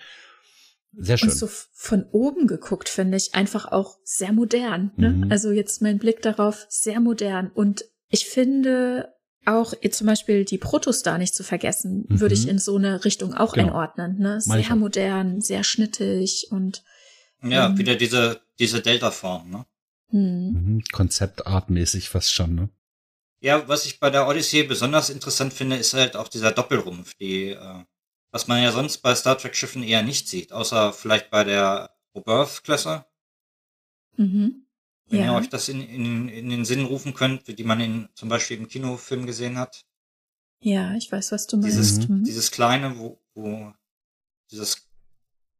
Sehr 0.97 1.19
schön. 1.19 1.31
Und 1.31 1.37
so 1.37 1.49
von 1.49 2.05
oben 2.13 2.47
geguckt, 2.47 2.89
finde 2.89 3.17
ich, 3.17 3.35
einfach 3.35 3.67
auch 3.67 3.99
sehr 4.05 4.33
modern. 4.33 4.93
Ne? 4.97 5.11
Mhm. 5.11 5.31
Also 5.31 5.51
jetzt 5.51 5.83
mein 5.83 5.99
Blick 5.99 6.23
darauf, 6.23 6.67
sehr 6.69 7.01
modern. 7.01 7.51
Und 7.53 7.85
ich 8.09 8.27
finde, 8.27 9.14
auch 9.47 9.75
zum 9.91 10.07
Beispiel 10.07 10.45
die 10.45 10.59
Protostar 10.59 11.19
nicht 11.19 11.35
zu 11.35 11.45
vergessen, 11.45 12.07
mhm. 12.09 12.21
würde 12.21 12.35
ich 12.35 12.49
in 12.49 12.59
so 12.59 12.77
eine 12.77 13.05
Richtung 13.05 13.35
auch 13.35 13.55
genau. 13.55 13.69
einordnen. 13.69 14.19
Ne? 14.19 14.41
Sehr 14.41 14.77
modern, 14.77 15.41
sehr 15.41 15.65
schnittig 15.65 16.49
und 16.51 16.83
ja, 17.43 17.67
ähm, 17.67 17.79
wieder 17.79 17.95
diese 17.97 18.41
diese 18.59 18.81
Delta-Form, 18.81 19.51
ne? 19.51 19.67
Hm. 20.11 20.53
Mhm. 20.53 20.85
Konzeptartmäßig 20.93 22.09
fast 22.09 22.33
schon, 22.33 22.55
ne? 22.55 22.69
Ja, 23.41 23.69
was 23.69 23.85
ich 23.85 24.01
bei 24.01 24.11
der 24.11 24.27
Odyssey 24.27 24.63
besonders 24.63 25.11
interessant 25.11 25.53
finde, 25.53 25.77
ist 25.77 25.93
halt 25.93 26.17
auch 26.17 26.29
dieser 26.29 26.53
Doppelrumpf, 26.53 27.15
die, 27.15 27.51
äh, 27.51 27.85
was 28.31 28.47
man 28.47 28.63
ja 28.63 28.73
sonst 28.73 28.99
bei 28.99 29.15
Star 29.15 29.37
Trek-Schiffen 29.37 29.83
eher 29.83 30.03
nicht 30.03 30.29
sieht, 30.29 30.53
außer 30.53 30.93
vielleicht 30.93 31.31
bei 31.31 31.45
der 31.45 31.91
Oberth-Klasse. 32.15 33.05
Mhm. 34.17 34.64
Wenn 35.07 35.21
ja. 35.21 35.27
ihr 35.27 35.35
euch 35.35 35.49
das 35.49 35.69
in, 35.69 35.83
in, 35.83 36.29
in 36.29 36.49
den 36.51 36.65
Sinn 36.65 36.85
rufen 36.85 37.15
könnt, 37.15 37.47
die 37.47 37.65
man 37.65 37.81
in, 37.81 38.09
zum 38.15 38.29
Beispiel 38.29 38.57
im 38.57 38.69
Kinofilm 38.69 39.27
gesehen 39.27 39.59
hat. 39.59 39.85
Ja, 40.61 40.95
ich 40.95 41.13
weiß, 41.13 41.33
was 41.33 41.47
du 41.47 41.59
meinst. 41.59 41.77
Dieses, 41.77 42.09
mhm. 42.09 42.25
dieses 42.25 42.51
kleine, 42.51 42.99
wo, 42.99 43.21
wo 43.35 43.73
dieses 44.51 44.89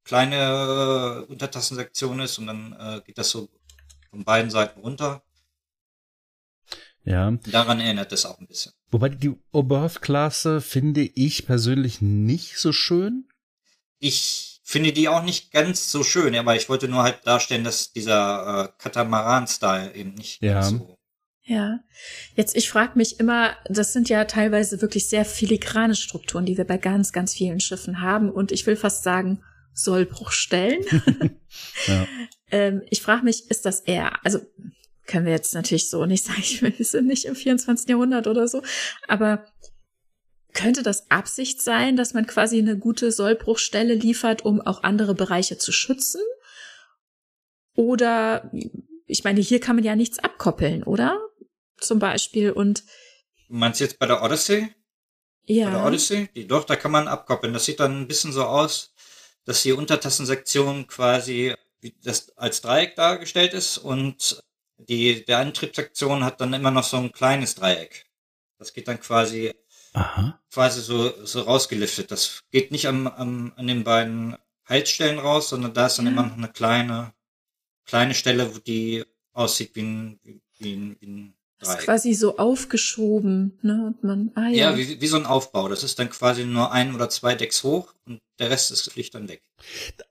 kleine 0.05 1.25
äh, 1.27 1.31
Untertassensektion 1.31 2.21
ist 2.21 2.39
und 2.39 2.47
dann 2.47 2.73
äh, 2.73 3.01
geht 3.05 3.19
das 3.19 3.31
so 3.31 3.51
von 4.11 4.25
beiden 4.25 4.51
Seiten 4.51 4.81
runter. 4.81 5.23
Ja. 7.05 7.31
Daran 7.51 7.81
erinnert 7.81 8.13
es 8.13 8.25
auch 8.25 8.39
ein 8.39 8.47
bisschen. 8.47 8.73
Wobei 8.91 9.11
die 9.11 9.35
Oberhof-Klasse 9.53 10.61
finde 10.63 11.03
ich 11.03 11.45
persönlich 11.45 12.01
nicht 12.01 12.57
so 12.57 12.73
schön. 12.73 13.29
Ich 13.99 14.54
finde 14.65 14.93
die 14.93 15.09
auch 15.09 15.23
nicht 15.23 15.53
ganz 15.53 15.91
so 15.93 16.03
schön, 16.03 16.35
aber 16.35 16.57
ich 16.57 16.69
wollte 16.69 16.89
nur 16.89 17.03
halt 17.03 17.21
darstellen, 17.25 17.65
dass 17.65 17.93
dieser 17.93 18.65
äh, 18.65 18.83
Katamaran-Style 18.83 19.95
eben 19.95 20.15
nicht 20.15 20.43
ja. 20.43 20.63
so. 20.63 20.99
Ja, 21.47 21.81
jetzt 22.35 22.57
ich 22.57 22.71
frage 22.71 22.97
mich 22.97 23.21
immer, 23.21 23.55
das 23.69 23.93
sind 23.93 24.09
ja 24.09 24.25
teilweise 24.25 24.81
wirklich 24.81 25.11
sehr 25.11 25.27
filigrane 25.27 25.95
Strukturen, 25.95 26.47
die 26.47 26.57
wir 26.57 26.65
bei 26.65 26.79
ganz, 26.79 27.13
ganz 27.13 27.35
vielen 27.35 27.61
Schiffen 27.61 28.01
haben 28.01 28.31
und 28.31 28.51
ich 28.51 28.67
will 28.67 28.77
fast 28.77 29.03
sagen, 29.03 29.45
Sollbruchstellen. 29.75 30.83
ja. 31.87 32.07
ähm, 32.51 32.83
ich 32.89 33.03
frage 33.03 33.25
mich, 33.25 33.51
ist 33.51 33.67
das 33.67 33.81
eher, 33.81 34.25
also 34.25 34.41
können 35.07 35.27
wir 35.27 35.33
jetzt 35.33 35.55
natürlich 35.55 35.91
so 35.91 36.07
nicht 36.07 36.25
sagen, 36.25 36.43
wir 36.79 36.85
sind 36.87 37.07
nicht 37.07 37.27
im 37.27 37.37
24. 37.37 37.89
Jahrhundert 37.91 38.27
oder 38.27 38.49
so, 38.49 38.63
aber 39.07 39.45
könnte 40.55 40.83
das 40.83 41.11
Absicht 41.11 41.61
sein, 41.61 41.97
dass 41.97 42.15
man 42.15 42.27
quasi 42.27 42.59
eine 42.59 42.79
gute 42.79 43.13
Sollbruchstelle 43.13 43.95
liefert, 43.95 44.45
um 44.45 44.61
auch 44.61 44.83
andere 44.83 45.15
Bereiche 45.15 45.59
zu 45.59 45.73
schützen? 45.73 46.23
Oder, 47.75 48.51
ich 49.07 49.25
meine, 49.25 49.41
hier 49.41 49.61
kann 49.61 49.77
man 49.77 49.85
ja 49.85 49.97
nichts 49.97 50.19
abkoppeln, 50.21 50.85
oder? 50.85 51.21
Zum 51.79 51.99
Beispiel 51.99 52.53
und. 52.53 52.85
Meinst 53.49 53.81
du 53.81 53.85
jetzt 53.85 53.99
bei 53.99 54.07
der 54.07 54.23
Odyssey? 54.23 54.75
Ja. 55.45 55.67
Bei 55.67 55.71
der 55.73 55.87
Odyssey? 55.87 56.29
Die, 56.35 56.47
doch, 56.47 56.65
da 56.65 56.77
kann 56.77 56.93
man 56.93 57.09
abkoppeln. 57.09 57.53
Das 57.53 57.65
sieht 57.65 57.81
dann 57.81 58.01
ein 58.01 58.09
bisschen 58.09 58.33
so 58.33 58.45
aus, 58.45 58.95
dass 59.45 59.63
die 59.63 59.73
Untertassensektion 59.73 60.87
quasi 60.87 61.55
das 62.03 62.37
als 62.39 62.63
Dreieck 62.63 62.97
dargestellt 62.97 63.53
ist 63.53 63.77
und 63.77 64.43
die, 64.79 65.25
der 65.25 65.39
Antriebssektion 65.39 66.25
hat 66.25 66.41
dann 66.41 66.55
immer 66.55 66.71
noch 66.71 66.85
so 66.85 66.97
ein 66.97 67.13
kleines 67.13 67.55
Dreieck. 67.55 68.07
Das 68.59 68.73
geht 68.73 68.89
dann 68.89 69.01
quasi 69.01 69.53
Aha. 69.95 70.41
quasi 70.53 70.81
so, 70.81 71.25
so 71.25 71.43
rausgeliftet. 71.43 72.11
Das 72.11 72.43
geht 72.51 72.73
nicht 72.73 72.87
am, 72.87 73.07
am, 73.07 73.53
an 73.57 73.67
den 73.67 73.85
beiden 73.85 74.37
Halsstellen 74.67 75.19
raus, 75.19 75.49
sondern 75.49 75.73
da 75.73 75.87
ist 75.87 75.99
dann 75.99 76.07
ja. 76.07 76.13
immer 76.13 76.25
noch 76.25 76.37
eine 76.37 76.49
kleine, 76.49 77.15
kleine 77.87 78.15
Stelle, 78.15 78.55
wo 78.55 78.59
die 78.59 79.05
aussieht 79.33 79.75
wie 79.75 79.83
ein, 79.83 80.21
wie, 80.23 80.41
wie 80.59 80.73
ein, 80.75 80.97
wie 81.01 81.07
ein 81.07 81.35
Dreieck. 81.59 81.79
ist 81.79 81.85
quasi 81.85 82.15
so 82.15 82.37
aufgeschoben, 82.39 83.59
ne? 83.63 83.87
Und 83.87 84.03
man, 84.03 84.33
ah, 84.35 84.49
ja, 84.49 84.71
ja 84.71 84.77
wie, 84.77 85.01
wie 85.01 85.07
so 85.07 85.17
ein 85.17 85.27
Aufbau. 85.27 85.69
Das 85.69 85.85
ist 85.85 85.99
dann 85.99 86.11
quasi 86.11 86.45
nur 86.45 86.73
ein 86.73 86.95
oder 86.95 87.09
zwei 87.09 87.35
Decks 87.35 87.63
hoch 87.63 87.95
und 88.07 88.21
der 88.39 88.51
Rest 88.51 88.73
ist 88.73 88.91
schlicht 88.91 89.15
dann 89.15 89.29
weg. 89.29 89.43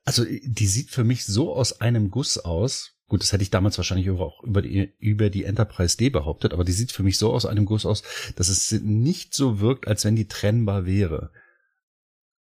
Also 0.05 0.23
die 0.25 0.67
sieht 0.67 0.91
für 0.91 1.03
mich 1.03 1.25
so 1.25 1.53
aus 1.53 1.81
einem 1.81 2.09
Guss 2.09 2.37
aus, 2.37 2.92
Gut, 3.07 3.21
das 3.21 3.31
hätte 3.31 3.43
ich 3.43 3.51
damals 3.51 3.77
wahrscheinlich 3.77 4.09
auch 4.09 4.43
über 4.43 4.61
die, 4.61 4.93
über 4.97 5.29
die 5.29 5.43
Enterprise 5.43 5.97
D 5.97 6.09
behauptet, 6.09 6.53
aber 6.53 6.63
die 6.63 6.71
sieht 6.71 6.91
für 6.91 7.03
mich 7.03 7.17
so 7.17 7.33
aus 7.33 7.45
einem 7.45 7.65
Guss 7.65 7.85
aus, 7.85 8.03
dass 8.35 8.49
es 8.49 8.71
nicht 8.71 9.33
so 9.33 9.59
wirkt, 9.59 9.87
als 9.87 10.05
wenn 10.05 10.15
die 10.15 10.27
trennbar 10.27 10.85
wäre. 10.85 11.31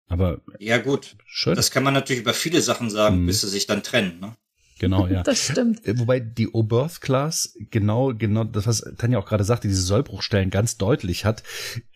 Aber. 0.08 0.40
Ja, 0.58 0.78
gut. 0.78 1.16
Schön. 1.24 1.54
Das 1.54 1.70
kann 1.70 1.84
man 1.84 1.94
natürlich 1.94 2.22
über 2.22 2.34
viele 2.34 2.60
Sachen 2.60 2.90
sagen, 2.90 3.22
mhm. 3.22 3.26
bis 3.26 3.40
sie 3.40 3.48
sich 3.48 3.66
dann 3.66 3.82
trennen, 3.82 4.20
ne? 4.20 4.36
Genau, 4.80 5.06
ja. 5.06 5.22
Das 5.24 5.44
stimmt. 5.44 5.86
Äh, 5.86 5.98
wobei 5.98 6.20
die 6.20 6.48
Oberth 6.48 7.00
Class 7.00 7.54
genau, 7.70 8.14
genau, 8.14 8.44
das, 8.44 8.66
was 8.66 8.84
Tanja 8.98 9.18
auch 9.18 9.26
gerade 9.26 9.44
sagte, 9.44 9.68
diese 9.68 9.82
Sollbruchstellen 9.82 10.50
ganz 10.50 10.78
deutlich 10.78 11.24
hat. 11.24 11.44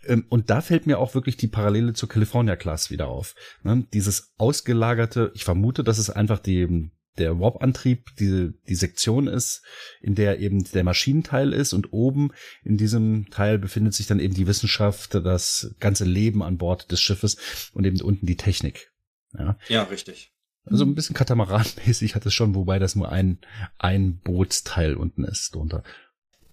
Ähm, 0.05 0.27
und 0.28 0.51
da 0.51 0.61
fällt 0.61 0.86
mir 0.86 0.99
auch 0.99 1.15
wirklich 1.15 1.36
die 1.36 1.49
Parallele 1.49 1.95
zur 1.95 2.09
California 2.09 2.57
Class 2.57 2.91
wieder 2.91 3.09
auf. 3.09 3.35
Ne? 3.62 3.86
Dieses 3.93 4.35
ausgelagerte, 4.36 5.32
ich 5.35 5.45
vermute, 5.45 5.82
dass 5.82 5.99
es 5.99 6.11
einfach 6.11 6.39
die, 6.39 6.91
der 7.19 7.39
Warp-Antrieb 7.39 8.16
die, 8.19 8.53
die 8.69 8.74
Sektion 8.74 9.27
ist, 9.27 9.62
in 10.01 10.15
der 10.15 10.41
eben 10.41 10.65
der 10.65 10.85
Maschinenteil 10.85 11.53
ist 11.53 11.73
und 11.73 11.93
oben 11.93 12.32
in 12.65 12.77
diesem 12.77 13.31
Teil 13.31 13.59
befindet 13.59 13.95
sich 13.95 14.07
dann 14.07 14.20
eben 14.20 14.35
die 14.35 14.47
Wissenschaft, 14.47 15.15
das 15.15 15.74
ganze 15.81 16.05
Leben 16.05 16.43
an 16.43 16.59
Bord 16.59 16.91
des 16.91 17.01
Schiffes 17.01 17.70
und 17.73 17.85
eben 17.85 18.01
unten 18.01 18.27
die 18.27 18.36
Technik. 18.36 18.93
Ja, 19.32 19.59
ja 19.69 19.82
richtig. 19.85 20.32
Also 20.66 20.85
ein 20.85 20.95
bisschen 20.95 21.15
Katamaran-mäßig 21.15 22.15
hat 22.15 22.24
es 22.24 22.32
schon, 22.32 22.55
wobei 22.55 22.78
das 22.78 22.95
nur 22.95 23.11
ein, 23.11 23.39
ein 23.78 24.19
Bootsteil 24.19 24.95
unten 24.95 25.24
ist 25.24 25.55
drunter. 25.55 25.82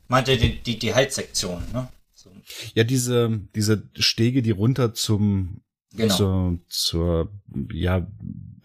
Meinte 0.08 0.36
die, 0.36 0.62
die, 0.62 0.78
die 0.78 0.94
Halssektion, 0.94 1.64
ne? 1.72 1.88
So. 2.14 2.30
Ja, 2.74 2.84
diese, 2.84 3.42
diese 3.56 3.90
Stege, 3.96 4.42
die 4.42 4.52
runter 4.52 4.94
zum, 4.94 5.62
genau. 5.94 6.16
zur, 6.16 6.60
zur, 6.68 7.32
ja, 7.72 8.06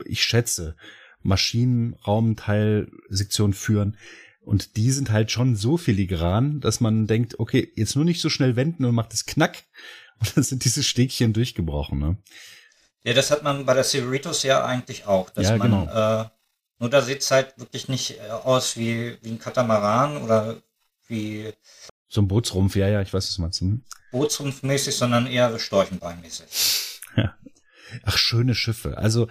ich 0.05 0.25
schätze, 0.25 0.77
Maschinenraumteilsektion 1.27 3.53
führen. 3.53 3.99
Und 4.41 4.77
die 4.77 4.93
sind 4.93 5.11
halt 5.11 5.33
schon 5.33 5.57
so 5.57 5.77
filigran, 5.77 6.61
dass 6.61 6.81
man 6.81 7.07
denkt, 7.07 7.39
okay, 7.41 7.71
jetzt 7.75 7.97
nur 7.97 8.05
nicht 8.05 8.21
so 8.21 8.29
schnell 8.31 8.57
wenden 8.57 8.85
und 8.85 8.95
macht 8.95 9.13
es 9.13 9.27
knack. 9.27 9.65
Und 10.19 10.35
dann 10.35 10.45
sind 10.45 10.65
diese 10.65 10.83
Stegchen 10.83 11.35
durchgebrochen, 11.35 11.99
ne? 11.99 12.17
Ja, 13.05 13.13
das 13.13 13.31
hat 13.31 13.43
man 13.43 13.67
bei 13.67 13.75
der 13.75 13.85
Cerritos 13.85 14.45
ja 14.45 14.65
eigentlich 14.65 15.07
auch, 15.07 15.29
dass 15.29 15.45
ja, 15.45 15.59
man, 15.59 15.71
genau. 15.71 16.23
äh, 16.23 16.25
nur 16.79 16.89
da 16.89 17.03
sieht's 17.03 17.31
halt 17.31 17.53
wirklich 17.59 17.89
nicht 17.89 18.19
äh, 18.19 18.31
aus 18.31 18.79
wie, 18.79 19.19
wie 19.21 19.29
ein 19.29 19.39
Katamaran 19.39 20.17
oder 20.17 20.63
wie. 21.07 21.53
So 22.09 22.23
ein 22.23 22.29
Bootsrumpf, 22.29 22.77
ja, 22.77 22.89
ja, 22.89 23.03
ich 23.03 23.13
weiß, 23.13 23.29
was 23.29 23.35
du 23.35 23.43
meinst. 23.43 23.61
Hm? 23.61 23.85
Bootsrumpfmäßig, 24.11 24.97
sondern 24.97 25.27
eher 25.27 25.59
Storchenbeinmäßig. 25.59 26.47
Ja. 27.17 27.35
Ach, 28.05 28.19
schöne 28.19 28.55
Schiffe. 28.55 28.99
Also 28.99 29.29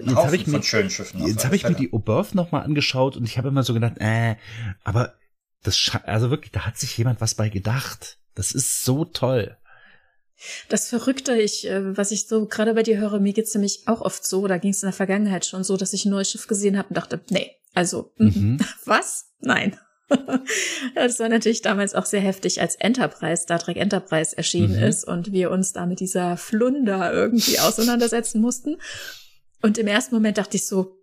jetzt 0.00 0.16
habe 0.16 0.36
ich 0.36 0.46
mir, 0.46 0.58
jetzt 0.58 1.44
habe 1.44 1.56
ich 1.56 1.64
mir 1.64 1.74
die 1.74 1.90
Oberth 1.90 2.34
noch 2.34 2.52
mal 2.52 2.60
angeschaut 2.60 3.16
und 3.16 3.24
ich 3.24 3.38
habe 3.38 3.48
immer 3.48 3.62
so 3.62 3.74
gedacht, 3.74 3.94
äh, 3.98 4.36
aber 4.82 5.14
das, 5.62 5.90
also 6.04 6.30
wirklich, 6.30 6.52
da 6.52 6.66
hat 6.66 6.78
sich 6.78 6.96
jemand 6.96 7.20
was 7.20 7.34
bei 7.34 7.48
gedacht. 7.48 8.18
Das 8.34 8.52
ist 8.52 8.84
so 8.84 9.04
toll. 9.04 9.56
Das 10.68 10.88
Verrückte, 10.88 11.36
ich, 11.36 11.66
äh, 11.68 11.96
was 11.96 12.10
ich 12.10 12.26
so 12.26 12.46
gerade 12.46 12.74
bei 12.74 12.82
dir 12.82 12.98
höre, 12.98 13.20
mir 13.20 13.32
geht's 13.32 13.54
nämlich 13.54 13.82
auch 13.86 14.00
oft 14.00 14.26
so, 14.26 14.46
da 14.46 14.58
ging 14.58 14.72
es 14.72 14.82
in 14.82 14.88
der 14.88 14.92
Vergangenheit 14.92 15.46
schon 15.46 15.64
so, 15.64 15.76
dass 15.76 15.92
ich 15.92 16.04
ein 16.04 16.10
neues 16.10 16.30
Schiff 16.30 16.46
gesehen 16.46 16.76
habe 16.76 16.88
und 16.88 16.96
dachte, 16.96 17.20
nee, 17.30 17.52
also, 17.72 18.12
mhm. 18.18 18.58
was? 18.84 19.26
Nein. 19.40 19.78
Das 20.94 21.18
war 21.18 21.28
natürlich 21.28 21.62
damals 21.62 21.94
auch 21.94 22.04
sehr 22.04 22.20
heftig, 22.20 22.60
als 22.60 22.76
Enterprise, 22.76 23.42
Star 23.42 23.58
Trek 23.58 23.78
Enterprise 23.78 24.36
erschienen 24.36 24.76
mhm. 24.76 24.82
ist 24.82 25.04
und 25.04 25.32
wir 25.32 25.50
uns 25.50 25.72
da 25.72 25.86
mit 25.86 25.98
dieser 25.98 26.36
Flunder 26.36 27.12
irgendwie 27.12 27.58
auseinandersetzen 27.58 28.40
mussten. 28.40 28.76
Und 29.64 29.78
im 29.78 29.86
ersten 29.86 30.14
Moment 30.14 30.36
dachte 30.36 30.58
ich 30.58 30.66
so, 30.66 30.98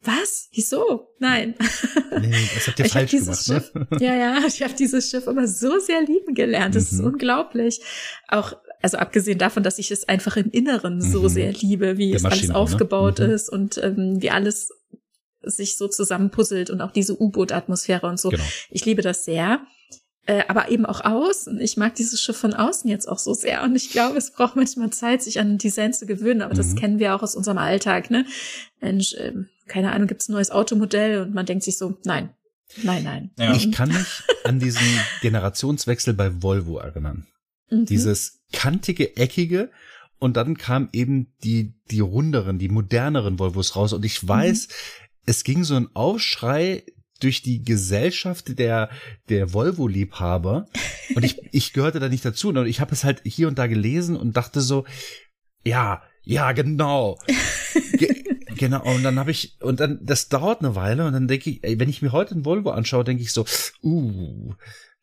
was? 0.00 0.48
Wieso? 0.54 1.08
Nein. 1.18 1.54
Nee, 2.20 2.34
das 2.54 2.66
habt 2.66 2.78
ihr 2.80 2.86
ich 2.86 2.92
falsch 2.92 3.10
gemacht, 3.12 3.48
ne? 3.48 3.60
Schiff, 3.60 4.00
Ja, 4.00 4.16
ja, 4.16 4.38
ich 4.44 4.62
habe 4.62 4.74
dieses 4.74 5.08
Schiff 5.08 5.28
immer 5.28 5.46
so 5.46 5.78
sehr 5.78 6.02
lieben 6.02 6.34
gelernt. 6.34 6.74
Das 6.74 6.90
mhm. 6.90 6.98
ist 6.98 7.04
unglaublich. 7.04 7.80
Auch 8.26 8.54
also 8.82 8.96
abgesehen 8.96 9.38
davon, 9.38 9.62
dass 9.62 9.78
ich 9.78 9.90
es 9.90 10.08
einfach 10.08 10.36
im 10.36 10.50
Inneren 10.50 10.96
mhm. 10.96 11.02
so 11.02 11.28
sehr 11.28 11.52
liebe, 11.52 11.98
wie 11.98 12.08
Der 12.08 12.16
es 12.16 12.22
Maschine 12.22 12.54
alles 12.54 12.72
aufgebaut 12.72 13.20
ne? 13.20 13.26
ist 13.26 13.48
und 13.48 13.78
ähm, 13.78 14.20
wie 14.20 14.30
alles 14.30 14.70
sich 15.42 15.76
so 15.76 15.86
zusammenpuzzelt 15.86 16.70
und 16.70 16.80
auch 16.80 16.90
diese 16.90 17.20
U-Boot-Atmosphäre 17.20 18.06
und 18.06 18.18
so. 18.18 18.30
Genau. 18.30 18.42
Ich 18.70 18.84
liebe 18.84 19.02
das 19.02 19.24
sehr. 19.24 19.60
Äh, 20.30 20.44
aber 20.46 20.70
eben 20.70 20.86
auch 20.86 21.04
außen. 21.04 21.60
Ich 21.60 21.76
mag 21.76 21.96
dieses 21.96 22.22
Schiff 22.22 22.36
von 22.36 22.54
außen 22.54 22.88
jetzt 22.88 23.08
auch 23.08 23.18
so 23.18 23.34
sehr. 23.34 23.64
Und 23.64 23.74
ich 23.74 23.90
glaube, 23.90 24.16
es 24.16 24.30
braucht 24.30 24.54
manchmal 24.54 24.90
Zeit, 24.90 25.24
sich 25.24 25.40
an 25.40 25.54
ein 25.54 25.58
Design 25.58 25.92
zu 25.92 26.06
gewöhnen. 26.06 26.40
Aber 26.40 26.54
mhm. 26.54 26.58
das 26.58 26.76
kennen 26.76 27.00
wir 27.00 27.16
auch 27.16 27.24
aus 27.24 27.34
unserem 27.34 27.58
Alltag. 27.58 28.12
Ne? 28.12 28.24
Mensch, 28.80 29.14
äh, 29.14 29.32
keine 29.66 29.90
Ahnung, 29.90 30.06
gibt 30.06 30.22
es 30.22 30.28
ein 30.28 30.34
neues 30.34 30.52
Automodell 30.52 31.22
und 31.22 31.34
man 31.34 31.46
denkt 31.46 31.64
sich 31.64 31.78
so, 31.78 31.98
nein, 32.04 32.30
nein, 32.84 33.02
nein. 33.02 33.30
Ja. 33.40 33.56
Ich 33.56 33.72
kann 33.72 33.88
mich 33.88 34.22
an 34.44 34.60
diesen 34.60 34.86
Generationswechsel 35.20 36.14
bei 36.14 36.40
Volvo 36.40 36.78
erinnern. 36.78 37.26
Mhm. 37.68 37.86
Dieses 37.86 38.44
kantige, 38.52 39.16
eckige 39.16 39.68
und 40.20 40.36
dann 40.36 40.56
kam 40.56 40.90
eben 40.92 41.34
die, 41.42 41.74
die 41.90 42.00
runderen, 42.00 42.60
die 42.60 42.68
moderneren 42.68 43.40
Volvos 43.40 43.74
raus. 43.74 43.92
Und 43.92 44.04
ich 44.04 44.28
weiß, 44.28 44.68
mhm 44.68 44.72
es 45.26 45.44
ging 45.44 45.64
so 45.64 45.76
ein 45.76 45.88
Aufschrei 45.94 46.82
durch 47.20 47.42
die 47.42 47.62
Gesellschaft 47.62 48.58
der 48.58 48.90
der 49.28 49.52
Volvo-Liebhaber. 49.52 50.66
Und 51.14 51.24
ich 51.24 51.40
ich 51.52 51.72
gehörte 51.72 52.00
da 52.00 52.08
nicht 52.08 52.24
dazu. 52.24 52.48
Und 52.48 52.66
ich 52.66 52.80
habe 52.80 52.92
es 52.92 53.04
halt 53.04 53.22
hier 53.24 53.48
und 53.48 53.58
da 53.58 53.66
gelesen 53.66 54.16
und 54.16 54.36
dachte 54.36 54.60
so 54.60 54.84
ja 55.64 56.02
ja 56.22 56.52
genau. 56.52 57.18
Ge 57.92 58.24
genau. 58.56 58.82
Und 58.82 59.02
dann 59.02 59.18
habe 59.18 59.30
ich 59.30 59.56
und 59.60 59.80
dann 59.80 60.00
das 60.02 60.28
dauert 60.28 60.60
eine 60.60 60.74
Weile. 60.74 61.06
Und 61.06 61.12
dann 61.12 61.28
denke 61.28 61.50
ich 61.50 61.64
ey, 61.64 61.78
wenn 61.78 61.88
ich 61.88 62.02
mir 62.02 62.12
heute 62.12 62.34
ein 62.34 62.44
Volvo 62.44 62.70
anschaue 62.70 63.04
denke 63.04 63.22
ich 63.22 63.32
so 63.32 63.44
uh 63.82 64.54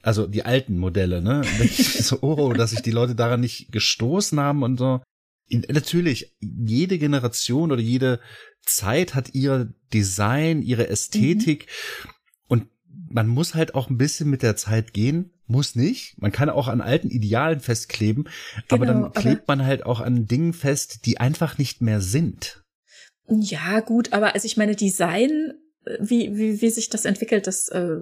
also 0.03 0.27
die 0.27 0.43
alten 0.43 0.77
Modelle 0.77 1.21
ne? 1.21 1.41
Denke 1.59 1.65
ich 1.65 2.05
so 2.05 2.19
oh 2.21 2.53
dass 2.57 2.71
sich 2.71 2.81
die 2.81 2.91
Leute 2.91 3.15
daran 3.15 3.41
nicht 3.41 3.71
gestoßen 3.71 4.39
haben 4.39 4.63
und 4.63 4.77
so. 4.77 5.01
Natürlich 5.49 6.35
jede 6.39 6.97
Generation 6.97 7.71
oder 7.71 7.81
jede 7.81 8.19
Zeit 8.67 9.15
hat 9.15 9.33
ihr 9.33 9.73
Design, 9.93 10.61
ihre 10.61 10.87
Ästhetik 10.87 11.67
mhm. 12.03 12.09
und 12.47 12.67
man 13.09 13.27
muss 13.27 13.55
halt 13.55 13.75
auch 13.75 13.89
ein 13.89 13.97
bisschen 13.97 14.29
mit 14.29 14.43
der 14.43 14.55
Zeit 14.55 14.93
gehen, 14.93 15.31
muss 15.47 15.75
nicht. 15.75 16.21
Man 16.21 16.31
kann 16.31 16.49
auch 16.49 16.67
an 16.67 16.81
alten 16.81 17.09
Idealen 17.09 17.59
festkleben, 17.59 18.25
genau, 18.25 18.65
aber 18.69 18.85
dann 18.85 19.13
klebt 19.13 19.47
man 19.47 19.65
halt 19.65 19.85
auch 19.85 20.01
an 20.01 20.27
Dingen 20.27 20.53
fest, 20.53 21.05
die 21.05 21.19
einfach 21.19 21.57
nicht 21.57 21.81
mehr 21.81 22.01
sind. 22.01 22.63
Ja, 23.29 23.79
gut, 23.81 24.13
aber 24.13 24.35
also 24.35 24.45
ich 24.45 24.57
meine, 24.57 24.75
Design, 24.75 25.53
wie, 25.99 26.35
wie, 26.35 26.61
wie 26.61 26.69
sich 26.69 26.89
das 26.89 27.05
entwickelt, 27.05 27.47
das 27.47 27.69
äh, 27.69 27.99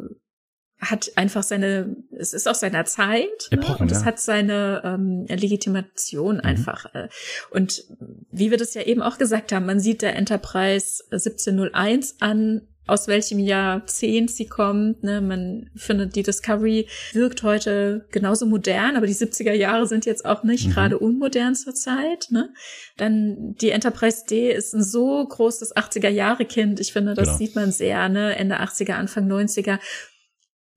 hat 0.79 1.11
einfach 1.15 1.43
seine, 1.43 1.95
es 2.11 2.33
ist 2.33 2.47
aus 2.47 2.59
seiner 2.59 2.85
Zeit 2.85 3.47
ne? 3.51 3.57
Epochen, 3.57 3.83
und 3.83 3.91
es 3.91 4.01
ja. 4.01 4.05
hat 4.05 4.19
seine 4.19 4.81
ähm, 4.83 5.25
Legitimation 5.27 6.35
mhm. 6.35 6.41
einfach. 6.41 6.93
Äh. 6.93 7.07
Und 7.49 7.85
wie 8.31 8.51
wir 8.51 8.57
das 8.57 8.73
ja 8.73 8.81
eben 8.81 9.01
auch 9.01 9.17
gesagt 9.17 9.51
haben, 9.51 9.65
man 9.65 9.79
sieht 9.79 10.01
der 10.01 10.15
Enterprise 10.15 11.03
1701 11.11 12.17
an, 12.19 12.67
aus 12.87 13.07
welchem 13.07 13.39
Jahrzehnt 13.39 14.29
sie 14.29 14.45
kommt. 14.45 15.03
Ne? 15.03 15.21
Man 15.21 15.71
findet, 15.75 16.15
die 16.15 16.23
Discovery 16.23 16.87
wirkt 17.13 17.41
heute 17.41 18.05
genauso 18.11 18.45
modern, 18.45 18.95
aber 18.95 19.07
die 19.07 19.15
70er 19.15 19.53
Jahre 19.53 19.87
sind 19.87 20.05
jetzt 20.05 20.25
auch 20.25 20.43
nicht 20.43 20.67
mhm. 20.67 20.71
gerade 20.71 20.99
unmodern 20.99 21.55
zur 21.55 21.73
Zeit. 21.73 22.27
Ne? 22.29 22.53
Dann 22.97 23.55
die 23.55 23.71
Enterprise 23.71 24.23
D 24.29 24.51
ist 24.51 24.73
ein 24.75 24.83
so 24.83 25.25
großes 25.25 25.75
80er 25.75 26.09
Jahre 26.09 26.45
Kind. 26.45 26.79
Ich 26.79 26.93
finde, 26.93 27.15
das 27.15 27.29
genau. 27.29 27.37
sieht 27.37 27.55
man 27.55 27.71
sehr, 27.71 28.07
ne? 28.07 28.35
Ende 28.35 28.59
80er, 28.61 28.93
Anfang 28.93 29.27
90er. 29.31 29.79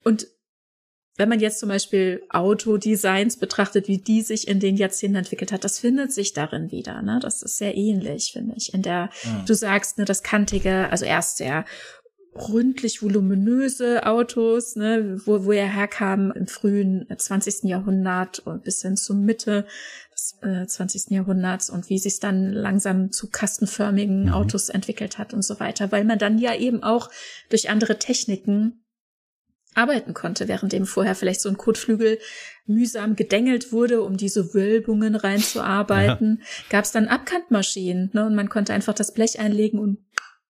Und 0.03 0.27
wenn 1.19 1.29
man 1.29 1.41
jetzt 1.41 1.59
zum 1.59 1.67
Beispiel 1.67 2.23
Autodesigns 2.29 3.37
betrachtet, 3.37 3.89
wie 3.89 3.97
die 3.97 4.21
sich 4.21 4.47
in 4.47 4.61
den 4.61 4.77
Jahrzehnten 4.77 5.17
entwickelt 5.17 5.51
hat, 5.51 5.65
das 5.65 5.77
findet 5.77 6.13
sich 6.13 6.31
darin 6.31 6.71
wieder. 6.71 7.01
Ne? 7.01 7.19
Das 7.21 7.43
ist 7.43 7.57
sehr 7.57 7.75
ähnlich, 7.75 8.31
finde 8.31 8.55
ich. 8.55 8.73
In 8.73 8.81
der, 8.81 9.09
mhm. 9.25 9.45
du 9.45 9.53
sagst, 9.53 9.97
ne, 9.97 10.05
das 10.05 10.23
kantige, 10.23 10.89
also 10.89 11.03
erst 11.03 11.37
sehr 11.37 11.65
ründlich 12.35 13.01
voluminöse 13.01 14.05
Autos, 14.05 14.77
ne, 14.77 15.19
wo, 15.25 15.43
wo 15.43 15.51
er 15.51 15.67
herkam 15.67 16.31
im 16.31 16.47
frühen 16.47 17.05
20. 17.13 17.63
Jahrhundert 17.63 18.39
und 18.39 18.63
bis 18.63 18.81
hin 18.81 18.95
zur 18.95 19.17
Mitte 19.17 19.65
des 20.13 20.37
äh, 20.41 20.65
20. 20.65 21.11
Jahrhunderts 21.11 21.69
und 21.69 21.89
wie 21.89 21.99
sich 21.99 22.21
dann 22.21 22.53
langsam 22.53 23.11
zu 23.11 23.29
kastenförmigen 23.29 24.27
mhm. 24.27 24.33
Autos 24.33 24.69
entwickelt 24.69 25.17
hat 25.17 25.33
und 25.33 25.41
so 25.41 25.59
weiter, 25.59 25.91
weil 25.91 26.05
man 26.05 26.19
dann 26.19 26.37
ja 26.37 26.55
eben 26.55 26.81
auch 26.81 27.09
durch 27.49 27.69
andere 27.69 27.99
Techniken 27.99 28.78
arbeiten 29.75 30.13
konnte, 30.13 30.47
während 30.47 30.73
dem 30.73 30.85
vorher 30.85 31.15
vielleicht 31.15 31.41
so 31.41 31.49
ein 31.49 31.57
Kotflügel 31.57 32.19
mühsam 32.65 33.15
gedengelt 33.15 33.71
wurde, 33.71 34.01
um 34.01 34.17
diese 34.17 34.53
Wölbungen 34.53 35.15
reinzuarbeiten, 35.15 36.39
ja. 36.39 36.45
gab 36.69 36.85
es 36.85 36.91
dann 36.91 37.07
Abkantmaschinen, 37.07 38.09
ne? 38.13 38.25
Und 38.25 38.35
man 38.35 38.49
konnte 38.49 38.73
einfach 38.73 38.93
das 38.93 39.13
Blech 39.13 39.39
einlegen 39.39 39.79
und 39.79 39.99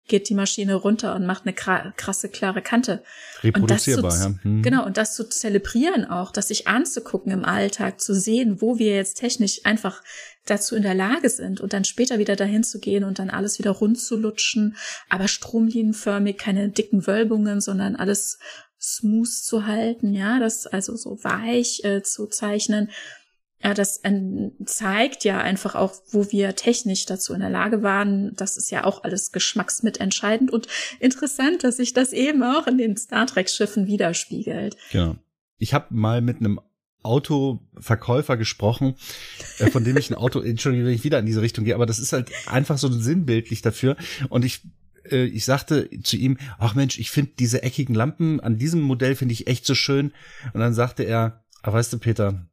geht 0.10 0.28
die 0.28 0.36
Maschine 0.36 0.74
runter 0.74 1.16
und 1.16 1.26
macht 1.26 1.46
eine 1.46 1.54
krasse, 1.54 2.28
klare 2.28 2.62
Kante. 2.62 3.04
Reproduzierbar, 3.42 4.12
zu, 4.12 4.30
ja. 4.30 4.36
Hm. 4.42 4.62
Genau, 4.62 4.86
und 4.86 4.98
das 4.98 5.16
zu 5.16 5.30
zelebrieren 5.30 6.04
auch, 6.04 6.32
das 6.32 6.50
sich 6.50 6.68
anzugucken 6.68 7.32
im 7.32 7.46
Alltag, 7.46 8.02
zu 8.02 8.14
sehen, 8.14 8.60
wo 8.60 8.78
wir 8.80 8.96
jetzt 8.96 9.20
technisch 9.20 9.62
einfach 9.64 10.02
dazu 10.46 10.76
in 10.76 10.84
der 10.84 10.96
Lage 10.96 11.30
sind 11.30 11.62
und 11.62 11.74
dann 11.74 11.86
später 11.86 12.18
wieder 12.20 12.36
dahin 12.36 12.64
zu 12.64 12.80
gehen 12.80 13.04
und 13.04 13.20
dann 13.20 13.30
alles 13.30 13.60
wieder 13.60 13.72
rund 13.72 14.00
zu 14.00 14.18
lutschen, 14.18 14.76
aber 15.08 15.28
stromlinienförmig, 15.28 16.38
keine 16.38 16.70
dicken 16.70 17.06
Wölbungen, 17.06 17.62
sondern 17.62 17.96
alles 17.96 18.40
smooth 18.80 19.28
zu 19.28 19.66
halten, 19.66 20.14
ja, 20.14 20.40
das 20.40 20.68
also 20.68 20.96
so 20.96 21.24
weich 21.24 21.84
äh, 21.84 22.02
zu 22.02 22.28
zeichnen. 22.28 22.90
Ja, 23.62 23.74
das 23.74 23.98
äh, 24.04 24.52
zeigt 24.66 25.26
ja 25.26 25.40
einfach 25.40 25.76
auch, 25.76 25.94
wo 26.12 26.32
wir 26.32 26.56
technisch 26.56 27.06
dazu 27.06 27.34
in 27.34 27.42
der 27.42 27.50
Lage 27.50 27.84
waren. 27.84 28.34
Das 28.36 28.56
ist 28.56 28.72
ja 28.72 28.86
auch 28.86 29.04
alles 29.04 29.34
geschmacksmitentscheidend 29.34 30.50
und 30.50 30.68
interessant, 31.02 31.66
dass 31.66 31.78
sich 31.78 31.94
das 31.94 32.14
eben 32.14 32.42
auch 32.42 32.68
in 32.68 32.78
den 32.78 32.96
Star 32.96 33.28
Trek 33.28 33.50
Schiffen 33.50 33.86
widerspiegelt. 33.86 34.78
Genau. 34.92 35.18
Ich 35.58 35.74
habe 35.74 35.88
mal 35.90 36.22
mit 36.22 36.38
einem 36.38 36.62
Autoverkäufer 37.04 38.38
gesprochen, 38.38 38.96
äh, 39.58 39.70
von 39.70 39.84
dem 39.84 39.98
ich 39.98 40.10
ein 40.10 40.16
Auto, 40.16 40.40
Entschuldigung, 40.42 40.88
wenn 40.88 40.94
ich 40.94 41.04
wieder 41.04 41.20
in 41.20 41.26
diese 41.26 41.42
Richtung 41.42 41.66
gehe, 41.66 41.76
aber 41.76 41.86
das 41.86 42.00
ist 42.00 42.14
halt 42.14 42.30
einfach 42.46 42.78
so 42.78 42.90
sinnbildlich 42.90 43.62
dafür. 43.62 43.98
Und 44.30 44.46
ich 44.46 44.62
äh, 45.12 45.26
ich 45.26 45.46
sagte 45.46 45.90
zu 46.04 46.18
ihm, 46.18 46.38
ach 46.58 46.76
Mensch, 46.76 47.00
ich 47.00 47.12
finde 47.12 47.32
diese 47.38 47.64
eckigen 47.64 47.96
Lampen 47.96 48.40
an 48.40 48.58
diesem 48.58 48.82
Modell 48.82 49.16
finde 49.16 49.34
ich 49.34 49.48
echt 49.48 49.66
so 49.66 49.76
schön. 49.76 50.14
Und 50.54 50.60
dann 50.60 50.74
sagte 50.74 51.04
er, 51.04 51.44
ah, 51.62 51.74
weißt 51.74 51.94
du, 51.94 52.00
Peter, 52.00 52.48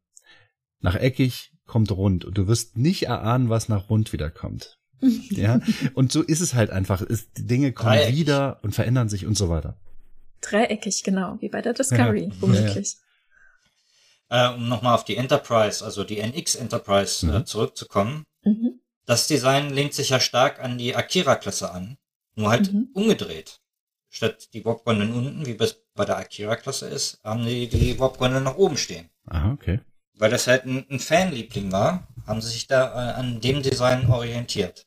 nach 0.81 0.95
eckig 0.95 1.53
kommt 1.67 1.91
rund 1.91 2.25
und 2.25 2.39
du 2.39 2.47
wirst 2.47 2.77
nicht 2.77 3.05
erahnen, 3.05 3.49
was 3.49 3.69
nach 3.69 3.91
rund 3.91 4.13
wieder 4.13 4.31
kommt. 4.31 4.79
ja, 5.31 5.61
und 5.95 6.13
so 6.13 6.23
ist 6.23 6.41
es 6.41 6.55
halt 6.55 6.71
einfach. 6.71 7.03
Ist, 7.03 7.37
die 7.37 7.47
Dinge 7.47 7.73
kommen 7.73 7.97
Dreieckig. 7.97 8.17
wieder 8.17 8.61
und 8.63 8.75
verändern 8.75 9.09
sich 9.09 9.27
und 9.27 9.37
so 9.37 9.49
weiter. 9.49 9.77
Dreieckig, 10.41 11.03
genau, 11.03 11.37
wie 11.41 11.49
bei 11.49 11.61
der 11.61 11.75
Discovery, 11.75 12.29
ja, 12.29 12.41
womöglich. 12.41 12.97
Ja, 14.31 14.37
ja. 14.37 14.53
Äh, 14.53 14.55
um 14.55 14.69
nochmal 14.69 14.95
auf 14.95 15.05
die 15.05 15.17
Enterprise, 15.17 15.85
also 15.85 16.03
die 16.03 16.19
NX 16.19 16.57
Enterprise 16.57 17.27
äh, 17.27 17.31
mhm. 17.31 17.37
äh, 17.37 17.45
zurückzukommen. 17.45 18.25
Mhm. 18.43 18.81
Das 19.05 19.29
Design 19.29 19.71
lehnt 19.71 19.95
sich 19.95 20.11
ja 20.11 20.19
stark 20.19 20.61
an 20.61 20.79
die 20.79 20.97
Akira-Klasse 20.97 21.71
an. 21.71 21.97
Nur 22.37 22.51
halt 22.51 22.73
mhm. 22.73 22.89
umgedreht. 22.95 23.61
Statt 24.09 24.55
die 24.55 24.65
Warp-Gondeln 24.65 25.13
unten, 25.13 25.47
wie 25.47 25.57
es 25.59 25.83
bei 25.95 26.05
der 26.05 26.19
Akira-Klasse 26.19 26.87
ist, 26.89 27.21
haben 27.25 27.45
die 27.45 27.69
die 27.69 27.99
Warp-Gondeln 27.99 28.45
nach 28.45 28.57
oben 28.57 28.77
stehen. 28.77 29.11
Aha, 29.27 29.53
okay. 29.53 29.81
Weil 30.15 30.31
das 30.31 30.47
halt 30.47 30.65
ein, 30.65 30.87
ein 30.89 31.01
Fanliebling 31.01 31.73
war, 31.73 32.07
haben 32.27 32.41
sie 32.41 32.51
sich 32.51 32.67
da 32.67 32.87
äh, 32.87 33.15
an 33.15 33.41
dem 33.41 33.63
Design 33.63 34.07
orientiert. 34.09 34.86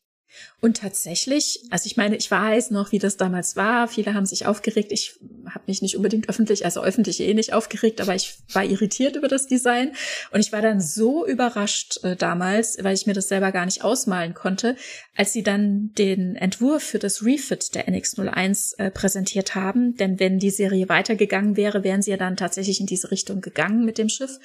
Und 0.61 0.77
tatsächlich, 0.77 1.63
also 1.69 1.85
ich 1.85 1.97
meine, 1.97 2.15
ich 2.15 2.29
weiß 2.29 2.71
noch, 2.71 2.91
wie 2.91 2.99
das 2.99 3.17
damals 3.17 3.55
war. 3.55 3.87
Viele 3.87 4.13
haben 4.13 4.25
sich 4.25 4.45
aufgeregt. 4.45 4.91
Ich 4.91 5.19
habe 5.49 5.63
mich 5.67 5.81
nicht 5.81 5.95
unbedingt 5.95 6.29
öffentlich, 6.29 6.65
also 6.65 6.81
öffentlich 6.81 7.19
eh 7.21 7.33
nicht 7.33 7.53
aufgeregt, 7.53 8.01
aber 8.01 8.15
ich 8.15 8.35
war 8.53 8.63
irritiert 8.63 9.15
über 9.15 9.27
das 9.27 9.47
Design. 9.47 9.93
Und 10.31 10.41
ich 10.41 10.51
war 10.51 10.61
dann 10.61 10.81
so 10.81 11.25
überrascht 11.25 12.03
äh, 12.03 12.15
damals, 12.15 12.77
weil 12.81 12.93
ich 12.93 13.07
mir 13.07 13.13
das 13.13 13.29
selber 13.29 13.51
gar 13.51 13.65
nicht 13.65 13.83
ausmalen 13.83 14.33
konnte, 14.33 14.75
als 15.15 15.33
sie 15.33 15.43
dann 15.43 15.93
den 15.97 16.35
Entwurf 16.35 16.83
für 16.83 16.99
das 16.99 17.23
Refit 17.23 17.73
der 17.75 17.87
NX01 17.87 18.77
äh, 18.77 18.91
präsentiert 18.91 19.55
haben. 19.55 19.95
Denn 19.95 20.19
wenn 20.19 20.39
die 20.39 20.51
Serie 20.51 20.89
weitergegangen 20.89 21.57
wäre, 21.57 21.83
wären 21.83 22.01
sie 22.01 22.11
ja 22.11 22.17
dann 22.17 22.37
tatsächlich 22.37 22.79
in 22.79 22.85
diese 22.85 23.11
Richtung 23.11 23.41
gegangen 23.41 23.85
mit 23.85 23.97
dem 23.97 24.09
Schiff 24.09 24.39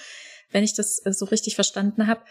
wenn 0.55 0.65
ich 0.65 0.73
das 0.73 1.05
äh, 1.05 1.13
so 1.13 1.27
richtig 1.27 1.57
verstanden 1.57 2.07
habe. 2.07 2.23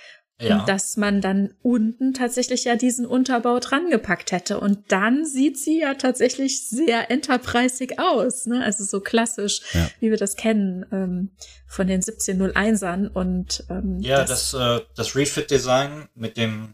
Ja. 0.41 0.60
Und 0.60 0.68
dass 0.69 0.97
man 0.97 1.22
dann 1.22 1.53
unten 1.61 2.14
tatsächlich 2.14 2.64
ja 2.65 2.76
diesen 2.76 3.05
Unterbau 3.05 3.60
dran 3.60 3.89
gepackt 3.89 4.31
hätte. 4.31 4.60
Und 4.60 4.91
dann 4.91 5.26
sieht 5.26 5.57
sie 5.57 5.80
ja 5.80 5.93
tatsächlich 5.93 6.68
sehr 6.68 7.10
enterpreisig 7.11 7.99
aus, 7.99 8.45
ne? 8.47 8.64
Also 8.64 8.84
so 8.84 8.99
klassisch, 8.99 9.61
Ja. 9.73 9.89
wie 9.99 10.10
wir 10.10 10.18
das 10.18 10.35
kennen 10.35 10.85
ähm, 10.91 11.31
von 11.68 11.88
den 11.88 12.01
1701ern. 12.01 13.07
Und 13.07 13.64
ähm, 13.69 13.99
Ja, 14.01 14.26
das, 14.26 14.53
äh, 14.53 14.81
das 14.95 15.15
Refit-Design 15.15 16.10
mit 16.15 16.35
dem 16.38 16.73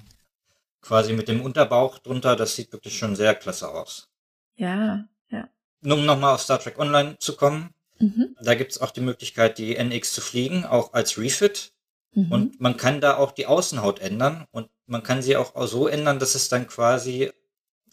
quasi 0.82 1.14
mit 1.14 1.28
dem 1.28 1.42
Unterbauch 1.42 2.00
drunter, 2.00 2.36
das 2.38 2.56
sieht 2.56 2.72
wirklich 2.72 2.98
schon 2.98 3.16
sehr 3.16 3.36
klasse 3.36 3.70
aus. 3.70 4.08
ja, 4.56 5.06
ja. 5.30 5.48
Nur 5.82 5.98
um 5.98 6.06
nochmal 6.06 6.34
auf 6.36 6.42
Star 6.42 6.60
Trek 6.60 6.80
Online 6.80 7.18
zu 7.20 7.36
kommen, 7.36 7.70
Mhm. 8.00 8.36
da 8.42 8.56
gibt's 8.56 8.80
auch 8.80 8.92
die 8.92 9.02
Möglichkeit, 9.02 9.58
die 9.58 9.76
NX 9.76 10.14
zu 10.14 10.22
fliegen, 10.22 10.64
auch 10.66 10.94
als 10.94 11.18
Refit. 11.18 11.74
Mhm. 12.14 12.32
Und 12.32 12.62
man 12.62 12.78
kann 12.78 13.02
da 13.02 13.18
auch 13.18 13.32
die 13.32 13.46
Außenhaut 13.46 14.00
ändern 14.00 14.46
und 14.52 14.70
man 14.86 15.04
kann 15.04 15.22
sie 15.22 15.38
auch 15.38 15.54
so 15.68 15.88
ändern, 15.88 16.20
dass 16.20 16.36
es 16.36 16.50
dann 16.50 16.68
quasi 16.68 17.32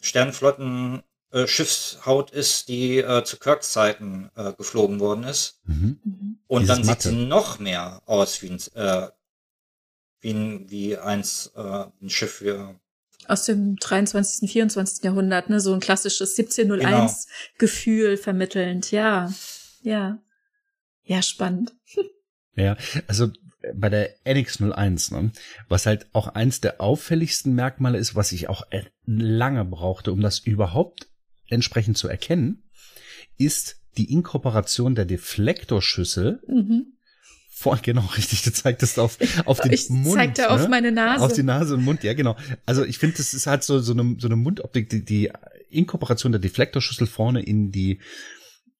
Sternflotten 0.01 1.03
äh, 1.31 1.45
Schiffshaut 1.45 2.31
ist, 2.31 2.69
die 2.69 2.99
äh, 2.99 3.23
zu 3.23 3.37
Kirks 3.37 3.71
Zeiten 3.71 4.29
äh, 4.35 4.53
geflogen 4.53 4.99
worden 4.99 5.23
ist. 5.23 5.59
Mhm. 5.65 5.99
Mhm. 6.03 6.39
Und 6.47 6.61
Dieses 6.63 6.75
dann 6.75 6.83
sieht 6.83 6.91
Matte. 6.91 7.09
sie 7.09 7.15
noch 7.15 7.59
mehr 7.59 8.01
aus 8.05 8.41
wie 8.41 8.49
ein, 8.49 8.59
äh, 8.75 9.09
wie 10.21 10.31
ein, 10.31 10.69
wie 10.69 10.97
eins, 10.97 11.51
äh, 11.55 11.85
ein 12.01 12.09
Schiff 12.09 12.35
für, 12.35 12.79
Aus 13.27 13.45
dem 13.45 13.75
23., 13.75 14.49
24. 14.49 15.03
Jahrhundert, 15.03 15.49
ne? 15.49 15.59
So 15.59 15.73
ein 15.73 15.79
klassisches 15.79 16.35
Genau. 16.35 16.49
1701-Gefühl 16.49 18.17
vermittelnd. 18.17 18.91
Ja, 18.91 19.33
ja. 19.81 20.19
Ja, 21.03 21.21
spannend. 21.21 21.73
Ja, 22.55 22.75
also 23.07 23.29
bei 23.75 23.89
der 23.89 24.17
NX01, 24.25 25.13
ne, 25.13 25.31
was 25.67 25.85
halt 25.85 26.07
auch 26.13 26.27
eins 26.27 26.61
der 26.61 26.81
auffälligsten 26.81 27.53
Merkmale 27.53 27.97
ist, 27.97 28.15
was 28.15 28.31
ich 28.31 28.49
auch 28.49 28.63
äh, 28.71 28.83
lange 29.05 29.65
brauchte, 29.65 30.11
um 30.11 30.21
das 30.21 30.39
überhaupt 30.39 31.07
entsprechend 31.49 31.97
zu 31.97 32.07
erkennen, 32.07 32.63
ist 33.37 33.77
die 33.97 34.11
Inkorporation 34.11 34.95
der 34.95 35.05
Deflektorschüssel 35.05 36.41
Mhm. 36.47 36.93
vor, 37.49 37.77
genau, 37.81 38.01
richtig, 38.17 38.43
du 38.43 38.51
zeigtest 38.51 38.99
auf, 38.99 39.17
auf 39.45 39.59
den 39.59 39.73
ich 39.73 39.89
Mund. 39.89 40.13
zeigte 40.15 40.49
auf 40.51 40.61
ne? 40.63 40.69
meine 40.69 40.91
Nase. 40.91 41.23
Auf 41.25 41.33
die 41.33 41.43
Nase 41.43 41.75
und 41.75 41.83
Mund, 41.83 42.03
ja, 42.03 42.13
genau. 42.13 42.35
Also 42.65 42.83
ich 42.83 42.97
finde, 42.99 43.17
das 43.17 43.33
ist 43.33 43.47
halt 43.47 43.63
so, 43.63 43.79
so 43.79 43.93
eine, 43.93 44.15
so 44.19 44.27
eine 44.27 44.35
Mundoptik, 44.35 44.89
die, 44.89 45.03
die 45.03 45.31
Inkorporation 45.69 46.31
der 46.31 46.39
Deflektorschüssel 46.39 47.07
vorne 47.07 47.41
in 47.41 47.71
die, 47.71 47.99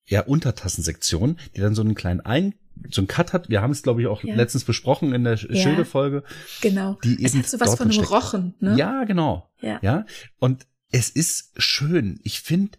ja, 0.06 0.22
Untertassensektion, 0.22 1.38
die 1.56 1.62
dann 1.62 1.76
so 1.76 1.82
einen 1.82 1.96
kleinen 1.96 2.22
Ein, 2.22 2.54
so 2.90 3.02
einen 3.02 3.08
Cut 3.08 3.34
hat. 3.34 3.50
Wir 3.50 3.62
haben 3.62 3.72
es, 3.72 3.84
glaube 3.84 4.02
ich, 4.02 4.08
auch 4.08 4.24
Ja. 4.24 4.36
letztens 4.36 4.64
besprochen 4.64 5.14
in 5.14 5.24
der 5.24 5.36
Ja. 5.36 5.56
Schildefolge. 5.62 6.24
genau. 6.62 6.98
Die 7.04 7.24
es 7.24 7.34
eben 7.34 7.44
hat 7.44 7.50
so 7.50 7.60
was 7.60 7.68
dort 7.70 7.78
von 7.80 7.92
einem. 7.92 8.04
Rochen, 8.04 8.56
ne? 8.60 8.76
Ja, 8.78 9.04
genau. 9.04 9.50
Ja. 9.62 9.80
Ja. 9.82 10.06
Und 10.40 10.66
es 10.92 11.10
ist 11.10 11.52
schön. 11.58 12.20
Ich 12.24 12.42
finde, 12.42 12.78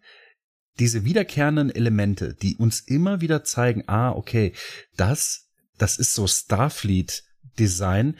diese 0.78 1.04
wiederkehrenden 1.04 1.70
Elemente, 1.70 2.34
die 2.34 2.56
uns 2.56 2.80
immer 2.80 3.20
wieder 3.20 3.44
zeigen, 3.44 3.84
ah, 3.88 4.12
okay, 4.12 4.52
das, 4.96 5.48
das 5.76 5.98
ist 5.98 6.14
so 6.14 6.26
Starfleet-Design, 6.26 8.16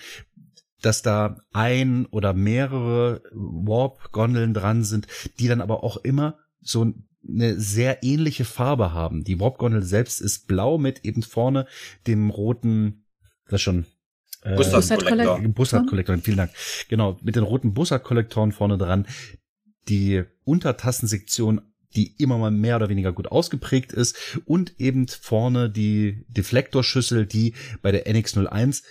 dass 0.83 1.03
da 1.03 1.39
ein 1.53 2.07
oder 2.07 2.35
mehrere 2.35 3.23
Warp-Gondeln 3.33 4.55
dran 4.55 4.85
sind, 4.85 5.07
die 5.39 5.49
dann 5.49 5.61
aber 5.61 5.83
auch 5.83 5.97
immer 5.99 6.39
so 6.61 6.93
eine 7.29 7.61
sehr 7.61 8.03
ähnliche 8.03 8.45
Farbe 8.45 8.93
haben. 8.93 9.25
Die 9.25 9.39
Warp-Gondel 9.41 9.83
selbst 9.83 10.21
ist 10.21 10.47
blau 10.47 10.79
mit 10.79 11.05
eben 11.05 11.23
vorne 11.23 11.67
dem 12.07 12.31
roten, 12.31 13.05
das 13.49 13.61
schon, 13.61 13.87
äh, 14.43 14.57
Bussard-Kollektor. 14.57 15.41
Bussard-Kollektor, 15.49 16.19
vielen 16.19 16.37
Dank. 16.37 16.51
Genau, 16.89 17.19
mit 17.23 17.37
den 17.37 17.43
roten 17.43 17.75
Bussard-Kollektoren 17.75 18.53
vorne 18.53 18.79
dran. 18.79 19.07
Die 19.89 20.25
Untertassensektion, 20.45 21.61
die 21.97 22.15
immer 22.19 22.39
mal 22.39 22.51
mehr 22.51 22.77
oder 22.77 22.89
weniger 22.89 23.13
gut 23.13 23.29
ausgeprägt 23.29 23.93
ist. 23.93 24.41
Und 24.45 24.79
eben 24.79 25.09
vorne 25.09 25.71
die 25.71 26.25
Deflektorschüssel, 26.29 27.27
die 27.27 27.55
bei 27.83 27.93
der 27.93 28.07
NX01 28.07 28.83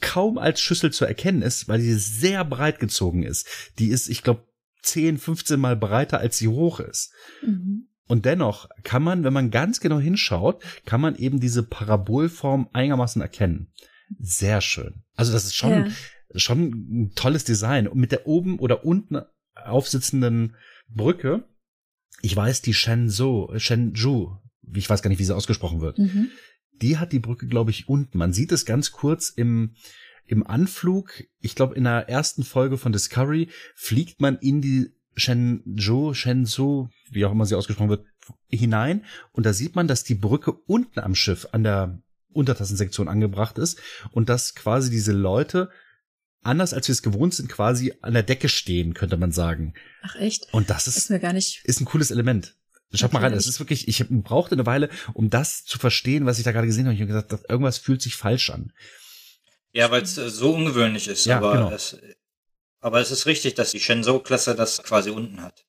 kaum 0.00 0.38
als 0.38 0.60
Schüssel 0.60 0.92
zu 0.92 1.04
erkennen 1.04 1.42
ist, 1.42 1.68
weil 1.68 1.80
die 1.80 1.94
sehr 1.94 2.44
breit 2.44 2.78
gezogen 2.78 3.22
ist. 3.22 3.46
Die 3.78 3.88
ist, 3.88 4.08
ich 4.08 4.22
glaube, 4.22 4.44
10, 4.82 5.18
15 5.18 5.58
mal 5.60 5.76
breiter, 5.76 6.18
als 6.18 6.38
sie 6.38 6.48
hoch 6.48 6.80
ist. 6.80 7.12
Mhm. 7.42 7.88
Und 8.08 8.24
dennoch 8.26 8.68
kann 8.82 9.02
man, 9.02 9.24
wenn 9.24 9.32
man 9.32 9.50
ganz 9.50 9.80
genau 9.80 9.98
hinschaut, 9.98 10.62
kann 10.84 11.00
man 11.00 11.14
eben 11.16 11.40
diese 11.40 11.62
Parabolform 11.62 12.68
einigermaßen 12.72 13.22
erkennen. 13.22 13.72
Sehr 14.18 14.60
schön. 14.60 15.02
Also 15.14 15.32
das 15.32 15.44
ist 15.44 15.54
schon, 15.54 15.70
Ja. 15.86 15.90
schon 16.38 16.60
ein 16.70 17.12
tolles 17.14 17.44
Design. 17.44 17.86
Und 17.88 17.98
mit 17.98 18.12
der 18.12 18.26
oben 18.26 18.58
oder 18.58 18.84
unten 18.84 19.20
aufsitzenden 19.54 20.56
Brücke, 20.88 21.44
ich 22.20 22.36
weiß, 22.36 22.62
die 22.62 22.74
Shenzhou, 22.74 23.48
Shenzhou, 23.58 24.36
ich 24.74 24.88
weiß 24.88 25.02
gar 25.02 25.08
nicht, 25.08 25.18
wie 25.18 25.24
sie 25.24 25.34
ausgesprochen 25.34 25.80
wird, 25.80 25.98
Mhm. 25.98 26.28
die 26.72 26.98
hat 26.98 27.12
die 27.12 27.18
Brücke, 27.20 27.46
glaube 27.46 27.70
ich, 27.70 27.88
unten. 27.88 28.18
Man 28.18 28.32
sieht 28.32 28.52
es 28.52 28.66
ganz 28.66 28.92
kurz 28.92 29.28
im, 29.30 29.74
im 30.26 30.46
Anflug. 30.46 31.24
Ich 31.40 31.54
glaube, 31.54 31.74
in 31.74 31.84
der 31.84 32.08
ersten 32.08 32.44
Folge 32.44 32.78
von 32.78 32.92
Discovery 32.92 33.48
fliegt 33.74 34.20
man 34.20 34.38
in 34.38 34.60
die 34.60 34.92
Shenzhou, 35.14 36.14
Shenzhou, 36.14 36.88
wie 37.10 37.24
auch 37.24 37.32
immer 37.32 37.46
sie 37.46 37.54
ausgesprochen 37.54 37.90
wird, 37.90 38.06
hinein. 38.48 39.04
Und 39.32 39.46
da 39.46 39.52
sieht 39.52 39.74
man, 39.74 39.88
dass 39.88 40.04
die 40.04 40.14
Brücke 40.14 40.52
unten 40.52 41.00
am 41.00 41.14
Schiff 41.14 41.48
an 41.52 41.64
der 41.64 42.00
Untertassensektion 42.32 43.08
angebracht 43.08 43.58
ist 43.58 43.78
und 44.12 44.28
dass 44.28 44.54
quasi 44.54 44.90
diese 44.90 45.12
Leute, 45.12 45.68
anders 46.42 46.72
als 46.72 46.88
wir 46.88 46.94
es 46.94 47.02
gewohnt 47.02 47.34
sind, 47.34 47.48
quasi 47.48 47.94
an 48.00 48.14
der 48.14 48.22
Decke 48.22 48.48
stehen, 48.48 48.94
könnte 48.94 49.16
man 49.18 49.32
sagen. 49.32 49.74
Ach 50.02 50.16
echt? 50.16 50.48
Und 50.52 50.70
das 50.70 50.86
Ist 50.86 50.96
ist, 50.96 51.10
mir 51.10 51.20
gar 51.20 51.32
nicht. 51.34 51.62
ist 51.64 51.80
ein 51.80 51.84
cooles 51.84 52.10
Element. 52.10 52.56
Schaut 52.94 53.12
mal 53.12 53.20
rein, 53.20 53.32
Natürlich. 53.32 53.48
ist 53.48 53.58
wirklich, 53.60 53.88
ich 53.88 54.04
brauchte 54.10 54.54
eine 54.54 54.66
Weile, 54.66 54.90
um 55.14 55.30
das 55.30 55.64
zu 55.64 55.78
verstehen, 55.78 56.26
was 56.26 56.38
ich 56.38 56.44
da 56.44 56.52
gerade 56.52 56.66
gesehen 56.66 56.84
habe. 56.84 56.94
Ich 56.94 57.00
habe 57.00 57.08
gesagt, 57.10 57.32
irgendwas 57.48 57.78
fühlt 57.78 58.02
sich 58.02 58.16
falsch 58.16 58.50
an. 58.50 58.72
Ja, 59.72 59.90
weil 59.90 60.02
es 60.02 60.18
äh, 60.18 60.28
so 60.30 60.52
ungewöhnlich 60.54 61.08
ist, 61.08 61.24
Ja, 61.26 61.38
aber, 61.38 61.52
genau. 61.52 61.70
es, 61.72 61.96
aber 62.80 63.00
es 63.00 63.10
ist 63.10 63.26
richtig, 63.26 63.54
dass 63.54 63.70
die 63.70 63.80
Shenzhou-Klasse 63.80 64.54
das 64.54 64.82
quasi 64.82 65.10
unten 65.10 65.42
hat. 65.42 65.64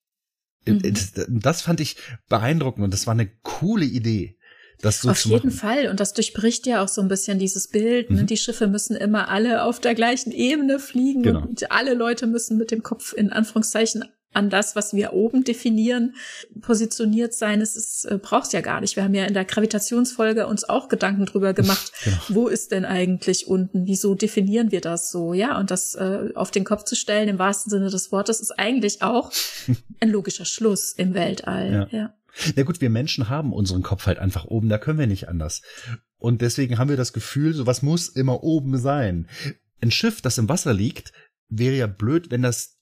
Mhm. 0.66 0.94
Das, 0.94 1.12
das 1.28 1.62
fand 1.62 1.80
ich 1.80 1.96
beeindruckend 2.30 2.84
und 2.84 2.94
das 2.94 3.08
war 3.08 3.14
eine 3.14 3.28
coole 3.44 3.86
Idee, 3.86 4.38
das 4.80 5.02
so 5.02 5.10
Auf 5.10 5.22
zu 5.22 5.30
jeden 5.30 5.48
machen. 5.48 5.52
Fall. 5.58 5.88
Und 5.88 6.00
das 6.00 6.14
durchbricht 6.14 6.66
ja 6.68 6.84
auch 6.84 6.88
so 6.88 7.02
ein 7.02 7.08
bisschen 7.08 7.40
dieses 7.40 7.68
Bild. 7.70 8.10
Ne? 8.10 8.24
Mhm. 8.24 8.28
Die 8.28 8.38
Schiffe 8.38 8.68
müssen 8.68 8.96
immer 8.96 9.30
alle 9.30 9.64
auf 9.64 9.80
der 9.80 9.96
gleichen 9.96 10.32
Ebene 10.32 10.80
fliegen. 10.80 11.24
Genau. 11.24 11.42
Und 11.42 11.72
alle 11.72 11.94
Leute 11.94 12.28
müssen 12.28 12.58
mit 12.58 12.72
dem 12.72 12.84
Kopf 12.84 13.14
in 13.14 13.32
Anführungszeichen 13.32 14.06
an 14.34 14.50
das, 14.50 14.76
was 14.76 14.94
wir 14.94 15.14
oben 15.14 15.44
definieren, 15.44 16.16
positioniert 16.62 17.34
sein. 17.34 17.62
Es 17.62 17.76
ist, 17.76 18.06
äh, 18.06 18.18
braucht's 18.18 18.52
ja 18.52 18.62
gar 18.62 18.82
nicht. 18.82 18.96
Wir 18.96 19.04
haben 19.04 19.14
ja 19.14 19.26
in 19.26 19.34
der 19.34 19.46
Gravitationsfolge 19.46 20.48
uns 20.48 20.64
auch 20.68 20.88
Gedanken 20.88 21.26
drüber 21.26 21.54
gemacht. 21.54 21.92
Genau. 22.04 22.18
Wo 22.30 22.48
ist 22.50 22.72
denn 22.72 22.84
eigentlich 22.84 23.48
unten? 23.48 23.86
Wieso 23.86 24.14
definieren 24.14 24.72
wir 24.72 24.82
das 24.82 25.10
so? 25.10 25.34
Ja, 25.34 25.58
und 25.58 25.72
das 25.72 25.96
äh, 25.96 26.32
auf 26.36 26.52
den 26.52 26.66
Kopf 26.66 26.84
zu 26.84 26.96
stellen, 26.96 27.30
im 27.30 27.40
wahrsten 27.40 27.70
Sinne 27.70 27.90
des 27.90 28.12
Wortes, 28.12 28.42
ist 28.42 28.52
eigentlich 28.52 29.02
auch 29.02 29.32
ein 30.02 30.10
logischer 30.10 30.44
Schluss 30.44 30.92
im 30.92 31.14
Weltall. 31.14 31.88
Ja. 31.92 31.98
ja. 31.98 32.14
Na 32.56 32.64
gut, 32.64 32.82
wir 32.82 32.90
Menschen 32.90 33.30
haben 33.30 33.54
unseren 33.54 33.84
Kopf 33.84 34.06
halt 34.06 34.20
einfach 34.20 34.46
oben, 34.46 34.70
da 34.70 34.78
können 34.78 35.00
wir 35.00 35.08
nicht 35.08 35.30
anders. 35.30 35.62
Und 36.18 36.42
deswegen 36.42 36.78
haben 36.78 36.90
wir 36.90 36.98
das 36.98 37.14
Gefühl, 37.14 37.54
sowas 37.54 37.82
muss 37.82 38.10
immer 38.10 38.44
oben 38.44 38.78
sein. 38.78 39.28
Ein 39.82 39.92
Schiff, 39.92 40.22
das 40.22 40.38
im 40.38 40.50
Wasser 40.50 40.74
liegt, 40.74 41.14
wäre 41.50 41.76
ja 41.76 41.88
blöd, 41.88 42.32
wenn 42.32 42.42
das 42.42 42.73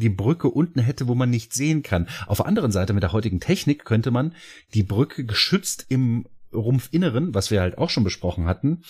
die 0.00 0.08
Brücke 0.08 0.48
unten 0.48 0.80
hätte, 0.80 1.06
wo 1.06 1.14
man 1.14 1.30
nicht 1.30 1.52
sehen 1.52 1.82
kann. 1.82 2.08
Auf 2.26 2.38
der 2.38 2.46
anderen 2.46 2.72
Seite 2.72 2.92
mit 2.92 3.02
der 3.02 3.12
heutigen 3.12 3.40
Technik 3.40 3.84
könnte 3.84 4.10
man 4.10 4.34
die 4.74 4.82
Brücke 4.82 5.24
geschützt 5.24 5.86
im 5.88 6.26
Rumpfinneren, 6.52 7.34
was 7.34 7.50
wir 7.50 7.60
halt 7.60 7.78
auch 7.78 7.90
schon 7.90 8.04
besprochen 8.04 8.46
hatten, 8.46 8.82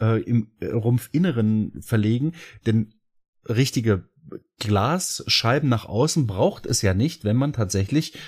äh, 0.00 0.22
im 0.22 0.52
Rumpfinneren 0.62 1.82
verlegen, 1.82 2.34
denn 2.66 2.94
richtige 3.48 4.08
Glasscheiben 4.60 5.68
nach 5.68 5.86
außen 5.86 6.26
braucht 6.26 6.66
es 6.66 6.82
ja 6.82 6.94
nicht, 6.94 7.24
wenn 7.24 7.36
man 7.36 7.52
tatsächlich 7.52 8.18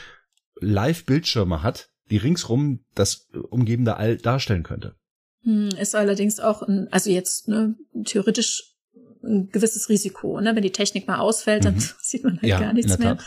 Live-Bildschirme 0.60 1.62
hat, 1.62 1.90
die 2.10 2.16
ringsrum 2.16 2.84
das 2.94 3.28
umgebende 3.50 3.96
All 3.96 4.16
darstellen 4.16 4.62
könnte. 4.62 4.96
Hm, 5.42 5.68
Ist 5.68 5.94
allerdings 5.94 6.40
auch 6.40 6.62
ein, 6.62 6.88
also 6.90 7.10
jetzt 7.10 7.48
ne, 7.48 7.76
theoretisch 8.04 8.69
ein 9.22 9.48
gewisses 9.50 9.88
Risiko. 9.88 10.40
Ne? 10.40 10.54
Wenn 10.54 10.62
die 10.62 10.72
Technik 10.72 11.06
mal 11.06 11.18
ausfällt, 11.18 11.64
dann 11.64 11.74
Mhm. 11.74 11.80
sieht 12.00 12.24
man 12.24 12.34
halt 12.36 12.44
Ja, 12.44 12.60
gar 12.60 12.72
nichts 12.72 12.98
mehr. 12.98 13.18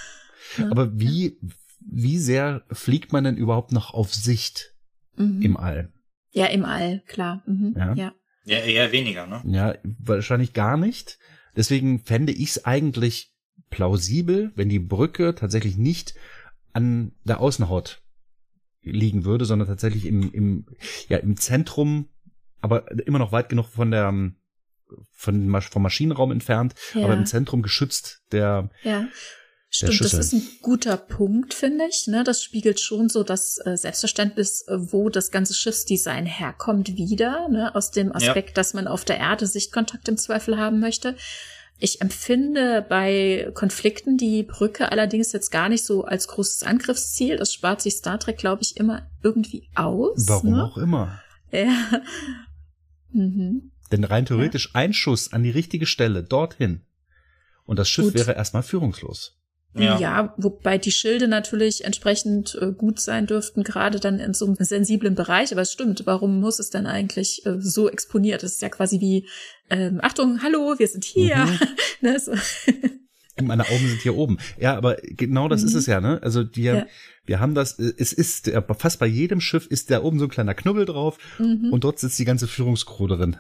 Ja. 0.58 0.70
Aber 0.72 0.98
wie, 1.00 1.38
wie 1.80 2.18
sehr 2.18 2.64
fliegt 2.72 3.12
man 3.14 3.24
denn 3.24 3.38
überhaupt 3.38 3.72
noch 3.72 3.94
auf 3.94 4.14
Sicht 4.14 4.74
Mhm. 5.16 5.42
im 5.42 5.58
All? 5.58 5.92
ja, 6.32 6.48
im 6.48 6.66
All, 6.66 7.02
klar. 7.06 7.44
Mhm. 7.46 7.76
Ja. 7.78 7.94
Ja. 7.94 8.14
Ja, 8.46 8.58
eher 8.58 8.92
weniger, 8.92 9.26
ne? 9.28 9.42
Ja, 9.46 9.76
wahrscheinlich 10.00 10.52
gar 10.54 10.76
nicht. 10.78 11.18
Deswegen 11.56 12.00
fände 12.00 12.34
ich 12.34 12.50
es 12.50 12.66
eigentlich 12.66 13.32
plausibel, 13.70 14.52
wenn 14.56 14.68
die 14.70 14.80
Brücke 14.80 15.34
tatsächlich 15.36 15.78
nicht 15.78 16.14
an 16.74 17.14
der 17.24 17.40
Außenhaut 17.40 18.02
liegen 18.82 19.24
würde, 19.26 19.46
sondern 19.46 19.68
tatsächlich 19.68 20.06
im, 20.06 20.34
im, 20.34 20.66
ja, 21.08 21.18
im 21.20 21.38
Zentrum 21.38 22.10
aber 22.60 22.92
immer 23.06 23.20
noch 23.20 23.32
weit 23.32 23.48
genug 23.50 23.68
von 23.68 23.92
der 23.92 24.12
von, 25.12 25.62
vom 25.62 25.82
Maschinenraum 25.82 26.32
entfernt, 26.32 26.74
ja. 26.94 27.06
aber 27.06 27.14
im 27.14 27.26
Zentrum 27.26 27.62
geschützt 27.62 28.22
der. 28.32 28.70
Ja. 28.84 29.08
Stimmt, 29.76 30.02
das 30.02 30.14
ist 30.14 30.34
ein 30.34 30.48
guter 30.62 30.98
Punkt, 30.98 31.56
finde 31.56 31.86
ich. 31.90 32.06
Ne? 32.06 32.24
Das 32.24 32.44
spiegelt 32.44 32.80
schon 32.80 33.10
so 33.10 33.24
das 33.24 33.58
äh, 33.66 33.76
Selbstverständnis, 33.76 34.68
äh, 34.68 34.78
wo 34.78 35.10
das 35.10 35.32
ganze 35.32 35.56
Schiffsdesign 35.56 36.28
herkommt, 36.28 36.96
wieder. 36.96 37.50
Ne? 37.50 37.74
Aus 37.74 37.90
dem 37.90 38.16
Aspekt, 38.16 38.50
ja. 38.50 38.54
dass 38.54 38.76
man 38.76 38.88
auf 38.88 39.04
der 39.04 39.18
Erde 39.18 39.48
Sichtkontakt 39.48 40.08
im 40.08 40.18
Zweifel 40.18 40.60
haben 40.60 40.80
möchte. 40.80 41.16
Ich 41.80 42.02
empfinde 42.02 42.86
bei 42.88 43.52
Konflikten 43.56 44.16
die 44.16 44.44
Brücke 44.44 44.92
allerdings 44.92 45.32
jetzt 45.32 45.52
gar 45.52 45.70
nicht 45.70 45.84
so 45.84 46.06
als 46.06 46.28
großes 46.28 46.62
Angriffsziel. 46.62 47.38
Das 47.38 47.52
spart 47.52 47.82
sich 47.82 47.96
Star 47.96 48.20
Trek, 48.20 48.38
glaube 48.38 48.62
ich, 48.62 48.78
immer 48.78 49.10
irgendwie 49.24 49.68
aus. 49.74 50.28
Warum 50.28 50.52
ne? 50.52 50.66
auch 50.66 50.78
immer. 50.78 51.20
Ja. 51.52 51.74
Mhm. 53.16 53.73
Denn 53.94 54.06
rein 54.06 54.26
theoretisch 54.26 54.72
ja. 54.74 54.82
ein 54.82 54.92
Schuss 54.92 55.34
an 55.34 55.44
die 55.44 55.52
richtige 55.52 55.86
Stelle 55.86 56.24
dorthin 56.24 56.82
und 57.64 57.78
das 57.78 57.88
Schiff 57.88 58.06
Gut. 58.06 58.16
wäre 58.16 58.34
erstmal 58.34 58.64
führungslos. 58.64 59.38
Ja. 59.76 60.00
ja, 60.00 60.34
wobei 60.38 60.80
die 60.80 60.92
Schilde 60.92 61.28
natürlich 61.28 61.84
entsprechend 61.84 62.58
äh, 62.60 62.72
gut 62.72 63.00
sein 63.00 63.28
dürften, 63.28 63.64
gerade 63.64 64.00
dann 64.00 64.18
in 64.18 64.34
so 64.34 64.46
einem 64.48 64.56
sensiblen 64.56 65.14
Bereich. 65.14 65.52
Aber 65.52 65.62
es 65.62 65.72
stimmt, 65.72 66.08
warum 66.08 66.40
muss 66.40 66.58
es 66.58 66.72
dann 66.72 66.88
eigentlich 66.88 67.46
äh, 67.46 67.60
so 67.60 67.88
exponiert? 67.88 68.42
Es 68.42 68.54
ist 68.54 68.62
ja 68.64 68.70
quasi 68.70 69.00
wie, 69.00 69.28
ähm, 69.70 70.00
Achtung, 70.02 70.42
hallo, 70.42 70.74
wir 70.80 70.88
sind 70.88 71.06
hier. 71.06 71.36
Mhm. 71.38 71.60
ne, 72.02 72.20
so. 72.20 72.34
Meine 73.44 73.68
Augen 73.68 73.88
sind 73.88 74.02
hier 74.02 74.16
oben. 74.16 74.40
Ja, 74.60 74.76
aber 74.76 74.98
genau 75.04 75.48
das 75.48 75.62
mhm. 75.62 75.68
ist 75.68 75.76
es 75.76 75.86
ja, 75.86 76.02
ne? 76.02 76.20
Also 76.24 76.44
die, 76.44 76.64
ja. 76.64 76.88
wir 77.26 77.40
haben 77.40 77.54
das, 77.54 77.78
äh, 77.78 77.94
es 77.98 78.12
ist, 78.12 78.48
äh, 78.48 78.60
fast 78.76 79.00
bei 79.00 79.08
jedem 79.08 79.40
Schiff 79.40 79.68
ist 79.68 79.92
da 79.92 80.02
oben 80.02 80.18
so 80.18 80.26
ein 80.26 80.32
kleiner 80.32 80.56
Knubbel 80.56 80.86
drauf 80.86 81.20
mhm. 81.38 81.70
und 81.72 81.84
dort 81.84 82.00
sitzt 82.00 82.18
die 82.18 82.26
ganze 82.26 82.48
Führungskrew 82.48 83.06
drin. 83.06 83.38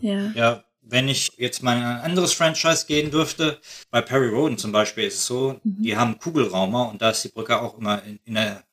Ja. 0.00 0.30
ja, 0.34 0.64
wenn 0.82 1.08
ich 1.08 1.32
jetzt 1.38 1.62
mal 1.62 1.76
in 1.76 1.82
ein 1.82 2.00
anderes 2.00 2.32
Franchise 2.32 2.86
gehen 2.86 3.10
dürfte, 3.10 3.60
bei 3.90 4.00
Perry 4.00 4.28
Roden 4.28 4.58
zum 4.58 4.72
Beispiel 4.72 5.04
ist 5.04 5.18
es 5.18 5.26
so, 5.26 5.60
mhm. 5.62 5.82
die 5.82 5.96
haben 5.96 6.18
Kugelraumer 6.18 6.90
und 6.90 7.00
da 7.00 7.10
ist 7.10 7.24
die 7.24 7.28
Brücke 7.28 7.60
auch 7.60 7.78
immer 7.78 8.02
in, 8.02 8.18
in 8.24 8.34
der, 8.34 8.64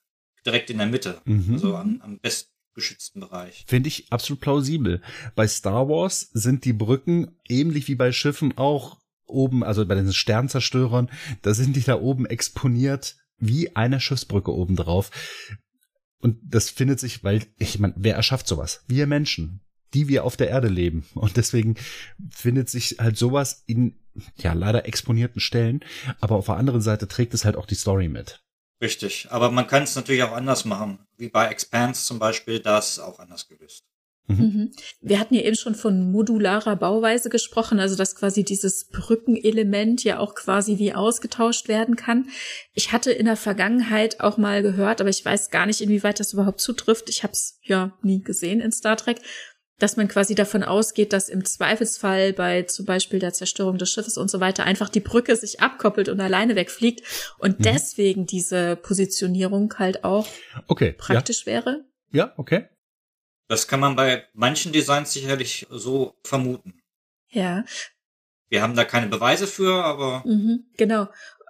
direkt 0.46 0.70
in 0.70 0.78
der 0.80 0.88
Mitte, 0.88 1.22
mhm. 1.26 1.54
also 1.54 1.76
am, 1.76 2.02
am 2.04 2.20
bestgeschützten 2.20 3.22
Bereich. 3.22 3.64
Finde 3.68 3.88
ich 3.88 4.12
absolut 4.12 4.41
plausibel. 4.41 5.02
Bei 5.36 5.48
Star 5.48 5.88
Wars 5.88 6.30
sind 6.34 6.66
die 6.66 6.74
Brücken 6.74 7.38
ähnlich 7.48 7.88
wie 7.88 7.96
bei 7.96 8.12
Schiffen 8.12 8.58
auch 8.58 8.98
oben, 9.26 9.64
also 9.64 9.86
bei 9.86 9.96
den 9.96 10.12
Sternzerstörern, 10.12 11.10
da 11.44 11.54
sind 11.54 11.76
die 11.76 11.84
da 11.84 12.00
oben 12.00 12.26
exponiert 12.26 13.16
wie 13.38 13.76
eine 13.76 14.00
Schiffsbrücke 14.02 14.52
oben 14.52 14.76
drauf. 14.76 15.12
Und 16.22 16.38
das 16.44 16.70
findet 16.70 17.00
sich, 17.00 17.24
weil, 17.24 17.46
ich 17.58 17.80
meine, 17.80 17.94
wer 17.96 18.16
erschafft 18.16 18.48
sowas? 18.48 18.84
Wir 18.88 19.08
Menschen 19.08 19.62
die 19.94 20.07
wir 20.07 20.24
auf 20.24 20.38
der 20.38 20.49
Erde 20.49 20.68
leben. 20.68 21.06
Und 21.16 21.38
deswegen 21.38 21.76
findet 22.30 22.70
sich 22.70 22.98
halt 22.99 23.18
sowas 23.18 23.64
in, 23.66 23.95
ja, 24.38 24.53
leider 24.53 24.86
exponierten 24.86 25.41
Stellen. 25.41 25.82
Aber 26.20 26.36
auf 26.36 26.45
der 26.45 26.57
anderen 26.57 26.82
Seite 26.82 27.07
trägt 27.07 27.34
es 27.34 27.45
halt 27.45 27.56
auch 27.56 27.66
die 27.66 27.76
Story 27.76 28.07
mit. 28.07 28.44
Richtig. 28.82 29.28
Aber 29.30 29.52
man 29.52 29.68
kann 29.68 29.84
es 29.84 29.95
natürlich 29.95 30.24
auch 30.24 30.32
anders 30.32 30.66
machen. 30.66 30.99
Wie 31.18 31.30
bei 31.30 31.48
Expanse 31.48 32.06
zum 32.06 32.20
Beispiel, 32.20 32.60
das 32.60 32.99
auch 32.99 33.20
anders 33.20 33.48
gelöst. 33.48 33.84
Mhm. 34.30 34.38
mhm. 34.38 34.72
Wir 35.02 35.20
hatten 35.20 35.34
ja 35.34 35.41
eben 35.41 35.56
schon 35.56 35.76
von 35.76 36.11
modularer 36.11 36.76
Bauweise 36.76 37.30
gesprochen, 37.30 37.80
also 37.80 37.95
dass 37.95 38.16
quasi 38.16 38.44
dieses 38.44 38.88
Brückenelement 38.88 40.03
ja 40.03 40.20
auch 40.20 40.36
quasi 40.36 40.78
wie 40.78 40.94
ausgetauscht 40.94 41.68
werden 41.68 41.95
kann. 41.95 42.30
Ich 42.74 42.91
hatte 42.91 43.11
in 43.11 43.26
der 43.26 43.36
Vergangenheit 43.36 44.20
auch 44.20 44.38
mal 44.38 44.61
gehört, 44.61 45.02
aber 45.02 45.10
ich 45.10 45.26
weiß 45.26 45.49
gar 45.49 45.66
nicht, 45.66 45.82
inwieweit 45.82 46.20
das 46.20 46.34
überhaupt 46.34 46.61
zutrifft. 46.61 47.10
Ich 47.10 47.24
habe 47.24 47.34
es 47.34 47.60
ja 47.64 47.98
nie 48.03 48.22
gesehen 48.22 48.61
in 48.61 48.72
Star 48.72 48.98
Trek, 48.98 49.20
dass 49.80 49.97
man 49.97 50.07
quasi 50.07 50.35
davon 50.35 50.64
ausgeht, 50.64 51.14
dass 51.14 51.30
im 51.30 51.43
Zweifelsfall 51.45 52.34
bei 52.34 52.64
zum 52.64 52.85
Beispiel 52.85 53.19
der 53.19 53.34
Zerstörung 53.34 53.77
des 53.77 53.89
Schiffes 53.89 54.18
und 54.18 54.30
so 54.30 54.39
weiter 54.39 54.65
einfach 54.65 54.89
die 54.89 54.99
Brücke 54.99 55.35
sich 55.35 55.61
abkoppelt 55.61 56.10
und 56.10 56.19
alleine 56.19 56.56
wegfliegt 56.56 57.01
und 57.39 57.60
mhm. 57.60 57.64
deswegen 57.64 58.26
diese 58.26 58.76
Positionierung 58.76 59.73
halt 59.80 60.03
auch 60.03 60.27
okay, 60.68 60.91
praktisch 60.91 61.41
ja. 61.41 61.45
wäre. 61.47 61.85
Ja, 62.11 62.34
okay. 62.38 62.68
Das 63.47 63.68
kann 63.68 63.80
man 63.80 63.95
bei 63.95 64.26
manchen 64.34 64.72
Designs 64.72 65.11
sicherlich 65.11 65.65
so 65.72 66.15
vermuten. 66.23 66.81
Ja. 67.30 67.64
Wir 68.49 68.61
haben 68.61 68.76
da 68.76 68.84
keine 68.84 69.07
Beweise 69.07 69.47
für, 69.47 69.84
aber. 69.84 70.23
Mhm, 70.26 70.65
genau. 70.77 71.07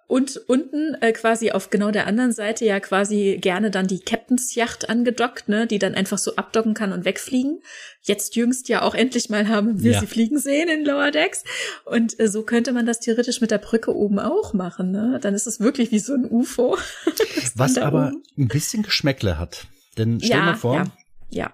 Und 0.09 0.37
unten 0.47 0.95
äh, 1.01 1.11
quasi 1.11 1.51
auf 1.51 1.69
genau 1.69 1.91
der 1.91 2.07
anderen 2.07 2.31
Seite 2.31 2.65
ja 2.65 2.79
quasi 2.79 3.37
gerne 3.39 3.69
dann 3.69 3.85
die 3.85 3.99
Captain's 3.99 4.55
Yacht 4.55 4.89
angedockt, 4.89 5.47
ne, 5.49 5.67
die 5.67 5.77
dann 5.77 5.93
einfach 5.93 6.17
so 6.17 6.35
abdocken 6.35 6.73
kann 6.73 6.93
und 6.93 7.05
wegfliegen. 7.05 7.61
Jetzt 8.01 8.35
jüngst 8.35 8.69
ja 8.69 8.81
auch 8.81 8.95
endlich 8.95 9.29
mal 9.29 9.47
haben 9.47 9.83
wir 9.83 9.91
ja. 9.91 9.99
sie 9.99 10.07
fliegen 10.07 10.39
sehen 10.39 10.67
in 10.67 10.83
Lower 10.83 11.11
Decks. 11.11 11.43
Und 11.85 12.19
äh, 12.19 12.27
so 12.27 12.41
könnte 12.41 12.73
man 12.73 12.87
das 12.87 12.99
theoretisch 12.99 13.39
mit 13.39 13.51
der 13.51 13.59
Brücke 13.59 13.95
oben 13.95 14.17
auch 14.17 14.53
machen, 14.53 14.89
ne? 14.89 15.19
Dann 15.21 15.35
ist 15.35 15.45
es 15.45 15.59
wirklich 15.59 15.91
wie 15.91 15.99
so 15.99 16.15
ein 16.15 16.25
UFO. 16.25 16.75
Was 17.53 17.77
aber 17.77 18.07
oben. 18.07 18.23
ein 18.35 18.47
bisschen 18.47 18.81
Geschmäckle 18.81 19.37
hat. 19.37 19.67
Denn 19.99 20.19
stell 20.19 20.31
ja, 20.39 20.53
dir 20.53 20.57
vor, 20.57 20.73
ja, 20.73 20.85
ja. 21.29 21.53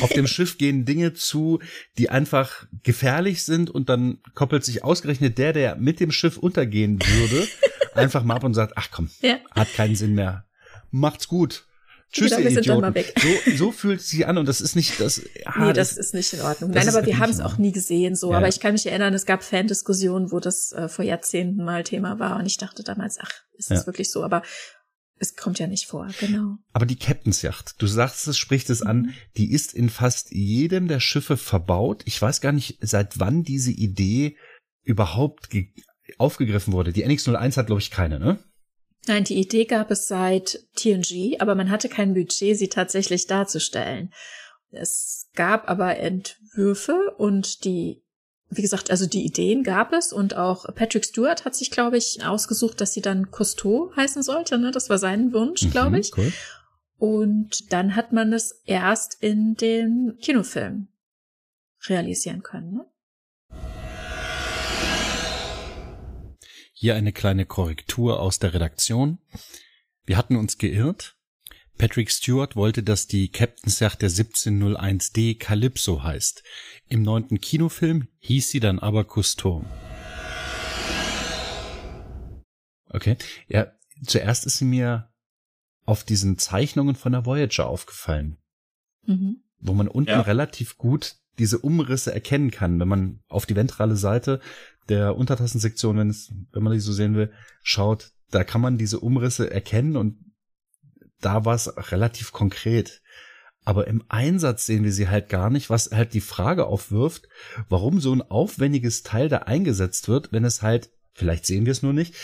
Auf 0.00 0.10
dem 0.10 0.26
Schiff 0.26 0.58
gehen 0.58 0.84
Dinge 0.84 1.12
zu, 1.14 1.60
die 1.98 2.08
einfach 2.10 2.66
gefährlich 2.82 3.42
sind 3.42 3.70
und 3.70 3.88
dann 3.88 4.18
koppelt 4.34 4.64
sich 4.64 4.84
ausgerechnet 4.84 5.38
der, 5.38 5.52
der 5.52 5.76
mit 5.76 6.00
dem 6.00 6.10
Schiff 6.10 6.38
untergehen 6.38 6.98
würde, 7.00 7.46
einfach 7.94 8.24
mal 8.24 8.36
ab 8.36 8.44
und 8.44 8.54
sagt, 8.54 8.72
ach 8.76 8.88
komm, 8.90 9.10
ja. 9.20 9.38
hat 9.50 9.72
keinen 9.74 9.96
Sinn 9.96 10.14
mehr. 10.14 10.44
Macht's 10.90 11.28
gut. 11.28 11.66
Tschüss, 12.12 12.30
genau, 12.36 12.48
ihr 12.48 12.58
Idioten. 12.58 13.04
So, 13.20 13.56
so 13.56 13.72
fühlt 13.72 14.00
es 14.00 14.08
sich 14.08 14.26
an 14.26 14.38
und 14.38 14.46
das 14.46 14.60
ist 14.60 14.76
nicht 14.76 15.00
das. 15.00 15.20
Ah, 15.44 15.66
nee, 15.66 15.72
das, 15.72 15.90
das 15.90 15.98
ist 15.98 16.14
nicht 16.14 16.32
in 16.32 16.40
Ordnung. 16.40 16.70
Nein, 16.70 16.88
aber 16.88 17.04
wir 17.04 17.18
haben 17.18 17.30
es 17.30 17.40
auch 17.40 17.58
nie 17.58 17.72
gesehen 17.72 18.14
so. 18.14 18.30
Ja. 18.30 18.38
Aber 18.38 18.48
ich 18.48 18.60
kann 18.60 18.72
mich 18.72 18.86
erinnern, 18.86 19.12
es 19.12 19.26
gab 19.26 19.42
Fan-Diskussionen, 19.42 20.30
wo 20.30 20.38
das 20.40 20.72
äh, 20.72 20.88
vor 20.88 21.04
Jahrzehnten 21.04 21.64
mal 21.64 21.82
Thema 21.82 22.18
war 22.18 22.38
und 22.38 22.46
ich 22.46 22.56
dachte 22.56 22.84
damals, 22.84 23.18
ach, 23.20 23.30
ist 23.58 23.70
das 23.70 23.80
ja. 23.80 23.86
wirklich 23.86 24.10
so? 24.10 24.22
Aber 24.22 24.42
es 25.18 25.34
kommt 25.34 25.58
ja 25.58 25.66
nicht 25.66 25.86
vor, 25.86 26.08
genau. 26.20 26.58
Aber 26.72 26.86
die 26.86 26.98
Captain's 26.98 27.42
Yacht, 27.42 27.76
du 27.78 27.86
sagst 27.86 28.26
es, 28.28 28.36
spricht 28.36 28.68
es 28.70 28.82
mhm. 28.82 28.90
an, 28.90 29.14
die 29.36 29.50
ist 29.50 29.74
in 29.74 29.88
fast 29.88 30.30
jedem 30.32 30.88
der 30.88 31.00
Schiffe 31.00 31.36
verbaut. 31.36 32.02
Ich 32.04 32.20
weiß 32.20 32.40
gar 32.40 32.52
nicht, 32.52 32.78
seit 32.80 33.18
wann 33.18 33.42
diese 33.42 33.70
Idee 33.70 34.36
überhaupt 34.82 35.48
aufgegriffen 36.18 36.72
wurde. 36.72 36.92
Die 36.92 37.06
NX01 37.06 37.56
hat, 37.56 37.66
glaube 37.66 37.80
ich, 37.80 37.90
keine, 37.90 38.20
ne? 38.20 38.38
Nein, 39.06 39.24
die 39.24 39.38
Idee 39.38 39.64
gab 39.64 39.90
es 39.90 40.08
seit 40.08 40.66
TNG, 40.74 41.40
aber 41.40 41.54
man 41.54 41.70
hatte 41.70 41.88
kein 41.88 42.14
Budget, 42.14 42.58
sie 42.58 42.68
tatsächlich 42.68 43.26
darzustellen. 43.26 44.12
Es 44.70 45.28
gab 45.34 45.68
aber 45.68 45.96
Entwürfe 45.96 47.14
und 47.16 47.64
die 47.64 48.02
wie 48.48 48.62
gesagt, 48.62 48.90
also 48.90 49.06
die 49.06 49.24
Ideen 49.24 49.64
gab 49.64 49.92
es 49.92 50.12
und 50.12 50.36
auch 50.36 50.66
Patrick 50.74 51.04
Stewart 51.04 51.44
hat 51.44 51.54
sich, 51.54 51.70
glaube 51.70 51.98
ich, 51.98 52.24
ausgesucht, 52.24 52.80
dass 52.80 52.92
sie 52.92 53.00
dann 53.00 53.30
Cousteau 53.30 53.92
heißen 53.96 54.22
sollte. 54.22 54.58
Ne? 54.58 54.70
Das 54.70 54.88
war 54.88 54.98
sein 54.98 55.32
Wunsch, 55.32 55.62
mhm, 55.62 55.70
glaube 55.70 55.98
ich. 55.98 56.16
Cool. 56.16 56.32
Und 56.98 57.72
dann 57.72 57.96
hat 57.96 58.12
man 58.12 58.32
es 58.32 58.62
erst 58.64 59.16
in 59.20 59.54
den 59.56 60.16
Kinofilm 60.20 60.88
realisieren 61.88 62.42
können. 62.42 62.72
Ne? 62.72 62.86
Hier 66.72 66.94
eine 66.94 67.12
kleine 67.12 67.46
Korrektur 67.46 68.20
aus 68.20 68.38
der 68.38 68.54
Redaktion. 68.54 69.18
Wir 70.04 70.16
hatten 70.16 70.36
uns 70.36 70.56
geirrt. 70.58 71.15
Patrick 71.78 72.10
Stewart 72.10 72.56
wollte, 72.56 72.82
dass 72.82 73.06
die 73.06 73.28
Captain's 73.28 73.80
Yacht 73.80 74.00
der 74.00 74.10
1701D 74.10 75.38
Calypso 75.38 76.02
heißt. 76.02 76.42
Im 76.88 77.02
neunten 77.02 77.40
Kinofilm 77.40 78.08
hieß 78.20 78.50
sie 78.50 78.60
dann 78.60 78.78
aber 78.78 79.04
Cousteau. 79.04 79.64
Okay. 82.88 83.16
Ja, 83.48 83.72
zuerst 84.06 84.46
ist 84.46 84.58
sie 84.58 84.64
mir 84.64 85.10
auf 85.84 86.02
diesen 86.02 86.38
Zeichnungen 86.38 86.96
von 86.96 87.12
der 87.12 87.26
Voyager 87.26 87.66
aufgefallen. 87.66 88.38
Mhm. 89.04 89.42
Wo 89.58 89.74
man 89.74 89.88
unten 89.88 90.10
ja. 90.10 90.20
relativ 90.22 90.78
gut 90.78 91.16
diese 91.38 91.58
Umrisse 91.58 92.14
erkennen 92.14 92.50
kann, 92.50 92.80
wenn 92.80 92.88
man 92.88 93.20
auf 93.28 93.44
die 93.44 93.56
ventrale 93.56 93.96
Seite 93.96 94.40
der 94.88 95.16
Untertassensektion, 95.16 95.98
wenn, 95.98 96.08
es, 96.08 96.32
wenn 96.52 96.62
man 96.62 96.72
die 96.72 96.80
so 96.80 96.92
sehen 96.92 97.14
will, 97.14 97.32
schaut, 97.62 98.12
da 98.30 98.44
kann 98.44 98.62
man 98.62 98.78
diese 98.78 99.00
Umrisse 99.00 99.50
erkennen 99.50 99.96
und 99.96 100.25
da 101.26 101.44
war 101.44 101.56
es 101.56 101.90
relativ 101.90 102.30
konkret. 102.30 103.02
Aber 103.64 103.88
im 103.88 104.04
Einsatz 104.08 104.64
sehen 104.64 104.84
wir 104.84 104.92
sie 104.92 105.08
halt 105.08 105.28
gar 105.28 105.50
nicht, 105.50 105.70
was 105.70 105.90
halt 105.90 106.14
die 106.14 106.20
Frage 106.20 106.66
aufwirft, 106.66 107.28
warum 107.68 108.00
so 108.00 108.12
ein 108.12 108.22
aufwendiges 108.22 109.02
Teil 109.02 109.28
da 109.28 109.38
eingesetzt 109.38 110.08
wird, 110.08 110.30
wenn 110.30 110.44
es 110.44 110.62
halt, 110.62 110.90
vielleicht 111.14 111.44
sehen 111.44 111.66
wir 111.66 111.72
es 111.72 111.82
nur 111.82 111.92
nicht, 111.92 112.14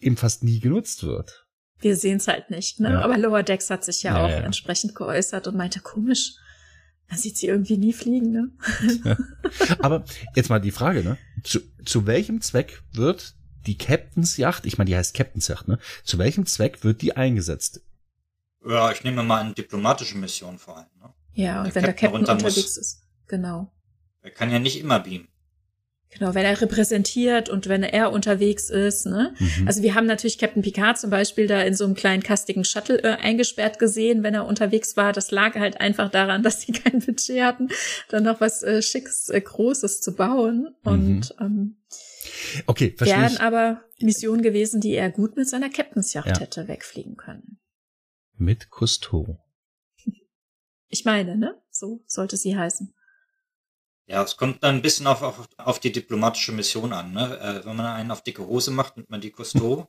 eben 0.00 0.16
fast 0.16 0.42
nie 0.42 0.58
genutzt 0.58 1.04
wird. 1.04 1.46
Wir 1.78 1.94
sehen 1.94 2.16
es 2.16 2.26
halt 2.26 2.50
nicht, 2.50 2.80
ne? 2.80 2.90
Ja. 2.90 3.02
Aber 3.02 3.16
Lower 3.16 3.44
Decks 3.44 3.70
hat 3.70 3.84
sich 3.84 4.02
ja, 4.02 4.16
ja 4.16 4.24
auch 4.24 4.30
ja. 4.30 4.40
entsprechend 4.40 4.96
geäußert 4.96 5.46
und 5.46 5.56
meinte, 5.56 5.78
komisch, 5.78 6.32
man 7.08 7.18
sieht 7.18 7.36
sie 7.36 7.46
irgendwie 7.46 7.76
nie 7.76 7.92
fliegen, 7.92 8.32
ne? 8.32 8.50
Ja. 9.04 9.16
Aber 9.78 10.04
jetzt 10.34 10.50
mal 10.50 10.60
die 10.60 10.72
Frage, 10.72 11.04
ne? 11.04 11.16
Zu, 11.44 11.60
zu 11.84 12.06
welchem 12.08 12.40
Zweck 12.40 12.82
wird 12.92 13.36
die 13.66 13.78
Captain's 13.78 14.36
Yacht, 14.36 14.66
ich 14.66 14.78
meine, 14.78 14.90
die 14.90 14.96
heißt 14.96 15.14
Captain's 15.14 15.46
Yacht, 15.46 15.68
ne? 15.68 15.78
Zu 16.02 16.18
welchem 16.18 16.44
Zweck 16.46 16.82
wird 16.82 17.02
die 17.02 17.16
eingesetzt? 17.16 17.82
Ja, 18.66 18.92
ich 18.92 19.02
nehme 19.04 19.22
mal 19.22 19.40
eine 19.40 19.54
diplomatische 19.54 20.16
Mission 20.16 20.58
vor 20.58 20.76
allem. 20.76 20.86
Ne? 21.00 21.12
Ja, 21.34 21.62
und 21.62 21.74
der 21.74 21.74
wenn 21.74 21.84
Captain 21.84 21.84
der 21.84 21.94
Captain 21.94 22.20
unterwegs 22.20 22.56
muss. 22.56 22.76
ist. 22.76 23.02
genau. 23.28 23.72
Er 24.22 24.30
kann 24.30 24.50
ja 24.50 24.58
nicht 24.60 24.78
immer 24.78 25.00
beamen. 25.00 25.28
Genau, 26.10 26.34
wenn 26.34 26.44
er 26.44 26.60
repräsentiert 26.60 27.48
und 27.48 27.68
wenn 27.68 27.82
er 27.82 28.12
unterwegs 28.12 28.68
ist. 28.68 29.06
Ne? 29.06 29.34
Mhm. 29.38 29.66
Also 29.66 29.82
wir 29.82 29.94
haben 29.94 30.06
natürlich 30.06 30.36
Captain 30.38 30.62
Picard 30.62 30.98
zum 30.98 31.08
Beispiel 31.08 31.46
da 31.46 31.62
in 31.62 31.74
so 31.74 31.84
einem 31.84 31.94
kleinen 31.94 32.22
kastigen 32.22 32.64
Shuttle 32.64 33.02
äh, 33.02 33.16
eingesperrt 33.16 33.78
gesehen, 33.78 34.22
wenn 34.22 34.34
er 34.34 34.44
unterwegs 34.46 34.96
war. 34.98 35.14
Das 35.14 35.30
lag 35.30 35.54
halt 35.54 35.80
einfach 35.80 36.10
daran, 36.10 36.42
dass 36.44 36.60
sie 36.60 36.72
kein 36.72 37.00
Budget 37.00 37.42
hatten, 37.42 37.68
dann 38.10 38.24
noch 38.24 38.40
was 38.42 38.62
äh, 38.62 38.82
Schickes, 38.82 39.30
äh, 39.30 39.40
Großes 39.40 40.02
zu 40.02 40.14
bauen. 40.14 40.74
Und 40.84 41.34
ähm, 41.40 41.78
okay, 42.66 42.94
verstehe 42.96 43.18
wären 43.18 43.38
aber 43.38 43.80
Missionen 43.98 44.42
gewesen, 44.42 44.82
die 44.82 44.92
er 44.94 45.10
gut 45.10 45.36
mit 45.36 45.48
seiner 45.48 45.70
Captainsjacht 45.70 46.28
Ja. 46.28 46.40
hätte 46.40 46.68
wegfliegen 46.68 47.16
können. 47.16 47.58
Mit 48.42 48.70
Cousteau. 48.70 49.38
Ich 50.88 51.04
meine, 51.04 51.36
ne? 51.36 51.62
So 51.70 52.02
sollte 52.06 52.36
sie 52.36 52.56
heißen. 52.56 52.92
Ja, 54.06 54.22
es 54.24 54.36
kommt 54.36 54.64
dann 54.64 54.74
ein 54.76 54.82
bisschen 54.82 55.06
auf, 55.06 55.22
auf, 55.22 55.48
auf 55.58 55.78
die 55.78 55.92
diplomatische 55.92 56.50
Mission 56.50 56.92
an. 56.92 57.12
Ne? 57.12 57.38
Äh, 57.38 57.64
wenn 57.64 57.76
man 57.76 57.86
einen 57.86 58.10
auf 58.10 58.24
dicke 58.24 58.44
Hose 58.44 58.72
macht, 58.72 58.96
nimmt 58.96 59.10
man 59.10 59.20
die 59.20 59.30
Cousteau. 59.30 59.88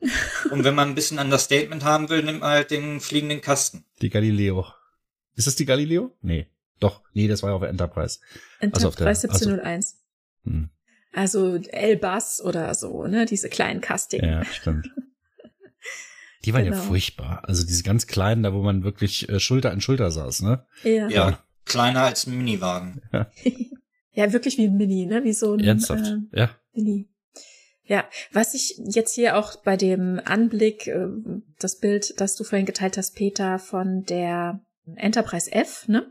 Und 0.50 0.64
wenn 0.64 0.74
man 0.74 0.88
ein 0.88 0.94
bisschen 0.96 1.20
Understatement 1.20 1.84
haben 1.84 2.08
will, 2.08 2.24
nimmt 2.24 2.40
man 2.40 2.50
halt 2.50 2.72
den 2.72 3.00
fliegenden 3.00 3.40
Kasten. 3.40 3.84
Die 4.02 4.10
Galileo. 4.10 4.66
Ist 5.34 5.46
das 5.46 5.54
die 5.54 5.64
Galileo? 5.64 6.12
Nee. 6.22 6.48
Doch, 6.80 7.02
nee, 7.12 7.28
das 7.28 7.42
war 7.42 7.50
ja 7.50 7.54
auf 7.54 7.62
der 7.62 7.70
Enterprise. 7.70 8.18
Also 8.60 8.88
auf 8.88 8.96
der- 8.96 9.06
Enterprise 9.06 9.28
1701. 9.30 9.96
Hm. 10.42 10.70
Also 11.12 11.54
Elbas 11.54 12.42
oder 12.42 12.74
so, 12.74 13.06
ne? 13.06 13.26
Diese 13.26 13.48
kleinen 13.48 13.80
Kastigen. 13.80 14.28
Ja, 14.28 14.44
stimmt. 14.44 14.90
Die 16.46 16.54
waren 16.54 16.64
ja 16.64 16.70
Genau. 16.70 16.82
furchtbar. 16.82 17.42
Also 17.42 17.66
diese 17.66 17.82
ganz 17.82 18.06
kleinen, 18.06 18.42
da 18.44 18.54
wo 18.54 18.62
man 18.62 18.84
wirklich 18.84 19.28
äh, 19.28 19.40
Schulter 19.40 19.72
an 19.72 19.80
Schulter 19.80 20.10
saß, 20.10 20.42
ne? 20.42 20.64
Ja. 20.84 21.08
Ja, 21.08 21.38
kleiner 21.64 22.02
als 22.02 22.26
ein 22.26 22.36
Miniwagen. 22.38 23.02
Ja, 24.12 24.32
wirklich 24.32 24.56
wie 24.56 24.64
ein 24.64 24.78
Mini, 24.78 25.04
ne? 25.04 25.24
Wie 25.24 25.34
so 25.34 25.52
ein 25.52 25.60
Ernsthaft. 25.60 26.06
Äh, 26.32 26.38
ja. 26.40 26.50
Mini. 26.72 27.06
Ja, 27.84 28.08
was 28.32 28.54
ich 28.54 28.80
jetzt 28.82 29.14
hier 29.14 29.36
auch 29.36 29.56
bei 29.56 29.76
dem 29.76 30.18
Anblick, 30.24 30.86
äh, 30.86 31.08
das 31.58 31.78
Bild, 31.80 32.18
das 32.18 32.34
du 32.34 32.42
vorhin 32.42 32.64
geteilt 32.64 32.96
hast, 32.96 33.14
Peter, 33.14 33.58
von 33.58 34.04
der 34.04 34.60
Enterprise 34.94 35.52
F, 35.52 35.86
ne? 35.86 36.10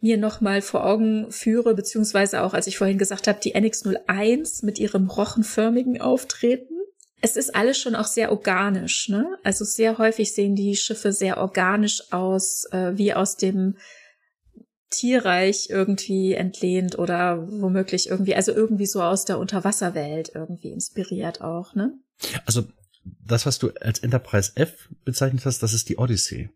Mir 0.00 0.18
nochmal 0.18 0.60
vor 0.60 0.84
Augen 0.84 1.30
führe, 1.30 1.72
beziehungsweise 1.76 2.42
auch, 2.42 2.52
als 2.52 2.66
ich 2.66 2.78
vorhin 2.78 2.98
gesagt 2.98 3.28
habe, 3.28 3.38
die 3.40 3.54
NX01 3.54 4.64
mit 4.66 4.80
ihrem 4.80 5.08
rochenförmigen 5.08 6.00
Auftreten. 6.00 6.73
Es 7.24 7.36
ist 7.36 7.54
alles 7.54 7.78
schon 7.78 7.94
auch 7.94 8.04
sehr 8.04 8.30
organisch, 8.30 9.08
ne? 9.08 9.38
Also 9.42 9.64
sehr 9.64 9.96
häufig 9.96 10.34
sehen 10.34 10.56
die 10.56 10.76
Schiffe 10.76 11.10
sehr 11.10 11.38
organisch 11.38 12.12
aus, 12.12 12.66
äh, 12.66 12.98
wie 12.98 13.14
aus 13.14 13.38
dem 13.38 13.78
Tierreich 14.90 15.70
irgendwie 15.70 16.34
entlehnt 16.34 16.98
oder 16.98 17.48
womöglich 17.50 18.10
irgendwie, 18.10 18.34
also 18.34 18.52
irgendwie 18.52 18.84
so 18.84 19.02
aus 19.02 19.24
der 19.24 19.38
Unterwasserwelt 19.38 20.32
irgendwie 20.34 20.68
inspiriert 20.68 21.40
auch, 21.40 21.74
ne? 21.74 21.94
Also 22.44 22.66
das, 23.26 23.46
was 23.46 23.58
du 23.58 23.70
als 23.80 24.00
Enterprise 24.00 24.52
F 24.56 24.90
bezeichnet 25.06 25.46
hast, 25.46 25.62
das 25.62 25.72
ist 25.72 25.88
die 25.88 25.96
Odyssey. 25.96 26.50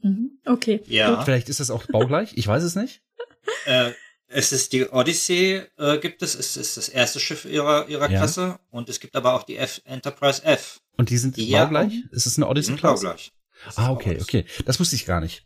Mhm. 0.00 0.38
Okay. 0.46 0.80
Ja. 0.86 1.22
Vielleicht 1.22 1.50
ist 1.50 1.60
das 1.60 1.70
auch 1.70 1.84
baugleich, 1.84 2.32
ich 2.34 2.46
weiß 2.46 2.62
es 2.62 2.76
nicht. 2.76 3.02
Äh, 3.66 3.92
es 4.32 4.52
ist 4.52 4.72
die 4.72 4.88
Odyssey, 4.88 5.62
äh, 5.76 5.98
gibt 5.98 6.22
es, 6.22 6.34
es 6.34 6.56
ist 6.56 6.76
das 6.76 6.88
erste 6.88 7.20
Schiff 7.20 7.44
ihrer, 7.44 7.88
ihrer 7.88 8.10
Ja. 8.10 8.18
Klasse 8.20 8.58
und 8.70 8.88
es 8.88 9.00
gibt 9.00 9.16
aber 9.16 9.34
auch 9.34 9.42
die 9.42 9.56
F 9.56 9.80
Enterprise 9.84 10.42
F. 10.44 10.80
Und 10.96 11.10
die 11.10 11.18
sind 11.18 11.36
Ja. 11.36 11.64
baugleich? 11.64 11.92
Ist 12.12 12.26
es 12.26 12.36
eine 12.36 12.46
Die 12.46 12.50
Odyssey 12.50 12.66
sind 12.72 12.82
baugleich. 12.82 13.32
Das 13.64 13.74
ist 13.74 13.78
Ah, 13.78 13.90
okay, 13.90 14.18
okay. 14.20 14.44
Das 14.66 14.78
wusste 14.80 14.96
ich 14.96 15.04
gar 15.06 15.20
nicht. 15.20 15.44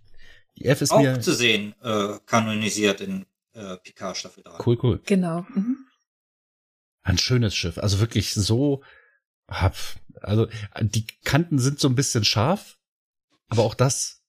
Die 0.58 0.66
F 0.66 0.82
ist 0.82 0.92
Auch 0.92 1.00
mir 1.00 1.20
zu 1.20 1.34
sehen, 1.34 1.74
äh, 1.82 2.18
kanonisiert 2.26 3.00
in 3.00 3.26
äh, 3.54 3.76
Picard 3.78 4.16
Staffel 4.16 4.42
3. 4.44 4.58
cool, 4.66 4.78
cool. 4.82 5.00
Genau. 5.06 5.42
Mhm. 5.54 5.78
Ein 7.02 7.18
schönes 7.18 7.54
Schiff. 7.54 7.78
Also 7.78 8.00
wirklich 8.00 8.34
so, 8.34 8.82
hab, 9.48 9.76
also 10.20 10.48
die 10.80 11.06
Kanten 11.24 11.58
sind 11.58 11.78
so 11.80 11.88
ein 11.88 11.94
bisschen 11.94 12.24
scharf, 12.24 12.78
aber 13.48 13.62
auch 13.62 13.74
das 13.74 14.22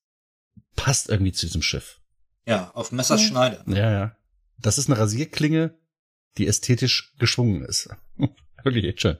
passt 0.75 1.09
irgendwie 1.09 1.31
zu 1.31 1.45
diesem 1.45 1.61
Schiff. 1.61 1.99
Ja, 2.45 2.71
auf 2.71 2.91
Messers 2.91 3.21
Ja. 3.21 3.27
Schneide. 3.27 3.63
Ja, 3.67 3.91
ja. 3.91 4.17
Das 4.57 4.77
ist 4.77 4.89
eine 4.89 4.99
Rasierklinge, 4.99 5.77
die 6.37 6.47
ästhetisch 6.47 7.13
geschwungen 7.19 7.63
ist. 7.63 7.89
wirklich 8.63 8.85
echt 8.85 9.01
schön. 9.01 9.17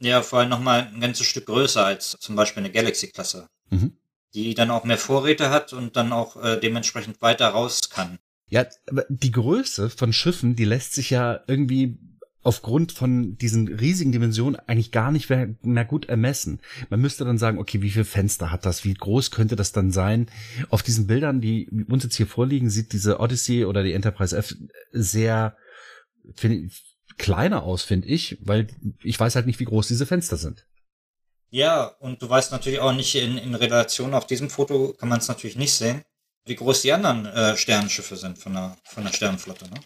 Ja, 0.00 0.22
vor 0.22 0.40
allem 0.40 0.48
nochmal 0.50 0.90
ein 0.92 1.00
ganzes 1.00 1.26
Stück 1.26 1.46
größer 1.46 1.84
als 1.84 2.16
zum 2.20 2.36
Beispiel 2.36 2.62
eine 2.62 2.72
Galaxy-Klasse. 2.72 3.48
Mhm. 3.70 3.96
Die 4.34 4.54
dann 4.54 4.70
auch 4.70 4.84
mehr 4.84 4.98
Vorräte 4.98 5.50
hat 5.50 5.72
und 5.72 5.96
dann 5.96 6.12
auch 6.12 6.42
äh, 6.42 6.58
dementsprechend 6.58 7.22
weiter 7.22 7.48
raus 7.48 7.88
kann. 7.88 8.18
Ja, 8.48 8.66
aber 8.88 9.04
die 9.08 9.30
Größe 9.30 9.90
von 9.90 10.12
Schiffen, 10.12 10.56
die 10.56 10.64
lässt 10.64 10.92
sich 10.92 11.10
ja 11.10 11.40
irgendwie 11.46 11.98
aufgrund 12.44 12.92
von 12.92 13.36
diesen 13.36 13.68
riesigen 13.68 14.12
Dimensionen 14.12 14.56
eigentlich 14.66 14.92
gar 14.92 15.10
nicht 15.10 15.30
mehr, 15.30 15.54
mehr 15.62 15.84
gut 15.84 16.06
ermessen. 16.06 16.60
Man 16.90 17.00
müsste 17.00 17.24
dann 17.24 17.38
sagen, 17.38 17.58
okay, 17.58 17.82
wie 17.82 17.90
viele 17.90 18.04
Fenster 18.04 18.52
hat 18.52 18.66
das? 18.66 18.84
Wie 18.84 18.94
groß 18.94 19.30
könnte 19.30 19.56
das 19.56 19.72
dann 19.72 19.90
sein? 19.90 20.30
Auf 20.68 20.82
diesen 20.82 21.06
Bildern, 21.06 21.40
die 21.40 21.68
uns 21.88 22.04
jetzt 22.04 22.16
hier 22.16 22.26
vorliegen, 22.26 22.70
sieht 22.70 22.92
diese 22.92 23.18
Odyssey 23.18 23.64
oder 23.64 23.82
die 23.82 23.94
Enterprise 23.94 24.36
F 24.36 24.54
sehr 24.92 25.56
find, 26.34 26.70
kleiner 27.16 27.62
aus, 27.62 27.82
finde 27.82 28.08
ich, 28.08 28.38
weil 28.42 28.68
ich 29.02 29.18
weiß 29.18 29.34
halt 29.36 29.46
nicht, 29.46 29.58
wie 29.58 29.64
groß 29.64 29.88
diese 29.88 30.06
Fenster 30.06 30.36
sind. 30.36 30.66
Ja, 31.50 31.86
und 32.00 32.20
du 32.20 32.28
weißt 32.28 32.52
natürlich 32.52 32.80
auch 32.80 32.92
nicht 32.92 33.14
in, 33.14 33.38
in 33.38 33.54
Relation 33.54 34.12
auf 34.12 34.26
diesem 34.26 34.50
Foto 34.50 34.92
kann 34.92 35.08
man 35.08 35.20
es 35.20 35.28
natürlich 35.28 35.56
nicht 35.56 35.72
sehen, 35.72 36.02
wie 36.44 36.56
groß 36.56 36.82
die 36.82 36.92
anderen 36.92 37.26
äh, 37.26 37.56
Sternenschiffe 37.56 38.16
sind 38.16 38.38
von 38.38 38.52
der, 38.52 38.76
von 38.84 39.04
der 39.04 39.12
Sternenflotte. 39.12 39.66
Ne? 39.70 39.80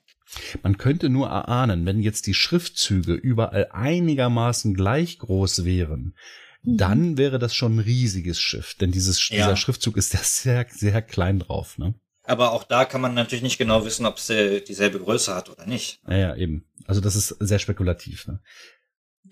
Man 0.62 0.76
könnte 0.78 1.08
nur 1.08 1.28
erahnen, 1.28 1.86
wenn 1.86 2.00
jetzt 2.00 2.26
die 2.26 2.34
Schriftzüge 2.34 3.14
überall 3.14 3.68
einigermaßen 3.72 4.74
gleich 4.74 5.18
groß 5.18 5.64
wären, 5.64 6.14
Mhm. 6.62 6.76
dann 6.76 7.18
wäre 7.18 7.38
das 7.38 7.54
schon 7.54 7.76
ein 7.76 7.80
riesiges 7.80 8.40
Schiff, 8.40 8.74
denn 8.74 8.90
dieses, 8.90 9.28
Ja. 9.28 9.36
dieser 9.36 9.56
Schriftzug 9.56 9.96
ist 9.96 10.12
ja 10.12 10.20
sehr, 10.22 10.66
sehr 10.70 11.02
klein 11.02 11.38
drauf, 11.38 11.78
ne? 11.78 11.94
Aber 12.24 12.52
auch 12.52 12.64
da 12.64 12.84
kann 12.84 13.00
man 13.00 13.14
natürlich 13.14 13.42
nicht 13.42 13.56
genau 13.58 13.86
wissen, 13.86 14.04
ob 14.04 14.18
sie 14.18 14.62
dieselbe 14.62 14.98
Größe 14.98 15.34
hat 15.34 15.48
oder 15.48 15.64
nicht. 15.66 16.00
Naja, 16.06 16.36
eben. 16.36 16.66
Also 16.86 17.00
das 17.00 17.16
ist 17.16 17.28
sehr 17.40 17.58
spekulativ, 17.58 18.26
ne? 18.26 18.40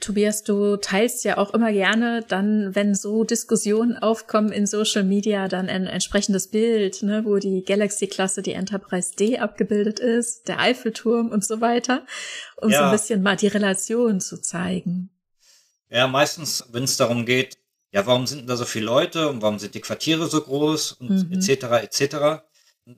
Tobias, 0.01 0.45
du 0.45 0.77
teilst 0.77 1.25
ja 1.25 1.39
auch 1.39 1.55
immer 1.55 1.73
gerne 1.73 2.23
dann, 2.29 2.75
wenn 2.75 2.95
so 2.95 3.25
Diskussionen 3.25 3.97
aufkommen 3.97 4.53
in 4.53 4.67
Social 4.67 5.05
Media, 5.05 5.49
dann 5.49 5.69
ein 5.71 5.87
entsprechendes 5.87 6.49
Bild, 6.49 7.03
ne, 7.03 7.25
wo 7.25 7.39
die 7.39 7.65
Galaxy-Klasse, 7.65 8.43
die 8.43 8.53
Enterprise 8.53 9.15
D 9.17 9.39
abgebildet 9.39 9.99
ist, 9.99 10.49
der 10.49 10.61
Eiffelturm 10.61 11.31
und 11.31 11.45
so 11.45 11.61
weiter, 11.63 12.05
um 12.57 12.69
so 12.69 12.75
Ja. 12.75 12.87
ein 12.87 12.91
bisschen 12.93 13.23
mal 13.23 13.37
die 13.37 13.47
Relation 13.47 14.21
zu 14.21 14.41
zeigen. 14.43 15.11
Ja, 15.89 16.07
meistens, 16.09 16.65
wenn 16.73 16.85
es 16.85 16.97
darum 16.99 17.25
geht, 17.25 17.57
ja, 17.93 18.05
warum 18.07 18.27
sind 18.27 18.41
denn 18.41 18.47
da 18.49 18.57
so 18.57 18.67
viele 18.67 18.85
Leute 18.87 19.29
und 19.31 19.41
warum 19.41 19.59
sind 19.59 19.75
die 19.75 19.81
Quartiere 19.81 20.27
so 20.27 20.43
groß 20.43 20.93
und 20.93 21.11
Mhm. 21.11 21.33
etc. 21.33 21.81
etc. 21.83 22.45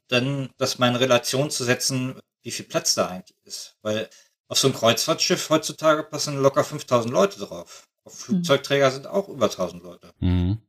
Dann 0.09 0.51
das 0.57 0.79
mal 0.79 0.89
in 0.89 0.97
Relation 0.97 1.51
zu 1.51 1.63
setzen, 1.65 2.19
wie 2.43 2.51
viel 2.51 2.65
Platz 2.67 2.95
da 2.95 3.07
eigentlich 3.07 3.37
ist. 3.45 3.77
Weil 3.83 4.09
auf 4.49 4.59
so 4.59 4.69
ein 4.69 4.75
Kreuzfahrtschiff 4.75 5.51
heutzutage 5.51 6.03
passen 6.03 6.39
locker 6.39 6.65
5000 6.65 7.13
Leute 7.13 7.39
drauf. 7.41 7.89
Auf 8.05 8.19
Flugzeugträger 8.21 8.91
sind 8.91 9.07
auch 9.07 9.29
über 9.29 9.47
1000 9.47 9.83
Leute. 9.83 10.13
Mhm. 10.21 10.63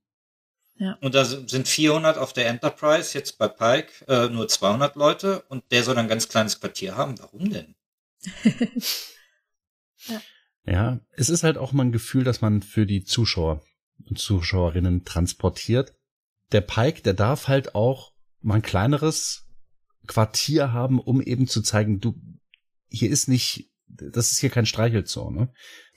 Und 1.01 1.13
da 1.13 1.25
sind 1.25 1.67
400 1.67 2.17
auf 2.17 2.31
der 2.31 2.47
Enterprise, 2.47 3.17
jetzt 3.17 3.37
bei 3.37 3.49
Pike 3.49 3.91
äh, 4.07 4.29
nur 4.29 4.47
200 4.47 4.95
Leute 4.95 5.41
und 5.49 5.63
der 5.71 5.83
soll 5.83 5.97
ein 5.97 6.07
ganz 6.07 6.29
kleines 6.29 6.61
Quartier 6.61 6.95
haben. 6.95 7.19
Warum 7.19 7.49
denn? 7.49 7.75
Ja, 10.65 10.99
es 11.13 11.29
ist 11.29 11.43
halt 11.43 11.57
auch 11.57 11.71
mal 11.71 11.83
ein 11.83 11.91
Gefühl, 11.91 12.23
dass 12.23 12.41
man 12.41 12.61
für 12.61 12.85
die 12.85 13.03
Zuschauer 13.03 13.63
und 14.05 14.19
Zuschauerinnen 14.19 15.03
transportiert. 15.03 15.95
Der 16.51 16.61
Pike, 16.61 17.01
der 17.01 17.13
darf 17.13 17.47
halt 17.47 17.73
auch 17.73 18.13
mal 18.41 18.55
ein 18.55 18.61
kleineres 18.61 19.47
Quartier 20.05 20.71
haben, 20.71 20.99
um 20.99 21.21
eben 21.21 21.47
zu 21.47 21.61
zeigen, 21.61 21.99
du, 21.99 22.19
hier 22.87 23.09
ist 23.09 23.27
nicht, 23.27 23.68
das 23.89 24.31
ist 24.31 24.39
hier 24.39 24.49
kein 24.49 24.65
Streichelzoo, 24.65 25.29
ne? 25.31 25.49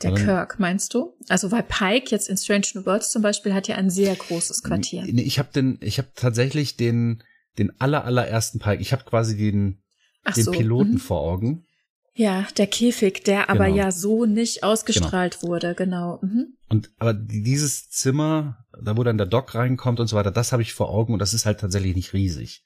Der 0.03 0.11
Sondern- 0.11 0.25
Kirk, 0.25 0.59
meinst 0.59 0.95
du? 0.95 1.17
Also 1.29 1.53
weil 1.53 1.63
Pike 1.63 2.11
jetzt 2.11 2.29
in 2.29 2.37
Strange 2.37 2.67
New 2.75 2.87
Worlds 2.87 3.11
zum 3.11 3.23
Beispiel 3.23 3.55
hat 3.55 3.69
ja 3.69 3.77
ein 3.77 3.91
sehr 3.91 4.15
großes 4.17 4.63
Quartier. 4.63 5.05
Nee, 5.05 5.23
ich 5.23 5.39
habe 5.39 5.51
den, 5.55 5.79
ich 5.81 5.99
habe 5.99 6.09
tatsächlich 6.15 6.77
den, 6.77 7.23
den 7.59 7.73
aller 7.81 8.05
allerersten 8.05 8.59
Pike. 8.59 8.81
Ich 8.81 8.93
habe 8.93 9.05
quasi 9.05 9.37
den, 9.37 9.83
Ach 10.25 10.35
den 10.35 10.45
so, 10.45 10.51
Piloten 10.51 10.93
mhm. 10.95 10.99
vor 10.99 11.21
Augen. 11.21 11.67
Ja, 12.15 12.47
der 12.59 12.67
Käfig, 12.67 13.23
der 13.25 13.49
aber 13.49 13.67
Genau. 13.67 13.77
ja 13.79 13.91
so 13.91 14.27
nicht 14.27 14.65
ausgestrahlt 14.65 15.43
wurde, 15.43 15.75
genau. 15.75 16.19
Mhm. 16.23 16.57
Und 16.69 16.91
aber 16.99 17.15
dieses 17.15 17.89
Zimmer, 17.89 18.59
da 18.83 18.97
wo 18.97 19.03
dann 19.05 19.17
der 19.17 19.27
Doc 19.27 19.55
reinkommt 19.55 19.99
und 20.01 20.09
so 20.09 20.17
weiter, 20.17 20.31
das 20.31 20.53
habe 20.53 20.63
ich 20.63 20.75
vor 20.75 20.91
Augen 20.91 21.13
und 21.15 21.19
das 21.21 21.33
ist 21.35 21.47
halt 21.47 21.61
tatsächlich 21.61 21.95
nicht 21.97 22.13
riesig. 22.13 22.65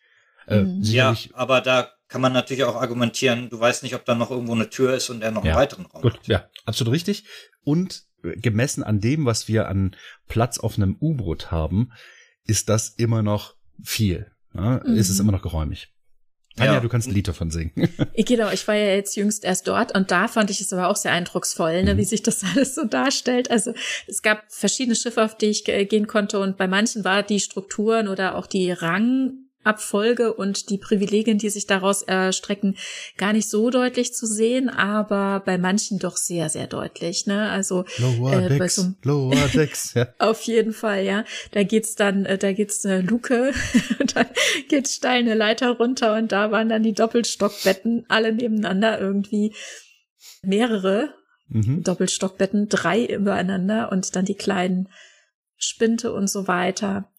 Äh, 0.49 0.63
Mhm. 0.63 0.83
Ja, 0.83 1.15
aber 1.33 1.61
da 1.61 1.91
kann 2.09 2.21
man 2.21 2.33
natürlich 2.33 2.65
auch 2.65 2.77
argumentieren, 2.77 3.51
du 3.51 3.59
weißt 3.59 3.83
nicht, 3.83 3.95
ob 3.95 4.05
da 4.05 4.15
noch 4.15 4.31
irgendwo 4.31 4.55
eine 4.55 4.71
Tür 4.71 4.95
ist 4.95 5.11
und 5.11 5.23
er 5.23 5.31
noch 5.31 5.45
Ja, 5.45 5.53
einen 5.53 5.61
weiteren 5.61 5.87
Raum 5.87 6.03
Gut, 6.03 6.15
hat. 6.15 6.29
ja, 6.29 6.49
absolut 6.65 6.95
richtig. 6.95 7.25
Und 7.65 8.05
äh, 8.23 8.37
gemessen 8.37 8.83
an 8.83 9.01
dem, 9.01 9.27
was 9.27 9.49
wir 9.49 9.69
an 9.69 9.97
Platz 10.29 10.59
auf 10.59 10.77
einem 10.77 10.97
U-Boot 11.01 11.51
haben, 11.51 11.93
ist 12.45 12.69
das 12.69 12.91
immer 12.91 13.23
noch 13.23 13.57
viel. 13.83 14.31
ja, 14.55 14.81
mhm. 14.85 14.95
ist 14.95 15.09
es 15.09 15.19
immer 15.21 15.33
noch 15.33 15.43
geräumig. 15.43 15.93
Tanja, 16.57 16.75
ja. 16.75 16.81
du 16.81 16.89
kannst 16.89 17.07
ein 17.07 17.13
Lied 17.13 17.29
davon 17.29 17.51
singen. 17.51 17.73
genau, 18.17 18.51
ich 18.51 18.67
war 18.67 18.75
ja 18.75 18.95
jetzt 18.95 19.15
jüngst 19.15 19.45
erst 19.45 19.69
dort 19.69 19.95
und 19.95 20.11
da 20.11 20.27
fand 20.27 20.51
ich 20.51 20.63
es 20.63 20.73
aber 20.73 20.89
auch 20.89 20.97
sehr 20.97 21.13
eindrucksvoll, 21.13 21.83
ne, 21.85 21.95
mhm. 21.95 21.99
wie 21.99 22.05
sich 22.05 22.23
das 22.23 22.43
alles 22.57 22.75
so 22.75 22.85
darstellt. 22.85 23.51
Also 23.51 23.75
es 24.07 24.23
gab 24.23 24.45
verschiedene 24.49 24.97
Schiffe, 24.97 25.23
auf 25.23 25.37
die 25.37 25.47
ich 25.47 25.65
gehen 25.65 26.07
konnte 26.07 26.41
und 26.41 26.57
bei 26.57 26.67
manchen 26.67 27.05
war 27.05 27.23
die 27.23 27.41
Strukturen 27.41 28.09
oder 28.09 28.37
auch 28.37 28.47
die 28.47 28.71
Rang 28.71 29.46
Abfolge 29.67 30.33
und 30.33 30.71
die 30.71 30.79
Privilegien, 30.79 31.39
die 31.39 31.51
sich 31.51 31.67
daraus 31.67 32.03
erstrecken, 32.03 32.77
gar 33.17 33.33
nicht 33.33 33.49
so 33.49 33.71
deutlich 33.71 34.15
zu 34.15 34.27
sehen, 34.27 34.69
aber 34.69 35.43
bei 35.45 35.59
manchen 35.59 35.99
doch 35.99 36.17
sehr, 36.17 36.49
sehr 36.49 36.67
deutlich. 36.67 37.27
Ne? 37.27 37.51
Also 37.51 37.85
Lower 37.99 38.33
äh, 38.33 38.59
Decks, 38.59 38.91
Lower 39.03 39.35
Decks, 39.55 39.95
ja. 39.95 40.09
auf 40.19 40.43
jeden 40.43 40.73
Fall, 40.73 41.05
ja. 41.05 41.25
Da 41.53 41.63
geht's 41.63 41.95
dann, 41.95 42.25
äh, 42.27 42.39
da 42.39 42.53
geht's 42.53 42.85
eine 42.85 43.03
Luke, 43.03 43.53
da 44.15 44.27
geht's 44.69 44.95
steil 44.95 45.21
eine 45.21 45.35
Leiter 45.35 45.71
runter 45.77 46.17
und 46.17 46.33
da 46.33 46.51
waren 46.51 46.69
dann 46.69 46.83
die 46.83 46.95
Doppelstockbetten 46.95 48.07
alle 48.09 48.33
nebeneinander 48.33 49.01
irgendwie 49.01 49.55
mehrere 50.43 51.15
mhm. 51.49 51.83
Doppelstockbetten, 51.83 52.69
drei 52.69 53.05
übereinander 53.05 53.91
und 53.93 54.15
dann 54.17 54.25
die 54.25 54.35
kleinen 54.35 54.89
Spinte 55.57 56.13
und 56.13 56.29
so 56.29 56.49
weiter. 56.49 57.11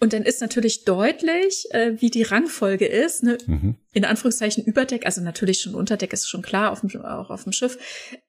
Und 0.00 0.12
dann 0.12 0.22
ist 0.22 0.40
natürlich 0.40 0.84
deutlich, 0.84 1.66
äh, 1.70 1.92
wie 2.00 2.10
die 2.10 2.24
Rangfolge 2.24 2.84
ist. 2.84 3.22
Ne? 3.22 3.38
Mhm. 3.46 3.76
In 3.92 4.04
Anführungszeichen 4.04 4.64
Überdeck, 4.64 5.06
also 5.06 5.20
natürlich 5.20 5.60
schon 5.60 5.74
Unterdeck 5.74 6.12
ist 6.12 6.28
schon 6.28 6.42
klar, 6.42 6.72
auf 6.72 6.80
dem, 6.80 7.00
auch 7.04 7.30
auf 7.30 7.44
dem 7.44 7.52
Schiff. 7.52 7.78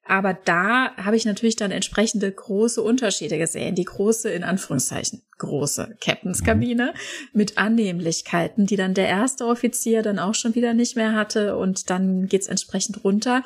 Aber 0.06 0.34
da 0.34 0.96
habe 0.96 1.16
ich 1.16 1.26
natürlich 1.26 1.56
dann 1.56 1.72
entsprechende 1.72 2.32
große 2.32 2.82
Unterschiede 2.82 3.38
gesehen. 3.40 3.74
Die 3.74 3.84
große, 3.84 4.30
in 4.30 4.44
Anführungszeichen, 4.44 5.24
große 5.40 5.98
Captainskabine 6.00 6.94
mhm. 6.94 7.30
mit 7.34 7.58
Annehmlichkeiten, 7.58 8.68
die 8.68 8.78
dann 8.78 8.94
der 8.94 9.08
erste 9.08 9.46
Offizier 9.46 10.04
dann 10.04 10.20
auch 10.20 10.36
schon 10.36 10.54
wieder 10.54 10.76
nicht 10.76 10.96
mehr 10.96 11.14
hatte. 11.14 11.58
Und 11.58 11.90
dann 11.90 12.28
geht's 12.28 12.48
entsprechend 12.48 13.04
runter. 13.04 13.44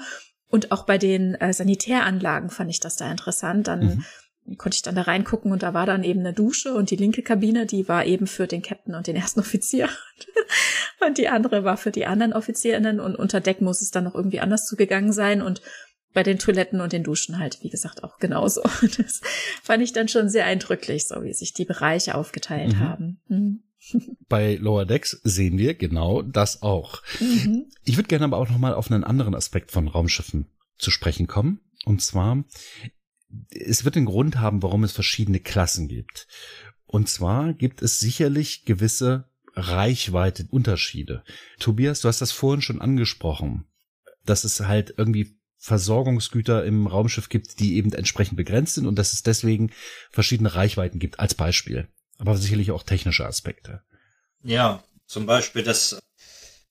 Und 0.49 0.71
auch 0.71 0.85
bei 0.85 0.97
den 0.97 1.35
äh, 1.35 1.53
Sanitäranlagen 1.53 2.49
fand 2.49 2.69
ich 2.69 2.81
das 2.81 2.97
da 2.97 3.09
interessant. 3.09 3.67
Dann 3.67 3.79
mhm 3.79 4.05
konnte 4.57 4.75
ich 4.75 4.81
dann 4.81 4.95
da 4.95 5.03
reingucken 5.03 5.51
und 5.51 5.63
da 5.63 5.73
war 5.73 5.85
dann 5.85 6.03
eben 6.03 6.21
eine 6.21 6.33
Dusche 6.33 6.73
und 6.73 6.91
die 6.91 6.95
linke 6.95 7.21
Kabine, 7.21 7.65
die 7.65 7.87
war 7.87 8.05
eben 8.05 8.27
für 8.27 8.47
den 8.47 8.61
Captain 8.61 8.95
und 8.95 9.07
den 9.07 9.15
ersten 9.15 9.39
Offizier 9.41 9.89
und 11.05 11.17
die 11.17 11.27
andere 11.27 11.63
war 11.63 11.77
für 11.77 11.91
die 11.91 12.05
anderen 12.05 12.33
Offizierinnen 12.33 12.99
und 12.99 13.15
unter 13.15 13.41
Deck 13.41 13.61
muss 13.61 13.81
es 13.81 13.91
dann 13.91 14.03
noch 14.03 14.15
irgendwie 14.15 14.39
anders 14.39 14.65
zugegangen 14.65 15.13
sein 15.13 15.41
und 15.41 15.61
bei 16.13 16.23
den 16.23 16.39
Toiletten 16.39 16.81
und 16.81 16.91
den 16.91 17.03
Duschen 17.03 17.37
halt, 17.37 17.59
wie 17.61 17.69
gesagt, 17.69 18.03
auch 18.03 18.17
genauso. 18.17 18.63
Das 18.97 19.21
fand 19.61 19.83
ich 19.83 19.93
dann 19.93 20.07
schon 20.07 20.29
sehr 20.29 20.45
eindrücklich, 20.45 21.07
so 21.07 21.23
wie 21.23 21.33
sich 21.33 21.53
die 21.53 21.65
Bereiche 21.65 22.15
aufgeteilt 22.15 22.73
mhm. 22.73 22.79
haben. 22.79 23.21
Mhm. 23.27 23.63
Bei 24.27 24.55
Lower 24.55 24.85
Decks 24.85 25.21
sehen 25.23 25.57
wir 25.57 25.75
genau 25.75 26.21
das 26.21 26.61
auch. 26.61 27.01
Mhm. 27.19 27.67
Ich 27.85 27.97
würde 27.97 28.07
gerne 28.07 28.25
aber 28.25 28.37
auch 28.37 28.49
noch 28.49 28.57
mal 28.57 28.73
auf 28.73 28.91
einen 28.91 29.03
anderen 29.03 29.35
Aspekt 29.35 29.71
von 29.71 29.87
Raumschiffen 29.87 30.47
zu 30.77 30.91
sprechen 30.91 31.27
kommen. 31.27 31.61
Und 31.85 32.01
zwar 32.01 32.43
es 33.51 33.85
wird 33.85 33.95
einen 33.95 34.05
Grund 34.05 34.37
haben, 34.37 34.63
warum 34.63 34.83
es 34.83 34.91
verschiedene 34.91 35.39
Klassen 35.39 35.87
gibt. 35.87 36.27
Und 36.85 37.09
zwar 37.09 37.53
gibt 37.53 37.81
es 37.81 37.99
sicherlich 37.99 38.65
gewisse 38.65 39.29
Reichweite-Unterschiede. 39.55 41.23
Tobias, 41.59 42.01
du 42.01 42.07
hast 42.07 42.21
das 42.21 42.31
vorhin 42.31 42.61
schon 42.61 42.81
angesprochen, 42.81 43.65
dass 44.25 44.43
es 44.43 44.59
halt 44.61 44.93
irgendwie 44.97 45.37
Versorgungsgüter 45.57 46.63
im 46.63 46.87
Raumschiff 46.87 47.29
gibt, 47.29 47.59
die 47.59 47.75
eben 47.75 47.91
entsprechend 47.91 48.37
begrenzt 48.37 48.75
sind 48.75 48.87
und 48.87 48.95
dass 48.95 49.13
es 49.13 49.23
deswegen 49.23 49.71
verschiedene 50.09 50.55
Reichweiten 50.55 50.99
gibt, 50.99 51.19
als 51.19 51.35
Beispiel. 51.35 51.89
Aber 52.17 52.35
sicherlich 52.37 52.71
auch 52.71 52.83
technische 52.83 53.25
Aspekte. 53.25 53.83
Ja, 54.41 54.83
zum 55.05 55.25
Beispiel, 55.25 55.63
dass 55.63 55.99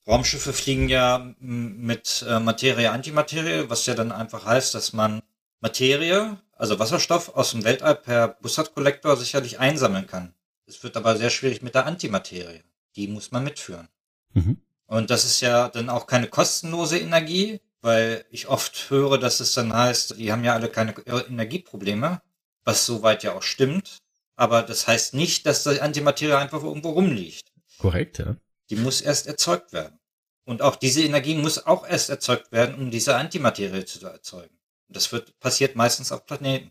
Raumschiffe 0.07 0.55
fliegen 0.55 0.89
ja 0.89 1.35
mit 1.39 2.25
äh, 2.27 2.41
Materie, 2.41 2.91
Antimaterie, 2.91 3.69
was 3.69 3.85
ja 3.85 3.95
dann 3.95 4.11
einfach 4.11 4.47
heißt, 4.47 4.75
dass 4.75 4.95
man 4.95 5.23
Materie, 5.61 6.39
also 6.59 6.79
Wasserstoff 6.79 7.31
aus 7.31 7.53
dem 7.53 7.65
Weltall 7.65 7.95
per 7.95 8.29
Bussard-Kollektor 8.29 9.17
sicherlich 9.17 9.61
einsammeln 9.61 10.07
kann. 10.07 10.35
Es 10.67 10.83
wird 10.83 10.97
aber 10.97 11.17
sehr 11.17 11.31
schwierig 11.31 11.63
mit 11.63 11.75
der 11.75 11.87
Antimaterie. 11.87 12.63
Die 12.97 13.09
muss 13.09 13.31
man 13.31 13.45
mitführen. 13.45 13.89
Mhm. 14.35 14.61
Und 14.87 15.11
das 15.11 15.25
ist 15.25 15.41
ja 15.41 15.69
dann 15.69 15.89
auch 15.89 16.07
keine 16.07 16.27
kostenlose 16.27 16.99
Energie, 16.99 17.61
weil 17.81 18.25
ich 18.31 18.49
oft 18.49 18.91
höre, 18.91 19.19
dass 19.19 19.41
es 19.41 19.55
dann 19.55 19.73
heißt, 19.73 20.19
die 20.19 20.33
haben 20.33 20.45
ja 20.45 20.55
alle 20.55 20.69
keine 20.69 20.95
Energieprobleme, 21.07 22.21
was 22.65 22.85
soweit 22.85 23.23
ja 23.23 23.35
auch 23.35 23.43
stimmt. 23.43 23.99
Aber 24.35 24.63
das 24.63 24.87
heißt 24.87 25.15
nicht, 25.15 25.47
dass 25.47 25.65
die 25.65 25.81
Antimaterie 25.81 26.37
einfach 26.37 26.63
irgendwo 26.63 26.91
rumliegt. 26.91 27.53
Korrekt, 27.79 28.19
ja. 28.19 28.37
Die 28.71 28.77
muss 28.77 29.01
erst 29.01 29.27
erzeugt 29.27 29.73
werden. 29.73 29.99
Und 30.45 30.63
auch 30.63 30.77
diese 30.77 31.03
Energie 31.03 31.35
muss 31.35 31.67
auch 31.67 31.87
erst 31.87 32.11
erzeugt 32.11 32.51
werden, 32.53 32.75
um 32.75 32.91
diese 32.91 33.17
Antimaterie 33.17 33.85
zu 33.85 34.05
erzeugen. 34.07 34.58
Das 34.89 35.13
wird, 35.13 35.39
passiert 35.39 35.77
meistens 35.77 36.13
auf 36.13 36.27
Planeten. 36.27 36.71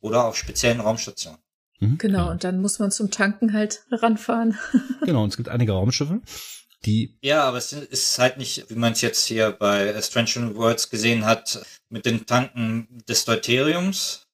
Oder 0.00 0.24
auf 0.24 0.36
speziellen 0.36 0.80
Raumstationen. 0.80 1.40
Mhm, 1.80 1.98
genau, 1.98 2.30
und 2.30 2.44
dann 2.44 2.60
muss 2.60 2.78
man 2.78 2.90
zum 2.90 3.10
Tanken 3.10 3.52
halt 3.52 3.84
ranfahren. 3.90 4.58
genau, 5.04 5.24
und 5.24 5.30
es 5.30 5.36
gibt 5.36 5.48
einige 5.48 5.72
Raumschiffe, 5.72 6.20
die. 6.84 7.18
Ja, 7.22 7.44
aber 7.44 7.58
es 7.58 7.72
ist 7.72 8.18
halt 8.18 8.38
nicht, 8.38 8.70
wie 8.70 8.76
man 8.76 8.92
es 8.92 9.00
jetzt 9.00 9.26
hier 9.26 9.50
bei 9.52 10.00
Strange 10.00 10.54
Worlds 10.54 10.90
gesehen 10.90 11.24
hat, 11.24 11.64
mit 11.88 12.06
den 12.06 12.26
Tanken 12.26 13.02
des 13.08 13.24
Deuteriums, 13.24 14.26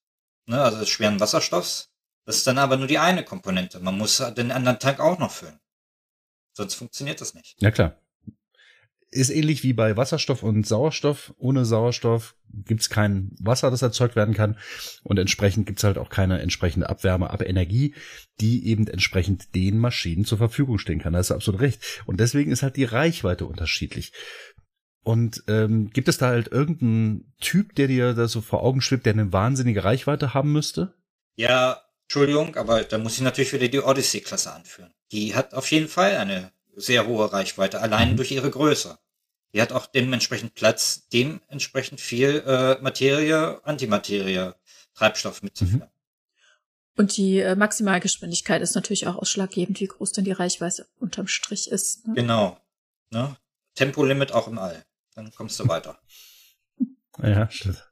ne, 0.47 0.62
also 0.62 0.79
des 0.79 0.89
schweren 0.89 1.20
Wasserstoffs. 1.20 1.91
Das 2.24 2.37
ist 2.37 2.47
dann 2.47 2.59
aber 2.59 2.77
nur 2.77 2.87
die 2.87 2.99
eine 2.99 3.24
Komponente. 3.24 3.81
Man 3.81 3.99
muss 3.99 4.19
den 4.37 4.53
anderen 4.53 4.79
Tank 4.79 5.01
auch 5.01 5.19
noch 5.19 5.33
füllen. 5.33 5.59
Sonst 6.53 6.74
funktioniert 6.74 7.20
das 7.20 7.35
nicht. 7.35 7.57
Ja, 7.61 7.73
klar 7.73 7.97
ist 9.12 9.30
ähnlich 9.30 9.62
wie 9.62 9.74
bei 9.74 9.97
Wasserstoff 9.97 10.43
und 10.43 10.66
Sauerstoff. 10.66 11.34
Ohne 11.36 11.66
Sauerstoff 11.66 12.34
gibt's 12.48 12.89
kein 12.89 13.30
Wasser, 13.39 13.70
das 13.70 13.82
erzeugt 13.82 14.16
werden 14.16 14.34
kann. 14.34 14.56
Und 15.05 15.18
entsprechend 15.18 15.66
gibt's 15.66 15.84
halt 15.84 15.98
auch 15.98 16.09
keine 16.09 16.40
entsprechende 16.40 16.89
Abwärme, 16.89 17.30
aber 17.30 17.47
Energie, 17.47 17.94
die 18.40 18.66
eben 18.66 18.86
entsprechend 18.89 19.55
den 19.55 19.78
Maschinen 19.78 20.24
zur 20.24 20.39
Verfügung 20.39 20.78
stehen 20.78 20.98
kann. 20.98 21.12
Da 21.12 21.18
hast 21.18 21.30
du 21.30 21.34
absolut 21.34 21.60
recht. 21.60 22.02
Und 22.06 22.20
deswegen 22.20 22.51
ist 22.51 22.62
halt 22.62 22.76
die 22.76 22.84
Reichweite 22.84 23.44
unterschiedlich. 23.44 24.12
Und 25.05 25.44
ähm, 25.47 25.90
gibt 25.90 26.09
es 26.09 26.16
da 26.16 26.28
halt 26.28 26.48
irgendeinen 26.48 27.34
Typ, 27.39 27.74
der 27.74 27.89
dir 27.89 28.14
da 28.14 28.28
so 28.28 28.40
vor 28.40 28.62
Augen 28.62 28.80
schwebt, 28.80 29.05
der 29.05 29.12
eine 29.12 29.32
wahnsinnige 29.32 29.84
Reichweite 29.84 30.32
haben 30.32 30.52
müsste? 30.52 30.94
Ja, 31.34 31.82
Entschuldigung, 32.05 32.56
aber 32.56 32.84
da 32.84 32.98
muss 32.98 33.16
ich 33.16 33.20
natürlich 33.20 33.52
wieder 33.52 33.68
die 33.68 33.80
Odyssey-Klasse 33.80 34.52
anführen. 34.52 34.94
Die 35.10 35.34
hat 35.34 35.52
auf 35.55 35.70
jeden 35.70 35.89
Fall 35.89 36.16
eine 36.16 36.52
sehr 36.76 37.06
hohe 37.06 37.32
Reichweite, 37.32 37.80
allein 37.80 38.12
mhm. 38.12 38.16
durch 38.16 38.30
ihre 38.30 38.51
Größe. 38.51 38.98
Die 39.55 39.61
hat 39.61 39.73
auch 39.73 39.87
dementsprechend 39.87 40.55
Platz, 40.55 41.09
dementsprechend 41.12 42.01
viel 42.01 42.43
äh, 42.47 42.81
Materie, 42.81 43.61
Antimaterie, 43.65 44.53
Treibstoff 44.95 45.43
mitzuführen. 45.43 45.81
Mhm. 45.81 45.93
Und 46.97 47.16
die 47.16 47.39
äh, 47.39 47.57
Maximalgeschwindigkeit 47.57 48.61
ist 48.62 48.74
natürlich 48.74 49.07
auch 49.07 49.16
ausschlaggebend, 49.16 49.81
wie 49.81 49.87
groß 49.87 50.12
denn 50.12 50.24
die 50.24 50.33
Reichweite 50.33 50.87
unterm 50.99 51.27
Strich 51.27 51.70
ist. 51.70 52.07
Ne? 52.07 52.15
Genau. 52.15 52.59
Ne? 53.11 53.37
Tempolimit 53.74 54.33
auch 54.33 54.49
im 54.49 54.59
All. 54.59 54.85
Dann 55.15 55.33
kommst 55.33 55.59
du 55.61 55.69
weiter. 55.69 55.99
ja, 57.23 57.51
stimmt. 57.51 57.91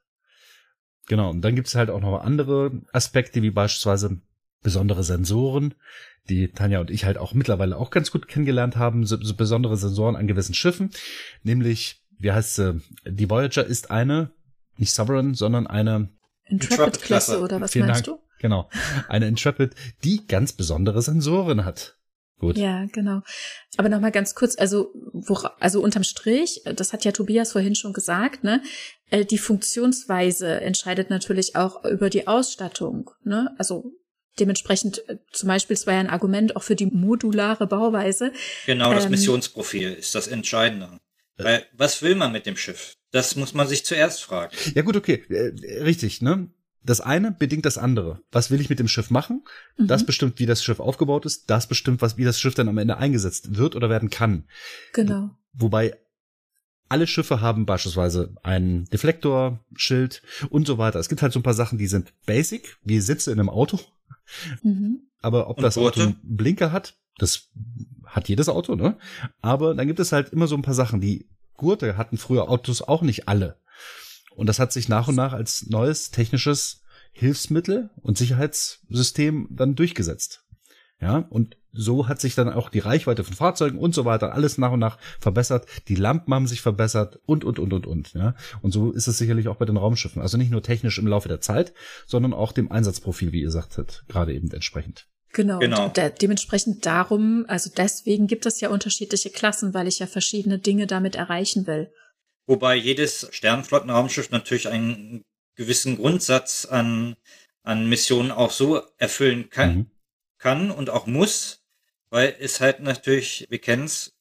Genau. 1.07 1.31
Und 1.31 1.41
dann 1.41 1.55
gibt 1.55 1.67
es 1.67 1.75
halt 1.75 1.89
auch 1.89 1.99
noch 1.99 2.19
andere 2.21 2.71
Aspekte, 2.93 3.41
wie 3.41 3.49
beispielsweise 3.49 4.21
besondere 4.61 5.03
Sensoren, 5.03 5.73
die 6.29 6.49
Tanja 6.49 6.79
und 6.79 6.91
ich 6.91 7.05
halt 7.05 7.17
auch 7.17 7.33
mittlerweile 7.33 7.77
auch 7.77 7.89
ganz 7.89 8.11
gut 8.11 8.27
kennengelernt 8.27 8.77
haben, 8.77 9.05
so, 9.05 9.21
so 9.21 9.35
besondere 9.35 9.77
Sensoren 9.77 10.15
an 10.15 10.27
gewissen 10.27 10.53
Schiffen, 10.53 10.91
nämlich, 11.43 12.01
wie 12.19 12.31
heißt 12.31 12.55
sie, 12.55 12.81
die 13.05 13.29
Voyager 13.29 13.65
ist 13.65 13.91
eine, 13.91 14.31
nicht 14.77 14.93
Sovereign, 14.93 15.33
sondern 15.33 15.67
eine 15.67 16.09
Intrepid-Klasse 16.45 17.39
oder 17.41 17.61
was 17.61 17.71
Vielen 17.71 17.87
meinst 17.87 18.07
Dank. 18.07 18.19
du? 18.19 18.27
Genau, 18.39 18.69
eine 19.07 19.27
Intrepid, 19.27 19.75
die 20.03 20.25
ganz 20.27 20.53
besondere 20.53 21.01
Sensoren 21.01 21.65
hat. 21.65 21.97
Gut. 22.39 22.57
Ja, 22.57 22.85
genau. 22.91 23.21
Aber 23.77 23.87
nochmal 23.87 24.11
ganz 24.11 24.33
kurz, 24.33 24.57
also, 24.57 24.91
wo, 25.13 25.35
also 25.59 25.79
unterm 25.79 26.03
Strich, 26.03 26.63
das 26.75 26.91
hat 26.91 27.05
ja 27.05 27.11
Tobias 27.11 27.51
vorhin 27.51 27.75
schon 27.75 27.93
gesagt, 27.93 28.43
ne? 28.43 28.63
Äh, 29.11 29.25
die 29.25 29.37
Funktionsweise 29.37 30.59
entscheidet 30.59 31.11
natürlich 31.11 31.55
auch 31.55 31.85
über 31.85 32.09
die 32.09 32.25
Ausstattung, 32.25 33.11
ne? 33.23 33.53
Also 33.59 33.93
dementsprechend 34.39 35.07
äh, 35.09 35.17
zum 35.31 35.47
Beispiel, 35.47 35.73
es 35.73 35.87
war 35.87 35.93
ja 35.93 35.99
ein 35.99 36.09
Argument 36.09 36.55
auch 36.55 36.63
für 36.63 36.75
die 36.75 36.85
modulare 36.85 37.67
Bauweise. 37.67 38.31
Genau, 38.65 38.93
das 38.93 39.05
ähm, 39.05 39.11
Missionsprofil 39.11 39.93
ist 39.93 40.15
das 40.15 40.27
Entscheidende. 40.27 40.99
Weil, 41.37 41.65
was 41.73 42.01
will 42.01 42.15
man 42.15 42.31
mit 42.31 42.45
dem 42.45 42.55
Schiff? 42.55 42.95
Das 43.11 43.35
muss 43.35 43.53
man 43.53 43.67
sich 43.67 43.85
zuerst 43.85 44.23
fragen. 44.23 44.55
Ja 44.75 44.83
gut, 44.83 44.95
okay, 44.95 45.23
äh, 45.29 45.83
richtig, 45.83 46.21
ne? 46.21 46.49
Das 46.83 46.99
eine 46.99 47.31
bedingt 47.31 47.65
das 47.65 47.77
andere. 47.77 48.21
Was 48.31 48.49
will 48.49 48.59
ich 48.59 48.69
mit 48.69 48.79
dem 48.79 48.87
Schiff 48.87 49.11
machen? 49.11 49.43
Mhm. 49.77 49.87
Das 49.87 50.05
bestimmt, 50.05 50.39
wie 50.39 50.47
das 50.47 50.63
Schiff 50.63 50.79
aufgebaut 50.79 51.25
ist. 51.25 51.49
Das 51.49 51.67
bestimmt, 51.67 52.01
was, 52.01 52.17
wie 52.17 52.23
das 52.23 52.39
Schiff 52.39 52.55
dann 52.55 52.69
am 52.69 52.77
Ende 52.79 52.97
eingesetzt 52.97 53.55
wird 53.55 53.75
oder 53.75 53.89
werden 53.89 54.09
kann. 54.09 54.45
Genau. 54.93 55.29
Wobei 55.53 55.95
alle 56.89 57.07
Schiffe 57.07 57.39
haben 57.39 57.65
beispielsweise 57.65 58.33
einen 58.43 58.85
Deflektor, 58.85 59.63
Schild 59.75 60.23
und 60.49 60.67
so 60.67 60.77
weiter. 60.77 60.99
Es 60.99 61.07
gibt 61.07 61.21
halt 61.21 61.31
so 61.31 61.39
ein 61.39 61.43
paar 61.43 61.53
Sachen, 61.53 61.77
die 61.77 61.87
sind 61.87 62.13
basic, 62.25 62.77
wie 62.83 62.99
Sitze 62.99 63.31
in 63.31 63.39
einem 63.39 63.49
Auto. 63.49 63.79
Mhm. 64.63 65.01
Aber 65.21 65.49
ob 65.49 65.57
und 65.57 65.63
das 65.63 65.77
Auto 65.77 66.01
einen 66.01 66.19
Blinker 66.23 66.71
hat, 66.71 66.95
Das 67.17 67.49
hat 68.05 68.29
jedes 68.29 68.49
Auto, 68.49 68.75
ne? 68.75 68.97
Aber 69.41 69.75
dann 69.75 69.87
gibt 69.87 69.99
es 69.99 70.11
halt 70.11 70.29
immer 70.29 70.47
so 70.47 70.55
ein 70.55 70.63
paar 70.63 70.73
Sachen. 70.73 71.01
Die 71.01 71.27
Gurte 71.55 71.97
hatten 71.97 72.17
früher 72.17 72.49
Autos 72.49 72.81
auch 72.81 73.03
nicht 73.03 73.27
alle. 73.27 73.57
Und 74.35 74.47
das 74.47 74.59
hat 74.59 74.73
sich 74.73 74.89
nach 74.89 75.07
und 75.07 75.15
nach 75.15 75.33
als 75.33 75.67
neues 75.69 76.09
technisches 76.11 76.81
Hilfsmittel 77.11 77.89
und 78.01 78.17
Sicherheitssystem 78.17 79.47
dann 79.51 79.75
durchgesetzt. 79.75 80.43
Ja, 80.99 81.17
und 81.29 81.57
so 81.73 82.07
hat 82.07 82.19
sich 82.19 82.35
dann 82.35 82.49
auch 82.49 82.69
die 82.69 82.79
Reichweite 82.79 83.23
von 83.23 83.33
Fahrzeugen 83.33 83.77
und 83.79 83.95
so 83.95 84.05
weiter 84.05 84.33
alles 84.33 84.57
nach 84.57 84.71
und 84.71 84.79
nach 84.79 84.97
verbessert. 85.19 85.65
Die 85.87 85.95
Lampen 85.95 86.33
haben 86.33 86.47
sich 86.47 86.61
verbessert 86.61 87.19
und, 87.25 87.43
und, 87.43 87.59
und, 87.59 87.73
und, 87.73 87.87
und. 87.87 88.13
Ja, 88.13 88.35
und 88.61 88.71
so 88.71 88.91
ist 88.91 89.07
es 89.07 89.17
sicherlich 89.17 89.47
auch 89.47 89.55
bei 89.55 89.65
den 89.65 89.77
Raumschiffen. 89.77 90.21
Also 90.21 90.37
nicht 90.37 90.51
nur 90.51 90.63
technisch 90.63 90.97
im 90.97 91.07
Laufe 91.07 91.27
der 91.27 91.41
Zeit, 91.41 91.73
sondern 92.05 92.33
auch 92.33 92.51
dem 92.51 92.71
Einsatzprofil, 92.71 93.31
wie 93.31 93.41
ihr 93.41 93.51
sagtet, 93.51 94.03
gerade 94.07 94.33
eben 94.33 94.51
entsprechend. 94.51 95.07
Genau. 95.33 95.59
genau. 95.59 95.85
Und 95.85 95.97
de 95.97 96.11
dementsprechend 96.11 96.85
darum, 96.85 97.45
also 97.47 97.71
deswegen 97.75 98.27
gibt 98.27 98.45
es 98.45 98.59
ja 98.59 98.69
unterschiedliche 98.69 99.29
Klassen, 99.29 99.73
weil 99.73 99.87
ich 99.87 99.99
ja 99.99 100.07
verschiedene 100.07 100.59
Dinge 100.59 100.87
damit 100.87 101.15
erreichen 101.15 101.67
will. 101.67 101.91
Wobei 102.47 102.75
jedes 102.75 103.27
Sternenflottenraumschiff 103.31 104.31
natürlich 104.31 104.67
einen 104.67 105.23
gewissen 105.55 105.97
Grundsatz 105.97 106.65
an, 106.65 107.15
an 107.63 107.87
Missionen 107.87 108.31
auch 108.31 108.51
so 108.51 108.81
erfüllen 108.97 109.49
kann, 109.49 109.75
mhm. 109.75 109.91
kann 110.37 110.71
und 110.71 110.89
auch 110.89 111.07
muss, 111.07 111.60
weil 112.11 112.35
es 112.39 112.59
halt 112.59 112.81
natürlich, 112.81 113.47
wir 113.49 113.59
kennen 113.59 113.85
es, 113.85 114.13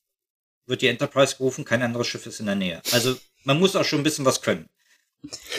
wird 0.66 0.80
die 0.80 0.86
Enterprise 0.86 1.36
gerufen, 1.36 1.66
kein 1.66 1.82
anderes 1.82 2.06
Schiff 2.06 2.24
ist 2.24 2.40
in 2.40 2.46
der 2.46 2.54
Nähe. 2.54 2.80
Also 2.92 3.16
man 3.44 3.58
muss 3.58 3.76
auch 3.76 3.84
schon 3.84 4.00
ein 4.00 4.04
bisschen 4.04 4.24
was 4.24 4.40
können. 4.40 4.70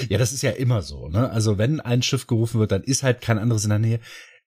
Ja, 0.09 0.17
das 0.17 0.31
ist 0.31 0.41
ja 0.41 0.51
immer 0.51 0.81
so, 0.81 1.07
ne? 1.09 1.29
Also 1.29 1.59
wenn 1.59 1.79
ein 1.81 2.01
Schiff 2.01 2.25
gerufen 2.25 2.59
wird, 2.59 2.71
dann 2.71 2.83
ist 2.83 3.03
halt 3.03 3.21
kein 3.21 3.37
anderes 3.37 3.63
in 3.63 3.69
der 3.69 3.79
Nähe. 3.79 3.99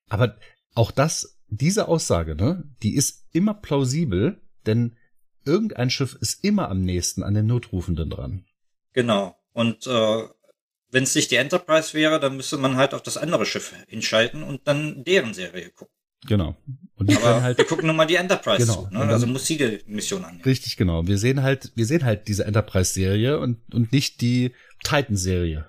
Aber 0.08 0.36
auch 0.74 0.90
das, 0.90 1.38
diese 1.48 1.86
Aussage, 1.86 2.34
ne, 2.34 2.64
die 2.82 2.96
ist 2.96 3.26
immer 3.32 3.54
plausibel, 3.54 4.40
denn 4.66 4.96
irgendein 5.44 5.90
Schiff 5.90 6.16
ist 6.20 6.42
immer 6.42 6.68
am 6.68 6.80
nächsten 6.80 7.22
an 7.22 7.34
den 7.34 7.46
Notrufenden 7.46 8.10
dran. 8.10 8.44
Genau. 8.92 9.36
Und 9.52 9.86
äh, 9.86 10.28
wenn 10.90 11.04
es 11.04 11.14
nicht 11.14 11.30
die 11.30 11.36
Enterprise 11.36 11.94
wäre, 11.94 12.18
dann 12.18 12.36
müsste 12.36 12.56
man 12.56 12.76
halt 12.76 12.94
auf 12.94 13.02
das 13.02 13.16
andere 13.18 13.46
Schiff 13.46 13.74
hinschalten 13.86 14.42
und 14.42 14.66
dann 14.66 15.04
deren 15.04 15.34
Serie 15.34 15.70
gucken. 15.70 15.94
Genau. 16.26 16.56
Und 16.96 17.14
Aber 17.16 17.42
halt, 17.42 17.58
wir 17.58 17.64
gucken 17.64 17.86
nur 17.86 17.94
mal 17.94 18.06
die 18.06 18.14
Enterprise 18.14 18.66
genau. 18.66 18.86
zu. 18.86 18.94
Ne? 18.94 19.00
Also 19.00 19.26
muss 19.26 19.46
sie 19.46 19.58
die 19.58 19.80
Mission 19.86 20.24
an. 20.24 20.40
Richtig, 20.44 20.76
genau. 20.76 21.06
Wir 21.06 21.18
sehen 21.18 21.42
halt, 21.42 21.72
wir 21.74 21.86
sehen 21.86 22.04
halt 22.04 22.28
diese 22.28 22.44
Enterprise-Serie 22.44 23.40
und, 23.40 23.58
und 23.74 23.92
nicht 23.92 24.20
die 24.20 24.52
Titan-Serie. 24.84 25.66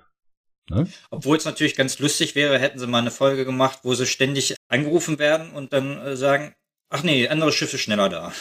Ne? 0.69 0.87
Obwohl 1.09 1.37
es 1.37 1.45
natürlich 1.45 1.75
ganz 1.75 1.99
lustig 1.99 2.35
wäre, 2.35 2.59
hätten 2.59 2.79
sie 2.79 2.87
mal 2.87 2.99
eine 2.99 3.11
Folge 3.11 3.45
gemacht, 3.45 3.79
wo 3.83 3.93
sie 3.93 4.05
ständig 4.05 4.55
angerufen 4.67 5.19
werden 5.19 5.51
und 5.51 5.73
dann 5.73 5.97
äh, 5.97 6.15
sagen, 6.15 6.55
ach 6.89 7.03
nee, 7.03 7.27
andere 7.27 7.51
Schiffe 7.51 7.77
schneller 7.77 8.09
da. 8.09 8.31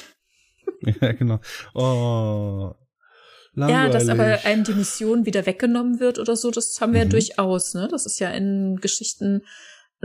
ja, 1.00 1.12
genau. 1.12 1.40
Oh. 1.74 2.74
Langweilig. 3.54 3.84
Ja, 3.84 3.88
dass 3.88 4.08
aber 4.08 4.44
einem 4.44 4.64
die 4.64 4.72
Mission 4.72 5.26
wieder 5.26 5.46
weggenommen 5.46 6.00
wird 6.00 6.18
oder 6.18 6.34
so, 6.34 6.50
das 6.50 6.80
haben 6.80 6.92
wir 6.92 7.04
mhm. 7.04 7.10
ja 7.10 7.10
durchaus, 7.10 7.74
ne? 7.74 7.88
Das 7.88 8.04
ist 8.04 8.18
ja 8.18 8.30
in 8.30 8.78
Geschichten 8.80 9.42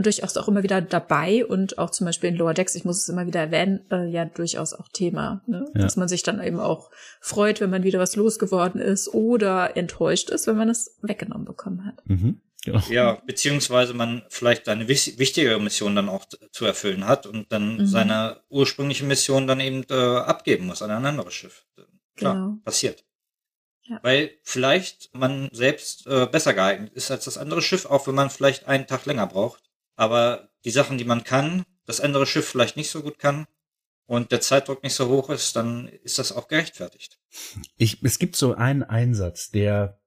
durchaus 0.06 0.36
auch 0.36 0.48
immer 0.48 0.62
wieder 0.62 0.80
dabei 0.80 1.44
und 1.44 1.78
auch 1.78 1.90
zum 1.90 2.06
Beispiel 2.06 2.30
in 2.30 2.36
Lower 2.36 2.54
Decks, 2.54 2.74
ich 2.74 2.84
muss 2.84 2.98
es 2.98 3.08
immer 3.08 3.26
wieder 3.26 3.40
erwähnen, 3.40 3.80
äh, 3.90 4.06
ja 4.06 4.24
durchaus 4.24 4.74
auch 4.74 4.88
Thema, 4.88 5.42
ne? 5.46 5.70
Ja. 5.74 5.82
dass 5.82 5.96
man 5.96 6.08
sich 6.08 6.22
dann 6.22 6.42
eben 6.42 6.60
auch 6.60 6.90
freut, 7.20 7.60
wenn 7.60 7.70
man 7.70 7.82
wieder 7.82 7.98
was 7.98 8.16
losgeworden 8.16 8.80
ist 8.80 9.12
oder 9.12 9.76
enttäuscht 9.76 10.30
ist, 10.30 10.46
wenn 10.46 10.56
man 10.56 10.68
es 10.68 10.96
weggenommen 11.02 11.44
bekommen 11.44 11.84
hat. 11.84 12.02
Mhm. 12.06 12.40
Ja. 12.64 12.82
ja, 12.90 13.22
beziehungsweise 13.24 13.94
man 13.94 14.22
vielleicht 14.28 14.68
eine 14.68 14.86
wichtige 14.86 15.58
Mission 15.58 15.96
dann 15.96 16.10
auch 16.10 16.26
zu 16.50 16.66
erfüllen 16.66 17.06
hat 17.06 17.24
und 17.24 17.50
dann 17.52 17.78
mhm. 17.78 17.86
seine 17.86 18.40
ursprüngliche 18.50 19.04
Mission 19.04 19.46
dann 19.46 19.60
eben 19.60 19.84
äh, 19.88 19.94
abgeben 19.94 20.66
muss 20.66 20.82
an 20.82 20.90
ein 20.90 21.06
anderes 21.06 21.32
Schiff. 21.32 21.64
Klar, 22.16 22.34
genau. 22.34 22.58
passiert. 22.62 23.04
Ja. 23.84 23.98
Weil 24.02 24.32
vielleicht 24.42 25.14
man 25.14 25.48
selbst 25.52 26.06
äh, 26.06 26.26
besser 26.26 26.52
geeignet 26.52 26.92
ist 26.92 27.10
als 27.10 27.24
das 27.24 27.38
andere 27.38 27.62
Schiff, 27.62 27.86
auch 27.86 28.06
wenn 28.06 28.14
man 28.14 28.30
vielleicht 28.30 28.66
einen 28.66 28.86
Tag 28.86 29.06
länger 29.06 29.26
braucht. 29.26 29.69
Aber 30.00 30.48
die 30.64 30.70
Sachen, 30.70 30.96
die 30.96 31.04
man 31.04 31.24
kann, 31.24 31.62
das 31.84 32.00
andere 32.00 32.24
Schiff 32.24 32.48
vielleicht 32.48 32.74
nicht 32.78 32.90
so 32.90 33.02
gut 33.02 33.18
kann 33.18 33.46
und 34.06 34.32
der 34.32 34.40
Zeitdruck 34.40 34.82
nicht 34.82 34.94
so 34.94 35.10
hoch 35.10 35.28
ist, 35.28 35.56
dann 35.56 35.88
ist 35.88 36.18
das 36.18 36.32
auch 36.32 36.48
gerechtfertigt. 36.48 37.18
Ich, 37.76 38.02
es 38.02 38.18
gibt 38.18 38.34
so 38.34 38.54
einen 38.54 38.82
Einsatz, 38.82 39.50
der 39.50 40.00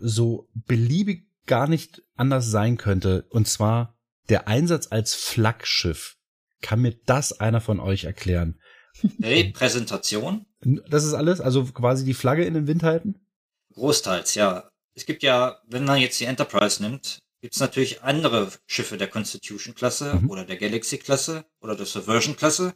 so 0.00 0.48
beliebig 0.54 1.28
gar 1.46 1.68
nicht 1.68 2.02
anders 2.16 2.50
sein 2.50 2.76
könnte. 2.76 3.24
Und 3.30 3.46
zwar 3.46 3.96
der 4.30 4.48
Einsatz 4.48 4.88
als 4.90 5.14
Flaggschiff. 5.14 6.16
Kann 6.60 6.80
mir 6.80 6.96
das 7.06 7.38
einer 7.38 7.60
von 7.60 7.78
euch 7.78 8.02
erklären? 8.02 8.60
Repräsentation? 9.22 10.46
Das 10.88 11.04
ist 11.04 11.14
alles? 11.14 11.40
Also 11.40 11.66
quasi 11.66 12.04
die 12.04 12.14
Flagge 12.14 12.44
in 12.44 12.54
den 12.54 12.66
Wind 12.66 12.82
halten? 12.82 13.24
Großteils, 13.74 14.34
ja. 14.34 14.68
Es 14.94 15.06
gibt 15.06 15.22
ja, 15.22 15.60
wenn 15.68 15.84
man 15.84 16.00
jetzt 16.00 16.18
die 16.18 16.24
Enterprise 16.24 16.82
nimmt, 16.82 17.20
gibt 17.44 17.56
es 17.56 17.60
natürlich 17.60 18.02
andere 18.02 18.50
Schiffe 18.66 18.96
der 18.96 19.08
Constitution-Klasse 19.08 20.14
mhm. 20.14 20.30
oder 20.30 20.46
der 20.46 20.56
Galaxy-Klasse 20.56 21.44
oder 21.60 21.76
der 21.76 21.84
Subversion-Klasse. 21.84 22.74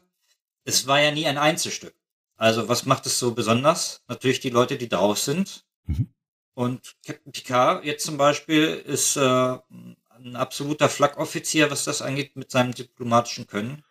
Es 0.64 0.86
war 0.86 1.00
ja 1.00 1.10
nie 1.10 1.24
ein 1.24 1.38
Einzelstück. 1.38 1.94
Also 2.36 2.68
was 2.68 2.84
macht 2.84 3.06
es 3.06 3.18
so 3.18 3.32
besonders? 3.32 4.04
Natürlich 4.08 4.40
die 4.40 4.50
Leute, 4.50 4.76
die 4.76 4.90
drauf 4.90 5.18
sind. 5.18 5.64
Mhm. 5.86 6.10
Und 6.52 6.96
Captain 7.02 7.32
Picard 7.32 7.86
jetzt 7.86 8.04
zum 8.04 8.18
Beispiel 8.18 8.66
ist 8.66 9.16
äh, 9.16 9.20
ein 9.20 10.36
absoluter 10.36 10.90
Flagoffizier, 10.90 11.70
was 11.70 11.84
das 11.84 12.02
angeht, 12.02 12.36
mit 12.36 12.50
seinem 12.50 12.74
diplomatischen 12.74 13.46
Können. 13.46 13.84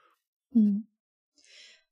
Hm. 0.52 0.86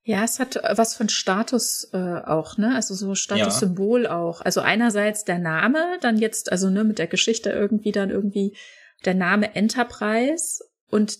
Ja, 0.08 0.24
es 0.24 0.38
hat 0.38 0.60
was 0.76 0.96
von 0.96 1.10
Status 1.10 1.90
äh, 1.92 1.98
auch, 1.98 2.58
ne? 2.58 2.76
Also 2.76 2.94
so 2.94 3.16
Statussymbol 3.16 4.04
ja. 4.04 4.16
auch. 4.16 4.42
Also 4.42 4.62
einerseits 4.62 5.26
der 5.26 5.40
Name, 5.40 5.98
dann 6.00 6.20
jetzt, 6.20 6.52
also 6.52 6.70
ne, 6.70 6.84
mit 6.84 7.00
der 7.00 7.08
Geschichte 7.08 7.50
irgendwie 7.50 7.92
dann 7.92 8.12
irgendwie 8.12 8.56
der 9.04 9.16
Name 9.16 9.56
Enterprise 9.56 10.64
und 10.92 11.18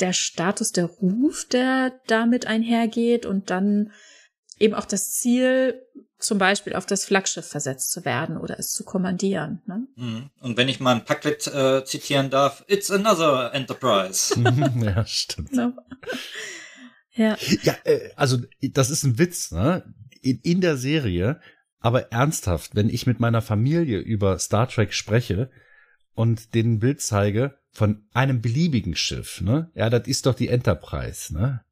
der 0.00 0.12
Status, 0.12 0.72
der 0.72 0.86
Ruf, 0.86 1.44
der 1.44 2.00
damit 2.08 2.48
einhergeht 2.48 3.24
und 3.24 3.50
dann 3.50 3.92
eben 4.58 4.74
auch 4.74 4.86
das 4.86 5.12
Ziel, 5.12 5.80
zum 6.18 6.38
Beispiel 6.38 6.74
auf 6.74 6.86
das 6.86 7.04
Flaggschiff 7.04 7.46
versetzt 7.46 7.92
zu 7.92 8.04
werden 8.04 8.36
oder 8.36 8.58
es 8.58 8.72
zu 8.72 8.82
kommandieren. 8.82 9.62
Ne? 9.66 9.86
Mhm. 9.94 10.30
Und 10.40 10.56
wenn 10.56 10.68
ich 10.68 10.80
mal 10.80 10.96
ein 10.96 11.04
Packlet 11.04 11.46
äh, 11.46 11.84
zitieren 11.84 12.30
darf, 12.30 12.64
it's 12.66 12.90
another 12.90 13.54
enterprise. 13.54 14.34
ja, 14.80 15.06
stimmt. 15.06 15.52
No. 15.52 15.72
Ja, 17.18 17.36
ja 17.62 17.76
äh, 17.84 18.10
also 18.16 18.38
das 18.60 18.90
ist 18.90 19.04
ein 19.04 19.18
Witz, 19.18 19.50
ne? 19.50 19.84
In, 20.22 20.40
in 20.42 20.60
der 20.60 20.76
Serie, 20.76 21.40
aber 21.80 22.12
ernsthaft, 22.12 22.74
wenn 22.74 22.88
ich 22.88 23.06
mit 23.06 23.20
meiner 23.20 23.42
Familie 23.42 23.98
über 23.98 24.38
Star 24.38 24.68
Trek 24.68 24.94
spreche 24.94 25.50
und 26.14 26.54
den 26.54 26.78
Bild 26.78 27.02
zeige 27.02 27.58
von 27.70 28.06
einem 28.12 28.40
beliebigen 28.40 28.96
Schiff, 28.96 29.40
ne? 29.40 29.70
Ja, 29.74 29.90
das 29.90 30.08
ist 30.08 30.26
doch 30.26 30.34
die 30.34 30.48
Enterprise, 30.48 31.34
ne? 31.34 31.62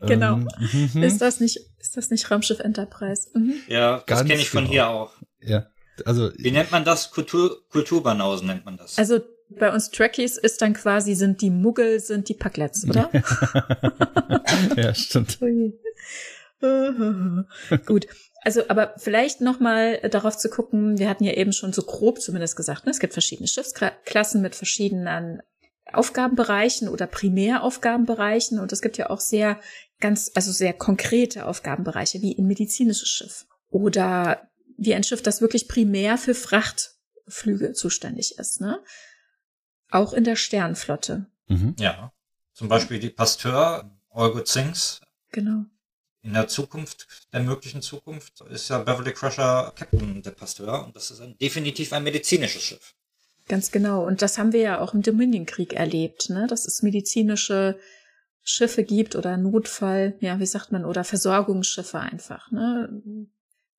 Genau. 0.00 0.36
Ähm, 0.36 0.48
mhm. 0.92 1.02
ist 1.02 1.20
das 1.20 1.40
nicht, 1.40 1.58
ist 1.78 1.96
das 1.96 2.10
nicht 2.10 2.30
Raumschiff 2.30 2.60
Enterprise? 2.60 3.28
Mhm. 3.34 3.54
Ja, 3.68 4.02
das 4.06 4.24
kenne 4.24 4.42
ich 4.42 4.50
von 4.50 4.64
genau. 4.64 4.72
hier 4.72 4.88
auch. 4.88 5.12
Ja. 5.40 5.66
Also. 6.04 6.30
Wie 6.36 6.50
nennt 6.50 6.70
man 6.70 6.84
das? 6.84 7.10
Kultur, 7.10 7.66
Kulturbanausen 7.70 8.46
nennt 8.46 8.64
man 8.64 8.76
das. 8.76 8.98
Also, 8.98 9.20
bei 9.48 9.72
uns 9.72 9.90
Trekkies 9.90 10.36
ist 10.36 10.60
dann 10.62 10.74
quasi, 10.74 11.14
sind 11.14 11.40
die 11.40 11.50
Muggel, 11.50 12.00
sind 12.00 12.28
die 12.28 12.34
Packlets, 12.34 12.84
oder? 12.88 13.10
ja, 14.76 14.94
stimmt. 14.94 15.38
Gut. 17.86 18.06
Also, 18.42 18.62
aber 18.68 18.94
vielleicht 18.96 19.40
noch 19.40 19.58
mal 19.58 19.98
darauf 20.10 20.36
zu 20.36 20.48
gucken, 20.48 20.98
wir 20.98 21.08
hatten 21.08 21.24
ja 21.24 21.32
eben 21.32 21.52
schon 21.52 21.72
so 21.72 21.82
grob 21.82 22.20
zumindest 22.20 22.56
gesagt, 22.56 22.86
ne, 22.86 22.92
es 22.92 23.00
gibt 23.00 23.12
verschiedene 23.12 23.48
Schiffsklassen 23.48 24.40
mit 24.40 24.54
verschiedenen 24.54 25.42
Aufgabenbereichen 25.92 26.88
oder 26.88 27.06
Primäraufgabenbereichen 27.06 28.58
und 28.58 28.72
es 28.72 28.82
gibt 28.82 28.98
ja 28.98 29.10
auch 29.10 29.20
sehr 29.20 29.60
ganz, 30.00 30.30
also 30.34 30.52
sehr 30.52 30.72
konkrete 30.72 31.46
Aufgabenbereiche, 31.46 32.20
wie 32.22 32.36
ein 32.38 32.46
medizinisches 32.46 33.08
Schiff 33.08 33.46
oder 33.70 34.48
wie 34.76 34.94
ein 34.94 35.04
Schiff, 35.04 35.22
das 35.22 35.40
wirklich 35.40 35.68
primär 35.68 36.18
für 36.18 36.34
Frachtflüge 36.34 37.72
zuständig 37.72 38.38
ist, 38.38 38.60
ne? 38.60 38.80
Auch 39.96 40.12
in 40.12 40.24
der 40.24 40.36
Sternflotte. 40.36 41.26
Mhm. 41.48 41.74
Ja. 41.78 42.12
Zum 42.52 42.68
Beispiel 42.68 42.98
die 42.98 43.08
Pasteur, 43.08 43.90
Olgo 44.10 44.42
Zinks. 44.42 45.00
Genau. 45.32 45.64
In 46.20 46.34
der 46.34 46.48
Zukunft, 46.48 47.06
der 47.32 47.40
möglichen 47.40 47.80
Zukunft, 47.80 48.42
ist 48.42 48.68
ja 48.68 48.78
Beverly 48.78 49.12
Crusher 49.12 49.72
Captain 49.74 50.22
der 50.22 50.32
Pasteur 50.32 50.84
und 50.84 50.94
das 50.96 51.10
ist 51.10 51.20
ein, 51.20 51.38
definitiv 51.38 51.94
ein 51.94 52.02
medizinisches 52.02 52.62
Schiff. 52.62 52.94
Ganz 53.48 53.70
genau. 53.70 54.04
Und 54.04 54.20
das 54.20 54.36
haben 54.36 54.52
wir 54.52 54.60
ja 54.60 54.80
auch 54.80 54.92
im 54.92 55.00
Dominion-Krieg 55.00 55.72
erlebt, 55.72 56.28
ne? 56.28 56.46
Dass 56.46 56.66
es 56.66 56.82
medizinische 56.82 57.78
Schiffe 58.42 58.84
gibt 58.84 59.16
oder 59.16 59.38
Notfall, 59.38 60.16
ja, 60.20 60.38
wie 60.40 60.46
sagt 60.46 60.72
man, 60.72 60.84
oder 60.84 61.04
Versorgungsschiffe 61.04 62.00
einfach, 62.00 62.50
ne? 62.50 63.02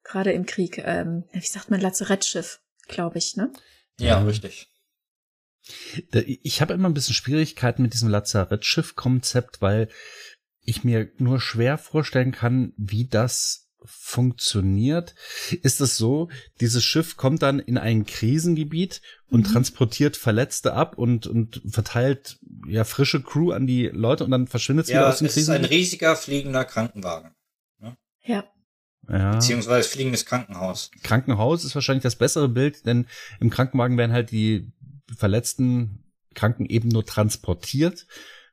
Gerade 0.03 0.31
im 0.31 0.47
Krieg, 0.47 0.79
ähm, 0.79 1.25
wie 1.31 1.45
sagt 1.45 1.69
man, 1.69 1.81
Lazarettschiff, 1.81 2.59
glaube 2.87 3.19
ich, 3.19 3.35
ne? 3.35 3.51
Ja, 3.99 4.19
richtig. 4.23 4.69
Ich 6.11 6.61
habe 6.61 6.73
immer 6.73 6.89
ein 6.89 6.93
bisschen 6.93 7.15
Schwierigkeiten 7.15 7.81
mit 7.81 7.93
diesem 7.93 8.09
Lazarettschiff-Konzept, 8.09 9.61
weil 9.61 9.89
ich 10.61 10.83
mir 10.83 11.09
nur 11.17 11.39
schwer 11.39 11.77
vorstellen 11.77 12.31
kann, 12.31 12.73
wie 12.77 13.07
das 13.07 13.67
funktioniert. 13.85 15.15
Ist 15.63 15.81
es 15.81 15.97
so, 15.97 16.29
dieses 16.59 16.83
Schiff 16.83 17.15
kommt 17.15 17.41
dann 17.41 17.59
in 17.59 17.77
ein 17.77 18.05
Krisengebiet 18.05 19.01
und 19.29 19.47
mhm. 19.47 19.53
transportiert 19.53 20.17
Verletzte 20.17 20.73
ab 20.73 20.97
und, 20.97 21.25
und 21.25 21.61
verteilt 21.67 22.37
ja 22.67 22.83
frische 22.83 23.21
Crew 23.21 23.51
an 23.51 23.65
die 23.65 23.87
Leute 23.87 24.25
und 24.25 24.31
dann 24.31 24.47
verschwindet 24.47 24.85
es 24.85 24.91
ja, 24.91 24.99
wieder 24.99 25.09
aus 25.09 25.19
dem 25.19 25.27
Krisengebiet? 25.27 25.47
Ja, 25.47 25.55
es 25.55 25.67
ist 25.67 25.71
ein 25.71 25.77
riesiger 25.77 26.15
fliegender 26.15 26.65
Krankenwagen. 26.65 27.31
Ne? 27.79 27.97
Ja. 28.25 28.43
Ja. 29.09 29.31
Beziehungsweise 29.31 29.87
fliegendes 29.87 30.25
Krankenhaus. 30.25 30.91
Krankenhaus 31.01 31.63
ist 31.63 31.75
wahrscheinlich 31.75 32.03
das 32.03 32.17
bessere 32.17 32.49
Bild, 32.49 32.85
denn 32.85 33.07
im 33.39 33.49
Krankenwagen 33.49 33.97
werden 33.97 34.11
halt 34.11 34.31
die 34.31 34.73
verletzten 35.15 36.03
Kranken 36.33 36.65
eben 36.65 36.89
nur 36.89 37.05
transportiert 37.05 38.05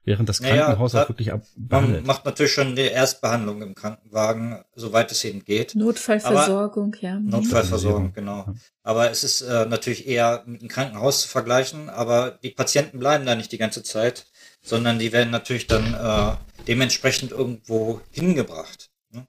während 0.05 0.29
das 0.29 0.41
Krankenhaus 0.41 0.93
naja, 0.93 1.05
auch 1.05 1.09
wirklich 1.09 1.33
abbehandelt. 1.33 2.01
Man 2.01 2.07
macht 2.07 2.25
natürlich 2.25 2.53
schon 2.53 2.77
die 2.77 2.83
Erstbehandlung 2.83 3.63
im 3.63 3.75
Krankenwagen, 3.75 4.63
soweit 4.75 5.11
es 5.11 5.25
eben 5.25 5.45
geht. 5.45 5.75
Notfallversorgung, 5.75 6.95
aber, 6.95 7.03
ja. 7.03 7.19
Notfallversorgung, 7.19 8.13
genau. 8.13 8.55
Aber 8.83 9.11
es 9.11 9.25
ist 9.25 9.41
äh, 9.41 9.67
natürlich 9.67 10.07
eher 10.07 10.45
mit 10.47 10.61
einem 10.61 10.69
Krankenhaus 10.69 11.23
zu 11.23 11.29
vergleichen, 11.29 11.89
aber 11.89 12.33
die 12.43 12.51
Patienten 12.51 12.99
bleiben 12.99 13.25
da 13.25 13.35
nicht 13.35 13.53
die 13.53 13.59
ganze 13.59 13.83
Zeit, 13.83 14.27
sondern 14.63 14.99
die 14.99 15.13
werden 15.13 15.31
natürlich 15.31 15.67
dann 15.67 15.95
äh, 15.95 16.37
dementsprechend 16.67 17.33
irgendwo 17.33 18.01
hingebracht, 18.11 18.91
ne? 19.11 19.27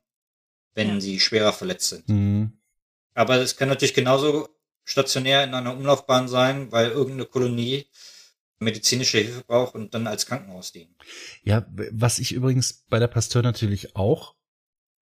wenn 0.73 0.89
ja. 0.89 0.99
sie 0.99 1.19
schwerer 1.19 1.53
verletzt 1.53 1.89
sind. 1.89 2.09
Mhm. 2.09 2.53
Aber 3.13 3.37
es 3.37 3.55
kann 3.55 3.69
natürlich 3.69 3.93
genauso 3.93 4.49
stationär 4.85 5.43
in 5.43 5.53
einer 5.53 5.73
Umlaufbahn 5.73 6.27
sein, 6.27 6.71
weil 6.71 6.91
irgendeine 6.91 7.25
Kolonie 7.25 7.85
medizinische 8.59 9.17
Hilfe 9.17 9.43
braucht 9.43 9.75
und 9.75 9.93
dann 9.93 10.07
als 10.07 10.25
Krankenhaus 10.25 10.71
dienen. 10.71 10.95
Ja, 11.43 11.65
was 11.91 12.19
ich 12.19 12.31
übrigens 12.31 12.85
bei 12.89 12.99
der 12.99 13.07
Pasteur 13.07 13.41
natürlich 13.41 13.95
auch 13.95 14.35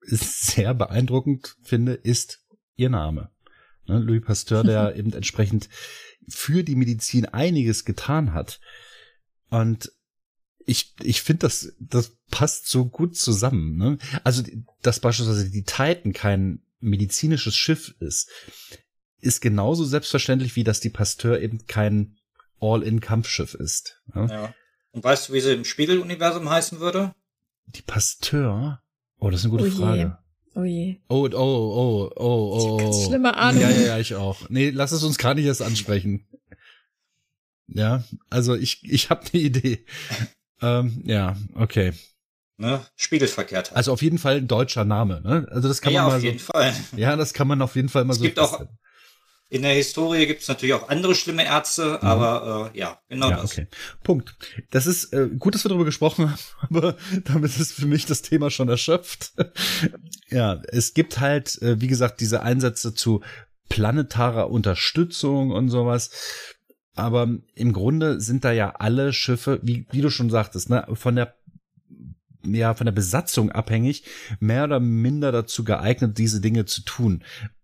sehr 0.02 0.74
beeindruckend 0.74 1.56
finde, 1.62 1.94
ist 1.94 2.46
ihr 2.76 2.90
Name. 2.90 3.30
Ne, 3.86 4.00
Louis 4.00 4.24
Pasteur, 4.24 4.64
der 4.64 4.96
eben 4.98 5.14
entsprechend 5.14 5.70
für 6.28 6.64
die 6.64 6.76
Medizin 6.76 7.26
einiges 7.26 7.86
getan 7.86 8.34
hat. 8.34 8.60
Und 9.50 9.92
ich, 10.66 10.96
ich 11.02 11.22
finde, 11.22 11.42
das, 11.42 11.74
das 11.80 12.18
passt 12.32 12.68
so 12.68 12.86
gut 12.86 13.18
zusammen. 13.18 13.78
Ne? 13.78 13.98
Also, 14.24 14.44
dass 14.82 15.00
beispielsweise 15.00 15.52
die 15.52 15.64
Titan 15.64 16.14
kein 16.14 16.64
medizinisches 16.80 17.56
Schiff 17.56 17.96
ist, 18.00 18.30
ist 19.24 19.42
genauso 19.42 19.86
selbstverständlich, 19.86 20.56
wie 20.56 20.64
dass 20.64 20.80
die 20.80 20.90
Pasteur 20.90 21.42
eben 21.42 21.66
kein 21.68 22.18
All-in-Kampfschiff 22.60 23.54
ist. 23.54 24.02
Ja. 24.14 24.26
ja. 24.26 24.54
Und 24.92 25.04
weißt 25.04 25.30
du, 25.30 25.34
wie 25.34 25.42
sie 25.42 25.54
im 25.54 25.66
Spiegeluniversum 25.66 26.50
heißen 26.50 26.80
würde? 26.80 27.14
Die 27.68 27.82
Pasteur? 27.82 28.82
Oh, 29.20 29.30
das 29.30 29.42
ist 29.42 29.46
eine 29.46 29.58
gute 29.58 29.68
oh 29.68 29.72
Frage. 29.72 30.18
Oh 30.56 30.64
je. 30.64 30.98
Oh, 31.10 31.28
oh, 31.32 31.36
oh, 31.36 32.12
oh, 32.16 32.60
oh. 32.60 32.78
Ganz 32.78 32.96
oh. 32.98 33.08
schlimme 33.08 33.36
Ahnung. 33.36 33.62
Ja, 33.62 33.70
ja, 33.70 33.82
ja, 33.82 34.00
ich 34.00 34.16
auch. 34.16 34.50
Nee, 34.50 34.70
lass 34.70 34.92
es 34.92 35.04
uns 35.04 35.18
gar 35.18 35.34
nicht 35.34 35.46
erst 35.46 35.64
ansprechen. 35.64 36.28
Ja, 37.68 38.04
also 38.30 38.54
ich, 38.56 38.84
ich 38.84 39.10
habe 39.10 39.22
eine 39.34 39.42
Idee. 39.42 39.86
ähm, 40.62 41.02
ja, 41.06 41.36
okay. 41.56 41.94
Ne? 42.58 42.86
Spiegelverkehrt. 42.96 43.70
Halt. 43.70 43.78
Also 43.78 43.94
auf 43.94 44.02
jeden 44.04 44.20
Fall 44.20 44.38
ein 44.38 44.48
deutscher 44.48 44.86
Name, 44.86 45.22
ne? 45.22 45.48
Also 45.50 45.68
das 45.70 45.82
kann 45.82 45.94
ja, 45.94 46.04
man 46.04 46.08
ja, 46.08 46.12
mal 46.12 46.18
auf 46.18 46.24
jeden 46.24 46.40
Fall. 46.40 46.74
Ja, 46.96 47.16
das 47.16 47.34
kann 47.34 47.48
man 47.48 47.62
auf 47.62 47.76
jeden 47.76 47.90
Fall 47.90 48.06
mal 48.06 48.12
es 48.12 48.20
so. 48.20 48.24
Gibt 48.24 48.38
auch 48.38 48.64
in 49.54 49.62
der 49.62 49.74
Historie 49.74 50.26
gibt 50.26 50.42
es 50.42 50.48
natürlich 50.48 50.74
auch 50.74 50.90
andere 50.90 51.14
schlimme 51.14 51.46
Ärzte, 51.46 52.00
mhm. 52.02 52.08
aber 52.08 52.72
äh, 52.74 52.80
ja, 52.80 53.00
genau 53.08 53.30
ja, 53.30 53.42
das. 53.42 53.52
Okay. 53.52 53.68
Punkt. 54.02 54.36
Das 54.72 54.88
ist 54.88 55.14
äh, 55.14 55.30
gut, 55.38 55.54
dass 55.54 55.64
wir 55.64 55.70
darüber 55.70 55.86
gesprochen 55.86 56.32
haben, 56.32 56.40
aber 56.76 56.98
damit 57.26 57.56
ist 57.60 57.74
für 57.74 57.86
mich 57.86 58.08
das 58.08 58.24
Thema 58.24 58.50
schon 58.50 58.68
erschöpft. 58.68 59.34
ja, 60.30 60.60
es 60.70 60.96
gibt 60.96 61.20
halt, 61.20 61.62
äh, 61.62 61.80
wie 61.80 61.88
gesagt, 61.88 62.20
diese 62.20 62.42
Einsätze 62.42 62.96
zu 62.96 63.22
planetarer 63.70 64.50
Unterstützung 64.50 65.52
und 65.52 65.70
sowas. 65.70 66.10
Aber 66.96 67.28
im 67.54 67.74
Grunde 67.74 68.20
sind 68.20 68.46
da 68.46 68.52
ja 68.52 68.72
alle 68.72 69.14
Schiffe, 69.14 69.60
wie, 69.62 69.86
wie 69.92 70.02
du 70.02 70.10
schon 70.10 70.32
sagtest, 70.32 70.72
ne, 70.72 70.88
von 70.94 71.16
der 71.16 71.36
ja, 72.46 72.74
von 72.74 72.86
der 72.86 72.92
Besatzung 72.92 73.52
abhängig, 73.52 74.04
mehr 74.40 74.66
oder 74.66 74.80
minder 74.80 75.32
dazu 75.32 75.64
geeignet, 75.64 76.18
diese 76.18 76.42
Dinge 76.42 76.66
zu 76.66 76.82
tun. 76.82 77.24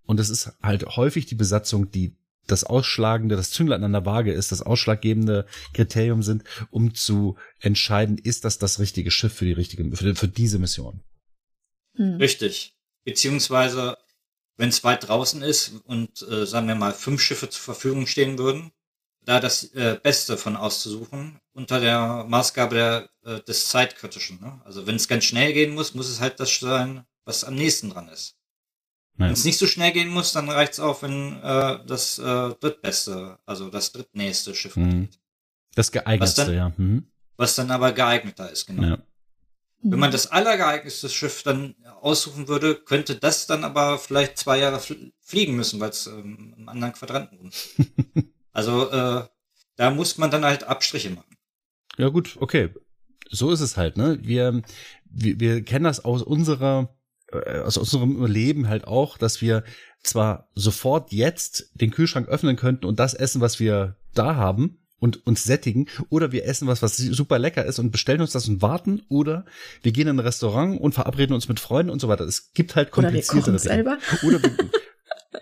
Und 0.09 0.19
es 0.19 0.31
ist 0.31 0.53
halt 0.63 0.87
häufig 0.95 1.27
die 1.27 1.35
Besatzung, 1.35 1.91
die 1.91 2.17
das 2.47 2.63
Ausschlagende, 2.63 3.35
das 3.35 3.51
Zünglein 3.51 3.83
an 3.83 3.91
der 3.91 4.07
Waage 4.07 4.33
ist, 4.33 4.51
das 4.51 4.63
ausschlaggebende 4.63 5.45
Kriterium 5.75 6.23
sind, 6.23 6.43
um 6.71 6.95
zu 6.95 7.37
entscheiden, 7.59 8.17
ist 8.17 8.43
das 8.43 8.57
das 8.57 8.79
richtige 8.79 9.11
Schiff 9.11 9.35
für 9.35 9.45
die 9.45 9.53
richtige, 9.53 9.95
für, 9.95 10.15
für 10.15 10.27
diese 10.27 10.57
Mission. 10.57 11.03
Hm. 11.95 12.15
Richtig. 12.15 12.75
Beziehungsweise, 13.03 13.99
wenn 14.57 14.69
es 14.69 14.83
weit 14.83 15.07
draußen 15.07 15.43
ist 15.43 15.73
und 15.85 16.23
äh, 16.23 16.47
sagen 16.47 16.67
wir 16.67 16.73
mal 16.73 16.93
fünf 16.93 17.21
Schiffe 17.21 17.47
zur 17.47 17.61
Verfügung 17.61 18.07
stehen 18.07 18.39
würden, 18.39 18.71
da 19.25 19.39
das 19.39 19.65
äh, 19.75 19.99
Beste 20.01 20.37
von 20.37 20.55
auszusuchen, 20.55 21.39
unter 21.53 21.79
der 21.79 22.25
Maßgabe 22.27 22.75
der, 22.75 23.09
äh, 23.25 23.43
des 23.43 23.69
Zeitkritischen. 23.69 24.41
Ne? 24.41 24.59
Also 24.65 24.87
wenn 24.87 24.95
es 24.95 25.07
ganz 25.07 25.25
schnell 25.25 25.53
gehen 25.53 25.75
muss, 25.75 25.93
muss 25.93 26.09
es 26.09 26.19
halt 26.19 26.39
das 26.39 26.59
sein, 26.59 27.05
was 27.25 27.43
am 27.43 27.53
nächsten 27.53 27.91
dran 27.91 28.09
ist. 28.09 28.38
Wenn 29.19 29.33
es 29.33 29.43
nicht 29.43 29.57
so 29.57 29.67
schnell 29.67 29.91
gehen 29.91 30.07
muss, 30.07 30.31
dann 30.31 30.49
reicht 30.49 30.73
es 30.73 30.79
auch, 30.79 31.01
wenn 31.01 31.41
äh, 31.43 31.79
das 31.85 32.19
äh, 32.19 32.53
drittbeste, 32.59 33.37
also 33.45 33.69
das 33.69 33.91
drittnächste 33.91 34.55
Schiff 34.55 34.77
mhm. 34.77 35.09
Das 35.75 35.91
geeignetste, 35.91 36.45
dann, 36.45 36.53
ja. 36.53 36.71
Mhm. 36.77 37.11
Was 37.35 37.55
dann 37.55 37.69
aber 37.69 37.91
geeigneter 37.91 38.49
ist, 38.49 38.65
genau. 38.65 38.83
Ja. 38.83 38.97
Wenn 39.81 39.99
man 39.99 40.11
das 40.11 40.27
allergeeignetste 40.27 41.09
Schiff 41.09 41.43
dann 41.43 41.75
aussuchen 42.01 42.47
würde, 42.47 42.75
könnte 42.75 43.15
das 43.15 43.45
dann 43.47 43.63
aber 43.63 43.97
vielleicht 43.97 44.37
zwei 44.37 44.57
Jahre 44.57 44.81
fliegen 45.21 45.55
müssen, 45.55 45.79
weil 45.79 45.89
es 45.89 46.07
ähm, 46.07 46.55
im 46.57 46.69
anderen 46.69 46.93
Quadranten 46.93 47.37
rum 47.37 47.51
Also 48.51 48.89
äh, 48.91 49.25
da 49.75 49.91
muss 49.91 50.17
man 50.17 50.31
dann 50.31 50.43
halt 50.43 50.63
Abstriche 50.63 51.11
machen. 51.11 51.37
Ja 51.97 52.09
gut, 52.09 52.37
okay. 52.39 52.69
So 53.29 53.51
ist 53.51 53.61
es 53.61 53.77
halt, 53.77 53.95
ne? 53.95 54.17
Wir, 54.21 54.61
wir, 55.05 55.39
wir 55.39 55.63
kennen 55.63 55.85
das 55.85 56.03
aus 56.03 56.23
unserer 56.23 56.98
aus 57.31 57.77
unserem 57.77 58.25
Leben 58.25 58.67
halt 58.67 58.85
auch, 58.87 59.17
dass 59.17 59.41
wir 59.41 59.63
zwar 60.01 60.49
sofort 60.55 61.11
jetzt 61.11 61.71
den 61.73 61.91
Kühlschrank 61.91 62.27
öffnen 62.27 62.55
könnten 62.55 62.85
und 62.85 62.99
das 62.99 63.13
essen, 63.13 63.41
was 63.41 63.59
wir 63.59 63.97
da 64.13 64.35
haben 64.35 64.79
und 64.99 65.25
uns 65.25 65.43
sättigen, 65.43 65.87
oder 66.09 66.31
wir 66.31 66.45
essen 66.45 66.67
was, 66.67 66.81
was 66.81 66.97
super 66.97 67.39
lecker 67.39 67.65
ist 67.65 67.79
und 67.79 67.91
bestellen 67.91 68.21
uns 68.21 68.31
das 68.31 68.47
und 68.47 68.61
warten, 68.61 69.03
oder 69.07 69.45
wir 69.81 69.91
gehen 69.91 70.07
in 70.07 70.17
ein 70.17 70.19
Restaurant 70.19 70.79
und 70.79 70.93
verabreden 70.93 71.33
uns 71.33 71.47
mit 71.47 71.59
Freunden 71.59 71.91
und 71.91 71.99
so 71.99 72.07
weiter. 72.07 72.25
Es 72.25 72.51
gibt 72.53 72.75
halt 72.75 72.91
komplizierte 72.91 73.51
Oder 73.51 73.53
wir 73.53 73.59
selber. 73.59 73.97
Oder 74.23 74.43
wir, 74.43 74.51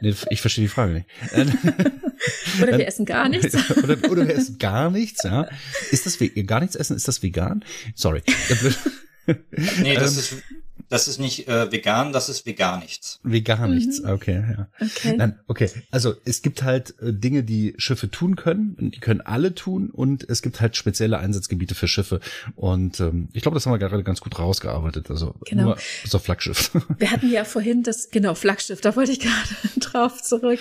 nee, 0.02 0.16
ich 0.30 0.42
verstehe 0.42 0.66
die 0.66 0.70
Frage 0.70 0.94
nicht. 0.94 1.08
oder 2.62 2.78
wir 2.78 2.88
essen 2.88 3.06
gar 3.06 3.30
nichts. 3.30 3.56
oder, 3.84 4.12
oder 4.12 4.28
wir 4.28 4.36
essen 4.36 4.60
gar 4.60 4.92
nichts, 4.92 5.24
ja. 5.24 5.48
Ist 5.92 6.06
das 6.06 6.20
gar 6.46 6.60
nichts 6.60 6.76
essen? 6.76 6.96
Ist 6.96 7.08
das 7.08 7.24
vegan? 7.24 7.64
Sorry. 7.96 8.22
nee, 9.82 9.96
das 9.96 10.14
ähm, 10.14 10.20
ist 10.20 10.36
das 10.90 11.08
ist 11.08 11.20
nicht 11.20 11.48
äh, 11.48 11.72
vegan, 11.72 12.14
das 12.14 12.30
ist 12.30 12.46
vegan 12.46 12.80
nichts. 12.80 13.20
Vegan 13.24 13.76
nichts, 13.76 14.02
mhm. 14.02 14.10
okay, 14.10 14.44
ja. 14.58 14.68
Okay. 14.80 15.16
Nein, 15.18 15.40
okay. 15.48 15.70
Also 15.92 16.16
es 16.24 16.42
gibt 16.42 16.64
halt 16.64 16.96
äh, 17.02 17.14
Dinge, 17.14 17.44
die 17.44 17.74
Schiffe 17.78 18.10
tun 18.10 18.36
können, 18.36 18.76
die 18.80 19.00
können 19.00 19.22
alle 19.22 19.54
tun 19.54 19.90
und 19.90 20.28
es 20.30 20.42
gibt 20.42 20.62
halt 20.62 20.78
spezielle 20.78 21.20
Einsatzgebiete 21.20 21.76
für 21.76 21.88
Schiffe. 21.88 22.22
Und 22.56 23.00
ähm, 23.00 23.30
ich 23.34 23.42
glaube, 23.42 23.56
das 23.56 23.66
haben 23.66 23.74
wir 23.74 23.80
gerade 23.80 24.04
ganz 24.04 24.22
gut 24.22 24.40
rausgearbeitet. 24.40 25.10
Also 25.10 25.36
genau. 25.46 25.64
nur 25.64 25.78
so 26.06 26.20
Flaggschiff. 26.20 26.72
Wir 26.98 27.12
hatten 27.12 27.32
ja 27.32 27.44
vorhin 27.44 27.84
das, 27.84 28.10
genau, 28.10 28.34
Flaggschiff, 28.34 28.82
da 28.82 28.96
wollte 28.96 29.12
ich 29.12 29.20
gerade 29.20 29.50
drauf 29.80 30.22
zurück. 30.22 30.60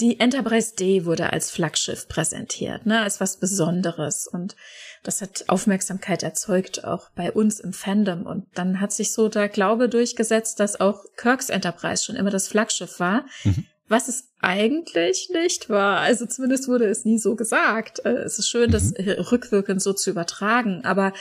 Die 0.00 0.18
Enterprise 0.18 0.74
D 0.74 1.04
wurde 1.04 1.32
als 1.32 1.52
Flaggschiff 1.52 2.08
präsentiert, 2.08 2.84
ne, 2.84 3.00
als 3.02 3.20
was 3.20 3.38
Besonderes 3.38 4.26
und 4.26 4.56
das 5.04 5.20
hat 5.20 5.44
Aufmerksamkeit 5.48 6.22
erzeugt, 6.22 6.84
auch 6.84 7.10
bei 7.10 7.30
uns 7.30 7.60
im 7.60 7.72
Fandom. 7.72 8.24
Und 8.26 8.46
dann 8.54 8.80
hat 8.80 8.92
sich 8.92 9.12
so 9.12 9.28
der 9.28 9.48
Glaube 9.48 9.88
durchgesetzt, 9.88 10.58
dass 10.58 10.80
auch 10.80 11.04
Kirks 11.16 11.50
Enterprise 11.50 12.02
schon 12.02 12.16
immer 12.16 12.30
das 12.30 12.48
Flaggschiff 12.48 12.98
war, 12.98 13.26
mhm. 13.44 13.66
was 13.86 14.08
es 14.08 14.32
eigentlich 14.40 15.28
nicht 15.30 15.68
war. 15.68 16.00
Also 16.00 16.24
zumindest 16.24 16.68
wurde 16.68 16.86
es 16.86 17.04
nie 17.04 17.18
so 17.18 17.36
gesagt. 17.36 18.04
Äh, 18.04 18.22
es 18.22 18.38
ist 18.38 18.48
schön, 18.48 18.70
mhm. 18.70 18.72
das 18.72 18.94
rückwirkend 19.30 19.82
so 19.82 19.92
zu 19.92 20.10
übertragen, 20.10 20.84
aber 20.84 21.12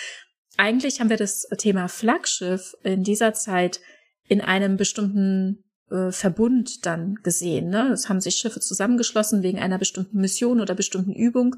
eigentlich 0.57 0.99
haben 0.99 1.09
wir 1.09 1.17
das 1.17 1.47
Thema 1.57 1.87
Flaggschiff 1.89 2.75
in 2.83 3.03
dieser 3.03 3.33
Zeit 3.33 3.81
in 4.27 4.39
einem 4.39 4.77
bestimmten 4.77 5.63
äh, 5.89 6.11
Verbund 6.11 6.85
dann 6.85 7.15
gesehen. 7.23 7.69
Ne? 7.69 7.89
Es 7.91 8.07
haben 8.07 8.21
sich 8.21 8.35
Schiffe 8.35 8.59
zusammengeschlossen 8.59 9.43
wegen 9.43 9.59
einer 9.59 9.77
bestimmten 9.77 10.19
Mission 10.21 10.61
oder 10.61 10.75
bestimmten 10.75 11.13
Übung. 11.13 11.55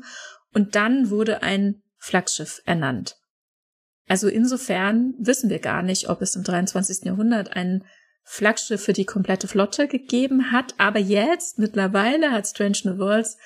Und 0.53 0.75
dann 0.75 1.09
wurde 1.09 1.43
ein 1.43 1.81
Flaggschiff 2.05 2.61
ernannt. 2.65 3.17
Also 4.07 4.27
insofern 4.27 5.15
wissen 5.17 5.49
wir 5.49 5.57
gar 5.57 5.81
nicht, 5.81 6.07
ob 6.07 6.21
es 6.21 6.35
im 6.35 6.43
23. 6.43 7.05
Jahrhundert 7.05 7.55
ein 7.55 7.83
Flaggschiff 8.23 8.83
für 8.83 8.93
die 8.93 9.05
komplette 9.05 9.47
Flotte 9.47 9.87
gegeben 9.87 10.51
hat, 10.51 10.75
aber 10.77 10.99
jetzt 10.99 11.57
mittlerweile 11.57 12.31
hat 12.31 12.47
Strange 12.47 12.77
New 12.83 12.97
Worlds 12.99 13.37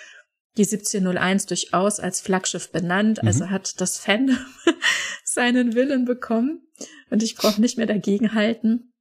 die 0.58 0.64
1701 0.64 1.46
durchaus 1.46 2.02
als 2.02 2.20
Flaggschiff 2.20 2.72
benannt, 2.72 3.24
also 3.24 3.46
mhm. 3.46 3.52
hat 3.52 3.80
das 3.80 3.98
Fandom 3.98 4.38
seinen 5.24 5.74
Willen 5.74 6.04
bekommen 6.04 6.68
und 7.10 7.24
ich 7.24 7.36
brauche 7.36 7.62
nicht 7.62 7.78
mehr 7.78 7.88
dagegen 7.88 8.34
halten. 8.34 8.92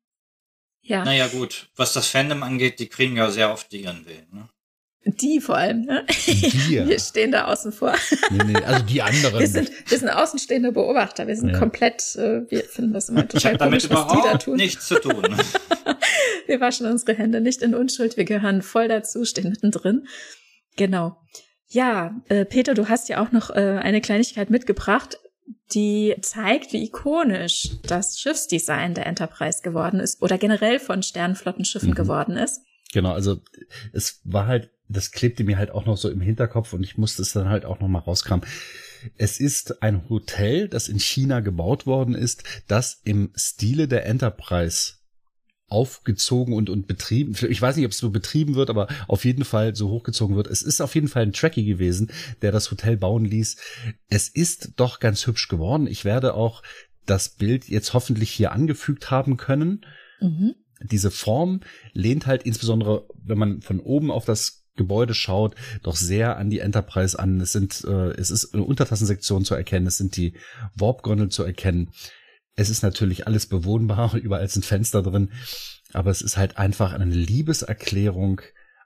Ja. 0.82 1.04
Naja, 1.04 1.26
gut. 1.26 1.70
Was 1.74 1.94
das 1.94 2.06
Fandom 2.06 2.44
angeht, 2.44 2.78
die 2.78 2.88
kriegen 2.88 3.16
ja 3.16 3.30
sehr 3.30 3.52
oft 3.52 3.72
ihren 3.72 4.06
Willen, 4.06 4.28
ne? 4.30 4.48
Die 5.04 5.40
vor 5.40 5.56
allem, 5.56 5.82
ne? 5.82 6.04
Wir. 6.68 6.86
Wir 6.88 6.98
stehen 6.98 7.32
da 7.32 7.46
außen 7.46 7.72
vor. 7.72 7.94
Nee, 8.30 8.44
nee, 8.44 8.56
also 8.56 8.84
die 8.84 9.00
anderen. 9.00 9.38
Wir 9.38 9.46
sind, 9.46 9.70
wir 9.86 9.98
sind 9.98 10.08
außenstehende 10.10 10.72
Beobachter. 10.72 11.26
Wir 11.26 11.36
sind 11.36 11.50
ja. 11.50 11.58
komplett, 11.58 12.16
äh, 12.16 12.50
wir 12.50 12.64
finden 12.64 12.92
das 12.92 13.08
immer 13.08 13.26
total 13.26 13.52
ich 13.52 13.58
damit 13.58 13.88
komisch, 13.88 13.90
was 13.90 14.12
die 14.12 14.28
da 14.28 14.38
tun. 14.38 14.56
nichts 14.56 14.86
zu 14.86 15.00
tun. 15.00 15.22
wir 16.46 16.60
waschen 16.60 16.86
unsere 16.86 17.14
Hände 17.16 17.40
nicht 17.40 17.62
in 17.62 17.74
Unschuld. 17.74 18.16
Wir 18.16 18.24
gehören 18.24 18.60
voll 18.60 18.88
dazu, 18.88 19.24
stehen 19.24 19.50
mittendrin. 19.50 20.06
Genau. 20.76 21.16
Ja, 21.68 22.20
äh, 22.28 22.44
Peter, 22.44 22.74
du 22.74 22.88
hast 22.88 23.08
ja 23.08 23.22
auch 23.22 23.32
noch 23.32 23.50
äh, 23.50 23.78
eine 23.82 24.00
Kleinigkeit 24.00 24.50
mitgebracht, 24.50 25.18
die 25.72 26.16
zeigt, 26.22 26.72
wie 26.72 26.84
ikonisch 26.84 27.70
das 27.82 28.18
Schiffsdesign 28.18 28.94
der 28.94 29.06
Enterprise 29.06 29.60
geworden 29.62 30.00
ist 30.00 30.22
oder 30.22 30.38
generell 30.38 30.78
von 30.78 31.02
Sternflottenschiffen 31.02 31.90
mhm. 31.90 31.94
geworden 31.94 32.36
ist. 32.36 32.60
Genau, 32.92 33.12
also 33.12 33.40
es 33.92 34.20
war 34.24 34.46
halt, 34.46 34.70
das 34.88 35.10
klebte 35.10 35.44
mir 35.44 35.58
halt 35.58 35.70
auch 35.70 35.86
noch 35.86 35.96
so 35.96 36.10
im 36.10 36.20
Hinterkopf 36.20 36.72
und 36.72 36.82
ich 36.82 36.96
musste 36.96 37.22
es 37.22 37.32
dann 37.32 37.48
halt 37.48 37.64
auch 37.64 37.80
noch 37.80 37.88
mal 37.88 37.98
rauskramen. 37.98 38.46
Es 39.16 39.38
ist 39.38 39.82
ein 39.82 40.08
Hotel, 40.08 40.68
das 40.68 40.88
in 40.88 40.98
China 40.98 41.40
gebaut 41.40 41.86
worden 41.86 42.14
ist, 42.14 42.44
das 42.66 43.00
im 43.04 43.30
Stile 43.36 43.86
der 43.86 44.06
Enterprise 44.06 44.94
aufgezogen 45.68 46.54
und, 46.54 46.70
und 46.70 46.86
betrieben. 46.86 47.34
Ich 47.48 47.60
weiß 47.60 47.76
nicht, 47.76 47.84
ob 47.84 47.92
es 47.92 47.98
so 47.98 48.10
betrieben 48.10 48.54
wird, 48.54 48.70
aber 48.70 48.88
auf 49.06 49.24
jeden 49.24 49.44
Fall 49.44 49.74
so 49.76 49.90
hochgezogen 49.90 50.34
wird. 50.34 50.46
Es 50.46 50.62
ist 50.62 50.80
auf 50.80 50.94
jeden 50.94 51.08
Fall 51.08 51.22
ein 51.22 51.32
Tracky 51.32 51.64
gewesen, 51.64 52.10
der 52.40 52.52
das 52.52 52.70
Hotel 52.70 52.96
bauen 52.96 53.26
ließ. 53.26 53.56
Es 54.08 54.28
ist 54.28 54.72
doch 54.76 54.98
ganz 54.98 55.26
hübsch 55.26 55.48
geworden. 55.48 55.86
Ich 55.86 56.04
werde 56.04 56.34
auch 56.34 56.62
das 57.04 57.30
Bild 57.30 57.68
jetzt 57.68 57.92
hoffentlich 57.92 58.30
hier 58.30 58.52
angefügt 58.52 59.10
haben 59.10 59.36
können. 59.36 59.84
Mhm. 60.20 60.54
Diese 60.80 61.10
Form 61.10 61.60
lehnt 61.92 62.26
halt 62.26 62.44
insbesondere, 62.44 63.06
wenn 63.22 63.38
man 63.38 63.60
von 63.60 63.80
oben 63.80 64.10
auf 64.10 64.24
das 64.24 64.64
Gebäude 64.78 65.12
schaut, 65.12 65.54
doch 65.82 65.96
sehr 65.96 66.38
an 66.38 66.48
die 66.48 66.60
Enterprise 66.60 67.18
an. 67.18 67.40
Es 67.42 67.52
sind, 67.52 67.84
äh, 67.84 68.12
es 68.12 68.30
ist 68.30 68.54
eine 68.54 68.64
Untertassensektion 68.64 69.44
zu 69.44 69.54
erkennen, 69.54 69.86
es 69.86 69.98
sind 69.98 70.16
die 70.16 70.32
Warp-Gondel 70.74 71.28
zu 71.28 71.44
erkennen. 71.44 71.90
Es 72.56 72.70
ist 72.70 72.82
natürlich 72.82 73.26
alles 73.26 73.46
bewohnbar, 73.46 74.14
überall 74.22 74.48
sind 74.48 74.64
Fenster 74.64 75.02
drin, 75.02 75.32
aber 75.92 76.10
es 76.10 76.22
ist 76.22 76.38
halt 76.38 76.56
einfach 76.56 76.94
eine 76.94 77.04
Liebeserklärung 77.04 78.40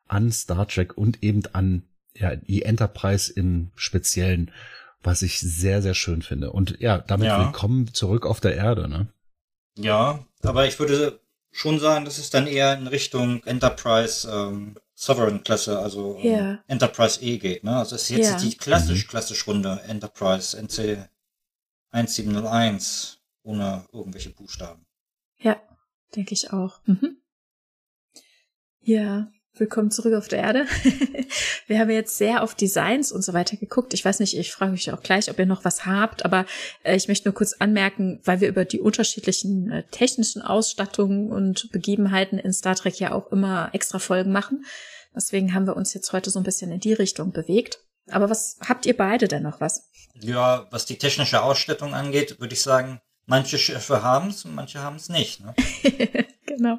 an 0.08 0.32
Star 0.32 0.66
Trek 0.66 0.98
und 0.98 1.22
eben 1.22 1.42
an 1.52 1.84
ja, 2.14 2.36
die 2.36 2.62
Enterprise 2.62 3.32
im 3.32 3.70
Speziellen, 3.74 4.50
was 5.02 5.22
ich 5.22 5.40
sehr, 5.40 5.82
sehr 5.82 5.94
schön 5.94 6.22
finde. 6.22 6.52
Und 6.52 6.78
ja, 6.80 6.98
damit 6.98 7.28
ja. 7.28 7.44
willkommen 7.44 7.92
zurück 7.94 8.26
auf 8.26 8.40
der 8.40 8.54
Erde, 8.56 8.88
ne? 8.88 9.08
Ja, 9.76 10.26
aber 10.42 10.66
ich 10.66 10.78
würde 10.78 11.21
schon 11.52 11.78
sagen, 11.78 12.04
dass 12.04 12.18
es 12.18 12.30
dann 12.30 12.46
eher 12.46 12.76
in 12.76 12.88
Richtung 12.88 13.44
Enterprise 13.44 14.28
ähm, 14.28 14.74
Sovereign 14.94 15.44
Klasse, 15.44 15.78
also 15.78 16.18
yeah. 16.22 16.62
Enterprise 16.66 17.20
E 17.22 17.38
geht, 17.38 17.62
ne? 17.64 17.76
Also 17.76 17.94
es 17.96 18.02
ist 18.02 18.10
jetzt 18.10 18.30
yeah. 18.30 18.40
die 18.40 18.56
klassisch, 18.56 19.04
mhm. 19.04 19.08
klassisch 19.08 19.46
Runde 19.46 19.80
Enterprise 19.86 20.56
NC 20.56 21.08
1701 21.90 23.20
ohne 23.42 23.86
irgendwelche 23.92 24.30
Buchstaben. 24.30 24.86
Ja, 25.38 25.60
denke 26.16 26.34
ich 26.34 26.52
auch. 26.52 26.80
Mhm. 26.86 27.18
Ja, 28.80 29.30
willkommen 29.56 29.90
zurück 29.90 30.14
auf 30.14 30.28
der 30.28 30.40
Erde. 30.40 30.66
Wir 31.66 31.78
haben 31.78 31.90
jetzt 31.90 32.18
sehr 32.18 32.42
auf 32.42 32.54
Designs 32.54 33.12
und 33.12 33.22
so 33.22 33.32
weiter 33.32 33.56
geguckt. 33.56 33.94
Ich 33.94 34.04
weiß 34.04 34.20
nicht, 34.20 34.36
ich 34.36 34.52
frage 34.52 34.72
euch 34.72 34.92
auch 34.92 35.02
gleich, 35.02 35.30
ob 35.30 35.38
ihr 35.38 35.46
noch 35.46 35.64
was 35.64 35.86
habt, 35.86 36.24
aber 36.24 36.46
äh, 36.82 36.96
ich 36.96 37.08
möchte 37.08 37.28
nur 37.28 37.34
kurz 37.34 37.54
anmerken, 37.54 38.20
weil 38.24 38.40
wir 38.40 38.48
über 38.48 38.64
die 38.64 38.80
unterschiedlichen 38.80 39.70
äh, 39.70 39.84
technischen 39.90 40.42
Ausstattungen 40.42 41.30
und 41.30 41.70
Begebenheiten 41.72 42.38
in 42.38 42.52
Star 42.52 42.74
Trek 42.74 42.98
ja 42.98 43.12
auch 43.12 43.30
immer 43.32 43.70
extra 43.72 43.98
Folgen 43.98 44.32
machen. 44.32 44.64
Deswegen 45.14 45.54
haben 45.54 45.66
wir 45.66 45.76
uns 45.76 45.94
jetzt 45.94 46.12
heute 46.12 46.30
so 46.30 46.40
ein 46.40 46.44
bisschen 46.44 46.72
in 46.72 46.80
die 46.80 46.94
Richtung 46.94 47.32
bewegt. 47.32 47.78
Aber 48.10 48.30
was 48.30 48.58
habt 48.66 48.86
ihr 48.86 48.96
beide 48.96 49.28
denn 49.28 49.42
noch 49.42 49.60
was? 49.60 49.88
Ja, 50.14 50.66
was 50.70 50.86
die 50.86 50.98
technische 50.98 51.42
Ausstattung 51.42 51.94
angeht, 51.94 52.40
würde 52.40 52.54
ich 52.54 52.62
sagen, 52.62 53.00
Manche 53.26 53.58
Schiffe 53.58 54.02
haben 54.02 54.28
es 54.28 54.44
und 54.44 54.54
manche 54.54 54.80
haben 54.80 54.96
es 54.96 55.08
nicht. 55.08 55.40
Ne? 55.40 55.54
genau. 56.46 56.78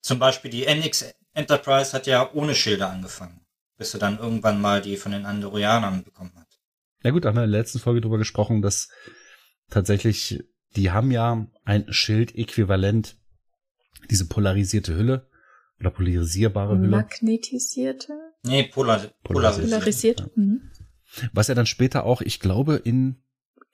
Zum 0.00 0.18
Beispiel 0.18 0.50
die 0.50 0.66
NX 0.66 1.14
Enterprise 1.38 1.92
hat 1.92 2.06
ja 2.06 2.30
ohne 2.32 2.54
Schilder 2.54 2.90
angefangen, 2.90 3.40
bis 3.76 3.92
sie 3.92 3.98
dann 3.98 4.18
irgendwann 4.18 4.60
mal 4.60 4.82
die 4.82 4.96
von 4.96 5.12
den 5.12 5.24
Andorianern 5.24 6.02
bekommen 6.02 6.32
hat. 6.36 6.48
Ja 7.04 7.12
gut, 7.12 7.24
da 7.24 7.28
haben 7.28 7.36
wir 7.36 7.44
in 7.44 7.50
der 7.50 7.60
letzten 7.60 7.78
Folge 7.78 8.00
drüber 8.00 8.18
gesprochen, 8.18 8.60
dass 8.60 8.88
tatsächlich, 9.70 10.44
die 10.74 10.90
haben 10.90 11.10
ja 11.10 11.46
ein 11.64 11.92
Schild-Äquivalent, 11.92 13.16
diese 14.10 14.26
polarisierte 14.26 14.96
Hülle 14.96 15.30
oder 15.78 15.90
polarisierbare 15.90 16.76
Hülle. 16.76 16.88
Magnetisierte? 16.88 18.12
Nee, 18.42 18.64
polar 18.64 19.00
polarisiert. 19.22 19.70
Polarisiert. 19.70 20.20
Ja. 20.20 20.26
Mhm. 20.34 20.70
Was 21.32 21.48
ja 21.48 21.54
dann 21.54 21.66
später 21.66 22.04
auch, 22.04 22.20
ich 22.20 22.40
glaube, 22.40 22.76
in 22.76 23.22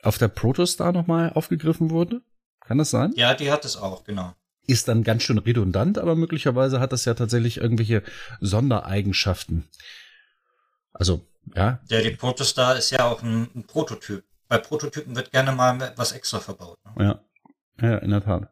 auf 0.02 0.18
der 0.18 0.28
Protostar 0.28 0.92
nochmal 0.92 1.32
aufgegriffen 1.32 1.90
wurde? 1.90 2.22
Kann 2.60 2.78
das 2.78 2.90
sein? 2.90 3.12
Ja, 3.16 3.34
die 3.34 3.50
hat 3.50 3.64
es 3.64 3.76
auch, 3.76 4.04
genau. 4.04 4.34
Ist 4.66 4.88
dann 4.88 5.04
ganz 5.04 5.22
schön 5.22 5.38
redundant, 5.38 5.98
aber 5.98 6.16
möglicherweise 6.16 6.80
hat 6.80 6.92
das 6.92 7.04
ja 7.04 7.14
tatsächlich 7.14 7.58
irgendwelche 7.58 8.02
Sondereigenschaften. 8.40 9.64
Also, 10.92 11.26
ja. 11.54 11.80
Ja, 11.88 12.00
die 12.00 12.12
Protostar 12.12 12.76
ist 12.76 12.90
ja 12.90 13.04
auch 13.04 13.22
ein, 13.22 13.48
ein 13.54 13.64
Prototyp. 13.66 14.24
Bei 14.48 14.58
Prototypen 14.58 15.16
wird 15.16 15.32
gerne 15.32 15.52
mal 15.52 15.80
etwas 15.82 16.12
extra 16.12 16.40
verbaut. 16.40 16.78
Ne? 16.96 17.20
Ja. 17.80 17.88
ja, 17.88 17.98
in 17.98 18.10
der 18.10 18.22
Tat. 18.22 18.48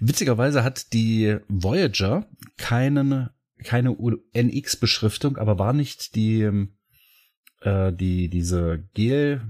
Witzigerweise 0.00 0.64
hat 0.64 0.92
die 0.92 1.36
Voyager 1.48 2.26
keinen, 2.56 3.30
keine 3.64 3.96
NX-Beschriftung, 4.32 5.36
aber 5.36 5.58
war 5.58 5.72
nicht 5.72 6.14
die, 6.14 6.68
äh, 7.62 7.92
die, 7.92 8.28
diese 8.28 8.88
Gel, 8.94 9.42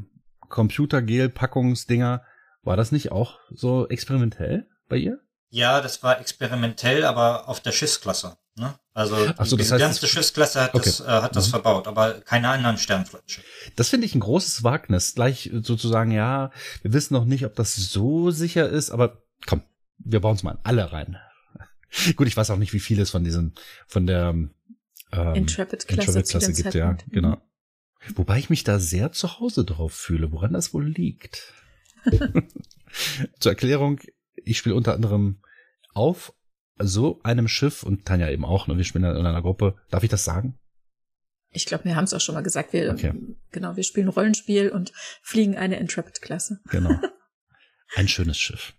Computergel-Packungsdinger, 0.49 2.23
war 2.63 2.77
das 2.77 2.93
nicht 2.93 3.13
auch 3.13 3.39
so 3.51 3.89
experimentell 3.89 4.69
bei 4.89 4.97
ihr? 4.97 5.21
Ja, 5.51 5.81
das 5.81 6.03
war 6.03 6.21
experimentell, 6.21 7.05
aber 7.05 7.49
auf 7.49 7.61
der 7.61 7.73
Schiffsklasse. 7.73 8.37
Ne? 8.57 8.79
Also 8.95 9.17
so, 9.45 9.57
die 9.57 9.67
ganze 9.67 10.07
Schiffsklasse 10.07 10.61
hat, 10.61 10.75
okay. 10.75 10.85
das, 10.85 11.01
äh, 11.01 11.07
hat 11.07 11.35
das 11.35 11.49
mhm. 11.49 11.51
verbaut, 11.51 11.89
aber 11.89 12.21
keine 12.21 12.49
anderen 12.49 12.79
Sternflottenschiffe. 12.79 13.47
Das 13.75 13.89
finde 13.89 14.07
ich 14.07 14.15
ein 14.15 14.21
großes 14.21 14.63
Wagnis. 14.63 15.15
Gleich 15.15 15.51
sozusagen, 15.63 16.13
ja, 16.13 16.51
wir 16.83 16.93
wissen 16.93 17.15
noch 17.15 17.25
nicht, 17.25 17.45
ob 17.45 17.55
das 17.57 17.75
so 17.75 18.31
sicher 18.31 18.69
ist, 18.69 18.91
aber 18.91 19.23
komm, 19.47 19.63
wir 19.99 20.21
bauen 20.21 20.37
es 20.37 20.43
mal 20.43 20.59
alle 20.63 20.93
rein. 20.93 21.17
Gut, 22.17 22.29
ich 22.29 22.37
weiß 22.37 22.51
auch 22.51 22.59
nicht, 22.59 22.73
wie 22.73 22.81
viel 22.81 23.01
es 23.01 23.11
von 23.11 23.25
diesen, 23.25 23.55
von 23.87 24.07
der 24.07 24.29
ähm, 25.13 25.35
Intrepid-Klasse 25.35 26.21
Intrepid 26.21 26.57
gibt, 26.57 26.75
ja, 26.75 26.97
genau. 27.09 27.41
Wobei 28.15 28.39
ich 28.39 28.51
mich 28.51 28.65
da 28.65 28.79
sehr 28.79 29.13
zu 29.13 29.41
Hause 29.41 29.65
drauf 29.65 29.93
fühle, 29.93 30.33
woran 30.33 30.53
das 30.53 30.73
wohl 30.73 30.87
liegt. 30.87 31.53
Zur 33.41 33.53
Erklärung, 33.53 34.01
ich 34.45 34.59
spiele 34.59 34.75
unter 34.75 34.95
anderem 34.95 35.43
auf 35.95 36.33
so 36.79 37.21
einem 37.23 37.49
Schiff 37.49 37.83
und 37.83 38.07
Tanja 38.07 38.31
eben 38.31 38.45
auch, 38.45 38.67
ne, 38.67 38.77
wir 38.77 38.85
spielen 38.85 39.05
in 39.05 39.27
einer 39.27 39.43
Gruppe. 39.43 39.77
Darf 39.91 40.03
ich 40.03 40.11
das 40.11 40.25
sagen? 40.25 40.59
Ich 41.53 41.67
glaube, 41.67 41.85
wir 41.85 41.97
haben 41.97 42.05
es 42.05 42.15
auch 42.15 42.21
schon 42.21 42.35
mal 42.35 42.43
gesagt. 42.43 42.73
Wir, 42.73 42.93
okay. 42.93 43.13
Genau, 43.51 43.77
wir 43.77 43.83
spielen 43.83 44.09
Rollenspiel 44.09 44.71
und 44.71 44.93
fliegen 45.23 45.57
eine 45.57 45.79
Intrepid-Klasse. 45.79 46.61
Genau. 46.71 46.99
Ein 47.97 48.07
schönes 48.07 48.39
Schiff. 48.39 48.75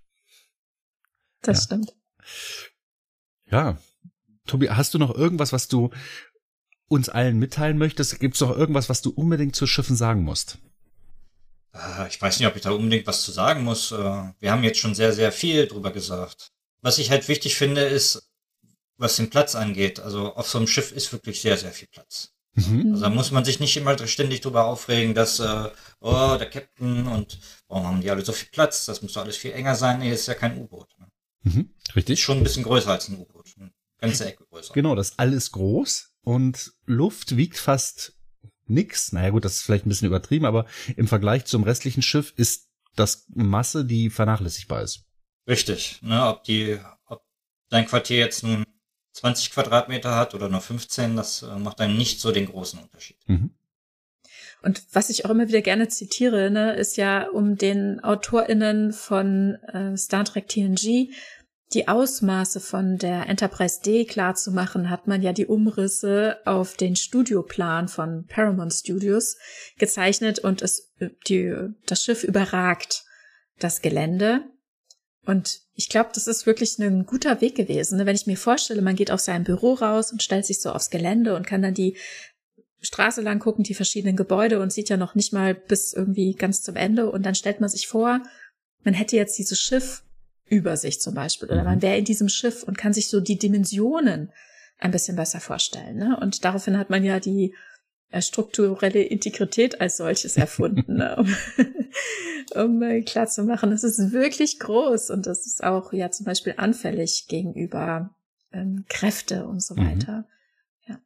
Das 1.41 1.57
ja. 1.57 1.63
stimmt. 1.63 1.93
Ja. 3.47 3.77
Tobi, 4.47 4.69
hast 4.69 4.93
du 4.93 4.99
noch 4.99 5.13
irgendwas, 5.13 5.51
was 5.51 5.67
du 5.67 5.91
uns 6.87 7.09
allen 7.09 7.37
mitteilen 7.37 7.77
möchtest? 7.77 8.19
Gibt 8.21 8.35
es 8.35 8.41
noch 8.41 8.55
irgendwas, 8.55 8.87
was 8.87 9.01
du 9.01 9.09
unbedingt 9.09 9.55
zu 9.55 9.67
Schiffen 9.67 9.97
sagen 9.97 10.23
musst? 10.23 10.59
Ah, 11.73 12.05
ich 12.09 12.21
weiß 12.21 12.39
nicht, 12.39 12.47
ob 12.47 12.55
ich 12.55 12.61
da 12.61 12.71
unbedingt 12.71 13.07
was 13.07 13.21
zu 13.23 13.31
sagen 13.31 13.63
muss. 13.63 13.91
Äh, 13.91 13.95
wir 13.95 14.51
haben 14.51 14.63
jetzt 14.63 14.79
schon 14.79 14.95
sehr, 14.95 15.13
sehr 15.13 15.31
viel 15.31 15.67
drüber 15.67 15.91
gesagt. 15.91 16.51
Was 16.81 16.97
ich 16.97 17.11
halt 17.11 17.27
wichtig 17.27 17.55
finde, 17.55 17.81
ist, 17.81 18.29
was 18.97 19.15
den 19.15 19.29
Platz 19.29 19.55
angeht. 19.55 19.99
Also 19.99 20.35
auf 20.35 20.49
so 20.49 20.57
einem 20.57 20.67
Schiff 20.67 20.91
ist 20.91 21.11
wirklich 21.13 21.41
sehr, 21.41 21.57
sehr 21.57 21.71
viel 21.71 21.87
Platz. 21.87 22.33
Mhm. 22.53 22.91
Also 22.91 23.03
da 23.03 23.09
muss 23.09 23.31
man 23.31 23.45
sich 23.45 23.59
nicht 23.59 23.77
immer 23.77 23.97
ständig 24.07 24.41
drüber 24.41 24.65
aufregen, 24.65 25.13
dass, 25.13 25.39
äh, 25.39 25.69
oh, 26.01 26.35
der 26.37 26.49
Captain 26.49 27.07
und 27.07 27.39
warum 27.67 27.87
haben 27.87 28.01
die 28.01 28.11
alle 28.11 28.25
so 28.25 28.33
viel 28.33 28.49
Platz? 28.51 28.85
Das 28.85 29.01
muss 29.01 29.13
doch 29.13 29.23
alles 29.23 29.37
viel 29.37 29.53
enger 29.53 29.75
sein. 29.75 29.99
Nee, 29.99 30.11
ist 30.11 30.27
ja 30.27 30.33
kein 30.33 30.57
U-Boot. 30.57 30.89
Ne? 30.99 31.07
Mhm. 31.43 31.73
Richtig. 31.95 32.19
Ist 32.19 32.25
schon 32.25 32.39
ein 32.39 32.43
bisschen 32.43 32.63
größer 32.63 32.91
als 32.91 33.07
ein 33.07 33.17
U-Boot. 33.17 33.55
Ganze 33.99 34.25
Ecke 34.25 34.45
größer. 34.45 34.73
Genau, 34.73 34.95
das 34.95 35.11
ist 35.11 35.19
alles 35.19 35.51
groß 35.51 36.11
und 36.23 36.73
Luft 36.85 37.37
wiegt 37.37 37.57
fast 37.57 38.13
nix. 38.71 39.11
Naja 39.11 39.29
gut, 39.29 39.45
das 39.45 39.55
ist 39.55 39.61
vielleicht 39.63 39.85
ein 39.85 39.89
bisschen 39.89 40.07
übertrieben, 40.07 40.45
aber 40.45 40.65
im 40.95 41.07
Vergleich 41.07 41.45
zum 41.45 41.63
restlichen 41.63 42.01
Schiff 42.01 42.33
ist 42.35 42.69
das 42.95 43.25
Masse, 43.33 43.85
die 43.85 44.09
vernachlässigbar 44.09 44.81
ist. 44.81 45.05
Richtig. 45.47 45.99
Ne, 46.01 46.25
ob 46.27 46.43
die, 46.43 46.79
ob 47.05 47.23
dein 47.69 47.85
Quartier 47.85 48.17
jetzt 48.17 48.43
nun 48.43 48.63
20 49.13 49.51
Quadratmeter 49.51 50.15
hat 50.15 50.33
oder 50.35 50.49
nur 50.49 50.61
15, 50.61 51.15
das 51.15 51.43
äh, 51.43 51.57
macht 51.57 51.79
dann 51.79 51.97
nicht 51.97 52.21
so 52.21 52.31
den 52.31 52.47
großen 52.47 52.79
Unterschied. 52.79 53.17
Mhm. 53.27 53.51
Und 54.63 54.83
was 54.93 55.09
ich 55.09 55.25
auch 55.25 55.31
immer 55.31 55.47
wieder 55.47 55.61
gerne 55.61 55.87
zitiere, 55.87 56.51
ne, 56.51 56.73
ist 56.73 56.95
ja, 56.95 57.27
um 57.29 57.57
den 57.57 57.99
AutorInnen 58.03 58.93
von 58.93 59.55
äh, 59.73 59.97
Star 59.97 60.23
Trek 60.23 60.47
TNG 60.47 61.11
die 61.73 61.87
Ausmaße 61.87 62.59
von 62.59 62.97
der 62.97 63.27
Enterprise 63.29 63.81
D 63.81 64.05
klar 64.05 64.35
zu 64.35 64.51
machen, 64.51 64.89
hat 64.89 65.07
man 65.07 65.21
ja 65.21 65.31
die 65.31 65.45
Umrisse 65.45 66.37
auf 66.45 66.75
den 66.75 66.95
Studioplan 66.95 67.87
von 67.87 68.25
Paramount 68.27 68.73
Studios 68.73 69.37
gezeichnet 69.77 70.39
und 70.39 70.61
es, 70.61 70.91
die, 71.27 71.55
das 71.85 72.03
Schiff 72.03 72.23
überragt 72.23 73.05
das 73.59 73.81
Gelände. 73.81 74.43
Und 75.25 75.61
ich 75.73 75.87
glaube, 75.87 76.09
das 76.13 76.27
ist 76.27 76.45
wirklich 76.45 76.77
ein 76.79 77.05
guter 77.05 77.41
Weg 77.41 77.55
gewesen. 77.55 77.97
Ne? 77.97 78.05
Wenn 78.05 78.15
ich 78.15 78.27
mir 78.27 78.37
vorstelle, 78.37 78.81
man 78.81 78.95
geht 78.95 79.11
aus 79.11 79.25
seinem 79.25 79.43
Büro 79.43 79.73
raus 79.73 80.11
und 80.11 80.23
stellt 80.23 80.45
sich 80.45 80.61
so 80.61 80.71
aufs 80.71 80.89
Gelände 80.89 81.35
und 81.35 81.47
kann 81.47 81.61
dann 81.61 81.73
die 81.73 81.97
Straße 82.81 83.21
lang 83.21 83.39
gucken, 83.39 83.63
die 83.63 83.75
verschiedenen 83.75 84.15
Gebäude 84.15 84.59
und 84.59 84.73
sieht 84.73 84.89
ja 84.89 84.97
noch 84.97 85.13
nicht 85.15 85.31
mal 85.31 85.53
bis 85.53 85.93
irgendwie 85.93 86.33
ganz 86.33 86.63
zum 86.63 86.75
Ende. 86.75 87.09
Und 87.11 87.25
dann 87.25 87.35
stellt 87.35 87.61
man 87.61 87.69
sich 87.69 87.87
vor, 87.87 88.23
man 88.83 88.95
hätte 88.95 89.15
jetzt 89.15 89.37
dieses 89.37 89.59
Schiff 89.59 90.03
über 90.51 90.75
sich 90.75 90.99
zum 90.99 91.15
Beispiel 91.15 91.49
oder 91.49 91.63
man 91.63 91.77
mhm. 91.77 91.81
wäre 91.81 91.97
in 91.97 92.05
diesem 92.05 92.29
Schiff 92.29 92.63
und 92.63 92.77
kann 92.77 92.93
sich 92.93 93.07
so 93.07 93.21
die 93.21 93.39
Dimensionen 93.39 94.31
ein 94.77 94.91
bisschen 94.91 95.15
besser 95.15 95.39
vorstellen. 95.39 95.97
Ne? 95.97 96.19
Und 96.21 96.43
daraufhin 96.43 96.77
hat 96.77 96.89
man 96.89 97.05
ja 97.05 97.21
die 97.21 97.55
äh, 98.09 98.21
strukturelle 98.21 99.01
Integrität 99.01 99.79
als 99.79 99.95
solches 99.95 100.35
erfunden, 100.35 100.97
ne? 100.97 101.15
um, 101.17 101.35
um 102.61 102.81
äh, 102.81 103.01
klar 103.01 103.27
zu 103.27 103.43
machen, 103.43 103.71
das 103.71 103.85
ist 103.85 104.11
wirklich 104.11 104.59
groß 104.59 105.09
und 105.09 105.25
das 105.25 105.45
ist 105.45 105.63
auch 105.63 105.93
ja 105.93 106.11
zum 106.11 106.25
Beispiel 106.25 106.55
anfällig 106.57 107.27
gegenüber 107.29 108.13
ähm, 108.51 108.83
Kräfte 108.89 109.47
und 109.47 109.63
so 109.63 109.75
mhm. 109.75 109.85
weiter. 109.85 110.27
Ja, 110.85 110.99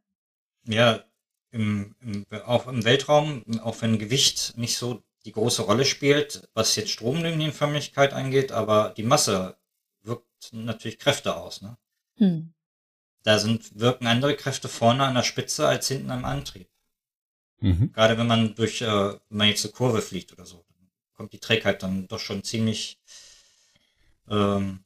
ja 0.66 1.04
im, 1.52 1.96
im, 2.02 2.26
auch 2.46 2.68
im 2.68 2.84
Weltraum, 2.84 3.44
auch 3.62 3.80
wenn 3.84 4.00
Gewicht 4.00 4.58
nicht 4.58 4.78
so 4.78 5.04
die 5.26 5.32
große 5.32 5.64
Rolle 5.64 5.86
spielt, 5.86 6.48
was 6.54 6.76
jetzt 6.76 6.92
Stromlinienförmigkeit 6.92 8.14
angeht, 8.14 8.52
aber 8.52 8.94
die 8.96 9.04
Masse 9.04 9.58
wirkt 10.04 10.54
natürlich 10.54 11.00
Kräfte 11.00 11.36
aus. 11.36 11.62
Ne? 11.62 11.78
Hm. 12.18 12.54
Da 13.24 13.40
sind, 13.40 13.80
wirken 13.80 14.06
andere 14.06 14.36
Kräfte 14.36 14.70
vorne 14.70 15.04
an 15.04 15.16
der 15.16 15.24
Spitze 15.24 15.68
als 15.68 15.88
hinten 15.88 16.12
am 16.12 16.26
Antrieb. 16.26 16.70
Mhm. 17.60 17.92
Gerade 17.92 18.18
wenn 18.20 18.28
man 18.28 18.54
durch, 18.54 18.82
äh, 18.82 18.86
wenn 18.86 19.20
man 19.30 19.48
jetzt 19.48 19.66
eine 19.66 19.74
Kurve 19.74 20.02
fliegt 20.02 20.32
oder 20.32 20.46
so, 20.46 20.64
dann 20.70 20.90
kommt 21.16 21.34
die 21.34 21.40
Trägheit 21.40 21.82
dann 21.82 22.08
doch 22.08 22.20
schon 22.20 22.44
ziemlich, 22.44 23.00
ähm, 24.30 24.84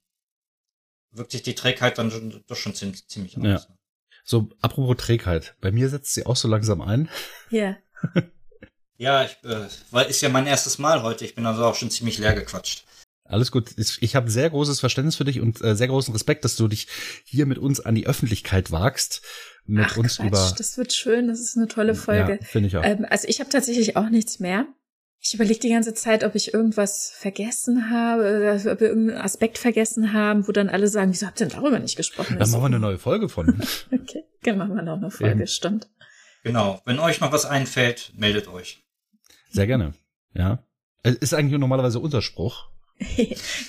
wirkt 1.11 1.32
sich 1.32 1.44
die 1.44 1.56
Trägheit 1.56 1.98
dann 1.98 2.11
schon, 2.11 2.44
doch 2.48 2.56
schon 2.56 2.76
ziemlich, 2.76 3.06
ziemlich 3.07 3.38
aus. 3.38 3.44
Ja. 3.44 3.53
Ne? 3.53 3.78
So, 4.24 4.49
apropos 4.61 4.95
Trägheit. 4.95 5.56
Bei 5.60 5.72
mir 5.72 5.90
setzt 5.90 6.14
sie 6.14 6.26
auch 6.26 6.38
so 6.38 6.48
langsam 6.48 6.82
ein. 6.82 7.10
Ja. 7.49 7.76
ja, 8.99 9.23
ich, 9.23 9.38
äh, 9.49 9.65
weil 9.91 10.09
ist 10.09 10.21
ja 10.21 10.27
mein 10.27 10.45
erstes 10.45 10.77
Mal 10.77 11.01
heute. 11.03 11.23
Ich 11.23 11.34
bin 11.34 11.45
also 11.45 11.63
auch 11.63 11.76
schon 11.76 11.89
ziemlich 11.89 12.17
leer 12.17 12.34
gequatscht. 12.34 12.84
Alles 13.23 13.51
gut. 13.51 13.69
Ich 13.77 14.15
habe 14.15 14.30
sehr 14.30 14.49
großes 14.49 14.81
Verständnis 14.81 15.15
für 15.15 15.23
dich 15.23 15.39
und 15.39 15.63
äh, 15.63 15.76
sehr 15.76 15.88
großen 15.88 16.11
Respekt, 16.11 16.43
dass 16.43 16.57
du 16.57 16.67
dich 16.67 16.88
hier 17.23 17.45
mit 17.45 17.57
uns 17.57 17.80
an 17.80 17.95
die 17.95 18.07
Öffentlichkeit 18.07 18.71
wagst. 18.71 19.21
Mit 19.65 19.85
Ach, 19.88 19.97
uns 19.97 20.17
Quatsch, 20.17 20.27
über. 20.27 20.53
Das 20.57 20.77
wird 20.77 20.91
schön. 20.91 21.30
Das 21.30 21.39
ist 21.39 21.55
eine 21.55 21.67
tolle 21.67 21.95
Folge. 21.95 22.39
Ja, 22.41 22.45
Finde 22.45 22.67
ich 22.67 22.76
auch. 22.76 22.84
Ähm, 22.84 23.05
also 23.09 23.27
ich 23.30 23.39
habe 23.39 23.49
tatsächlich 23.49 23.95
auch 23.95 24.09
nichts 24.09 24.39
mehr. 24.39 24.65
Ich 25.21 25.34
überlege 25.34 25.59
die 25.59 25.69
ganze 25.69 25.93
Zeit, 25.93 26.26
ob 26.26 26.35
ich 26.35 26.53
irgendwas 26.53 27.11
vergessen 27.15 27.89
habe, 27.89 28.59
ob 28.69 28.81
wir 28.81 28.89
irgendeinen 28.89 29.21
Aspekt 29.21 29.57
vergessen 29.57 30.11
haben, 30.11 30.45
wo 30.47 30.51
dann 30.51 30.67
alle 30.67 30.89
sagen, 30.89 31.11
wieso 31.13 31.26
habt 31.26 31.39
ihr 31.39 31.47
denn 31.47 31.57
darüber 31.57 31.80
nicht 31.80 31.95
gesprochen? 31.95 32.38
Dann 32.38 32.49
machen 32.49 32.61
wir 32.61 32.67
eine 32.67 32.80
neue 32.80 32.97
Folge 32.97 33.30
von. 33.30 33.61
okay, 33.93 34.26
dann 34.43 34.57
machen 34.57 34.76
wir 34.76 34.81
noch 34.81 34.97
eine 34.97 35.11
Folge, 35.11 35.41
ja. 35.41 35.47
stimmt. 35.47 35.89
Genau, 36.43 36.81
wenn 36.85 36.99
euch 36.99 37.21
noch 37.21 37.31
was 37.31 37.45
einfällt, 37.45 38.11
meldet 38.15 38.47
euch. 38.47 38.84
Sehr 39.49 39.67
gerne, 39.67 39.93
ja. 40.34 40.63
Ist 41.03 41.34
eigentlich 41.34 41.59
normalerweise 41.59 41.99
unser 41.99 42.21
Spruch. 42.21 42.69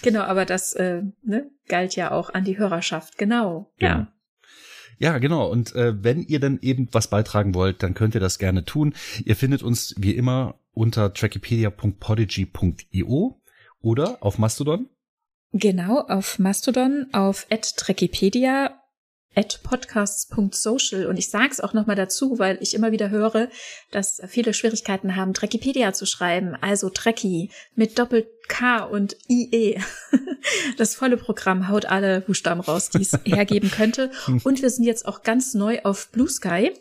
genau, 0.02 0.22
aber 0.22 0.44
das 0.44 0.74
äh, 0.74 1.02
ne, 1.22 1.50
galt 1.68 1.94
ja 1.96 2.10
auch 2.10 2.30
an 2.30 2.44
die 2.44 2.58
Hörerschaft, 2.58 3.16
genau. 3.18 3.72
Ja. 3.78 3.88
ja. 3.88 4.12
Ja, 4.98 5.18
genau. 5.18 5.48
Und 5.50 5.74
äh, 5.74 6.04
wenn 6.04 6.22
ihr 6.22 6.40
dann 6.40 6.58
eben 6.60 6.88
was 6.92 7.08
beitragen 7.08 7.54
wollt, 7.54 7.82
dann 7.82 7.94
könnt 7.94 8.14
ihr 8.14 8.20
das 8.20 8.38
gerne 8.38 8.66
tun. 8.66 8.92
Ihr 9.24 9.34
findet 9.34 9.62
uns 9.62 9.94
wie 9.96 10.12
immer 10.12 10.60
unter 10.72 11.14
trackipedia.podigy.io 11.14 13.40
oder 13.80 14.18
auf 14.20 14.36
Mastodon. 14.38 14.90
Genau, 15.52 16.00
auf 16.00 16.38
Mastodon, 16.38 17.06
auf 17.12 17.46
@trackipedia 17.48 18.79
at 19.34 19.60
podcasts.social 19.62 21.06
und 21.06 21.18
ich 21.18 21.30
sage 21.30 21.50
es 21.50 21.60
auch 21.60 21.72
nochmal 21.72 21.96
dazu, 21.96 22.38
weil 22.38 22.58
ich 22.60 22.74
immer 22.74 22.92
wieder 22.92 23.10
höre, 23.10 23.48
dass 23.90 24.20
viele 24.26 24.54
Schwierigkeiten 24.54 25.16
haben, 25.16 25.34
Trekkipedia 25.34 25.92
zu 25.92 26.06
schreiben, 26.06 26.56
also 26.60 26.90
Trekkie 26.90 27.50
mit 27.74 27.98
Doppel 27.98 28.28
K 28.48 28.84
und 28.84 29.16
IE. 29.28 29.78
Das 30.78 30.94
volle 30.94 31.18
Programm 31.18 31.68
haut 31.68 31.84
alle 31.84 32.22
Buchstaben 32.22 32.62
raus, 32.62 32.88
die 32.88 33.02
es 33.02 33.12
hergeben 33.24 33.70
könnte. 33.70 34.10
Und 34.26 34.62
wir 34.62 34.70
sind 34.70 34.84
jetzt 34.84 35.06
auch 35.06 35.22
ganz 35.22 35.52
neu 35.52 35.80
auf 35.82 36.08
Blue 36.12 36.30
Sky. 36.30 36.72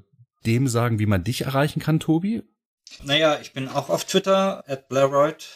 dem 0.45 0.67
sagen, 0.67 0.97
wie 0.97 1.05
man 1.05 1.23
dich 1.23 1.41
erreichen 1.41 1.79
kann, 1.79 1.99
Tobi? 1.99 2.41
Naja, 3.03 3.39
ich 3.39 3.53
bin 3.53 3.67
auch 3.67 3.89
auf 3.89 4.05
Twitter, 4.05 4.63
at 4.67 4.89
Blairoid. 4.89 5.47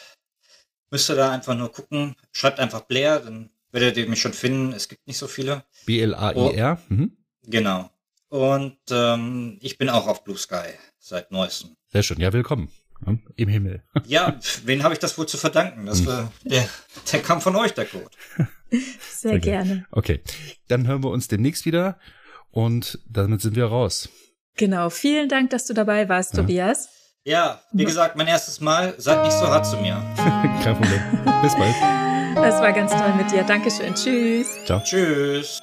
Müsst 0.92 1.10
ihr 1.10 1.16
da 1.16 1.32
einfach 1.32 1.56
nur 1.56 1.72
gucken. 1.72 2.16
Schreibt 2.32 2.60
einfach 2.60 2.82
Blair, 2.82 3.20
dann 3.20 3.50
werdet 3.82 3.98
ihr 3.98 4.10
mich 4.10 4.22
schon 4.22 4.34
finden. 4.34 4.74
Es 4.74 4.88
gibt 4.88 5.08
nicht 5.08 5.18
so 5.18 5.28
viele. 5.28 5.64
B-L-A-I-R. 5.86 6.82
Oh, 6.90 6.94
mhm. 6.94 7.18
Genau. 7.46 7.90
Und 8.30 8.78
ähm, 8.92 9.58
ich 9.62 9.78
bin 9.78 9.90
auch 9.90 10.08
auf 10.08 10.24
Blue 10.24 10.38
Sky 10.38 10.70
seit 11.00 11.32
neuestem. 11.32 11.76
Sehr 11.92 12.04
schön. 12.04 12.20
Ja, 12.20 12.34
willkommen. 12.34 12.70
Im 13.36 13.48
Himmel. 13.48 13.84
Ja, 14.08 14.40
wen 14.66 14.84
habe 14.84 14.94
ich 14.94 15.00
das 15.00 15.18
wohl 15.18 15.28
zu 15.28 15.38
verdanken? 15.38 15.86
Das 15.86 16.06
war, 16.06 16.32
der, 16.44 16.68
der 17.12 17.22
kam 17.22 17.42
von 17.42 17.56
euch, 17.56 17.74
der 17.74 17.86
Code. 17.86 18.10
Sehr, 18.72 18.90
Sehr 19.32 19.40
gerne. 19.40 19.86
Okay, 19.92 20.22
dann 20.68 20.88
hören 20.88 21.04
wir 21.04 21.12
uns 21.12 21.28
demnächst 21.28 21.66
wieder 21.66 22.00
und 22.50 23.00
damit 23.08 23.42
sind 23.42 23.56
wir 23.56 23.66
raus. 23.66 24.10
Genau, 24.56 24.90
vielen 24.90 25.30
Dank, 25.30 25.52
dass 25.52 25.68
du 25.68 25.74
dabei 25.74 26.10
warst, 26.10 26.34
ja. 26.34 26.42
Tobias. 26.42 26.90
Ja, 27.24 27.62
wie 27.72 27.86
gesagt, 27.86 28.16
mein 28.16 28.28
erstes 28.28 28.60
Mal. 28.62 28.96
Seid 28.98 29.24
nicht 29.24 29.38
so 29.38 29.48
hart 29.48 29.68
zu 29.68 29.78
mir. 29.78 30.04
Kein 30.64 30.76
Problem. 30.76 31.02
Bis 31.44 31.54
bald. 31.56 32.07
Das 32.42 32.62
war 32.62 32.72
ganz 32.74 32.92
toll 32.92 33.14
mit 33.18 33.32
dir. 33.32 33.44
Dankeschön. 33.44 33.94
Tschüss. 33.94 34.48
Ciao. 34.66 34.80
Tschüss. 34.84 35.62